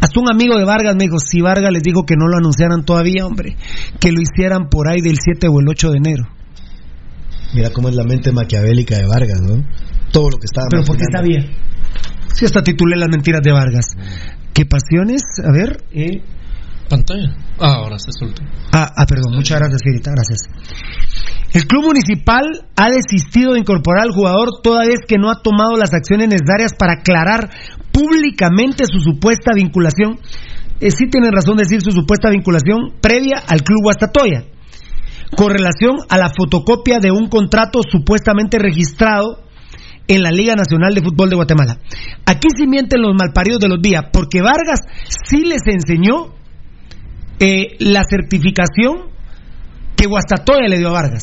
[0.00, 2.84] Hasta un amigo de Vargas me dijo, si Vargas les dijo que no lo anunciaran
[2.84, 3.56] todavía, hombre,
[3.98, 6.41] que lo hicieran por ahí del 7 o el 8 de enero.
[7.54, 9.62] Mira cómo es la mente maquiavélica de Vargas, ¿no?
[10.10, 11.48] Todo lo que estaba Pero porque maquinando.
[11.48, 11.56] sabía.
[12.34, 13.86] Si hasta titulé las mentiras de Vargas.
[14.54, 15.22] ¿Qué pasiones?
[15.44, 15.82] A ver.
[15.92, 16.22] eh.
[16.88, 17.34] Pantalla.
[17.58, 18.42] Ah, ahora se soltó.
[18.72, 20.40] Ah, ah, perdón, muchas gracias, Firita, gracias.
[21.54, 22.42] El club municipal
[22.76, 26.72] ha desistido de incorporar al jugador toda vez que no ha tomado las acciones necesarias
[26.78, 27.50] para aclarar
[27.92, 30.18] públicamente su supuesta vinculación.
[30.80, 34.44] Eh, sí tienen razón de decir su supuesta vinculación previa al club Guastatoya,
[35.36, 39.42] con relación a la fotocopia de un contrato supuestamente registrado
[40.08, 41.78] en la Liga Nacional de Fútbol de Guatemala.
[42.26, 44.80] Aquí sí mienten los malparidos de los días, porque Vargas
[45.28, 46.34] sí les enseñó
[47.38, 49.10] eh, la certificación
[49.96, 51.22] que Guastatoya le dio a Vargas.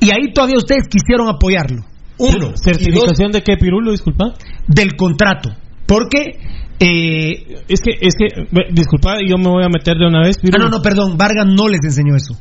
[0.00, 1.82] Y ahí todavía ustedes quisieron apoyarlo.
[2.18, 2.52] Uno.
[2.56, 3.90] ¿Certificación de qué, Pirulo?
[3.92, 4.34] Disculpa.
[4.66, 5.50] Del contrato.
[5.86, 6.38] Porque.
[6.80, 8.26] eh, Es que, es que,
[8.72, 11.16] disculpa, yo me voy a meter de una vez, ah, no, no, perdón.
[11.16, 12.34] Vargas no les enseñó eso.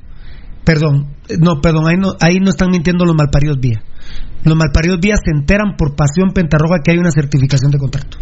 [0.66, 1.08] Perdón.
[1.40, 1.88] No, perdón.
[1.88, 3.82] Ahí no, ahí no están mintiendo los malparidos vía.
[4.44, 8.18] Los malparidos vía se enteran por pasión pentarroja que hay una certificación de contrato.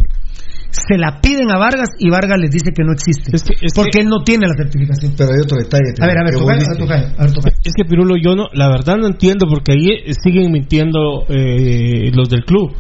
[0.74, 3.32] Se la piden a Vargas y Vargas les dice que no existe.
[3.76, 5.14] porque él no tiene la certificación.
[5.16, 5.94] Pero hay otro detalle.
[6.02, 7.54] A ver, a ver, vos a ver.
[7.64, 12.10] Es que Pirulo, yo no, la verdad no entiendo porque ahí eh, siguen mintiendo eh,
[12.14, 12.74] los del club.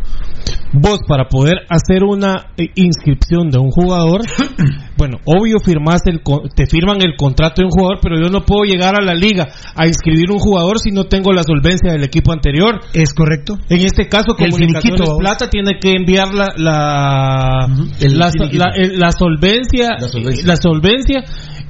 [0.74, 4.22] Vos para poder hacer una eh, inscripción de un jugador,
[5.04, 8.46] bueno, obvio firmas el, co- te firman el contrato de un jugador, pero yo no
[8.46, 12.04] puedo llegar a la liga a inscribir un jugador si no tengo la solvencia del
[12.06, 12.80] equipo anterior.
[12.94, 13.58] Es correcto.
[13.68, 15.18] En este caso, El Comunicaciones finiquito.
[15.18, 17.68] Plata tiene que enviar la la,
[18.00, 18.64] El la, finiquito.
[18.64, 20.46] la- el- la solvencia, La solvencia.
[20.48, 21.24] la solvencia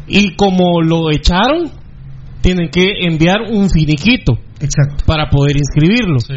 [0.08, 1.72] y como lo echaron,
[2.42, 5.06] tienen que enviar un finiquito Exacto.
[5.08, 6.20] para poder inscribirlo.
[6.20, 6.36] Sí.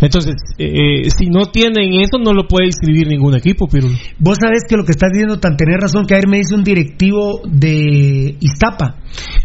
[0.00, 3.96] Entonces, eh, si no tienen eso, no lo puede inscribir ningún equipo, Pirulo.
[4.18, 6.64] Vos sabés que lo que estás diciendo tan tener razón que ayer me dice un
[6.64, 8.96] directivo de Iztapa.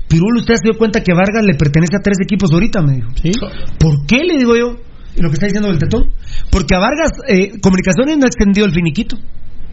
[0.08, 2.82] Pirulo, ¿usted se dio cuenta que Vargas le pertenece a tres equipos ahorita?
[2.82, 3.09] Me dijo.
[3.22, 3.32] ¿Sí?
[3.80, 4.77] ¿Por qué le digo yo
[5.17, 6.11] lo que está diciendo el tetón?
[6.51, 9.17] Porque a Vargas eh, Comunicaciones no ha extendido el finiquito.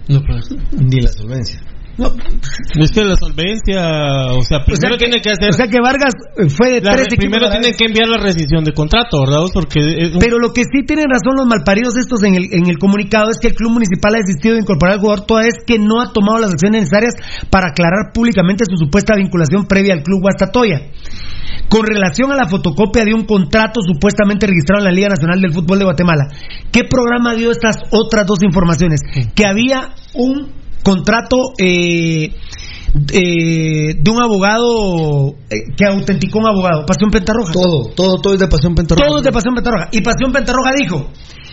[0.08, 0.54] No, pues.
[0.72, 1.60] Ni la solvencia.
[1.98, 2.14] No.
[2.80, 5.50] Es que la solvencia, o sea, primero tiene que hacer.
[5.50, 6.14] O sea que Vargas
[6.56, 9.40] fue de la- tres primero tienen que enviar la rescisión de contrato, ¿verdad?
[9.52, 9.80] Porque
[10.14, 13.30] un- Pero lo que sí tienen razón los malparidos estos en el, en el comunicado
[13.30, 16.00] es que el club municipal ha desistido de incorporar al jugador toda vez que no
[16.00, 17.14] ha tomado las acciones necesarias
[17.50, 20.80] para aclarar públicamente su supuesta vinculación previa al club Guastatoya.
[21.68, 25.52] Con relación a la fotocopia de un contrato supuestamente registrado en la Liga Nacional del
[25.52, 26.28] Fútbol de Guatemala,
[26.72, 29.00] ¿qué programa dio estas otras dos informaciones?
[29.34, 32.30] Que había un contrato eh,
[33.12, 37.52] eh, de un abogado eh, que autenticó un abogado, Pasión Pentarroja.
[37.52, 39.06] Todo, todo, todo es de Pasión Pentarroja.
[39.06, 39.88] Todo es de Pasión Pentarroja.
[39.92, 41.10] Y Pasión Pentarroja dijo,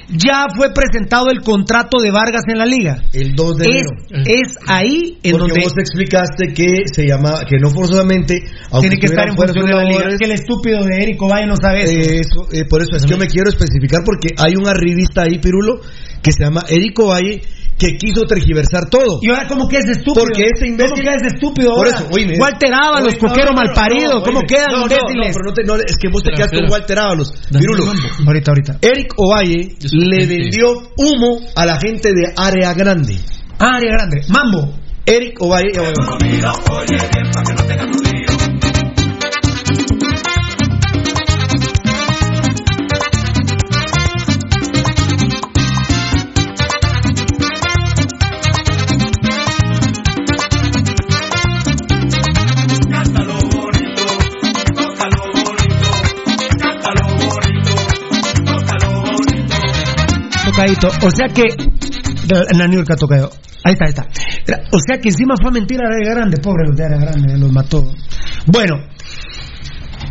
[0.09, 3.01] ya fue presentado el contrato de Vargas en la liga.
[3.11, 3.71] El 2 de Es,
[4.09, 4.23] enero.
[4.25, 8.39] es ahí en Porque donde vos explicaste que se llama, que no forzosamente,
[8.79, 10.09] tiene que estar en función de la liga.
[10.09, 11.93] Es que el estúpido de Eric Valle no sabe eso.
[11.93, 15.39] Eso, eh, por eso es que yo me quiero especificar porque hay un arribista ahí,
[15.39, 15.81] Pirulo,
[16.21, 17.41] que se llama Erico Valle,
[17.77, 19.19] que quiso tergiversar todo.
[19.21, 20.25] Y ahora, ¿cómo que es estúpido?
[20.25, 21.03] Porque ese imbécil...
[21.03, 21.97] ¿Cómo que es estúpido Por ahora?
[21.97, 22.37] eso, oíme.
[22.39, 25.27] Walter Ábalos, Oye, coquero no, no, malparido, no, ¿cómo quedan no, no, imbéciles?
[25.27, 26.69] No, pero no te, no, es que vos te quedas con.
[26.69, 27.33] Walter Ábalos.
[27.51, 28.27] Mambo.
[28.27, 28.77] Ahorita, ahorita.
[28.81, 33.19] Eric Ovalle le vendió humo a la gente de Área Grande.
[33.59, 34.21] Área grande.
[34.29, 34.73] Mambo.
[35.05, 35.71] Eric Ovalle...
[35.73, 35.93] ya voy.
[37.31, 38.14] Cántalo
[60.58, 61.43] O sea que.
[62.51, 63.30] En la New York tocado.
[63.64, 64.08] Ahí está, ahí está.
[64.72, 66.38] O sea que encima fue mentira Área Grande.
[66.42, 67.84] Pobre los de Área Grande, los mató.
[68.48, 68.75] Bueno.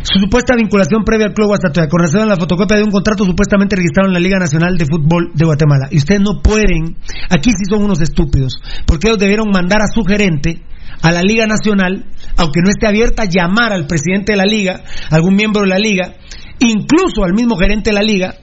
[0.03, 3.75] Su supuesta vinculación previa al Club Guastatoya con relación la fotocopia de un contrato supuestamente
[3.75, 5.87] registrado en la Liga Nacional de Fútbol de Guatemala.
[5.89, 6.97] Y ustedes no pueden,
[7.29, 10.61] aquí sí son unos estúpidos, porque ellos debieron mandar a su gerente
[11.01, 12.05] a la Liga Nacional,
[12.37, 16.13] aunque no esté abierta, llamar al presidente de la Liga, algún miembro de la Liga,
[16.59, 18.35] incluso al mismo gerente de la Liga,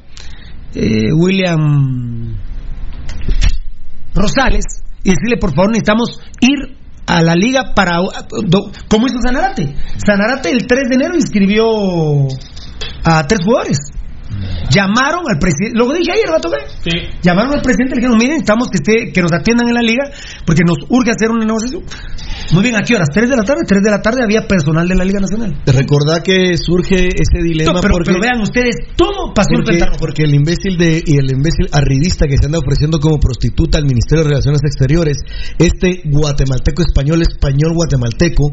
[0.74, 2.36] eh, William
[4.14, 4.64] Rosales,
[5.04, 6.76] y decirle, por favor, necesitamos ir
[7.06, 7.98] a la liga para...
[8.88, 9.74] ¿Cómo hizo Sanarate?
[9.96, 11.64] Sanarate el 3 de enero inscribió
[13.04, 13.91] a tres jugadores.
[14.70, 18.40] Llamaron al presidente, lo dije ayer, ¿va a Llamaron al presidente y le dijeron, miren,
[18.40, 20.04] estamos que, esté, que nos atiendan en la liga
[20.46, 21.82] porque nos urge hacer una negociación.
[22.52, 23.08] Muy bien, ¿a qué horas?
[23.12, 23.62] ¿Tres de la tarde?
[23.66, 25.56] Tres de la tarde había personal de la Liga Nacional.
[25.64, 28.10] Recordá que surge ese dilema No, pero, porque...
[28.12, 29.98] pero vean ustedes, todo pasó Porque, Pentarroja.
[29.98, 33.84] porque el imbécil de y el imbécil arribista que se anda ofreciendo como prostituta al
[33.84, 35.18] Ministerio de Relaciones Exteriores,
[35.58, 38.52] este guatemalteco español, español guatemalteco,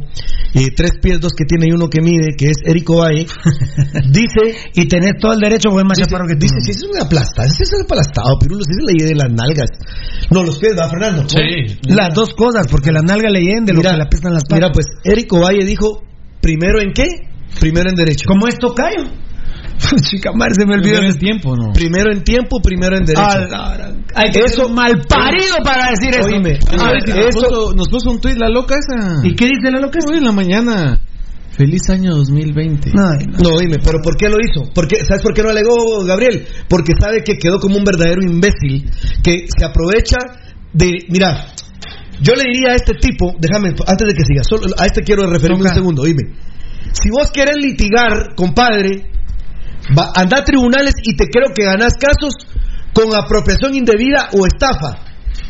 [0.53, 3.25] eh, tres pies dos que tiene y uno que mide, que es Erico Valle,
[4.11, 6.41] dice Y tenés todo el derecho, más dice, chaparro que tú.
[6.41, 9.15] dice si es un aplastado, ese es un aplastado, Pirulo, si es la idea de
[9.15, 9.69] las nalgas.
[10.31, 11.27] No, los pies, va Fernando.
[11.27, 11.77] Sí.
[11.87, 14.57] Las dos cosas, porque la nalga le de lo Mira, que le apestan las patas.
[14.59, 16.03] Mira, pues Erico Valle dijo,
[16.41, 17.07] primero en qué?
[17.59, 18.25] Primero en derecho.
[18.27, 19.05] ¿Cómo es tocayo?
[20.09, 20.95] Chica madre, se me olvidó.
[20.99, 21.71] Primero en tiempo, ¿no?
[21.73, 23.27] Primero en tiempo, primero en derecho.
[24.15, 26.25] Hay que Eso- mal parido para decir eso.
[26.27, 29.25] Oíme, Ah, eso- puso, nos puso un tuit la loca esa.
[29.25, 29.99] ¿Y qué dice la loca?
[30.09, 30.99] Hoy en la mañana.
[31.51, 32.91] Feliz año 2020.
[32.95, 33.51] Ay, no.
[33.51, 34.71] No, dime, pero ¿por qué lo hizo?
[34.73, 35.03] ¿Por qué?
[35.05, 36.47] ¿Sabes por qué no alegó Gabriel?
[36.67, 38.89] Porque sabe que quedó como un verdadero imbécil
[39.23, 40.17] que se aprovecha
[40.73, 41.05] de.
[41.09, 41.53] Mira,
[42.21, 45.23] yo le diría a este tipo, déjame, antes de que siga, solo a este quiero
[45.27, 45.69] referirme Toca.
[45.69, 46.35] un segundo, dime.
[46.91, 49.11] Si vos querés litigar, compadre,
[49.97, 52.33] va, anda a tribunales y te creo que ganás casos
[52.93, 55.05] con apropiación indebida o estafa.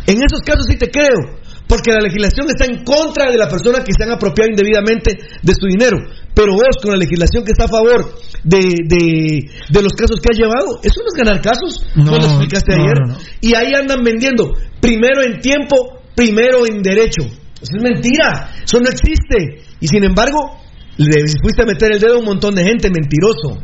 [0.05, 1.38] En esos casos sí te creo,
[1.69, 5.53] porque la legislación está en contra de la persona que se han apropiado indebidamente de
[5.53, 5.97] su dinero.
[6.33, 8.09] Pero vos, con la legislación que está a favor
[8.43, 8.57] de,
[8.89, 11.85] de, de los casos que has llevado, eso no es ganar casos.
[11.95, 12.97] No, No, lo explicaste no, ayer.
[13.05, 13.17] no, no.
[13.41, 15.75] Y ahí andan vendiendo, primero en tiempo,
[16.15, 17.21] primero en derecho.
[17.61, 19.61] Eso es mentira, eso no existe.
[19.79, 20.57] Y sin embargo,
[20.99, 23.57] le fuiste a meter el dedo a un montón de gente, mentiroso.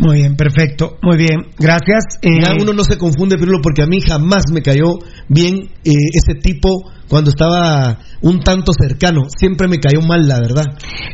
[0.00, 0.98] Muy bien, perfecto.
[1.02, 2.18] Muy bien, gracias.
[2.20, 5.92] Eh, Ya uno no se confunde, Pirulo, porque a mí jamás me cayó bien eh,
[6.12, 9.22] ese tipo cuando estaba un tanto cercano.
[9.38, 10.64] Siempre me cayó mal, la verdad.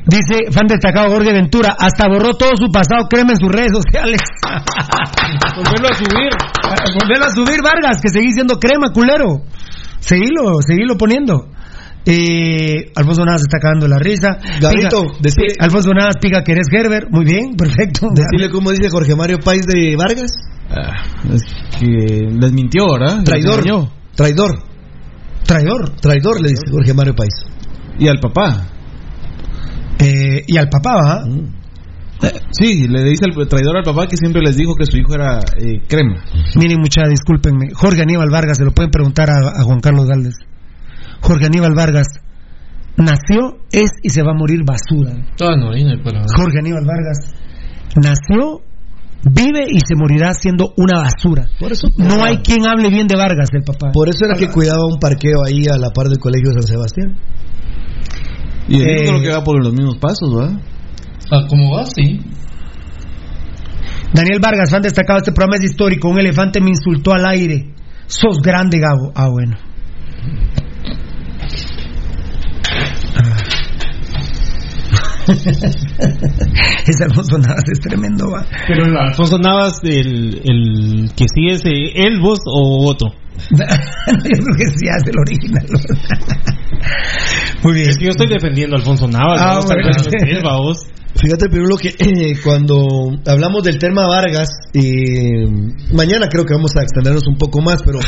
[0.07, 4.21] Dice fan destacado Jorge Ventura, hasta borró todo su pasado, créeme en sus redes sociales.
[5.57, 6.31] Volverlo a subir.
[7.01, 9.45] Volverlo a subir, Vargas, que seguís siendo crema, culero.
[10.01, 11.49] Seguilo, seguilo poniendo.
[12.07, 14.39] Eh, Alfonso Navas está cagando la risa.
[14.61, 17.09] Gabito, decile- Alfonso Navas pica que eres Gerber.
[17.11, 18.09] Muy bien, perfecto.
[18.15, 20.31] Decirle cómo dice Jorge Mario Páez de Vargas.
[20.71, 21.03] Ah,
[21.35, 21.43] es
[21.79, 21.87] que
[22.31, 23.23] les mintió, ¿verdad?
[23.25, 23.65] Traidor.
[24.15, 24.63] Traidor.
[25.45, 25.91] Traidor.
[26.01, 27.35] Traidor, le dice Jorge Mario Páez.
[27.99, 28.67] Y al papá.
[29.99, 31.25] Eh, y al papá, ¿va?
[32.53, 35.39] Sí, le dice el traidor al papá que siempre les dijo que su hijo era
[35.59, 36.23] eh, crema.
[36.57, 37.69] Miren, mucha, discúlpenme.
[37.75, 40.35] Jorge Aníbal Vargas, se lo pueden preguntar a, a Juan Carlos Galdes.
[41.21, 42.07] Jorge Aníbal Vargas
[42.97, 45.13] nació, es y se va a morir basura.
[45.41, 47.35] Ah, no, ahí no hay para- Jorge Aníbal Vargas
[47.97, 48.61] nació,
[49.25, 51.47] vive y se morirá siendo una basura.
[51.59, 53.91] Por eso, No hay quien hable bien de Vargas, el papá.
[53.93, 56.63] Por eso era que cuidaba un parqueo ahí a la par del colegio de San
[56.69, 57.17] Sebastián.
[58.69, 60.61] Y el Eh, hijo creo que va por los mismos pasos, ¿verdad?
[61.33, 61.85] Ah, ¿Cómo va?
[61.87, 62.21] Sí.
[64.13, 66.09] Daniel Vargas, fan destacado de este programa es histórico.
[66.09, 67.73] Un elefante me insultó al aire.
[68.07, 69.13] Sos grande, Gabo.
[69.15, 69.57] Ah, bueno.
[76.87, 78.47] Ese Alfonso Navas es tremendo, va.
[78.67, 83.09] Pero el Alfonso Navas, el, el que sí es eh, Elvos o otro.
[83.51, 85.67] Yo creo que sí hace el original.
[87.63, 87.91] Muy bien.
[87.91, 89.41] Es que yo estoy defendiendo a Alfonso Navas.
[89.41, 89.75] Ah, vos, no
[90.29, 90.87] es, va, vos.
[91.15, 92.87] Fíjate, Pirulo, que eh, cuando
[93.27, 95.47] hablamos del tema Vargas, eh,
[95.93, 97.99] mañana creo que vamos a extendernos un poco más, pero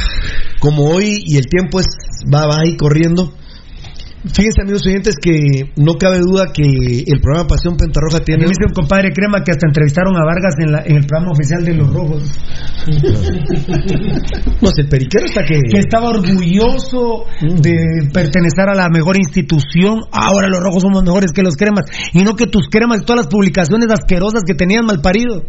[0.61, 1.87] como hoy y el tiempo es
[2.33, 3.35] va, va ahí corriendo,
[4.25, 8.43] fíjense amigos oyentes que no cabe duda que el programa Pasión Pentarroja tiene...
[8.45, 11.33] Me dice un compadre Crema que hasta entrevistaron a Vargas en, la- en el programa
[11.33, 12.23] oficial de Los Rojos.
[14.61, 15.59] No sé, el periquero está que...
[15.71, 20.01] Que estaba orgulloso de pertenecer a la mejor institución.
[20.13, 21.85] Ahora los rojos somos mejores que los cremas.
[22.13, 25.43] Y no que tus cremas, todas las publicaciones asquerosas que tenían mal parido.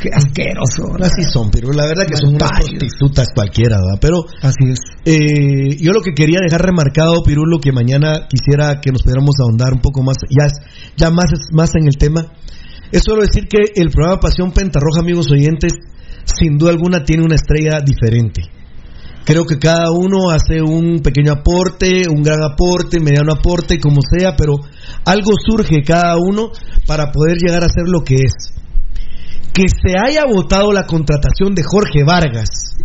[0.00, 0.94] Qué asqueroso.
[1.00, 3.98] Así son, pero la verdad que son unas prostitutas cualquiera, ¿verdad?
[4.00, 4.78] Pero Así es.
[5.04, 9.72] eh, yo lo que quería dejar remarcado, Pirulo, que mañana quisiera que nos pudiéramos ahondar
[9.72, 10.46] un poco más, ya,
[10.96, 12.26] ya más, más en el tema,
[12.92, 15.72] es solo decir que el programa Pasión Pentarroja, amigos oyentes,
[16.24, 18.42] sin duda alguna tiene una estrella diferente.
[19.24, 24.34] Creo que cada uno hace un pequeño aporte, un gran aporte, mediano aporte, como sea,
[24.36, 24.54] pero
[25.04, 26.50] algo surge cada uno
[26.86, 28.54] para poder llegar a ser lo que es.
[29.52, 32.76] Que se haya votado la contratación de Jorge Vargas,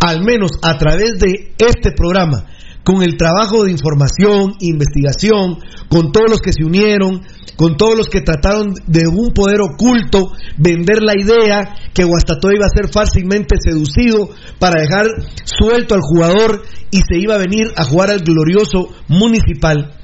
[0.00, 2.44] al menos a través de este programa,
[2.84, 5.58] con el trabajo de información, investigación,
[5.88, 7.22] con todos los que se unieron,
[7.56, 12.66] con todos los que trataron de un poder oculto vender la idea que Guastatoya iba
[12.66, 15.06] a ser fácilmente seducido para dejar
[15.44, 19.94] suelto al jugador y se iba a venir a jugar al glorioso municipal.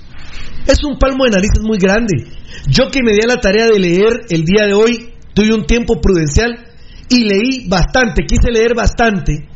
[0.67, 2.27] Es un palmo de narices muy grande.
[2.69, 5.67] Yo que me di a la tarea de leer el día de hoy, tuve un
[5.67, 6.67] tiempo prudencial
[7.09, 9.49] y leí bastante, quise leer bastante.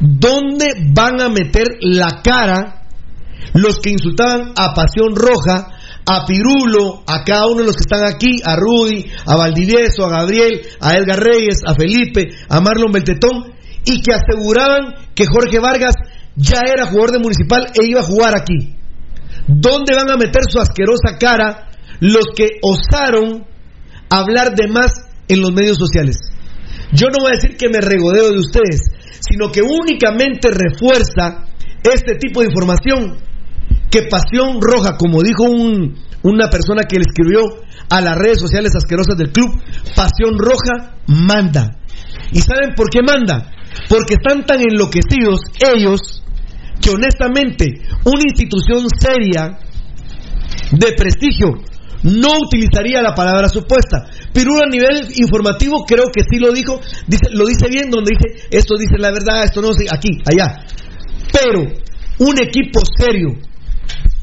[0.00, 2.86] ¿Dónde van a meter la cara
[3.52, 5.68] los que insultaban a Pasión Roja,
[6.06, 10.10] a Pirulo, a cada uno de los que están aquí, a Rudy, a Valdivieso, a
[10.10, 13.52] Gabriel, a Edgar Reyes, a Felipe, a Marlon Beltetón,
[13.84, 15.96] y que aseguraban que Jorge Vargas
[16.36, 18.76] ya era jugador de Municipal e iba a jugar aquí?
[19.46, 21.68] ¿Dónde van a meter su asquerosa cara
[22.00, 23.49] los que osaron
[24.10, 24.92] hablar de más
[25.28, 26.16] en los medios sociales?
[26.92, 28.80] Yo no voy a decir que me regodeo de ustedes,
[29.20, 31.44] sino que únicamente refuerza
[31.82, 33.18] este tipo de información
[33.90, 37.40] que Pasión Roja, como dijo un- una persona que le escribió
[37.88, 39.50] a las redes sociales asquerosas del club,
[39.96, 41.76] Pasión Roja manda.
[42.32, 43.50] ¿Y saben por qué manda?
[43.88, 45.40] Porque están tan enloquecidos
[45.74, 46.22] ellos
[46.80, 47.66] que honestamente
[48.04, 49.58] una institución seria
[50.72, 51.48] de prestigio
[52.02, 54.06] no utilizaría la palabra supuesta.
[54.32, 58.48] Pirulo a nivel informativo creo que sí lo dijo, dice, lo dice bien donde dice
[58.50, 60.64] esto dice la verdad, esto no, aquí, allá.
[61.32, 61.62] Pero
[62.18, 63.36] un equipo serio,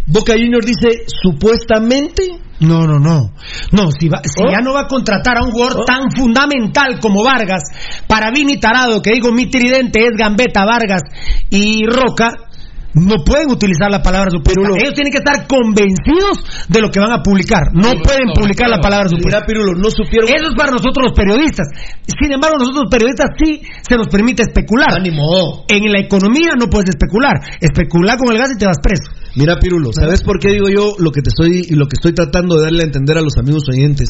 [0.07, 2.23] Boca Juniors dice supuestamente
[2.59, 3.33] No, no, no.
[3.71, 7.23] No, si, va- si ya no va a contratar a un jugador tan fundamental como
[7.23, 7.61] Vargas,
[8.07, 11.03] para Vini Tarado, que digo mi tridente es Gambetta, Vargas
[11.51, 12.46] y Roca,
[12.93, 14.61] no pueden utilizar la palabra supuesta.
[14.79, 17.69] Ellos tienen que estar convencidos de lo que van a publicar.
[17.73, 19.45] No pueden publicar la palabra supuesta.
[19.45, 20.29] Pirulo, no supieron.
[20.29, 21.67] Eso es para nosotros los periodistas.
[22.07, 24.97] Sin embargo, nosotros los periodistas sí se nos permite especular.
[25.67, 27.37] En la economía no puedes especular.
[27.61, 29.11] Especular con el gas y te vas preso.
[29.37, 32.13] Mira, Pirulo, ¿sabes por qué digo yo lo que te estoy y lo que estoy
[32.13, 34.09] tratando de darle a entender a los amigos oyentes,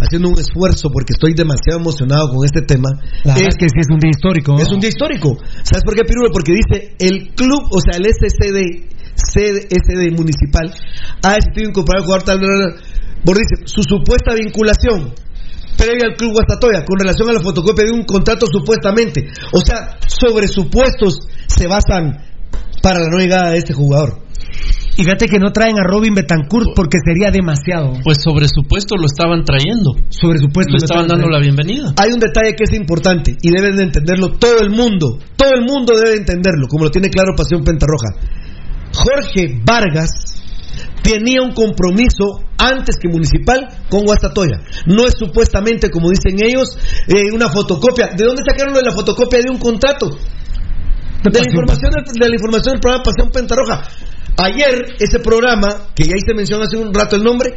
[0.00, 2.88] haciendo un esfuerzo porque estoy demasiado emocionado con este tema?
[3.22, 4.56] La es que sí es un día histórico.
[4.58, 5.36] Es un día histórico.
[5.62, 6.30] ¿Sabes por qué, Pirulo?
[6.32, 10.72] Porque dice el club, o sea, el SCD, CSD municipal,
[11.22, 15.12] ha decidido incorporar al jugador tal, dice su supuesta vinculación
[15.76, 19.28] previa al club Guastatoya con relación a la fotocopia de un contrato supuestamente.
[19.52, 22.24] O sea, sobre supuestos se basan
[22.82, 24.22] para la no llegada de este jugador.
[24.96, 27.92] Y fíjate que no traen a Robin Betancourt porque sería demasiado.
[28.04, 29.92] Pues sobre supuesto lo estaban trayendo.
[30.10, 31.94] Sobre supuesto le estaban dando la bienvenida.
[31.96, 35.18] Hay un detalle que es importante y deben de entenderlo todo el mundo.
[35.36, 38.20] Todo el mundo debe entenderlo, como lo tiene claro Pasión Pentarroja.
[38.92, 40.42] Jorge Vargas
[41.02, 44.60] tenía un compromiso antes que municipal con Guastatoya.
[44.86, 48.10] No es supuestamente, como dicen ellos, eh, una fotocopia.
[48.16, 50.10] ¿De dónde sacaron lo de la fotocopia de un contrato?
[50.10, 53.88] De la información del, de la información del programa Pasión Pentarroja.
[54.36, 57.54] Ayer, ese programa, que ya hice mención hace un rato el nombre,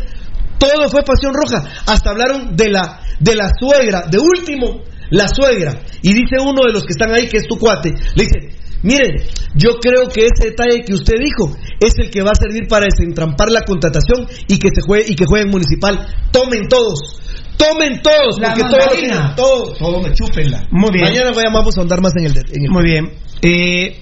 [0.58, 1.64] todo fue Pasión Roja.
[1.88, 5.82] Hasta hablaron de la, de la suegra, de último, la suegra.
[6.02, 9.24] Y dice uno de los que están ahí, que es tu cuate, le dice, miren,
[9.56, 12.86] yo creo que ese detalle que usted dijo es el que va a servir para
[12.86, 16.06] desentrampar la contratación y que se juegue y que jueguen municipal.
[16.32, 17.22] Tomen todos.
[17.58, 19.36] Tomen todos, La porque todo lo que mandarina.
[19.36, 20.68] todo, todo me chúpenla.
[20.72, 21.06] Muy bien.
[21.06, 23.14] Mañana vamos a andar más en el, en el Muy bien.
[23.42, 23.98] Eh,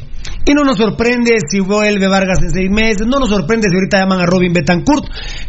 [0.45, 3.99] Y no nos sorprende si vuelve Vargas en seis meses, no nos sorprende si ahorita
[3.99, 5.05] llaman a Robin Betancourt,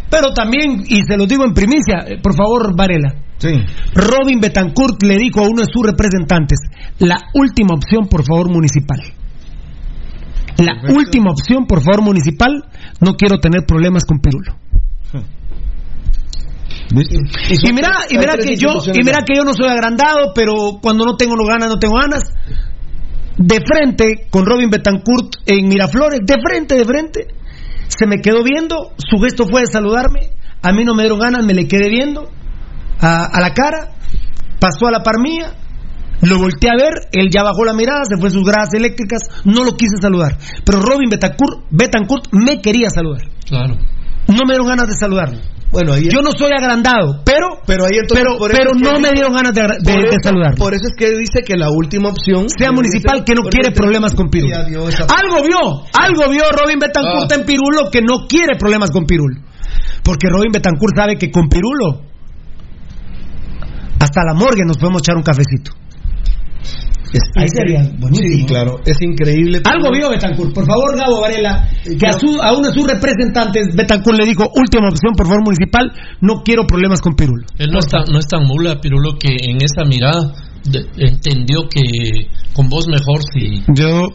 [0.09, 3.15] pero también, y se lo digo en primicia, eh, por favor, Varela.
[3.39, 3.51] Sí.
[3.95, 6.61] Robin Betancourt le dijo a uno de sus representantes,
[6.99, 9.01] la última opción, por favor, municipal.
[10.59, 12.65] La última opción, por favor, municipal,
[13.01, 14.55] no quiero tener problemas con Pirulo.
[16.91, 21.05] Y mira, y mira que yo, y mira que yo no soy agrandado, pero cuando
[21.05, 22.23] no tengo ganas, no tengo ganas.
[23.37, 27.27] De frente con Robin Betancourt en Miraflores, de frente, de frente,
[27.89, 30.31] se me quedó viendo, su gesto fue de saludarme,
[30.63, 32.31] a mí no me dieron ganas, me le quedé viendo
[33.01, 33.93] a, a la cara,
[34.61, 35.53] pasó a la par mía,
[36.23, 39.65] lo volteé a ver, él ya bajó la mirada, se fue sus gradas eléctricas, no
[39.65, 40.39] lo quise saludar.
[40.65, 43.23] Pero Robin Betancourt, Betancourt me quería saludar.
[43.47, 43.75] Claro.
[44.29, 45.41] No me dieron ganas de saludarlo.
[45.75, 48.79] Bueno, ahí Yo no soy agrandado, pero pero ahí entonces pero, por eso pero es
[48.79, 50.57] que no me dieron ganas de, de, por de eso- saludarlo.
[50.57, 54.15] Por eso es que dice que la última opción sea municipal que no quiere problemas
[54.15, 54.53] con Pirul.
[54.53, 55.59] Esa- Algo vio,
[55.93, 57.35] algo vio Robin Betancourt Ah.
[57.35, 59.43] en Pirulo que no quiere problemas con Pirul.
[60.05, 62.03] Porque Robin Betancourt sabe que con Pirulo
[63.99, 65.73] hasta la morgue nos podemos echar un cafecito.
[67.15, 68.39] Es Ahí sería buenísimo.
[68.41, 69.61] Sí, claro, es increíble.
[69.65, 70.53] Algo vio Betancourt.
[70.53, 74.51] Por favor, Gabo Varela, que a, su- a uno de sus representantes, Betancourt le dijo,
[74.55, 77.47] última opción, por favor, municipal, no quiero problemas con Pirulo.
[77.59, 80.35] Él no es, tan, no es tan mula, Pirulo, que en esa mirada
[80.65, 81.83] de- entendió que
[82.53, 83.63] con vos mejor si...
[83.75, 84.09] Yo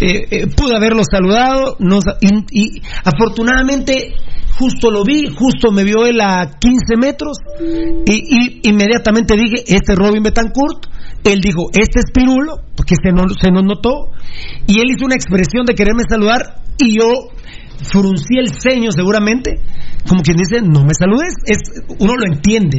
[0.00, 1.98] eh, eh, pude haberlo saludado no
[2.50, 4.14] y afortunadamente
[4.58, 7.36] justo lo vi, justo me vio él a 15 metros
[8.06, 10.86] y, y inmediatamente dije, este es Robin Betancourt,
[11.24, 14.10] él dijo, este es Pirulo, porque se nos, se nos notó,
[14.66, 17.08] y él hizo una expresión de quererme saludar y yo
[17.82, 19.60] fruncí el ceño seguramente,
[20.08, 21.58] como quien dice, no me saludes, es,
[21.98, 22.78] uno lo entiende.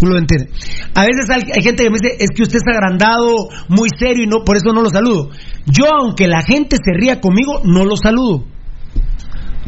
[0.00, 0.50] Uno lo entiende.
[0.94, 4.24] A veces hay, hay gente que me dice, es que usted es agrandado, muy serio
[4.24, 5.30] y no, por eso no lo saludo.
[5.66, 8.44] Yo, aunque la gente se ría conmigo, no lo saludo.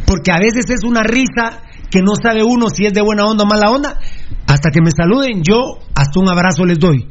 [0.07, 3.45] Porque a veces es una risa que no sabe uno si es de buena onda
[3.45, 3.99] o mala onda.
[4.47, 7.09] Hasta que me saluden, yo hasta un abrazo les doy.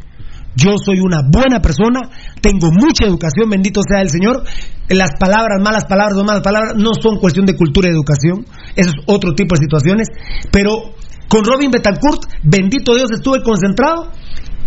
[0.55, 1.99] Yo soy una buena persona,
[2.41, 4.43] tengo mucha educación, bendito sea el Señor.
[4.89, 8.45] Las palabras, malas palabras o malas palabras, no son cuestión de cultura y educación.
[8.75, 10.07] Eso es otro tipo de situaciones.
[10.51, 10.95] Pero
[11.27, 14.11] con Robin Betancourt, bendito Dios, estuve concentrado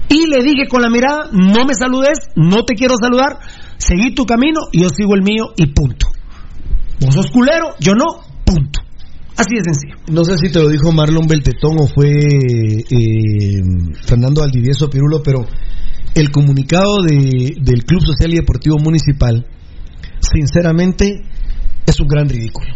[0.08, 3.39] y le dije con la mirada, no me saludes, no te quiero saludar,
[3.76, 6.07] seguí tu camino yo sigo el mío y punto.
[7.00, 8.05] Vos sos culero, yo no,
[8.44, 8.81] punto.
[9.39, 9.94] Así de sencillo.
[10.10, 13.62] No sé si te lo dijo Marlon Beltetón o fue eh,
[14.05, 15.47] Fernando Valdivieso Pirulo, pero
[16.15, 19.47] el comunicado de- del Club Social y Deportivo Municipal,
[20.20, 21.23] sinceramente,
[21.86, 22.75] es un gran ridículo.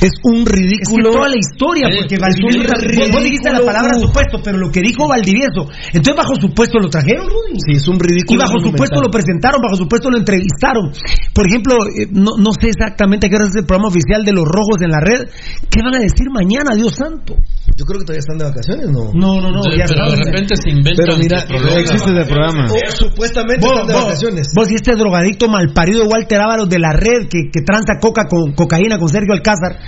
[0.00, 1.08] Es un ridículo.
[1.08, 2.74] Es que toda la historia, Eh, porque es Valdivieso.
[2.78, 3.12] ridículo.
[3.12, 5.66] Vos dijiste la palabra supuesto, pero lo que dijo Valdivieso.
[5.92, 7.58] Entonces, bajo supuesto lo trajeron, Rudy.
[7.66, 8.34] Sí, es un ridículo.
[8.34, 10.92] Y bajo supuesto lo presentaron, bajo supuesto lo entrevistaron.
[11.34, 14.32] Por ejemplo, eh, no, no sé exactamente a qué hora es el programa oficial de
[14.32, 15.26] los rojos en la red.
[15.68, 17.34] ¿Qué van a decir mañana, Dios santo?
[17.76, 19.10] Yo creo que todavía están de vacaciones, ¿no?
[19.14, 19.62] No, no, no.
[19.76, 21.38] Ya pero de repente se inventan Pero mira,
[21.78, 22.64] existe ese programa.
[22.66, 24.46] O supuestamente Vos, están de vos, vacaciones.
[24.54, 28.24] vos y este drogadicto malparido de Walter Ávaros de la red que, que tranza coca
[28.26, 29.78] con cocaína con Sergio Alcázar,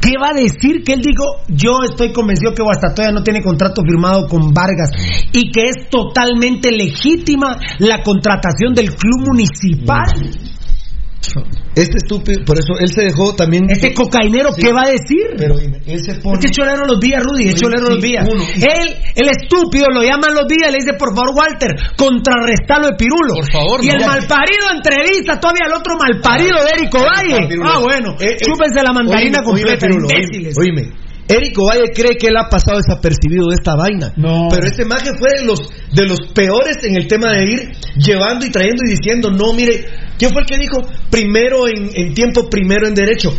[0.00, 1.24] ¿qué va a decir que él dijo?
[1.48, 4.90] Yo estoy convencido que Guastatoya no tiene contrato firmado con Vargas
[5.32, 10.06] y que es totalmente legítima la contratación del club municipal.
[11.74, 13.64] Este estúpido, por eso él se dejó también.
[13.68, 14.62] Este cocainero, Sí.
[14.62, 15.34] ¿qué va a decir?
[15.36, 16.38] Pero dime, él se pone.
[16.38, 18.26] Es que Cholero los días, Rudy, es Sí, Cholero los días.
[18.30, 18.44] uno.
[18.44, 23.34] Él, el estúpido, lo llaman los días, le dice, por favor, Walter, contrarrestalo de Pirulo.
[23.34, 27.48] Por favor, Y el malparido entrevista todavía al otro malparido de Érico Valle.
[27.64, 30.54] Ah, bueno, Eh, eh, chúpense la mandarina oíme, completa, oíme, imbéciles.
[30.58, 30.82] Oíme,
[31.28, 34.12] Érico Valle cree que él ha pasado desapercibido de esta vaina.
[34.16, 34.48] No.
[34.50, 35.60] Pero este maje fue de los,
[35.92, 39.86] de los peores en el tema de ir llevando y trayendo y diciendo, no, mire,
[40.18, 43.32] ¿quién fue el que dijo primero en, en tiempo, primero en derecho?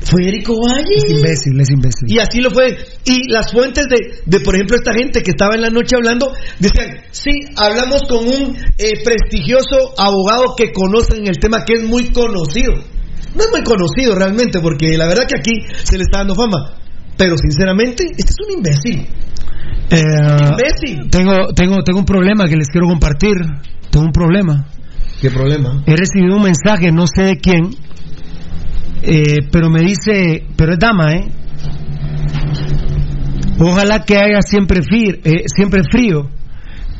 [0.00, 0.94] Fue Érico Valle.
[0.96, 2.06] Es imbécil, es imbécil.
[2.08, 2.76] Y así lo fue.
[3.04, 6.32] Y las fuentes de, de, por ejemplo, esta gente que estaba en la noche hablando,
[6.60, 12.12] decían, sí, hablamos con un eh, prestigioso abogado que conocen el tema, que es muy
[12.12, 12.74] conocido.
[13.34, 16.78] No es muy conocido realmente, porque la verdad que aquí se le está dando fama.
[17.18, 19.06] Pero sinceramente, este es un imbécil.
[19.90, 20.00] Eh,
[20.50, 21.10] Imbécil.
[21.10, 23.34] tengo, tengo, tengo un problema que les quiero compartir.
[23.90, 24.66] Tengo un problema.
[25.20, 25.82] ¿Qué problema?
[25.86, 27.70] He recibido un mensaje, no sé de quién,
[29.02, 31.28] eh, pero me dice, pero es dama, ¿eh?
[33.60, 36.30] Ojalá que haya siempre, fir- eh, siempre frío.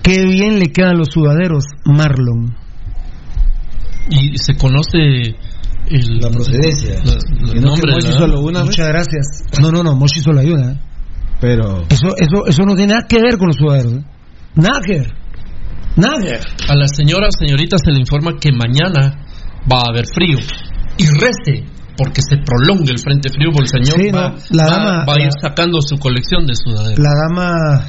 [0.03, 2.57] Qué bien le quedan los sudaderos, Marlon.
[4.11, 5.37] Y se conoce
[5.91, 7.01] el, La procedencia.
[7.05, 7.13] la-
[7.53, 8.69] el no nombre, que Mochi solo una vez?
[8.71, 9.27] Muchas gracias.
[9.61, 10.73] No, no, no, Moshi solo hay una.
[10.73, 10.81] ¿eh?
[11.41, 13.93] Pero Eso, eso, eso no tiene nada que ver con los sudaderos.
[13.95, 14.05] ¿eh?
[14.57, 15.15] Nada que ver.
[15.97, 16.41] Nada.
[16.69, 19.25] A la señora, señorita, se le informa que mañana
[19.71, 20.39] va a haber frío.
[20.99, 21.65] Y rece,
[21.97, 25.05] porque se prolonga el frente frío, porque el señor Sí, va, no, la va- dama-
[25.07, 26.99] va a ir sacando su colección de sudaderas.
[26.99, 27.85] La dama,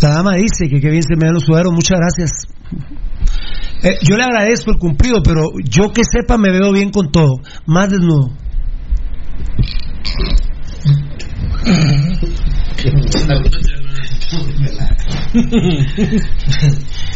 [0.00, 2.30] la dama dice que qué bien se me dan los sudaderos, muchas gracias.
[3.82, 7.40] Eh, yo le agradezco el cumplido, pero yo que sepa me veo bien con todo,
[7.66, 8.30] más desnudo.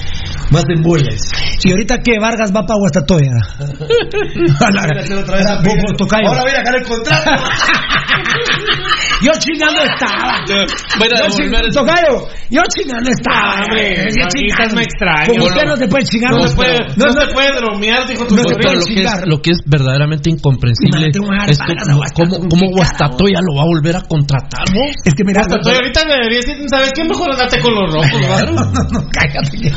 [0.50, 1.22] Más en bolas.
[1.64, 3.32] Y ahorita que Vargas va para Guastatoya.
[5.96, 6.28] Tocayo.
[6.28, 7.30] Ahora voy a ganar el contrato.
[9.22, 10.42] Yo chingando estaba.
[10.98, 11.72] Voy a Yo devolver ching-.
[11.72, 13.62] Tocayo, yo chingando estaba.
[13.64, 14.74] Hombre, Yo chingando.
[14.76, 15.26] me extraña.
[15.28, 16.30] Como usted no se puede chingar.
[16.32, 18.68] No, no se puede, no, no, no, se puede bromear, dijo tu No lo que,
[18.76, 19.26] es, chingar.
[19.26, 22.70] lo que es verdaderamente incomprensible es Guastatoya, cómo, cómo.
[22.74, 24.64] Guastatoya lo va a volver a contratar.
[25.04, 27.04] Es que mira, Hasta tú ahorita me deberías decir, ¿sabes qué?
[27.04, 28.10] Mejor andate con los rojos.
[28.54, 29.72] No, no, no, cállate.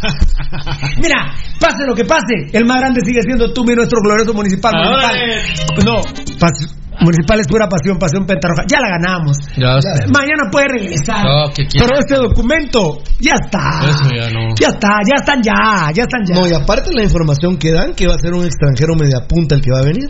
[1.02, 4.72] Mira, pase lo que pase, el más grande sigue siendo tú, mi nuestro glorioso municipal.
[4.74, 5.84] Ahora, municipal.
[5.84, 6.00] No,
[6.38, 8.64] pas- municipal es pura pasión, pasión pentarroja.
[8.68, 9.36] Ya la ganamos.
[9.56, 9.78] Ya.
[10.12, 11.24] Mañana puede regresar.
[11.72, 13.80] Pero este documento, ya está.
[13.88, 14.54] Eso ya no.
[14.60, 16.34] Ya está, ya están ya, ya están ya.
[16.34, 19.54] No, y aparte la información que dan que va a ser un extranjero media punta
[19.54, 20.08] el que va a venir.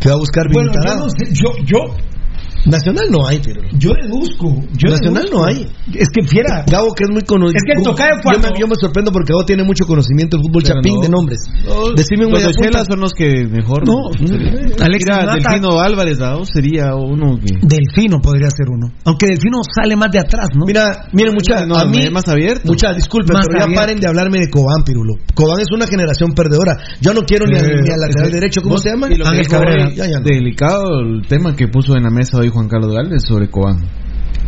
[0.00, 1.94] Que va a buscar bueno, yo no sé, yo, yo,
[2.66, 3.60] Nacional no hay, pero.
[3.78, 4.54] yo deduzco.
[4.78, 5.38] Yo Nacional deduzco.
[5.38, 5.66] no hay.
[5.94, 6.64] Es que fiera.
[6.70, 7.58] Gabo, que es muy conocido.
[7.58, 10.36] Es que el tocayo yo, cuando- me, yo me sorprendo porque Gabo tiene mucho conocimiento
[10.36, 11.00] de fútbol Pero chapín no.
[11.02, 11.38] de nombres.
[11.96, 12.84] Decime un Los de Chela punta.
[12.84, 13.86] son los que mejor.
[13.86, 14.10] No,
[14.80, 16.44] Alex Delfino Álvarez, ¿no?
[16.44, 17.54] Sería uno que.
[17.66, 18.92] Delfino podría ser uno.
[19.04, 20.64] Aunque Delfino sale más de atrás, ¿no?
[20.66, 22.62] Mira, miren, mucha, No, a mí, más abierto.
[22.66, 23.80] mucha, disculpen, Más pero ya abierto.
[23.80, 25.14] paren de hablarme de Cobán, Pirulo.
[25.34, 26.72] Cobán es una generación perdedora.
[27.00, 29.06] Yo no quiero Eh, ni al lateral derecho, ¿cómo se llama?
[29.06, 29.90] Ángel Cabrera.
[29.94, 30.24] Ya, ya no.
[30.24, 33.78] Delicado el tema que puso en la mesa hoy Juan Carlos Galvez sobre Cobán.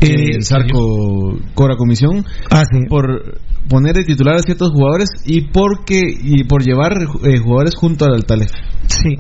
[0.01, 2.87] Eh, el Zarco Cora Comisión Ah, sí.
[2.89, 6.93] por poner de titular a ciertos jugadores y porque y por llevar
[7.25, 8.51] eh, jugadores junto al Talef
[8.87, 9.17] Sí.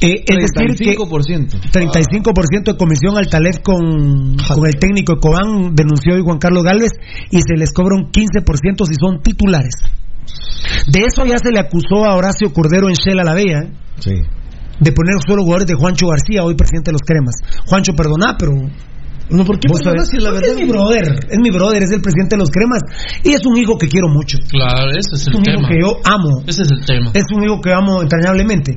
[0.00, 1.60] Eh, es decir, que 35%.
[1.70, 6.62] 35% de comisión al Talef con, con el técnico de Cobán, denunció hoy Juan Carlos
[6.62, 6.92] Galvez,
[7.30, 9.74] y se les cobra un 15% si son titulares.
[10.86, 13.64] De eso ya se le acusó a Horacio Cordero en Shell a la Bella.
[13.98, 14.12] Sí.
[14.80, 17.34] De poner solo jugadores de Juancho García, hoy presidente de los Cremas.
[17.66, 18.52] Juancho, perdona, pero
[19.30, 20.60] No, ¿por qué vos perdona sabés- si es la Porque verdad?
[20.60, 22.82] es mi brother, es mi brother, es el presidente de los Cremas,
[23.22, 24.38] y es un hijo que quiero mucho.
[24.48, 25.68] Claro, ese es Es el un hijo tema.
[25.68, 26.42] que yo amo.
[26.46, 27.10] Ese es el tema.
[27.14, 28.76] Es un hijo que amo entrañablemente.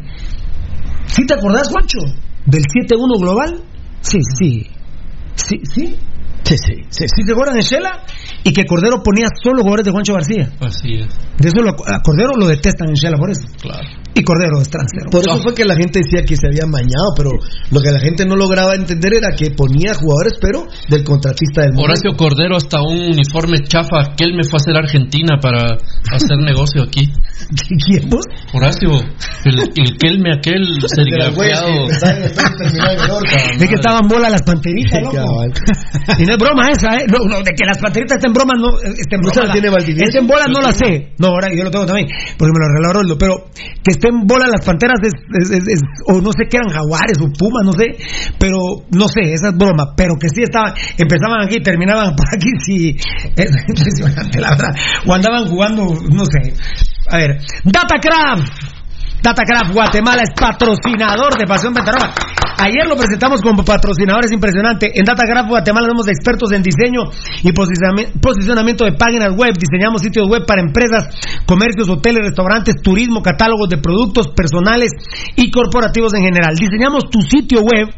[1.07, 1.99] ¿Sí te acordás, Juancho?
[2.45, 3.61] Del 7-1 global.
[4.01, 4.67] Sí, sí.
[5.35, 5.95] Sí, sí.
[6.47, 7.05] Sí, sí, sí.
[7.07, 8.03] ¿Sí acuerdan de Shela?
[8.43, 10.49] Y que Cordero ponía solo jugadores de Juancho García.
[10.61, 11.07] Así es,
[11.39, 13.45] De eso lo- a Cordero lo detestan en Shela por eso.
[13.61, 13.83] claro.
[14.17, 15.11] Y Cordero es transero.
[15.11, 17.29] Por eso fue que la gente decía que se había mañado, pero
[17.69, 21.73] lo que la gente no lograba entender era que ponía jugadores, pero del contratista del
[21.73, 21.91] momento.
[21.93, 25.77] Horacio Cordero hasta un uniforme chafa que él me fue a hacer a Argentina para
[26.11, 27.13] hacer negocio aquí.
[27.85, 28.23] ¿Quién vos?
[28.53, 28.89] Horacio,
[29.45, 31.85] el, el Kelme aquel serigrafiado.
[31.87, 35.43] Es que estaban bolas las panteritas, loco.
[36.37, 37.05] Es broma esa, ¿eh?
[37.09, 38.69] No, no, de que las panteritas estén bromas, no.
[38.77, 40.05] eh, Estén ¿No se bromas, las tiene Valdivieso?
[40.05, 41.13] Estén bolas, no las sé.
[41.17, 42.07] No, ahora yo lo tengo también,
[42.37, 43.17] porque me lo regaló Roldo.
[43.17, 43.33] Pero
[43.83, 47.17] que estén bolas las panteras, es, es- es- es- o no sé qué eran jaguares
[47.17, 47.97] o pumas, no sé.
[48.37, 48.57] Pero
[48.91, 49.95] no sé, esa es broma.
[49.97, 52.95] Pero que sí estaban, empezaban aquí, terminaban por aquí, sí.
[53.35, 54.75] Es impresionante, la verdad.
[55.07, 55.83] O andaban jugando,
[56.13, 56.53] no sé.
[57.09, 58.76] A ver, Datacraft.
[59.27, 62.15] Datacraft Guatemala es patrocinador de Pasión Pentarroja.
[62.59, 64.89] Ayer lo presentamos como patrocinador, es impresionante.
[64.95, 67.03] En Datacraft Guatemala somos expertos en diseño
[67.43, 69.53] y posiciona- posicionamiento de páginas web.
[69.59, 71.11] Diseñamos sitios web para empresas,
[71.45, 74.91] comercios, hoteles, restaurantes, turismo, catálogos de productos personales
[75.35, 76.55] y corporativos en general.
[76.55, 77.89] Diseñamos tu sitio web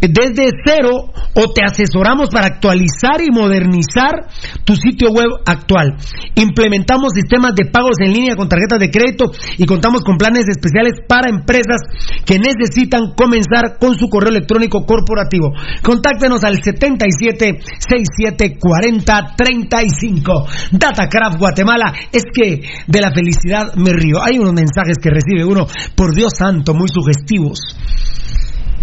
[0.00, 4.26] desde cero o te asesoramos para actualizar y modernizar
[4.64, 5.94] tu sitio web actual.
[6.34, 11.00] Implementamos sistemas de pagos en línea con tarjetas de crédito y contamos con planes especiales
[11.08, 11.80] para empresas
[12.24, 15.52] que necesitan comenzar con su correo electrónico corporativo.
[15.82, 20.46] Contáctenos al 77 67 40 35.
[20.72, 21.92] Datacraft Guatemala.
[22.12, 24.22] Es que de la felicidad me río.
[24.22, 25.66] Hay unos mensajes que recibe uno,
[25.96, 27.58] por Dios santo, muy sugestivos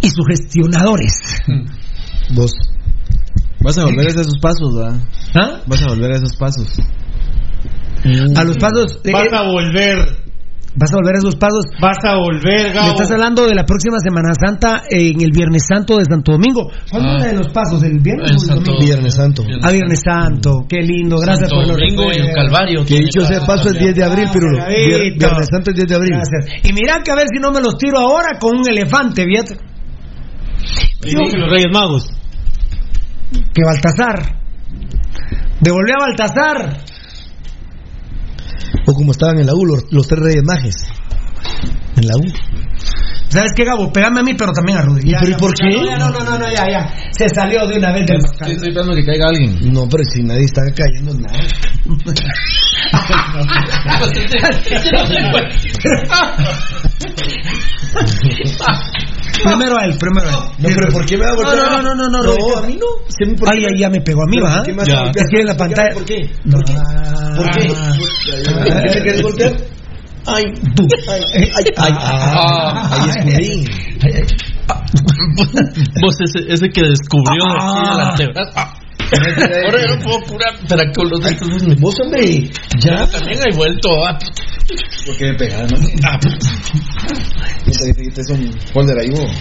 [0.01, 1.13] y sugestionadores.
[2.35, 2.51] Vos.
[3.61, 5.01] Vas a volver a esos pasos, ¿verdad?
[5.35, 5.61] ¿Ah?
[5.65, 6.67] Vas a volver a esos pasos.
[8.35, 8.99] A los pasos.
[9.03, 10.28] eh, Vas eh, a volver.
[10.75, 11.65] Vas a volver a esos pasos.
[11.81, 12.89] Vas a volver, Me Gabo.
[12.91, 16.71] estás hablando de la próxima Semana Santa en el Viernes Santo de Santo Domingo.
[16.91, 17.17] ¿Cuándo Ah.
[17.17, 17.83] es de los pasos?
[17.83, 18.85] ¿El viernes El o el Santo- domingo?
[18.85, 19.43] Viernes Santo.
[19.61, 20.65] Ah, Viernes Santo.
[20.69, 21.17] Qué lindo.
[21.19, 22.33] Gracias Santo por los Domingo y el.
[22.33, 22.85] Calvario.
[22.85, 24.57] Que dicho sea paso, el 10 de abril, Pirulo.
[24.65, 25.27] Vier- Gabito.
[25.27, 26.13] Viernes Santo, el 10 de abril.
[26.15, 26.63] Gracias.
[26.69, 29.57] Y mira que a ver si no me los tiro ahora con un elefante, fíjate.
[31.03, 32.09] Y los Reyes Magos.
[33.53, 34.35] Que Baltasar.
[35.61, 36.77] Devolvió a Baltasar.
[38.89, 40.75] O como estaban en la U, los, los tres reyes majes.
[41.95, 42.23] En la U.
[43.27, 43.93] ¿Sabes qué, Gabo?
[43.93, 45.11] Pégame a mí, pero también a Rudy.
[45.11, 45.75] Ya, ¿Pero ya, por ya, qué?
[45.75, 46.91] No, no, no, no, no, ya, ya.
[47.11, 49.71] Se salió de una vez del Estoy esperando que caiga alguien.
[49.71, 51.37] No, pero si nadie está cayendo en nada.
[59.43, 60.39] Primero a él, primero a él.
[60.59, 61.57] No, pero ¿por qué me va a golpear?
[61.57, 62.57] no, no, no, no, No, no.
[62.57, 62.85] a mí no.
[63.07, 63.65] Sí, ¿por Ay, qué?
[63.73, 64.55] ay, ya me pegó a mí, ¿Pero ¿va?
[64.57, 65.93] por qué que en la pantalla.
[65.93, 66.29] ¿Por qué?
[66.49, 66.73] ¿Por qué?
[67.35, 67.73] ¿Por qué?
[67.75, 67.91] Ah.
[67.95, 69.53] ¿Por qué te quieres golpear?
[70.25, 70.43] Ay,
[70.75, 70.87] Tú.
[71.09, 73.65] ay, ay, ay, ay, ah, ahí escondí.
[76.01, 78.73] Vos ese, ese que descubrió aquí el Ah.
[79.11, 83.07] Ahora yo no puedo curar, pero con los dedos Vos, hombre, ya.
[83.07, 83.89] también hay vuelto.
[84.05, 84.17] ah.
[85.05, 85.77] ¿Por qué me pegas, no?
[86.05, 86.19] Ah,
[87.65, 89.31] Te dijiste es un folder ahí, vos.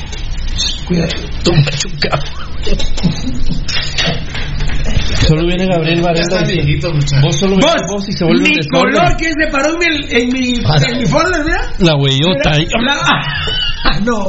[1.44, 2.18] tú machuca.
[5.26, 6.42] Solo viene Gabriel Varela.
[7.22, 10.28] Vos solo Vos, vos y se vuelve mi color que se paró en mi, en
[10.32, 11.70] mi, en mi folder, mira.
[11.80, 12.66] La huellota ahí.
[12.78, 12.94] Mira,
[13.84, 14.26] ah, no.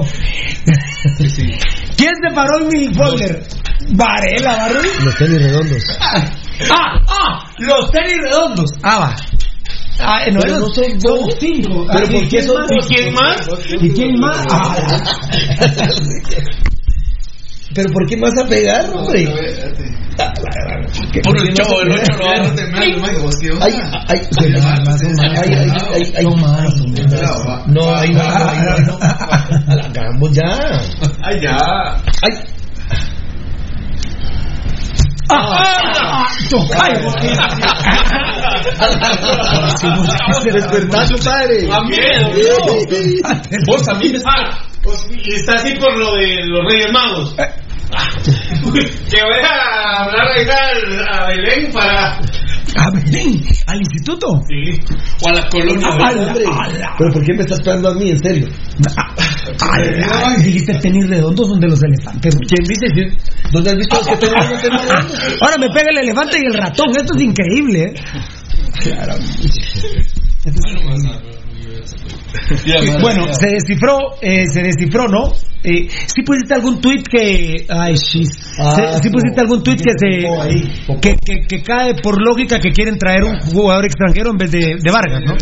[1.96, 3.42] ¿Quién se paró en mi folder?
[3.92, 4.90] Varela, Barry.
[5.04, 5.84] Los tenis redondos.
[6.72, 8.70] Ah, ah, los tenis redondos.
[8.84, 9.16] Ah, va.
[10.02, 11.36] Ah, no, Pero eran- no son son dos.
[11.40, 11.86] cinco.
[11.92, 12.68] ¿Pero Ah, por ¿y qué son más?
[12.70, 12.86] dos?
[12.86, 13.50] ¿Y quién más?
[13.82, 14.46] ¿Y quién más?
[14.52, 14.76] Ah,
[17.76, 19.26] ¿Pero por qué vas a pegar, hombre?
[21.24, 22.26] Por el chavo del ocho lo
[22.82, 22.92] Ay,
[23.62, 23.74] ay,
[24.10, 25.52] ay, ay,
[25.94, 28.98] ay, ay, No, ay, no, ay, no, ay, no.
[29.84, 30.60] Hagamos ya.
[31.24, 31.56] ¡Ay, ya!
[32.22, 32.34] Ay,
[35.30, 37.10] ah, tocayo.
[40.52, 41.70] despertá, compadre.
[41.72, 42.30] ¡A miedo!
[43.68, 44.32] Vos a mí me está.
[45.12, 47.36] Y está así por lo de los Reyes Magos.
[49.10, 50.28] que voy a hablar
[51.12, 52.20] a Belén para.
[52.78, 54.28] A Belén, al instituto.
[54.48, 54.80] Sí.
[55.22, 55.88] O a la colonia.
[55.92, 56.96] Ah, Hombre, ala.
[56.98, 58.48] ¿pero por qué me estás pegando a mí, en serio?
[59.60, 62.36] Ala, dijiste tenis redondos donde los elefantes.
[62.36, 63.18] ¿Quién dice?
[63.52, 65.20] ¿Dónde has visto los que tengo redondos?
[65.42, 66.90] Ahora me pega el elefante y el ratón.
[66.90, 67.94] Esto es increíble, ¿eh?
[70.84, 71.22] Bueno,
[73.34, 75.32] se descifró, eh, se descifró, ¿no?
[75.62, 78.30] Eh, sí pusiste algún tweet que, ay, shit.
[78.60, 82.60] Ah, Se- sí pusiste algún tweet que se, ahí, que, que, que cae por lógica
[82.60, 85.34] que quieren traer un jugador extranjero en vez de, de Vargas, ¿no?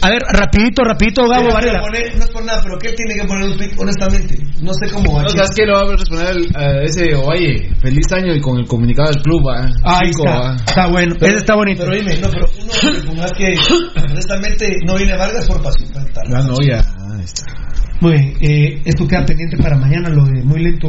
[0.00, 1.80] A ver, rapidito, rapidito, Gabo Varela.
[2.16, 4.38] No es por nada, pero ¿qué tiene que poner un tweet, honestamente?
[4.62, 5.22] No sé cómo va.
[5.24, 5.66] No, ¿sabes qué?
[5.66, 7.68] Le va a responder el- a ese Ovalle.
[7.82, 9.66] Feliz año y con el comunicado del club, ¿va?
[9.84, 11.84] Ahí Chico, está, está bueno, ese está bonito.
[11.84, 13.54] Pero dime, no, pero uno que pongas que
[14.10, 15.88] honestamente no viene Vargas por pasión.
[15.94, 16.78] Ah, no, ya.
[16.78, 17.44] ah, está.
[18.00, 20.88] Muy bien, eh, esto queda pendiente para mañana, lo de muy lento,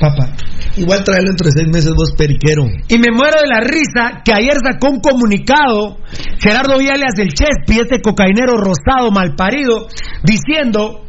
[0.00, 0.30] papá.
[0.76, 2.64] Igual traerlo entre seis meses vos, periquero.
[2.88, 5.98] Y me muero de la risa que ayer sacó un comunicado
[6.38, 9.88] Gerardo Viales del Chespi, este cocainero rosado malparido,
[10.22, 11.06] diciendo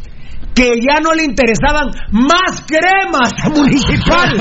[0.53, 4.35] que ya no le interesaban más cremas a Municipal.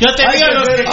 [0.00, 0.84] Ya te digo los que.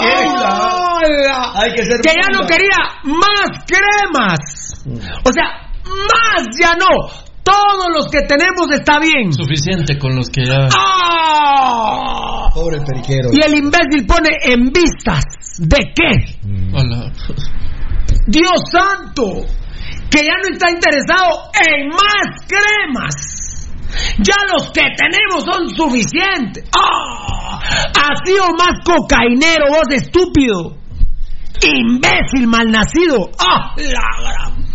[1.55, 4.85] Hay que ser que ya no quería más cremas.
[5.25, 7.07] O sea, más ya no.
[7.43, 9.31] Todos los que tenemos está bien.
[9.31, 10.67] Suficiente con los que ya.
[10.75, 12.49] ¡Ah!
[12.53, 13.29] Pobre periquero.
[13.31, 15.23] Y el imbécil pone en vistas.
[15.59, 16.39] ¿De qué?
[16.73, 17.11] Hola.
[18.27, 19.45] Dios santo,
[20.11, 23.69] que ya no está interesado en más cremas.
[24.19, 26.63] Ya los que tenemos son suficientes.
[26.77, 27.59] ¡Ah!
[27.93, 30.75] Así o más cocainero, vos estúpido.
[31.63, 33.29] Imbécil malnacido.
[33.39, 33.73] ¡Ah!
[33.77, 34.66] La gran-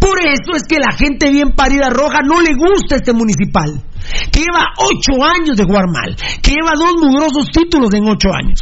[0.00, 3.82] Por eso es que la gente bien parida roja no le gusta este municipal.
[4.30, 6.16] Que lleva ocho años de jugar mal.
[6.42, 8.60] Que lleva dos mugrosos títulos en ocho años.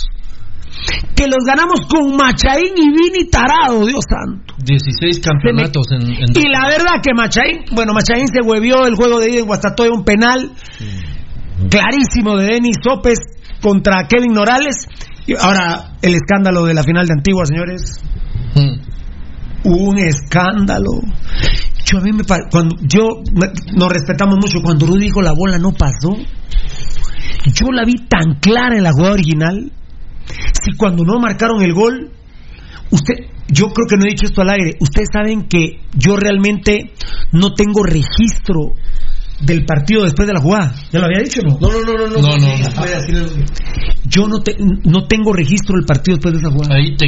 [1.15, 4.55] Que los ganamos con Machaín y Vini Tarado, Dios santo.
[4.65, 9.21] 16 campeonatos en, en Y la verdad que Machaín, bueno, Machaín se huevió el juego
[9.21, 10.53] de ida en Guastatoya, un penal
[11.71, 13.19] clarísimo de Denis Sopes
[13.61, 14.89] contra Kevin Norales.
[15.27, 18.01] Y ahora el escándalo de la final de Antigua, señores.
[18.55, 18.96] Mm.
[19.69, 20.93] Un escándalo.
[21.85, 25.59] Yo a mí me cuando yo me- nos respetamos mucho cuando Rudy dijo la bola
[25.59, 26.17] no pasó.
[27.53, 29.73] Yo la vi tan clara en la jugada original.
[30.63, 32.11] Si cuando no marcaron el gol,
[32.91, 33.15] usted,
[33.49, 34.77] yo creo que no he dicho esto al aire.
[34.81, 36.93] Ustedes saben que yo realmente
[37.33, 38.73] no tengo registro
[39.41, 40.75] del partido después de la jugada.
[40.93, 41.59] ¿Ya lo había dicho no?
[41.61, 42.21] No, no, no, no.
[42.21, 42.85] No, no.
[42.85, 43.45] Decirle-
[44.07, 46.75] Yo no, te- no tengo registro del partido después de esa jugada.
[46.77, 47.07] Ahí te.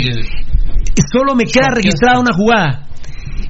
[1.12, 2.88] Solo me queda registrada una jugada.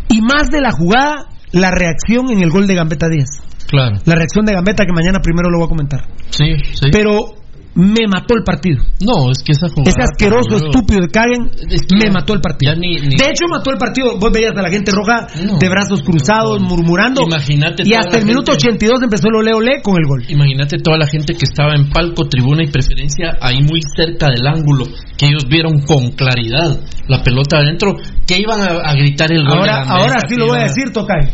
[0.09, 3.29] Y más de la jugada, la reacción en el gol de Gambetta Díaz.
[3.69, 3.97] Claro.
[4.05, 6.01] La reacción de Gambetta que mañana primero lo voy a comentar.
[6.31, 6.89] Sí, sí.
[6.91, 7.38] Pero
[7.79, 8.83] me mató el partido.
[9.01, 9.87] No, es que esa jugada.
[9.95, 12.75] Ese asqueroso, estúpido de Kagen Es que me ya- mató el partido.
[12.75, 14.19] ya ni- ni- De hecho, mató el partido.
[14.19, 15.59] Vos veías a la gente roja No.
[15.59, 17.23] de brazos cruzados, murmurando.
[17.23, 20.25] Imagínate Y hasta el minuto gente- 82 empezó el ole ole con el gol.
[20.29, 24.45] Imagínate toda la gente que estaba en palco, tribuna y preferencia ahí muy cerca del
[24.47, 24.85] ángulo,
[25.17, 27.95] que ellos vieron con claridad la pelota adentro,
[28.27, 29.59] que iban a, a gritar el gol.
[29.59, 31.31] Ahora, ahora sí lo voy a decir, Tocay.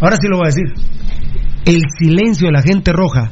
[0.00, 0.92] Ahora sí lo voy a decir.
[1.64, 3.30] El silencio de la gente roja.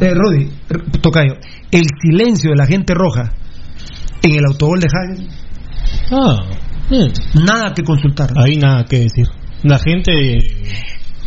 [0.00, 1.34] Eh, Rodi, R- Tocayo.
[1.70, 3.32] El silencio de la gente roja
[4.22, 5.28] en el autogol de Hagen.
[6.12, 6.36] Ah,
[6.90, 8.30] mm, Nada que consultar.
[8.36, 9.26] ahí nada que decir.
[9.62, 10.12] La gente.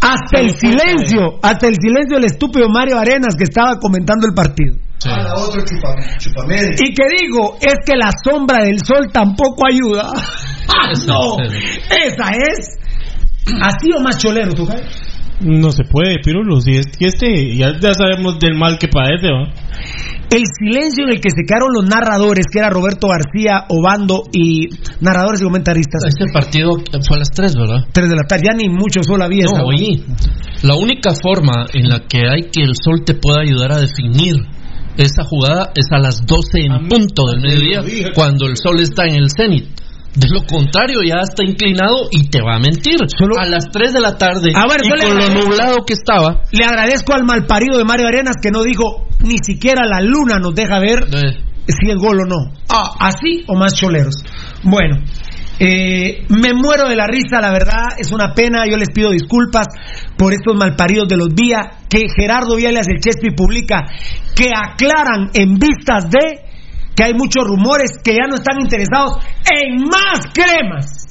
[0.02, 4.76] Hasta el silencio, hasta el silencio del estúpido Mario Arenas que estaba comentando el partido.
[4.98, 5.10] Sí.
[5.10, 5.34] Ah.
[6.80, 10.12] Y que digo, es que la sombra del sol tampoco ayuda.
[10.68, 11.38] ¡Ah, Esa no!
[11.42, 11.54] es
[11.90, 12.80] Esa es.
[13.62, 14.84] Así o más cholero, Tocayo.
[15.42, 16.62] No se puede, Pirulo.
[16.62, 17.56] Si es que este.
[17.56, 19.52] Ya, ya sabemos del mal que padece, ¿va?
[20.34, 24.68] El silencio en el que se quedaron los narradores, que era Roberto García, Obando y
[25.00, 26.02] narradores y comentaristas.
[26.08, 26.72] Este partido
[27.08, 27.86] fue a las 3, ¿verdad?
[27.92, 29.46] Tres de la tarde, ya ni mucho sol había.
[29.46, 30.04] No, oí.
[30.64, 34.38] La única forma en la que hay que el sol te pueda ayudar a definir
[34.98, 39.16] esa jugada es a las 12 en punto del mediodía, cuando el sol está en
[39.16, 39.66] el cenit.
[40.16, 42.98] De lo contrario, ya está inclinado y te va a mentir.
[43.18, 45.78] Solo- A las 3 de la tarde, A ver, y yo le- con lo nublado
[45.86, 50.02] que estaba, Le agradezco al malparido de Mario Arenas que no dijo ni siquiera la
[50.02, 52.54] luna nos deja ver eh, si es gol o no.
[52.70, 54.16] Ah, así o más choleros.
[54.64, 54.98] Bueno,
[55.60, 58.66] eh, me muero de la risa, la verdad, es una pena.
[58.70, 59.68] Yo les pido disculpas
[60.18, 61.60] por estos malparidos de los Vía,
[61.90, 63.82] que Gerardo Viales el Chespi publica,
[64.36, 66.53] que aclaran en vistas de
[66.96, 69.18] que hay muchos rumores que ya no están interesados
[69.50, 71.04] en más cremas.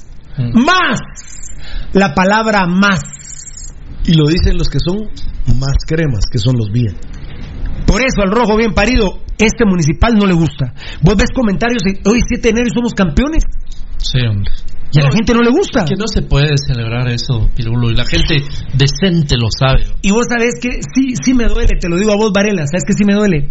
[0.53, 0.99] Más.
[1.93, 3.01] La palabra más.
[4.05, 5.09] Y lo dicen los que son
[5.59, 6.95] más cremas, que son los bien.
[7.85, 10.73] Por eso al rojo bien parido, este municipal no le gusta.
[11.01, 13.43] Vos ves comentarios de hoy 7 de enero y somos campeones.
[13.97, 14.51] sí, hombre.
[14.95, 15.85] Y a la gente no le gusta.
[15.85, 18.43] Que no se puede celebrar eso, Pirulo, y la gente
[18.77, 19.85] decente lo sabe.
[20.03, 22.83] Y vos sabés que sí, sí me duele, te lo digo a vos, Varela, sabes
[22.85, 23.49] que sí me duele.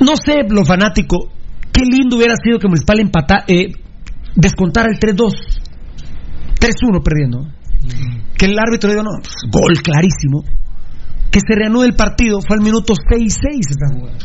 [0.00, 1.30] No sé, lo fanático,
[1.72, 3.72] qué lindo hubiera sido que Municipal empata, eh,
[4.34, 5.32] descontara el 3-2.
[6.58, 7.46] 3-1 perdiendo.
[8.36, 10.42] Que el árbitro diga, no, pues, gol clarísimo.
[11.30, 14.18] Que se reanude el partido, fue al minuto 6-6 esa jugada.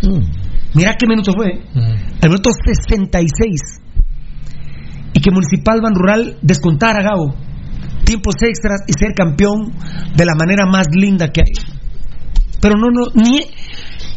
[0.74, 1.62] Mira qué minuto fue.
[2.22, 3.82] Al minuto 66.
[5.14, 7.36] Y que Municipal Ban Rural descontara, Gabo.
[8.06, 9.72] Tiempos extras y ser campeón
[10.16, 11.54] de la manera más linda que hay.
[12.62, 13.42] Pero no, no, ni.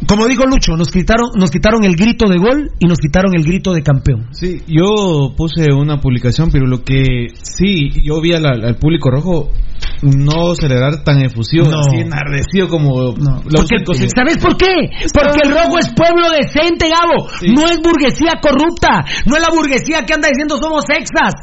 [0.07, 3.43] Como dijo Lucho, nos quitaron, nos quitaron el grito de gol y nos quitaron el
[3.43, 4.27] grito de campeón.
[4.31, 9.49] Sí, yo puse una publicación, pero lo que sí, yo vi al, al público rojo
[10.01, 11.79] no celebrar tan efusivo, No.
[11.79, 13.15] así enardecido como los
[13.85, 14.89] Porque- ¿Sabes por qué?
[15.13, 17.27] Porque el rojo es pueblo decente, Gabo.
[17.55, 19.03] No es burguesía corrupta.
[19.25, 21.33] No es la burguesía que anda diciendo somos exas.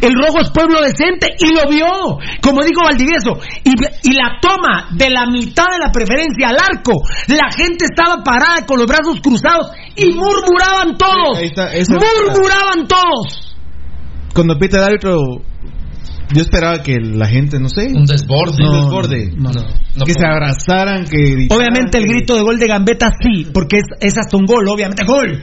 [0.00, 3.38] El rojo es pueblo decente y lo vio, como dijo Valdivieso.
[3.64, 3.70] Y,
[4.10, 6.92] y la toma de la mitad de la preferencia al arco,
[7.28, 11.38] la gente estaba parada con los brazos cruzados y murmuraban todos.
[11.38, 13.56] Ahí está, esa- murmuraban todos.
[14.34, 15.16] Cuando pita el árbitro,
[16.34, 18.62] yo esperaba que la gente, no sé, Un desborde.
[18.64, 19.62] un desborde, no, no.
[19.94, 23.84] No que se abrazaran, que Obviamente el grito de gol de Gambetta sí, porque es,
[24.00, 25.42] es hasta un gol, obviamente gol.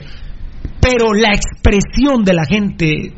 [0.80, 3.14] Pero la expresión de la gente,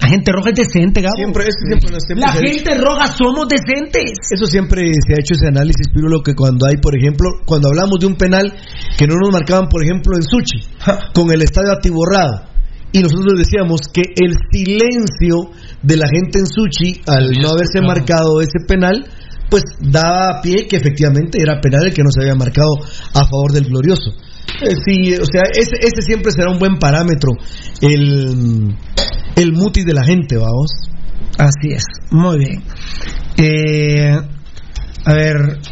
[0.00, 1.16] la gente roja es decente, Gabo.
[1.16, 4.18] Siempre, es que siempre, siempre la gente roja somos decentes.
[4.30, 7.98] Eso siempre se ha hecho ese análisis, Pirulo, que cuando hay, por ejemplo, cuando hablamos
[8.00, 8.52] de un penal
[8.96, 10.62] que no nos marcaban, por ejemplo, en Suchi,
[11.14, 12.44] con el estadio atiborrado,
[12.92, 15.50] y nosotros decíamos que el silencio
[15.82, 19.04] de la gente en Suchi, al no haberse marcado ese penal,
[19.50, 22.78] pues daba pie que efectivamente era penal el que no se había marcado
[23.14, 24.12] a favor del glorioso.
[24.62, 27.32] Eh, sí, o sea, ese, ese siempre será un buen parámetro,
[27.82, 28.74] el,
[29.36, 30.70] el mutis de la gente, vamos.
[31.38, 32.62] Así es, muy bien.
[33.36, 34.16] Eh,
[35.04, 35.36] a ver.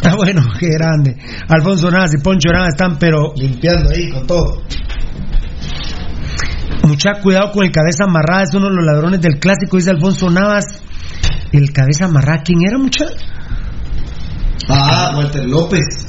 [0.00, 1.16] Ah, bueno, qué grande.
[1.48, 4.62] Alfonso Navas y Poncho Navas están, pero Limpiando ahí con todo.
[6.84, 8.44] mucha cuidado con el cabeza amarrada.
[8.44, 10.64] Es uno de los ladrones del clásico, dice Alfonso Navas.
[11.50, 13.06] El cabeza amarrada, ¿quién era, mucha?
[14.68, 16.06] Ah, Walter López.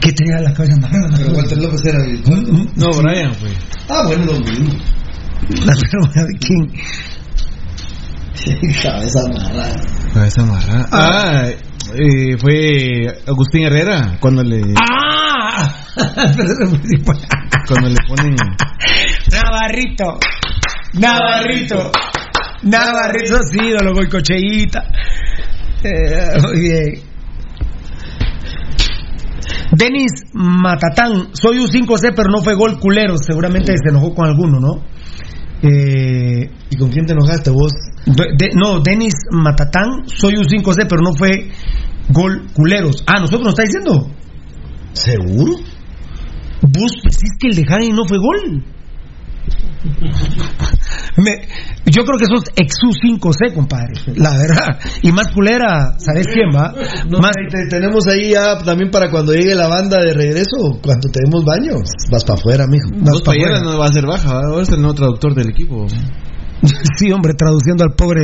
[0.00, 1.16] ¿Qué tenía la cabeza amarrada?
[1.16, 2.22] Pero Walter López era el.
[2.76, 3.50] No, Brian, fue.
[3.88, 4.74] Ah, bueno, lo mismo.
[5.64, 6.66] La pero, ¿quién?
[8.82, 9.80] Cabeza amarrada.
[10.12, 10.88] Cabeza amarrada.
[10.92, 11.48] Ah,
[11.94, 15.72] eh, fue Agustín Herrera cuando le ¡Ah!
[17.68, 18.36] cuando le ponen
[19.30, 20.18] Navarrito,
[20.94, 21.90] Navarrito,
[22.62, 24.84] Navarrito, sí, lo boicocheíta.
[25.82, 27.15] Eh, muy bien.
[29.76, 33.16] Denis Matatán, soy un 5C, pero no fue gol culero.
[33.18, 34.82] Seguramente se enojó con alguno, ¿no?
[35.62, 37.72] Eh, ¿Y con quién te enojaste vos?
[38.06, 41.50] de- de- no, Denis Matatán, soy un 5C, pero no fue
[42.10, 43.02] gol culeros.
[43.06, 44.08] Ah, ¿nosotros nos está diciendo?
[44.92, 45.52] ¿Seguro?
[46.62, 48.64] Vos decís que el de Hagen no fue gol.
[51.16, 51.48] Me-
[51.86, 53.94] yo creo que sos exu 5C, compadre.
[54.16, 54.78] La verdad.
[55.02, 56.74] Y más culera, ¿sabes quién va?
[57.08, 61.08] No, más, te- tenemos ahí ya también para cuando llegue la banda de regreso, cuando
[61.10, 61.76] tenemos baño,
[62.10, 62.88] vas para afuera, mijo.
[62.92, 65.86] Dos payeras no va a ser baja, ahora es el nuevo traductor del equipo.
[66.98, 68.22] sí, hombre, traduciendo al pobre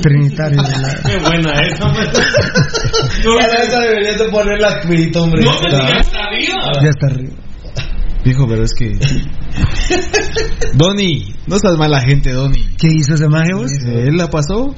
[0.00, 0.62] trinitario.
[1.06, 5.44] Qué buena esa, Para esa deberías de poner la tweet, hombre.
[5.44, 5.68] No, ya
[6.00, 6.22] está
[6.82, 7.32] Ya está arriba.
[8.24, 8.98] Dijo, pero es que.
[10.74, 12.68] Donny, no estás mala gente, Donny.
[12.78, 13.70] ¿Qué hizo ese maje vos?
[13.86, 14.74] Él la pasó.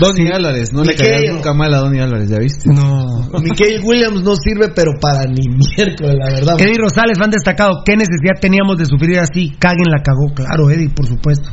[0.00, 1.06] Donny Álvarez, no le Miquel.
[1.06, 2.68] caerás nunca mal a Donny Álvarez, ¿ya viste?
[2.68, 3.28] No.
[3.40, 5.42] Michael Williams no sirve, pero para ni
[5.76, 6.60] miércoles, la verdad.
[6.60, 7.82] Eddie Rosales, fan destacado.
[7.84, 9.50] ¿Qué necesidad teníamos de sufrir así?
[9.58, 10.34] Caguen la cagó.
[10.34, 11.48] Claro, Eddie, por supuesto.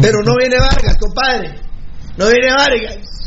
[0.00, 1.54] Pero no viene Vargas, compadre.
[2.16, 3.21] No viene Vargas.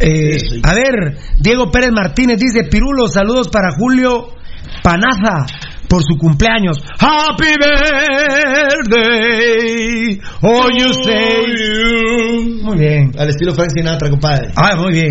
[0.00, 4.28] Eh, a ver, Diego Pérez Martínez dice, Pirulo, saludos para Julio
[4.82, 5.44] Panaza
[5.88, 6.78] por su cumpleaños.
[6.98, 7.52] Happy
[8.88, 12.62] birthday, oh you say.
[12.62, 13.12] Muy bien.
[13.18, 14.52] Al estilo Frank Sinatra, compadre.
[14.56, 15.10] Ah, muy bien.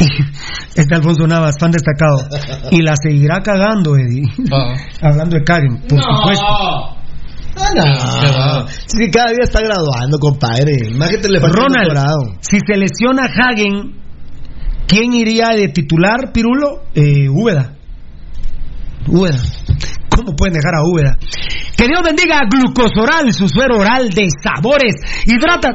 [0.74, 2.28] Este Alfonso Navas, fan destacado.
[2.70, 4.22] Y la seguirá cagando, Eddie.
[5.02, 6.99] Hablando de Karen, por supuesto.
[7.62, 8.68] Ah, no.
[8.68, 10.88] Sí, cada día está graduando, compadre.
[10.88, 13.94] Imagínate, le falta un Ronald, si se lesiona Hagen,
[14.86, 16.82] ¿quién iría de titular, Pirulo?
[16.94, 17.74] Eh, Úbeda.
[19.08, 19.38] Úbeda.
[20.14, 21.16] ¿Cómo pueden dejar a Úbeda?
[21.76, 24.94] Que Dios bendiga a Glucosoral, su suero oral de sabores.
[25.24, 25.70] Hidrata.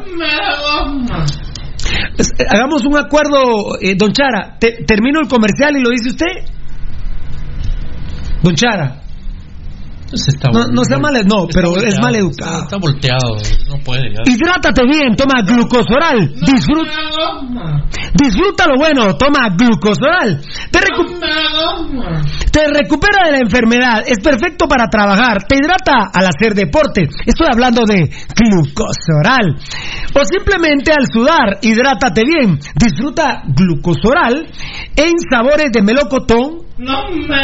[2.17, 4.57] Eh, Hagamos un acuerdo, eh, don Chara.
[4.59, 6.25] Te- termino el comercial y lo dice usted.
[8.43, 9.01] Don Chara.
[10.51, 12.63] No, no sea mal, no, pero es mal educado.
[12.63, 13.35] Está, volteado,
[13.69, 14.13] no puede.
[14.13, 14.21] ya.
[14.25, 16.33] Hidrátate bien, toma glucosoral.
[16.45, 16.91] Disfruta,
[18.13, 20.41] disfruta lo bueno, toma glucosoral.
[20.71, 21.19] Te, recu-
[22.51, 27.07] te recupera de la enfermedad, es perfecto para trabajar, te hidrata al hacer deporte.
[27.25, 29.57] Estoy hablando de glucosoral.
[30.13, 32.59] O simplemente al sudar, hidrátate bien.
[32.75, 34.47] Disfruta glucosoral
[34.95, 37.37] en sabores de melocotón, No me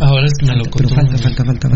[0.00, 0.94] Ahora es que me lo contó.
[0.94, 1.68] falta, falta, falta.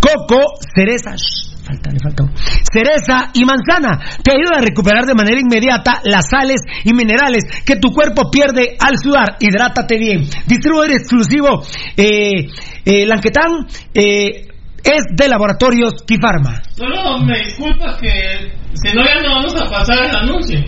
[0.00, 0.40] coco,
[0.74, 2.24] cereza, shh, falta, le falta.
[2.72, 7.76] Cereza y manzana te ayuda a recuperar de manera inmediata las sales y minerales que
[7.76, 9.36] tu cuerpo pierde al sudar.
[9.40, 10.22] Hidrátate bien.
[10.46, 11.62] Distribuidor exclusivo
[11.96, 12.48] eh,
[12.84, 14.48] eh, Lanquetán eh,
[14.82, 16.62] es de Laboratorios Kifarma.
[16.76, 20.60] Solo me disculpa que si no ya no vamos a pasar el anuncio.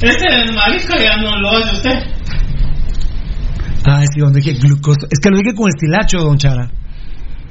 [0.00, 2.17] Ese marisca ya no lo hace usted.
[3.84, 5.06] Ah, sí, donde dije glucosa.
[5.10, 6.68] Es que lo dije con estilacho, don Chara.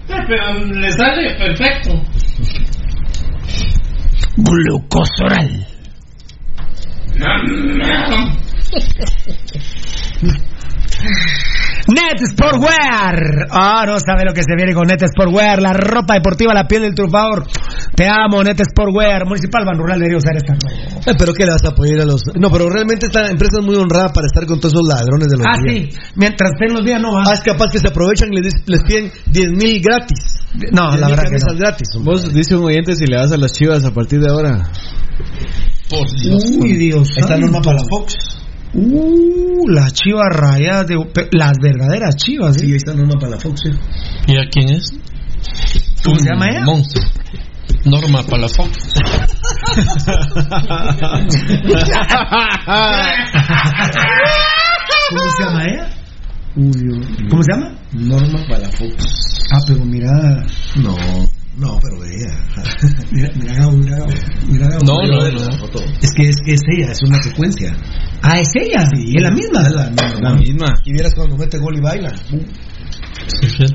[0.08, 2.04] Sí, Pero le sale perfecto.
[4.38, 5.66] Glucosoral.
[11.88, 13.48] Net Sportwear.
[13.50, 15.62] Ah, no sabe lo que se viene con Net Sportwear.
[15.62, 17.46] La ropa deportiva, la piel del trufador.
[17.96, 19.26] Te amo, Net Sportwear.
[19.26, 20.68] Municipal Ban Rural debería usar esta ropa.
[21.10, 22.22] Eh, pero que le vas a apoyar a los.
[22.36, 25.38] No, pero realmente esta empresa es muy honrada para estar con todos esos ladrones de
[25.38, 25.96] los Ah, días.
[25.96, 26.00] sí.
[26.16, 27.24] Mientras estén los días, no va.
[27.26, 30.20] Ah, es capaz que se aprovechan y les, piden 10 mil gratis.
[30.74, 31.58] No, 10,000 la verdad que no.
[31.58, 31.88] gratis.
[31.96, 32.12] hombre.
[32.14, 34.70] Vos dice un oyente si le vas a las chivas a partir de ahora.
[35.90, 36.44] Por Dios.
[36.60, 37.08] Uy, Dios.
[37.16, 38.14] Esta norma para la Fox.
[38.74, 40.96] Uh, las chivas rayadas de.
[41.32, 42.66] Las verdaderas chivas, ¿eh?
[42.66, 43.62] Sí, esta norma para la Fox.
[43.62, 43.70] sí.
[44.28, 44.92] ¿Y a quién es?
[46.04, 46.64] ¿Cómo se llama ella?
[46.66, 47.06] Monstruo.
[47.86, 48.94] Norma Palafox.
[55.10, 55.90] ¿Cómo se llama ella?
[56.56, 57.28] Uy.
[57.30, 57.76] ¿Cómo se llama?
[57.94, 59.46] Norma para la Fox.
[59.54, 60.12] Ah, pero mira.
[60.76, 60.96] No,
[61.58, 62.34] no, pero ella.
[63.12, 64.06] Mira, mira, mira,
[64.48, 64.68] mira.
[64.86, 65.58] No, no, la no.
[65.58, 65.80] foto.
[66.02, 67.76] Es que es, es ella, es una secuencia.
[68.22, 68.84] Ah, es ella.
[68.94, 69.62] es la misma.
[69.62, 70.20] Es la misma.
[70.22, 70.74] La misma.
[70.86, 72.10] Y vieras cuando mete gol y baila.
[72.30, 73.66] Sí, sí.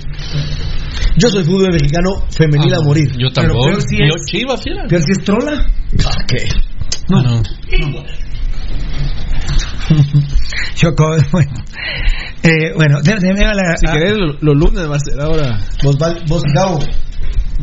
[1.19, 3.09] Yo soy fútbol mexicano femenil Ah, a morir.
[3.19, 3.65] Yo Pero tampoco.
[3.67, 4.85] peor si Yo es- chiva, fiera.
[4.89, 5.67] ¿Pero si es trola?
[6.07, 6.44] Ah, ¿qué?
[7.09, 7.23] No.
[7.23, 7.43] no.
[10.77, 11.52] Yo, co- bueno.
[12.44, 15.20] Eh, bueno, de, de- de- la- Si ah, querés, lo- los lunes va a ser
[15.20, 15.59] ahora.
[15.85, 15.97] Vos,
[16.28, 16.78] vos Gabo.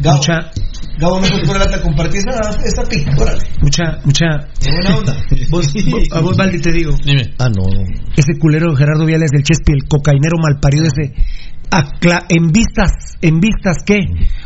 [0.01, 0.17] Gabo.
[0.17, 0.51] mucha,
[0.97, 3.11] Gabo, no puedes poner a compartir esa, esa pica.
[3.17, 3.39] Órale.
[3.61, 4.25] mucha, mucha.
[4.61, 5.15] Qué buena onda.
[5.49, 6.91] Vos, vos- a vos, Valdi, te digo.
[7.05, 7.33] Dime.
[7.39, 7.63] Ah, no.
[8.17, 11.23] Ese culero Gerardo Viales del Chespi, el cocainero malparido ese, acla-
[12.29, 13.99] en vistas, en vistas que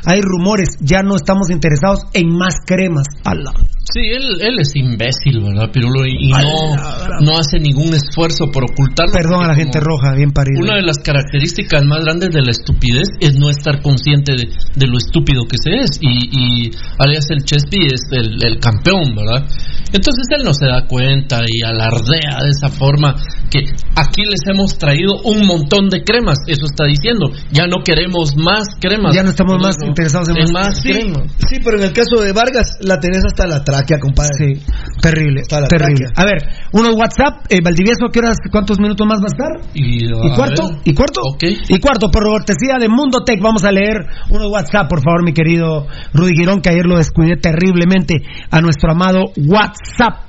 [0.06, 3.06] hay rumores, ya no estamos interesados en más cremas.
[3.24, 3.54] Ala.
[3.94, 6.06] Sí, él, él es imbécil, ¿verdad, Pirulo?
[6.08, 9.14] Y, y no, no hace ningún esfuerzo por ocultarlo.
[9.14, 10.64] Perdón a la gente roja, bien parido.
[10.64, 14.88] Una de las características más grandes de la estupidez es no estar consciente de, de
[14.88, 16.00] lo estúpido que se es.
[16.02, 19.46] Y, y alias el Chespi es el, el campeón, ¿verdad?
[19.92, 23.16] Entonces él no se da cuenta y alardea de esa forma
[23.52, 23.60] que
[23.96, 26.40] aquí les hemos traído un montón de cremas.
[26.48, 27.13] Eso está diciendo.
[27.52, 29.16] Ya no queremos más cremas.
[29.16, 31.32] Ya no estamos más No, interesados en, más, Sí, cremas.
[31.50, 34.32] sí, pero en el caso de Vargas la tenés hasta la tráquea, compadre.
[34.38, 34.62] Sí,
[35.02, 36.06] terrible, Hasta la terrible.
[36.08, 36.24] tráquea.
[36.24, 39.72] A ver, unos WhatsApp, eh, Valdivieso, ¿qué horas, cuántos minutos más va a estar?
[39.74, 40.70] Y, ¿Y a cuarto?
[40.70, 40.78] ver.
[40.86, 41.22] ¿Y cuarto?
[41.34, 41.44] Ok.
[41.70, 43.98] Y cuarto, por cortesía de Mundo Tech, vamos a leer
[44.30, 48.16] unos WhatsApp, por favor, mi querido Rudy Girón, que ayer lo descuidé terriblemente
[48.50, 50.26] a nuestro amado WhatsApp.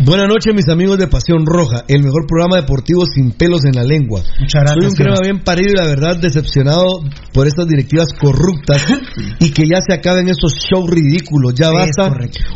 [0.00, 3.84] Buenas noches, mis amigos de Pasión Roja, el mejor programa deportivo sin pelos en la
[3.84, 4.22] lengua.
[4.40, 4.76] Muchas gracias.
[4.80, 7.00] Soy un crema bien parido y la verdad decepcionado
[7.32, 8.84] por estas directivas corruptas
[9.38, 11.54] y que ya se acaben esos shows ridículos.
[11.54, 12.12] Ya basta.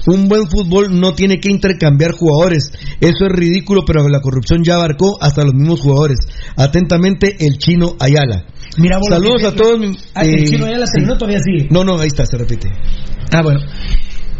[0.09, 2.73] Un buen fútbol no tiene que intercambiar jugadores.
[3.01, 6.19] Eso es ridículo, pero la corrupción ya abarcó hasta los mismos jugadores.
[6.57, 8.47] Atentamente, el chino Ayala.
[8.79, 9.97] Mira, Saludos a todos.
[10.15, 11.05] Ah, el eh, chino ya la sí.
[11.07, 11.69] todavía sigue.
[11.71, 12.69] No, no, ahí está, se repite.
[13.33, 13.61] Ah, bueno.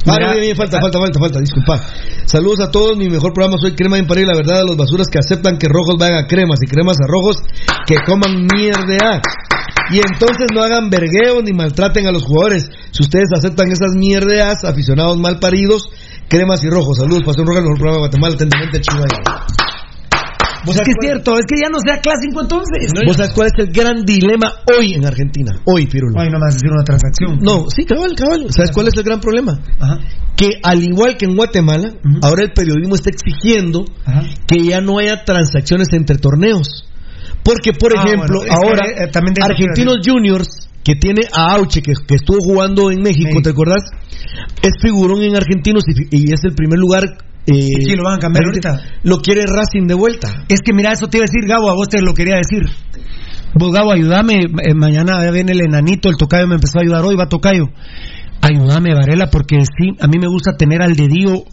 [0.09, 1.77] Ah, Mira, bien, bien, falta, falta, falta, falta, disculpa.
[2.25, 5.07] Saludos a todos, mi mejor programa soy Crema en París, la verdad a los basuras
[5.09, 7.37] que aceptan que rojos vayan a cremas y cremas a rojos
[7.87, 9.21] que coman mierda.
[9.91, 12.71] Y entonces no hagan vergueo ni maltraten a los jugadores.
[12.91, 15.91] Si ustedes aceptan esas mierdeas, aficionados mal paridos,
[16.29, 16.97] cremas y rojos.
[16.99, 18.81] Saludos, Pasión Roja, el mejor programa de Guatemala, atentamente,
[20.67, 22.91] Es que es cierto, es que ya no sea clásico entonces.
[23.07, 25.53] ¿Vos sabés cuál es el gran dilema hoy en Argentina?
[25.65, 26.21] Hoy, Pirulo.
[26.21, 27.39] Ay, no me vas a decir una transacción.
[27.41, 28.47] No, sí, cabal, cabal.
[28.51, 29.59] ¿Sabes cuál es el gran problema?
[29.79, 29.99] Ajá.
[30.37, 34.23] Que al igual que en Guatemala, ahora el periodismo está exigiendo Ajá.
[34.47, 36.85] que ya no haya transacciones entre torneos.
[37.43, 41.55] Porque, por Ah, ejemplo, bueno, es que, ahora eh, también Argentinos Juniors, que tiene a
[41.55, 43.43] Auche, que, que estuvo jugando en México, México.
[43.43, 43.85] ¿te acordás?
[44.63, 47.05] Es figurón en Argentinos y es el primer lugar.
[47.51, 48.81] Eh, Sí, lo van a cambiar ahorita.
[49.05, 50.45] Lo quiere Racing de vuelta.
[50.49, 52.63] Es que mira, eso te iba a decir, Gabo, a vos te lo quería decir.
[53.55, 54.43] Vos, Gabo, ayúdame.
[54.45, 57.65] eh, mañana ya viene el enanito, el tocayo me empezó a ayudar hoy, va tocayo.
[58.43, 61.45] Ayúdame, Varela, porque sí, a mí me gusta tener al dedillo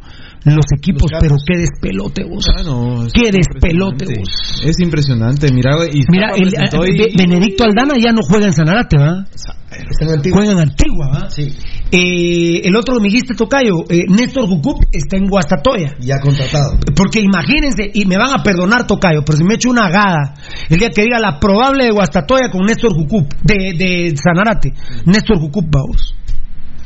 [0.45, 2.45] los equipos, Los pero qué despelote vos.
[2.55, 4.61] Ah, no, Qué despelote vos.
[4.63, 8.97] Es impresionante, mira, y Mira, el, eh, y- Benedicto Aldana ya no juega en Sanarate,
[8.97, 9.25] ¿va?
[9.33, 10.37] Está en Antigua.
[10.37, 11.29] Juega en Antigua, ¿va?
[11.29, 11.53] Sí.
[11.91, 15.95] Eh, el otro, me dijiste, Tocayo, eh, Néstor Jucup está en Guastatoya.
[15.99, 16.77] Ya contratado.
[16.95, 20.33] Porque imagínense, y me van a perdonar, Tocayo, pero si me echo una agada,
[20.69, 24.73] el día que diga la probable de Guastatoya con Néstor Jucup, de, de Sanarate,
[25.05, 26.15] Néstor Jucup, vamos.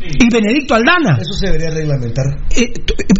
[0.01, 1.17] Y Benedicto Aldana.
[1.19, 2.25] Eso se debería reglamentar.
[2.55, 2.73] Eh, eh,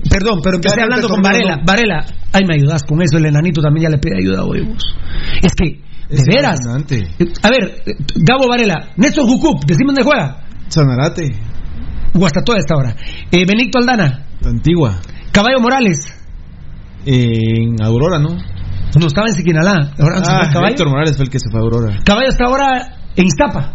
[0.09, 1.57] perdón, pero empecé hablando con Varela.
[1.57, 1.63] no.
[1.65, 4.83] Varela, ay, me ayudas con eso, el enanito también ya le pide ayuda hoy, vos.
[5.41, 5.65] Es que,
[6.09, 6.57] de Es veras.
[6.65, 7.15] impresionante.
[7.19, 10.43] Eh, A ver, eh, Gabo Varela, Néstor Jucup, decime dónde juega.
[10.69, 11.35] Sanarate,
[12.13, 12.95] Guastatoya esta hora.
[13.31, 14.99] Eh, Benedicto Aldana, Antigua,
[15.31, 16.15] Caballo Morales,
[17.05, 18.37] en Aurora, ¿no?
[18.99, 19.93] no estaba en Siquinalá.
[19.99, 20.71] Ahora Ah, caballo.
[20.71, 21.97] Héctor Morales fue el que se fue a Aurora.
[22.03, 23.73] Caballo está ahora en Iztapa.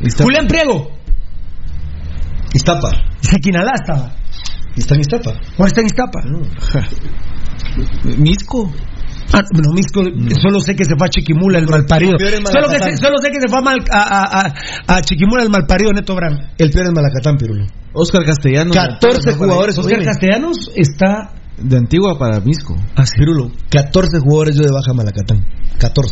[0.00, 0.90] Está- Julián Priego,
[2.54, 2.90] Iztapa.
[3.20, 4.10] Siquinalá estaba.
[4.76, 5.30] ¿Y está en Iztapa?
[5.58, 6.20] Ahora está en Iztapa.
[8.18, 8.70] Misco.
[9.34, 10.02] Ah, no, Misco,
[10.42, 12.12] solo sé que se fue a Chiquimula el malparido.
[12.18, 15.42] Solo, que sé- solo sé que se fue a, mal- a, a- a- a Chiquimula
[15.42, 16.52] el malparido Neto Bran.
[16.58, 17.64] El peor es Malacatán, Pirulo.
[17.94, 18.72] Oscar Castellano.
[18.72, 19.78] 14 jugadores.
[19.78, 20.02] Oscar.
[20.04, 21.32] Castellanos está.
[21.58, 22.74] De Antigua para Misco.
[23.18, 25.44] Pirulo, 14 jugadores yo de baja Malacatán.
[25.78, 26.10] 14.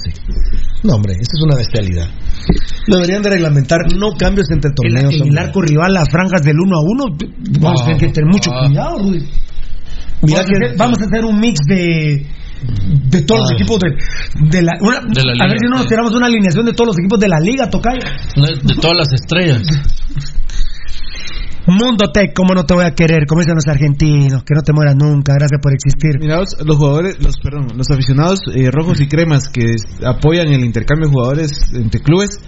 [0.85, 2.07] No, hombre, esto es una bestialidad.
[2.87, 5.15] Lo deberían de reglamentar, no cambios entre En, torneos.
[5.15, 7.17] en el arco rival, las franjas del uno a uno.
[7.61, 8.67] Vamos a tener que tener mucho Ah.
[8.67, 9.19] cuidado, Rudy.
[9.21, 9.31] Mira
[10.23, 12.27] vamos, que- a hacer, vamos a hacer un mix de.
[13.09, 13.55] De todos los Ah.
[13.55, 13.89] equipos de,
[14.51, 16.73] de la, una- De la A liga, ver si no nos tiramos una alineación de
[16.75, 18.01] todos los equipos de la liga, Tocayo.
[18.63, 19.63] De todas las estrellas.
[21.67, 23.27] Mundo Tech, ¿cómo no te voy a querer?
[23.27, 26.19] Como dicen los argentinos, que no te mueras nunca, gracias por existir.
[26.19, 31.07] Mira, los, jugadores, los perdón, los aficionados eh, rojos y cremas que apoyan el intercambio
[31.09, 32.39] de jugadores entre clubes.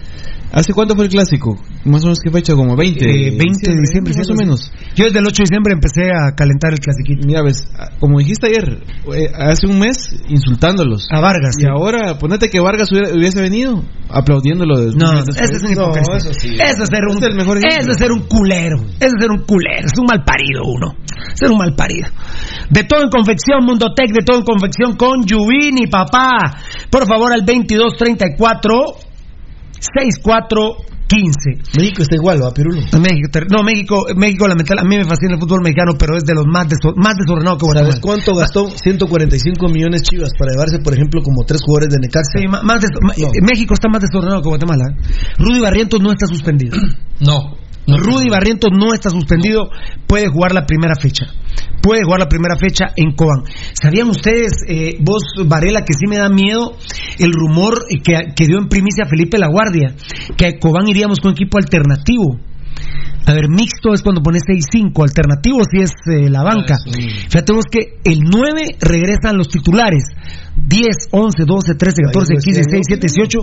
[0.55, 1.57] ¿Hace cuánto fue el clásico?
[1.87, 3.03] Más o menos qué fecha, como 20.
[3.03, 4.71] Eh, 20 de diciembre, más o menos.
[4.95, 7.27] Yo desde el 8 de diciembre empecé a calentar el clasiquito.
[7.27, 8.85] Mira, ves, ah, como dijiste ayer,
[9.17, 11.09] eh, hace un mes insultándolos.
[11.11, 11.57] A Vargas.
[11.59, 14.77] Y ahora, ponete que Vargas hubiera- hubiese venido aplaudiéndolo.
[14.79, 16.17] después No, ese es un hipócrita.
[16.19, 16.49] eso sí.
[16.55, 17.81] Eso es ser un, es el mejor ejemplo.
[17.81, 18.77] eso es ser un culero.
[19.05, 19.87] Es ser un culero.
[19.87, 20.95] Es un mal parido uno.
[21.35, 22.09] Ser un mal parido.
[22.71, 26.59] De todo en confección, Mundo Tech, de todo en confección con Yuvini, papá.
[26.91, 28.95] Por favor, al 2234
[29.81, 30.77] 64
[31.09, 31.77] 15.
[31.77, 32.81] México está igual, ¿va, Pirulo?
[32.99, 36.35] México, no, México, México, lamentablemente, a mí me fascina el fútbol mexicano, pero es de
[36.35, 37.93] los más, deso- más desordenados que Guatemala.
[37.93, 38.71] ¿Sabes cuánto gastó?
[38.71, 42.39] 145 millones Chivas para llevarse, por ejemplo, como tres jugadores de Necaxa.
[42.41, 42.81] Sí, más
[43.43, 44.85] México está más desordenado que Guatemala.
[44.89, 44.97] ¿eh?
[45.37, 46.79] Rudy Barrientos no está suspendido.
[47.21, 47.61] No.
[47.87, 49.71] Rudy Barrientos no está suspendido,
[50.07, 51.27] puede jugar la primera fecha.
[51.83, 53.43] Puede jugar la primera fecha en Cobán.
[53.73, 56.77] ¿Sabían ustedes, eh, vos, Varela, que sí me da miedo
[57.19, 59.97] el rumor que, que dio en primicia Felipe La Guardia,
[60.37, 62.39] que a Cobán iríamos con equipo alternativo?
[63.25, 66.77] A ver, mixto es cuando pones 6-5, alternativo si es eh, la banca.
[66.85, 70.05] Fíjate vos que el 9 regresan los titulares.
[70.69, 73.39] 10, 11, 12, 13, 14, 15, 16, 17, 18.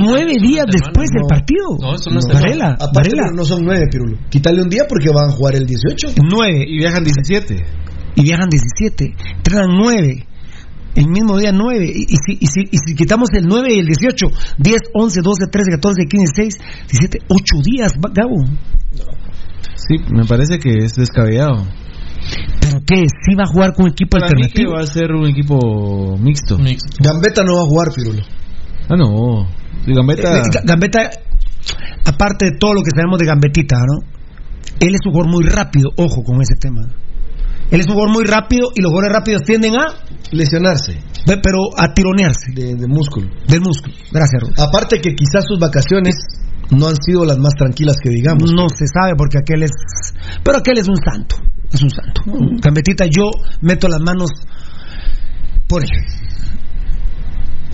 [0.00, 1.76] Nueve días después del partido.
[1.80, 3.30] No, eso no es Varela, Aparte, Varela.
[3.36, 4.16] no son nueve, Pirulo.
[4.30, 6.14] Quítale un día porque van a jugar el 18.
[6.16, 6.64] 9.
[6.66, 7.56] Y viajan 17.
[8.16, 9.14] Y viajan 17.
[9.36, 10.26] Entrenan 9.
[10.94, 11.84] El mismo día 9.
[11.84, 14.26] Y, y si, y, si, y si quitamos el 9 y el 18,
[14.58, 16.54] 10, 11, 12, 13, 14, 15, 16,
[16.90, 18.36] 17, 8 días, va- Gabo.
[19.76, 21.66] Sí, me parece que es descabellado.
[22.60, 23.06] ¿Pero qué?
[23.24, 24.72] ¿Sí va a jugar con equipo Para mí que alternativo?
[24.74, 26.56] va a ser un equipo mixto.
[27.00, 28.22] Gambetta no va a jugar, Pirulo.
[28.88, 29.46] Ah, no.
[29.84, 30.38] Sí, Gambetta...
[30.38, 31.10] Eh, Ga- Gambetta,
[32.04, 34.06] aparte de todo lo que sabemos de Gambetita, ¿no?
[34.80, 36.82] Él es un jugador muy rápido, ojo con ese tema.
[37.70, 39.86] Él es un jugador muy rápido y los jugadores rápidos tienden a
[40.30, 43.28] Lesionarse pe- pero a tironearse de, de músculo.
[43.48, 43.94] del músculo.
[44.12, 44.58] Gracias, Ruth.
[44.58, 46.14] Aparte que quizás sus vacaciones
[46.70, 48.52] no han sido las más tranquilas que digamos.
[48.52, 49.70] No se sabe porque aquel es.
[50.42, 51.36] Pero aquel es un santo.
[51.72, 52.22] Es un santo.
[52.60, 54.30] Gambetita, yo meto las manos
[55.66, 55.88] por él.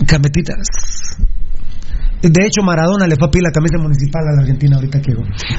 [0.07, 0.53] Gambetita.
[2.21, 5.13] De hecho, Maradona le fue a pedir la camisa municipal a la Argentina ahorita que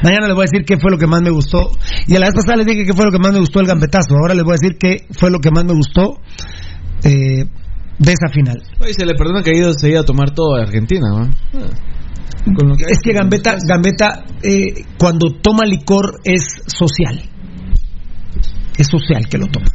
[0.05, 1.71] Mañana les voy a decir qué fue lo que más me gustó.
[2.07, 3.67] Y a la vez pasada les dije qué fue lo que más me gustó el
[3.67, 4.15] gambetazo.
[4.21, 6.21] Ahora les voy a decir qué fue lo que más me gustó
[7.05, 7.45] eh,
[7.99, 8.63] de esa final.
[8.79, 11.31] Oye, se le perdona que ha ido, se ido a tomar todo a Argentina, ¿no?
[12.57, 17.30] Con lo que Es que Gambetta, Gambetta eh, cuando toma licor es social.
[18.79, 19.67] Es social que lo toma.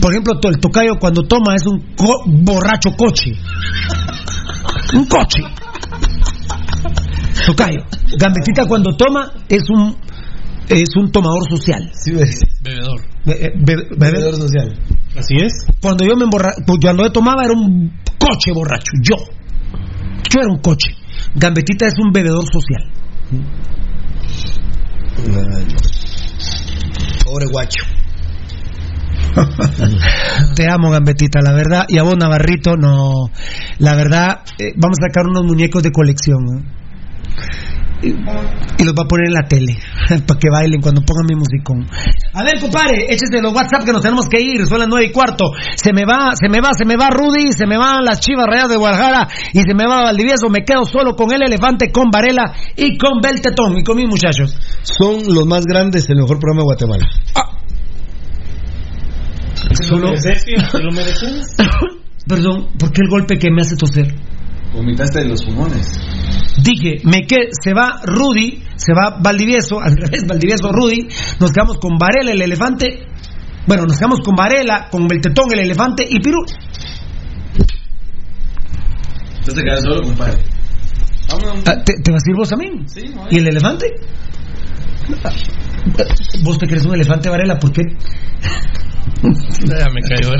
[0.00, 3.32] Por ejemplo, el tocayo cuando toma es un co- borracho coche.
[4.94, 5.42] Un coche.
[7.46, 7.80] Tocayo.
[8.18, 9.96] Gambetita cuando toma es un
[10.68, 11.90] es un tomador social.
[11.92, 12.12] Sí.
[12.62, 13.00] Bebedor.
[13.24, 14.76] Be- be- bebe- Bebedor social.
[15.16, 15.66] Así es.
[15.80, 19.16] Cuando yo me emborra cuando yo tomaba era un coche borracho, yo.
[20.30, 20.90] Yo era un coche.
[21.34, 22.90] Gambetita es un bebedor social.
[27.36, 27.84] Pobre guacho.
[30.56, 31.84] Te amo, Gambetita, la verdad.
[31.86, 33.30] Y a vos, Navarrito, no.
[33.78, 36.64] La verdad, eh, vamos a sacar unos muñecos de colección.
[38.02, 38.12] Y,
[38.84, 39.78] los va a poner en la tele
[40.26, 41.86] para que bailen cuando pongan mi musicón.
[42.34, 44.66] A ver, compadre, échese los WhatsApp que nos tenemos que ir.
[44.66, 45.44] Son las nueve y cuarto.
[45.76, 48.46] Se me va, se me va, se me va Rudy, se me van las chivas
[48.46, 50.48] rayadas de Guadalajara y se me va Valdivieso.
[50.50, 54.56] Me quedo solo con el elefante, con Varela y con Beltetón y con mis muchachos.
[54.82, 57.08] Son los más grandes en el mejor programa de Guatemala.
[59.82, 60.12] Solo.
[60.14, 61.56] ¿Te lo mereces?
[62.28, 64.14] Perdón, ¿por qué el golpe que me hace toser?
[64.76, 65.98] Vomitaste de los pulmones.
[66.62, 71.08] Dije, me que se va Rudy, se va Valdivieso, al revés, Valdivieso Rudy,
[71.40, 73.06] nos quedamos con Varela el elefante,
[73.66, 76.44] bueno, nos quedamos con Varela, con Beltetón el elefante y Pirú.
[79.38, 80.42] Entonces te quedas solo, compadre.
[81.66, 82.88] Ah, ¿Te, te vas a ir vos también?
[82.88, 83.86] Sí, no, ¿Y el elefante?
[86.44, 87.58] ¿Vos te crees un elefante, Varela?
[87.58, 87.82] ¿Por qué?
[89.22, 90.30] Ya me cayó.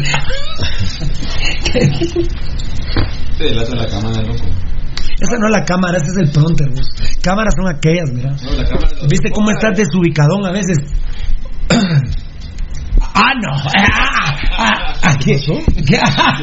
[3.39, 4.45] Te delata la cámara, loco.
[5.19, 6.87] Esa no es la cámara, ese es el pronter, vos.
[7.23, 8.31] Cámaras son aquellas, mira.
[8.31, 8.89] No, la cámara.
[9.09, 10.79] ¿Viste cómo estás desubicadón a veces?
[13.19, 13.51] Ah, no.
[13.79, 15.37] Ah, ah, ah, ¿qué?
[15.37, 15.99] ¿Qué?
[15.99, 16.39] Ah,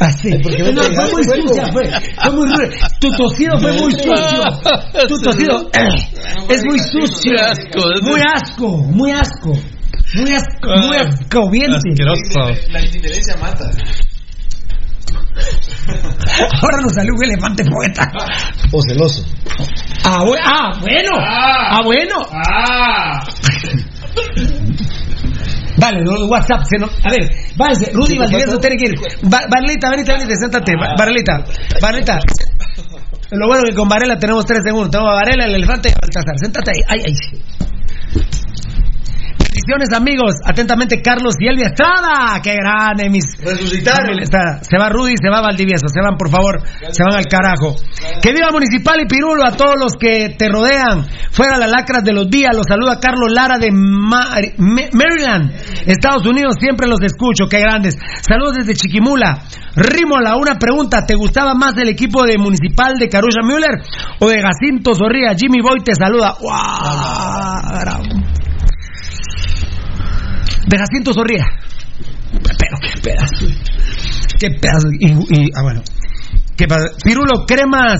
[0.00, 0.30] Así.
[0.42, 1.84] porque no fue muy sucia, fue,
[2.20, 2.48] fue muy.
[3.00, 4.42] Tu tosido fue muy sucio.
[5.08, 7.32] Tu tosido eh, es muy sucio.
[7.32, 9.52] Qué asco, es Muy asco, muy asco.
[10.14, 11.76] Muy asco, muy ascobiente.
[11.76, 12.70] Asqueroso.
[12.70, 13.70] La indiferencia mata.
[16.62, 18.10] Ahora nos salió un elefante poeta.
[18.72, 19.24] O celoso.
[20.04, 21.10] Ah, bu- ah, bueno.
[21.18, 22.16] Ah, bueno.
[22.32, 23.20] Ah,
[25.76, 26.64] Vale, WhatsApp.
[26.64, 27.92] Se no- a ver, váyanse.
[27.92, 28.94] Rudy ¿Sí, Valdivieso tiene que ir.
[29.32, 30.72] Va- Varelita, venite, venite, siéntate.
[30.76, 31.44] Va- Varelita,
[31.80, 32.18] Varelita.
[33.30, 34.90] Lo bueno es que con Varela tenemos tres segundos.
[34.90, 36.38] Tenemos a Varela, el elefante y a Baltasar.
[36.38, 36.82] Siéntate ahí.
[36.88, 37.14] Ay, ay.
[39.68, 40.32] Bendiciones, amigos.
[40.46, 42.40] Atentamente, Carlos y Elvia Estrada.
[42.42, 43.36] ¡Qué grande, mis.
[43.44, 44.16] Resucitaron.
[44.62, 45.88] Se va Rudy, se va Valdivieso.
[45.88, 46.62] Se van, por favor.
[46.90, 47.76] Se van al carajo.
[48.22, 51.04] Que viva Municipal y Pirulo a todos los que te rodean.
[51.32, 52.56] Fuera las lacras de los días.
[52.56, 55.52] Los saluda Carlos Lara de Ma- Ma- Maryland,
[55.86, 56.54] Estados Unidos.
[56.58, 57.44] Siempre los escucho.
[57.50, 57.94] ¡Qué grandes!
[58.26, 59.42] Saludos desde Chiquimula.
[59.76, 61.04] Rímola, una pregunta.
[61.04, 63.82] ¿Te gustaba más el equipo de Municipal de Carulla Müller
[64.20, 65.34] o de Jacinto Zorrilla?
[65.36, 66.36] Jimmy Boy te saluda.
[66.40, 68.37] ¡Guau!
[70.68, 71.46] De Jacinto Zorrilla.
[72.32, 73.46] Pero qué pedazo.
[74.38, 74.88] Qué pedazo.
[74.98, 75.82] Y, y- ah, bueno.
[76.56, 76.86] ¿Qué pasa?
[77.02, 77.98] Pirulo Cremas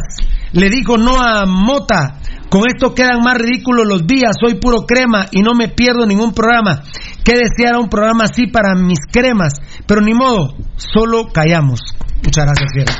[0.52, 2.20] le dijo no a Mota.
[2.50, 4.32] Con esto quedan más ridículos los días.
[4.40, 6.82] Soy puro crema y no me pierdo ningún programa.
[7.24, 9.52] Que deseara un programa así para mis cremas.
[9.86, 11.80] Pero ni modo, solo callamos.
[12.24, 12.92] Muchas gracias, Fiera.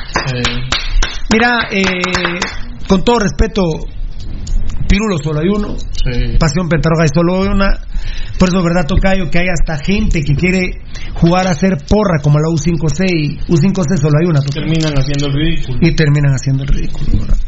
[1.33, 1.83] Mira, eh,
[2.87, 3.63] con todo respeto,
[4.89, 5.77] Pirulo solo hay uno.
[6.39, 7.79] Pasión Pentaroga hay solo una.
[8.39, 9.31] Por eso, ¿verdad, Tocayo?
[9.31, 10.81] Que hay hasta gente que quiere
[11.15, 14.41] jugar a hacer porra como la U5C y U5C solo hay una.
[14.41, 14.67] Tocayo.
[14.67, 15.79] Terminan haciendo el ridículo.
[15.83, 17.39] Y terminan haciendo el ridículo, ¿verdad?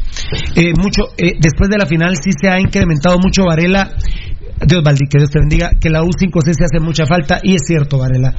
[0.55, 3.91] Eh, mucho, eh, después de la final sí se ha incrementado mucho Varela.
[4.65, 7.61] Dios Valdi, que Dios te bendiga, que la U5C se hace mucha falta, y es
[7.65, 8.33] cierto, Varela.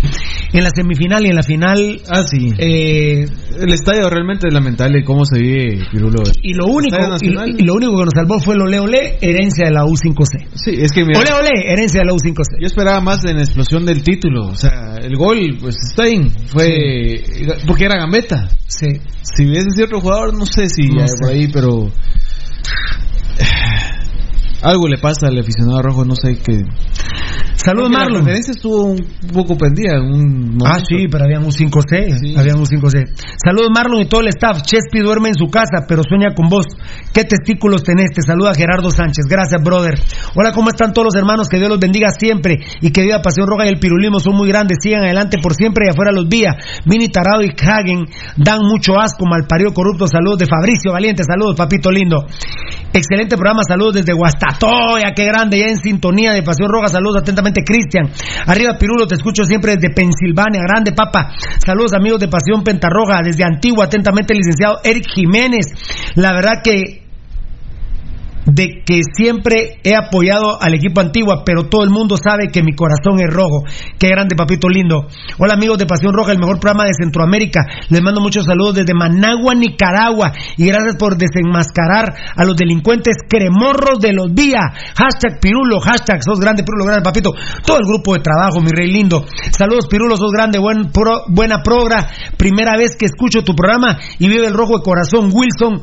[0.52, 2.00] En la semifinal y en la final.
[2.08, 2.52] Ah, sí.
[2.58, 3.26] eh,
[3.58, 6.22] El estadio realmente es lamentable cómo se vive Pirulo.
[6.42, 9.72] y lo único y, lo único que nos salvó fue el ole ole, herencia de
[9.72, 10.46] la U5C.
[10.54, 12.60] Sí, es que mira, Ole ole, herencia de la U5C.
[12.60, 14.46] yo esperaba más en la explosión del título.
[14.48, 16.28] O sea, el gol, pues está bien.
[16.46, 17.22] Fue.
[17.66, 18.48] Porque era Gambetta.
[18.66, 18.86] Sí.
[19.22, 21.14] Si hubiese sido otro jugador, no sé si No sé.
[21.20, 21.90] por ahí, pero.
[24.62, 26.64] Algo le pasa al aficionado rojo, no sé qué.
[27.54, 28.16] Saludos, Porque La Marlon.
[28.22, 28.98] conferencia estuvo un
[29.32, 30.00] poco pendida.
[30.00, 32.18] Un Ah, sí, pero habían un 5C.
[32.18, 32.34] Sí.
[32.36, 33.04] Habían un 5C.
[33.44, 34.62] Saludos, Marlon y todo el staff.
[34.62, 36.66] Chespi duerme en su casa, pero sueña con vos.
[37.12, 38.10] ¿Qué testículos tenés?
[38.14, 39.26] Te saluda Gerardo Sánchez.
[39.28, 39.94] Gracias, brother.
[40.34, 41.48] Hola, ¿cómo están todos los hermanos?
[41.48, 42.58] Que Dios los bendiga siempre.
[42.80, 44.78] Y que viva Pasión Roja y el pirulismo son muy grandes.
[44.82, 46.56] Sigan adelante por siempre y afuera los vía.
[46.86, 50.06] Mini Tarado y Hagen dan mucho asco, malparido corrupto.
[50.06, 51.22] Saludos de Fabricio Valiente.
[51.24, 52.24] Saludos, papito lindo.
[52.92, 53.62] Excelente programa.
[53.66, 55.12] Saludos desde Guastatoya.
[55.14, 55.58] Qué grande.
[55.58, 56.88] Ya en sintonía de Pasión Roja.
[56.88, 58.10] Saludos atentamente, Cristian.
[58.46, 59.06] Arriba, Pirulo.
[59.06, 60.62] Te escucho siempre desde Pensilvania.
[60.62, 61.34] Grande, papa.
[61.64, 63.20] Saludos, amigos de Pasión Pentarroja.
[63.22, 65.66] Desde Antigua, atentamente, licenciado Eric Jiménez.
[66.14, 67.01] La verdad que
[68.46, 72.74] de que siempre he apoyado al equipo Antigua, pero todo el mundo sabe que mi
[72.74, 73.64] corazón es rojo.
[73.98, 75.06] Qué grande, papito lindo.
[75.38, 77.60] Hola, amigos de Pasión Roja, el mejor programa de Centroamérica.
[77.88, 80.32] Les mando muchos saludos desde Managua, Nicaragua.
[80.56, 84.62] Y gracias por desenmascarar a los delincuentes cremorros de los días.
[84.96, 87.30] Hashtag Pirulo, hashtag sos grande, Pirulo, grande, papito.
[87.64, 89.24] Todo el grupo de trabajo, mi rey lindo.
[89.50, 92.08] Saludos, Pirulo, sos grande, buen pro- buena progra.
[92.36, 95.30] Primera vez que escucho tu programa y vive el rojo de corazón.
[95.32, 95.82] Wilson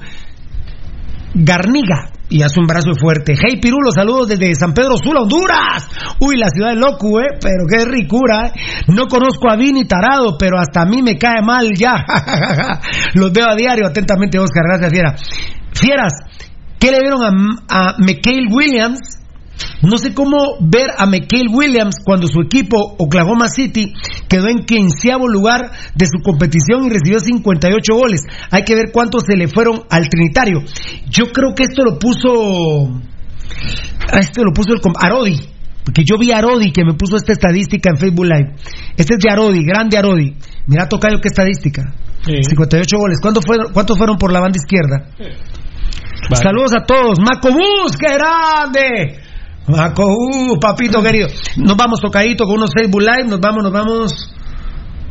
[1.34, 2.12] Garniga.
[2.32, 3.34] Y hace un brazo fuerte.
[3.34, 5.90] Hey Pirulo, saludos desde San Pedro Sula, Honduras.
[6.20, 7.40] Uy, la ciudad de loco, eh.
[7.42, 8.52] Pero qué ricura, eh.
[8.88, 12.06] No conozco a Vini Tarado, pero hasta a mí me cae mal ya.
[13.16, 13.88] Los veo a diario.
[13.88, 14.64] Atentamente, Oscar.
[14.68, 15.16] Gracias, Fiera.
[15.74, 16.14] Fieras,
[16.80, 17.96] ¿qué le dieron a, a
[18.52, 19.19] Williams?
[19.82, 23.94] No sé cómo ver a McHale Williams cuando su equipo Oklahoma City
[24.28, 28.22] quedó en quinceavo lugar de su competición y recibió 58 goles.
[28.52, 30.62] Hay que ver cuántos se le fueron al Trinitario.
[31.10, 33.02] Yo creo que esto lo puso.
[34.20, 35.40] Esto lo puso el Arodi.
[35.84, 38.56] Porque yo vi a Arodi que me puso esta estadística en Facebook Live.
[38.96, 40.36] Este es de Arodi, grande Arodi.
[40.68, 41.94] Mira, Tocayo, qué estadística.
[42.24, 43.20] 58 goles.
[43.22, 45.10] ¿Cuántos fueron, ¿Cuántos fueron por la banda izquierda?
[46.34, 47.20] Saludos a todos.
[47.20, 49.19] Macobús, qué grande.
[49.70, 51.28] Macobús, papito querido.
[51.58, 53.28] Nos vamos tocadito con unos Facebook Live.
[53.30, 54.36] Nos vamos, nos vamos.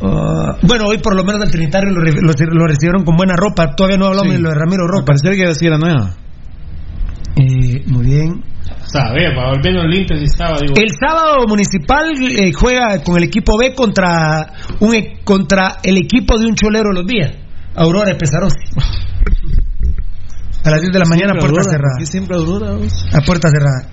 [0.01, 3.35] Ah, bueno, hoy por lo menos el Trinitario lo, re- lo- lo recibieron con buena
[3.35, 3.75] ropa.
[3.75, 4.37] Todavía no hablamos Sí.
[4.37, 5.05] de lo de Ramiro Roca.
[5.05, 6.15] Parecía que así era nueva.
[7.35, 8.43] Eh, muy bien.
[8.85, 10.73] Sabe, va volviendo el Inter y estaba, digo.
[10.75, 16.37] El sábado Municipal eh, juega con el equipo B contra un e- contra el equipo
[16.39, 17.31] de un cholero de los días,
[17.75, 18.55] Aurora de Pesarosi.
[20.65, 21.93] A las 10 de la mañana, puerta Aurora, cerrada.
[21.93, 22.67] ¿por qué siempre Aurora?
[23.13, 23.89] A puerta cerrada.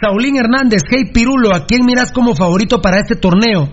[0.00, 3.68] Saulín Hernández, hey Pirulo, ¿a quién miras como favorito para este torneo?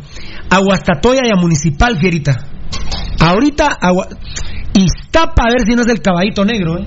[0.50, 2.38] A Guastatoya y a Municipal, Fierita.
[3.20, 4.08] Ahorita, a Gua-
[4.78, 6.86] Iztapa, a ver si no es el caballito negro, ¿eh?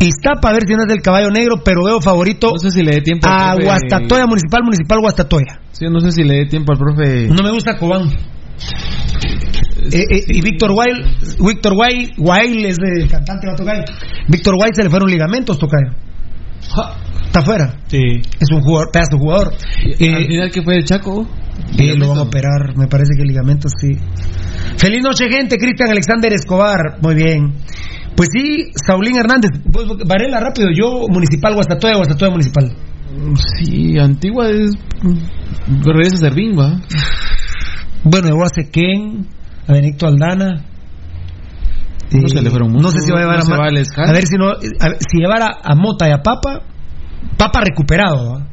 [0.00, 2.82] Iztapa, a ver si no es el caballo negro, pero veo favorito No sé si
[2.82, 5.60] le dé tiempo a profe- Guastatoya Municipal, Municipal Guastatoya.
[5.70, 7.28] Sí, no sé si le dé tiempo al profe.
[7.28, 8.08] No me gusta Cobán.
[9.92, 13.84] Eh, eh, y Víctor Wild, Víctor Wild, Wild es el cantante va a tocar.
[14.28, 15.90] Víctor Wild se le fueron ligamentos, tocayo.
[16.62, 17.74] Está afuera.
[17.86, 17.98] Sí.
[18.40, 19.54] Es un jugador, pedazo jugador.
[19.98, 21.26] Eh, Al final, ¿qué fue el Chaco?
[21.78, 23.90] eh, lo van a operar, me parece que ligamentos sí.
[24.76, 25.56] Feliz noche, gente.
[25.58, 26.98] Cristian Alexander Escobar.
[27.02, 27.54] Muy bien.
[28.16, 29.50] Pues sí, Saulín Hernández.
[29.72, 30.68] Pues, Varela, rápido.
[30.74, 32.72] Yo, Municipal, Guastatoya, Guastatoya, Municipal.
[33.58, 34.70] Sí, Antigua es.
[35.84, 36.80] Regresa a Servín, va.
[38.04, 39.26] Bueno, llegó a Sequén,
[39.66, 40.64] a Benito Aldana.
[42.20, 44.12] No se le fueron No sé si va a llevar no a, va a a
[44.12, 46.62] ver si no a si llevara a Mota y a Papa
[47.36, 48.46] Papa recuperado ¿va?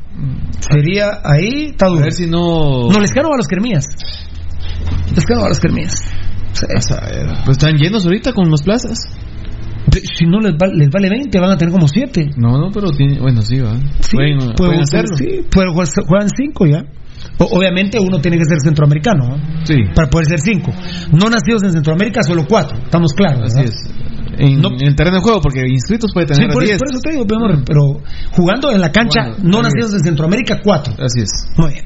[0.59, 2.89] sería ahí está duro A ver si no.
[2.91, 3.85] no les quedaron a los Kermías
[5.15, 5.93] les quedaron a los Kermías
[6.75, 8.97] A saber, Pues están llenos ahorita con las plazas.
[9.91, 12.89] si no les, va- les vale 20 van a tener como 7 No, no, pero
[12.91, 13.75] tiene, bueno, sí, va.
[14.01, 15.15] Sí, pueden, pueden pueden hacerlo.
[15.17, 16.83] sí, pero juegan- juegan 5 ya
[17.39, 19.37] obviamente uno tiene que ser centroamericano.
[19.63, 19.75] Sí.
[19.95, 20.71] para poder ser 5
[21.13, 23.75] no nacidos en Centroamérica solo 4 estamos claros Así es.
[24.37, 26.79] En, en el terreno de juego, porque inscritos puede Sí, tener por, 10.
[26.79, 27.25] por eso te digo,
[27.65, 28.01] pero,
[28.31, 30.93] jugando en la cancha, no nacidos en Centroamérica, cuatro.
[30.93, 31.29] Así es.
[31.57, 31.85] Muy bien.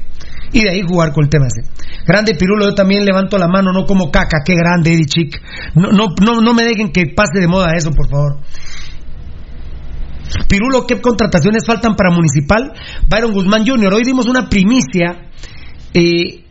[0.52, 1.68] Y de ahí jugar con el tema ese.
[2.06, 5.42] Grande Pirulo, yo también levanto la mano, no como caca, qué grande Eddie Chic.
[5.74, 8.38] No, no, no, no me dejen que pase de moda eso, por favor.
[10.48, 12.72] Pirulo, ¿qué contrataciones faltan para Municipal?
[13.08, 15.30] Byron Guzmán Jr., hoy dimos una primicia
[15.92, 16.44] eh,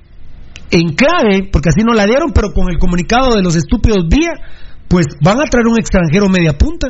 [0.71, 4.31] en clave, porque así no la dieron, pero con el comunicado de los estúpidos vía,
[4.87, 6.87] pues van a traer un extranjero media punta.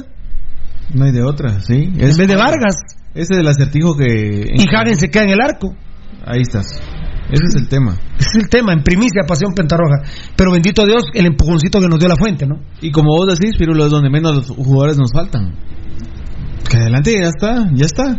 [0.94, 1.76] No hay de otra, sí.
[1.76, 2.76] En vez de Vargas.
[3.16, 4.48] Ese del acertijo que.
[4.54, 5.76] Y Hagen se queda en el arco.
[6.26, 6.82] Ahí estás.
[7.32, 7.98] Ese es el tema.
[8.18, 10.04] Ese es el tema, en primicia, Pasión Pentarroja.
[10.36, 12.56] Pero bendito Dios, el empujoncito que nos dio la fuente, ¿no?
[12.82, 15.56] Y como vos decís, Pirulo, es donde menos jugadores nos faltan.
[16.74, 18.18] Que adelante ya está, ya está.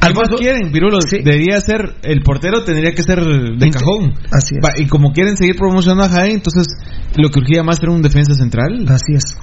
[0.00, 0.72] ¿Qué más quieren?
[0.72, 4.14] Pirulo debería ser, el portero tendría que ser de cajón.
[4.32, 4.80] Así es.
[4.80, 6.68] Y como quieren seguir promocionando a Jaén, entonces
[7.16, 8.86] lo que urgía más era un defensa central.
[8.88, 9.36] Así es.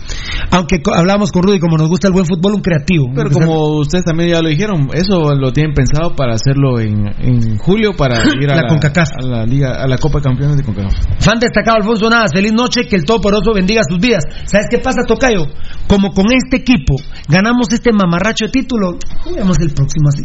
[0.49, 3.05] Aunque hablamos con Rudy, como nos gusta el buen fútbol, un creativo.
[3.13, 7.57] Pero como ustedes también ya lo dijeron, eso lo tienen pensado para hacerlo en, en
[7.57, 9.09] julio para ir a La la, CONCACAF.
[9.21, 10.93] a la liga, a la Copa de Campeones de CONCACAF.
[11.19, 14.23] Fan destacado Alfonso Navas, feliz noche, que el Todopoderoso bendiga sus vidas.
[14.45, 15.45] ¿Sabes qué pasa, Tocayo?
[15.87, 16.95] Como con este equipo
[17.29, 20.23] ganamos este mamarracho de título, juguemos el próximo así.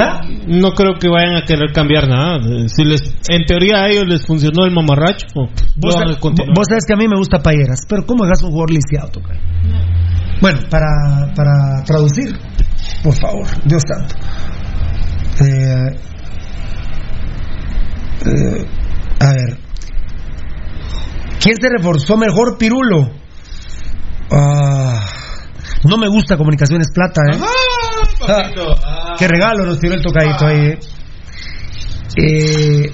[0.00, 0.20] ¿Ah?
[0.46, 2.40] No creo que vayan a querer cambiar nada.
[2.68, 5.94] Si les, en teoría a ellos les funcionó el mamarracho, lo Vos,
[6.68, 9.10] sabes que a mí me gusta Payeras, pero ¿cómo dejas un jugador lisiado?
[10.40, 12.36] Bueno, para, para traducir,
[13.04, 14.14] por favor, Dios santo.
[15.42, 15.96] Eh,
[18.26, 18.66] eh,
[19.20, 19.58] a ver.
[21.40, 23.19] ¿Quién se reforzó mejor, Pirulo?
[24.32, 25.04] Ah,
[25.84, 27.38] no me gusta Comunicaciones Plata, ¿eh?
[28.28, 30.78] Ah, qué regalo nos tiró el tocadito ahí, ¿eh?
[32.16, 32.90] Eh,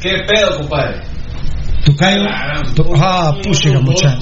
[0.00, 1.00] ¿Qué pedo, compadre?
[1.84, 2.24] Tocayo.
[2.74, 4.18] To- ah, pucha, mucha.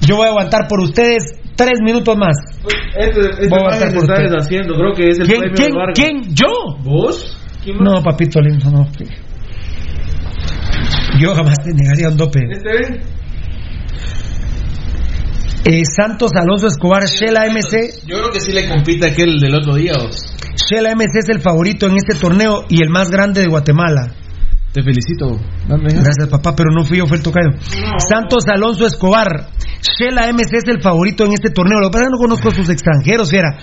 [0.00, 1.22] Yo voy a aguantar por ustedes
[1.56, 2.36] tres minutos más.
[2.94, 4.32] Este, Voy a aguantar por ustedes.
[4.38, 6.34] haciendo, creo que es el ¿Quién, quién, quién?
[6.34, 6.76] ¿Yo?
[6.82, 7.36] ¿Vos?
[7.80, 8.86] No, papito lindo, no.
[11.18, 12.40] Yo jamás te negaría un dope.
[12.50, 13.00] Este
[15.68, 18.06] Eh, Santos Alonso Escobar, Shela MC.
[18.06, 19.94] Yo creo que sí le compite aquel del otro día.
[20.00, 20.36] vos.
[20.54, 24.14] Shela MC es el favorito en este torneo y el más grande de Guatemala.
[24.72, 25.40] Te felicito.
[25.66, 25.88] Dame.
[25.92, 27.50] Gracias, papá, pero no fui yo, fue el tocayo.
[28.08, 29.50] Santos Alonso Escobar.
[29.80, 31.80] Shela MC es el favorito en este torneo.
[31.80, 33.58] Lo que pasa es que no conozco a sus extranjeros, fiera.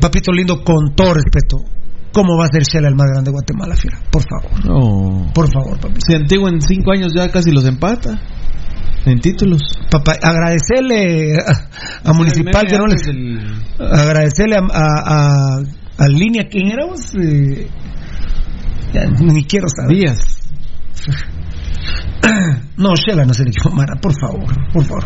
[0.00, 1.58] Papito lindo, con todo respeto.
[2.12, 3.98] ¿Cómo va a ser Shela el más grande de Guatemala, fiera?
[4.10, 4.64] Por favor.
[4.64, 5.30] No.
[5.34, 6.00] Por favor, papi.
[6.00, 8.18] Si Antiguo en cinco años ya casi los empata.
[9.06, 9.62] En títulos.
[9.90, 13.02] Papá, agradecerle a, a Municipal que no les.
[13.78, 15.62] Agradecerle a, a, a,
[15.98, 17.14] a Línea, ¿quién era vos?
[17.14, 17.68] Eh,
[18.92, 19.96] ya ni quiero saber.
[19.96, 20.38] Díaz.
[22.76, 25.04] No, Shela no se le Mara, por favor, por favor.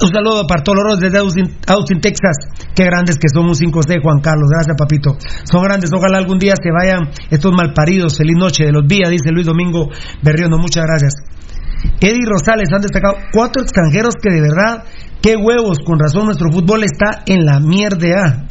[0.00, 2.36] Un saludo para todos los desde Austin, Austin, Texas.
[2.74, 4.48] Qué grandes que son un 5C, Juan Carlos.
[4.50, 5.16] Gracias, papito.
[5.50, 5.90] Son grandes.
[5.92, 8.16] Ojalá algún día se vayan estos malparidos.
[8.16, 9.88] Feliz noche de los días, dice Luis Domingo
[10.22, 10.58] Berriondo.
[10.58, 11.14] Muchas gracias.
[12.00, 14.84] Eddie Rosales han destacado cuatro extranjeros que de verdad,
[15.20, 18.46] qué huevos, con razón nuestro fútbol está en la mierda.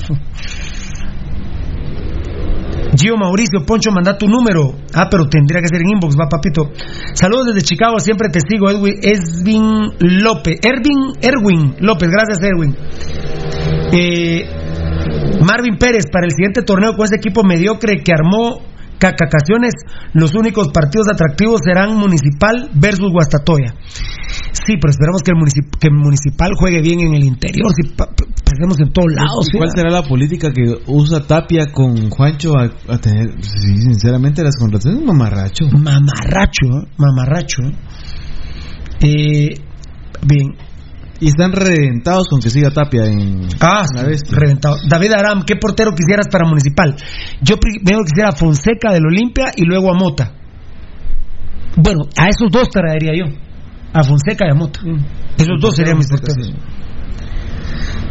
[2.96, 4.76] Gio Mauricio, Poncho, manda tu número.
[4.94, 6.70] Ah, pero tendría que ser en inbox, va papito.
[7.14, 9.64] Saludos desde Chicago, siempre te sigo, Edwin, Esvin
[10.00, 10.60] López.
[10.62, 12.76] Ervin, Erwin López, gracias Erwin.
[13.92, 14.44] Eh,
[15.46, 18.69] Marvin Pérez, para el siguiente torneo con ese equipo mediocre que armó
[19.00, 19.74] Cacacaciones,
[20.14, 23.74] los únicos partidos atractivos serán Municipal versus Guastatoya.
[24.52, 27.90] Sí, pero esperamos que el, municip- que el Municipal juegue bien en el interior, si
[27.96, 29.48] perdemos en todos lados.
[29.54, 33.32] ¿Y ¿Cuál será la política que usa Tapia con Juancho a, a tener?
[33.42, 35.66] Sí, sinceramente, las contrataciones mamarracho.
[35.72, 37.62] Mamarracho, mamarracho.
[39.02, 39.56] Eh,
[40.28, 40.56] bien.
[41.22, 44.78] Y están reventados con que siga Tapia en Ah, la reventado.
[44.88, 46.96] David Aram, ¿qué portero quisieras para Municipal?
[47.42, 50.34] Yo primero quisiera a Fonseca del Olimpia y luego a Mota.
[51.76, 53.26] Bueno, a esos dos traería yo.
[53.94, 54.80] A Fonseca y a Mota.
[55.38, 56.54] Esos dos serían mis porteros.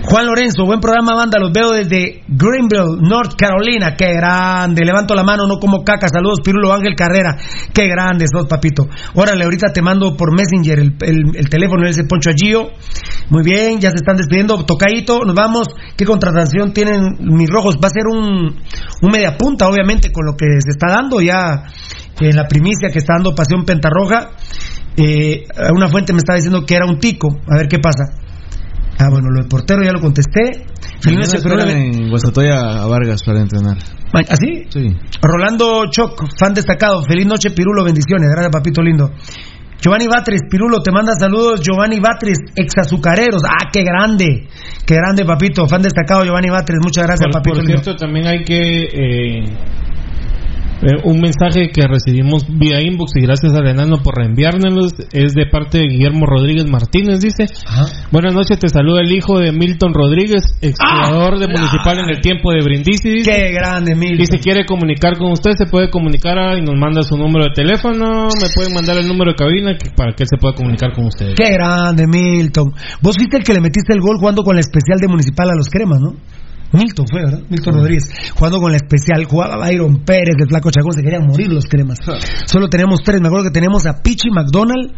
[0.00, 1.38] Juan Lorenzo, buen programa, banda.
[1.38, 3.94] Los veo desde Greenville, North Carolina.
[3.96, 4.84] Qué grande.
[4.84, 6.08] Levanto la mano, no como caca.
[6.08, 7.36] Saludos, Pirulo Ángel Carrera.
[7.74, 8.86] Qué grande sos, papito.
[9.14, 12.70] Órale, ahorita te mando por Messenger el, el, el teléfono ese Poncho Agio.
[13.28, 14.64] Muy bien, ya se están despidiendo.
[14.64, 15.68] Tocadito, nos vamos.
[15.96, 17.76] ¿Qué contratación tienen mis rojos?
[17.82, 18.56] Va a ser un,
[19.02, 21.64] un media punta, obviamente, con lo que se está dando ya
[22.20, 24.30] en la primicia que está dando Pasión Pentarroja.
[24.96, 25.44] Eh,
[25.74, 27.28] una fuente me estaba diciendo que era un tico.
[27.48, 28.27] A ver qué pasa.
[29.00, 30.66] Ah, bueno, lo del portero ya lo contesté.
[31.04, 33.76] Mañana esperan en Guastatoya a Vargas para entrenar.
[34.28, 34.64] ¿Así?
[34.70, 34.96] Sí.
[35.22, 37.02] Rolando Choc, fan destacado.
[37.04, 37.84] Feliz noche, Pirulo.
[37.84, 38.28] Bendiciones.
[38.30, 39.10] Gracias, papito lindo.
[39.80, 41.60] Giovanni Batres, Pirulo, te manda saludos.
[41.60, 43.42] Giovanni Batres, ex azucareros.
[43.44, 44.48] Ah, qué grande.
[44.84, 45.68] Qué grande, papito.
[45.68, 46.78] Fan destacado, Giovanni Batres.
[46.82, 47.82] Muchas gracias, Por, papito por lindo.
[47.84, 49.44] cierto, también hay que eh,
[50.82, 55.46] eh, un mensaje que recibimos vía inbox y gracias a Renano por reenviárnoslos es de
[55.50, 57.46] parte de Guillermo Rodríguez Martínez dice
[58.12, 62.20] buenas noches te saluda el hijo de Milton Rodríguez ex jugador de Municipal en el
[62.20, 63.30] tiempo de Brindisi dice.
[63.30, 66.76] qué grande Milton y si quiere comunicar con usted se puede comunicar a- y nos
[66.78, 70.22] manda su número de teléfono me pueden mandar el número de cabina que- para que
[70.22, 72.72] él se pueda comunicar con usted Qué grande, Milton.
[73.02, 75.54] Vos fuiste el que le metiste el gol jugando con la especial de Municipal a
[75.56, 76.12] los cremas, ¿no?
[76.72, 77.40] Milton fue, ¿verdad?
[77.48, 78.04] Milton Rodríguez.
[78.34, 81.98] Jugando con la especial, jugaba Byron Pérez, el Flaco Chacón, se querían morir los cremas.
[82.46, 84.92] Solo teníamos tres, me acuerdo que teníamos a Pichi McDonald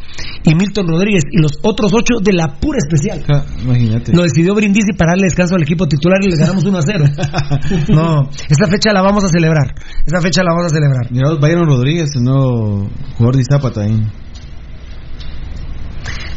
[0.44, 3.24] y Milton Rodríguez, y los otros ocho de la pura especial.
[3.62, 4.12] Imagínate.
[4.12, 7.04] Lo decidió Brindisi para darle descanso al equipo titular y le ganamos 1 a 0.
[7.90, 9.74] No, esa fecha la vamos a celebrar.
[10.06, 11.10] Esa fecha la vamos a celebrar.
[11.10, 14.10] Mira, Byron Rodríguez, nuevo jugador de Izapa también.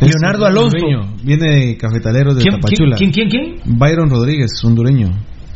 [0.08, 0.78] Leonardo Alonso.
[0.78, 2.96] hondureño, Viene de Cafetaleros de ¿Quién, Tapachula.
[2.98, 5.10] quién, quién, quién, Byron Rodríguez, hondureño.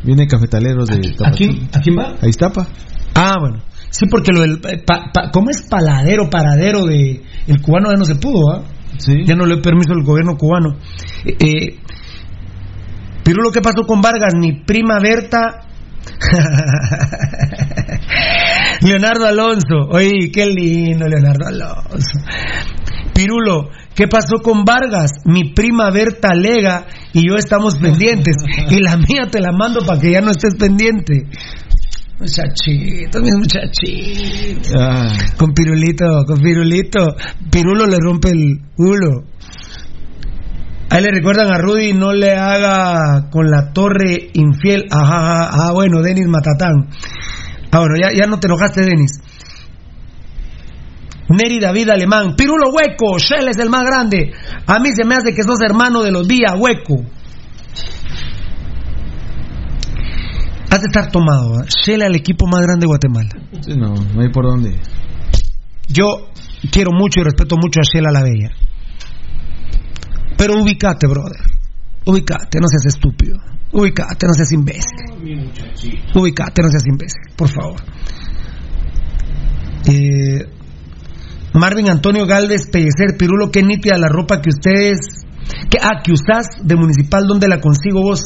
[0.04, 1.28] Viene de Cafetaleros de Tapachula.
[1.28, 2.14] ¿A quién, ¿A quién va?
[2.22, 2.68] Ahí Iztapa.
[3.16, 3.64] Ah, bueno.
[3.90, 4.60] Sí, porque lo del.
[4.70, 7.22] eh, pa- pa- ¿Cómo es paladero, paradero de.
[7.48, 8.64] El cubano ya no se pudo, ¿ah?
[9.26, 10.76] Ya no le permiso al gobierno cubano.
[11.26, 11.80] Eh, eh,
[13.24, 15.64] pero lo que pasó con Vargas, mi prima Berta.
[18.82, 19.88] Leonardo Alonso.
[19.90, 22.20] Oye, qué lindo, Leonardo Alonso.
[23.18, 25.10] Pirulo, ¿qué pasó con Vargas?
[25.26, 28.36] Mi prima Berta Lega y yo estamos pendientes.
[28.70, 31.26] Y la mía te la mando para que ya no estés pendiente.
[32.20, 34.70] Muchachito, mi muchachito.
[34.80, 37.16] Ah, Con Pirulito, con Pirulito.
[37.50, 39.24] Pirulo le rompe el culo.
[40.92, 44.86] Ahí le recuerdan a Rudy, no le haga con la torre infiel.
[44.92, 46.88] Ajá, ajá, ah, bueno, Denis Matatán.
[47.72, 49.22] Ah, bueno, ya, ya no te enojaste, Denis.
[51.30, 52.36] Neri David Alemán.
[52.36, 54.32] Pirulo hueco, Shell es el más grande.
[54.66, 57.04] A mí se me hace que sos hermano de los días, hueco.
[60.70, 61.68] Has de estar tomado, ¿eh?
[61.68, 63.30] Shell al equipo más grande de Guatemala.
[63.62, 64.80] sí, no, no hay por dónde.
[65.88, 66.30] Yo
[66.72, 68.52] quiero mucho y respeto mucho a Shela la Bella.
[70.38, 71.42] Pero ubicate, brother.
[72.06, 73.38] Ubicate, no seas estúpido.
[73.72, 75.48] Ubicate, no seas imbécil.
[76.16, 77.82] Ubicate, no seas imbécil, por favor.
[79.90, 80.57] Eh,
[81.58, 84.98] Marvin Antonio Galvez Pellecer Pirulo, qué nítida la ropa que ustedes.
[85.70, 88.22] Que, ah, que usás de municipal, ¿dónde la consigo vos?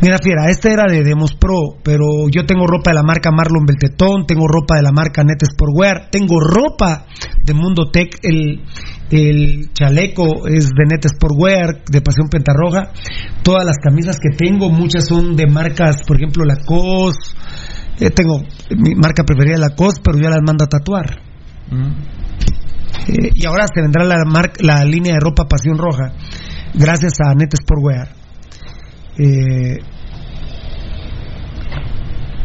[0.00, 3.66] Mira, fiera, esta era de Demos Pro, pero yo tengo ropa de la marca Marlon
[3.66, 7.06] Beltetón, tengo ropa de la marca Net Sportwear, tengo ropa
[7.44, 8.62] de Mundo Tech, el,
[9.10, 12.92] el chaleco es de Net Sportwear, de Pasión Pentarroja,
[13.42, 17.34] todas las camisas que tengo, muchas son de marcas, por ejemplo, Lacoste,
[17.98, 18.42] eh, tengo
[18.76, 21.22] mi marca preferida Lacoste, pero yo las mando a tatuar.
[23.06, 26.12] Eh, y ahora se vendrá la, mar- la línea de ropa Pasión Roja,
[26.74, 28.08] gracias a Net Sportwear.
[29.18, 29.78] Eh,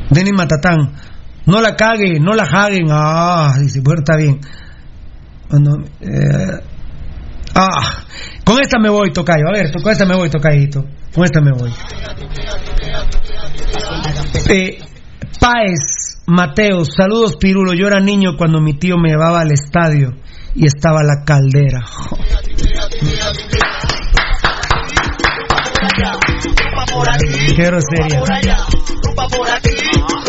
[0.10, 0.94] Denis Matatán,
[1.46, 2.88] no la caguen, no la jaguen.
[2.92, 4.40] Ah, dice, bueno, está bien.
[6.02, 6.62] Eh,
[7.56, 8.04] ah,
[8.46, 9.44] con esta me voy, Tocayo.
[9.50, 10.86] A ver, con esta me voy, Tocayito.
[11.14, 11.72] Con esta me voy.
[14.50, 14.78] Eh,
[15.40, 17.74] Páez, Mateo, saludos Pirulo.
[17.74, 20.12] Yo era niño cuando mi tío me llevaba al estadio
[20.56, 21.82] y estaba la caldera.
[27.56, 28.22] Qué grosería.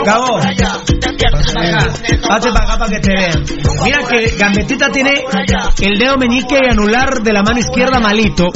[0.05, 0.39] Gabo,
[2.29, 3.45] pase para acá para que te vean.
[3.85, 5.25] Mira que Gambetita tiene
[5.81, 8.51] el dedo meñique y anular de la mano izquierda malito.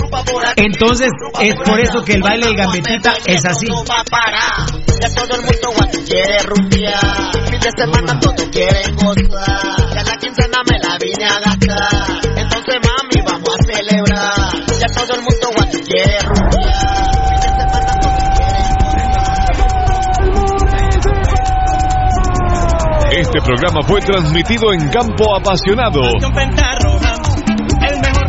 [0.56, 3.66] Entonces es por eso que el baile de Gambetita es así.
[5.00, 5.38] Ya todo.
[7.58, 9.92] Fin de semana todo quieren gozar.
[9.92, 12.20] Ya la quincena me la vine a gastar.
[12.36, 14.52] Entonces mami vamos a celebrar.
[14.78, 17.18] Ya todo el mundo guato quiere rumbear.
[23.10, 26.00] Este programa fue transmitido en Campo Apasionado.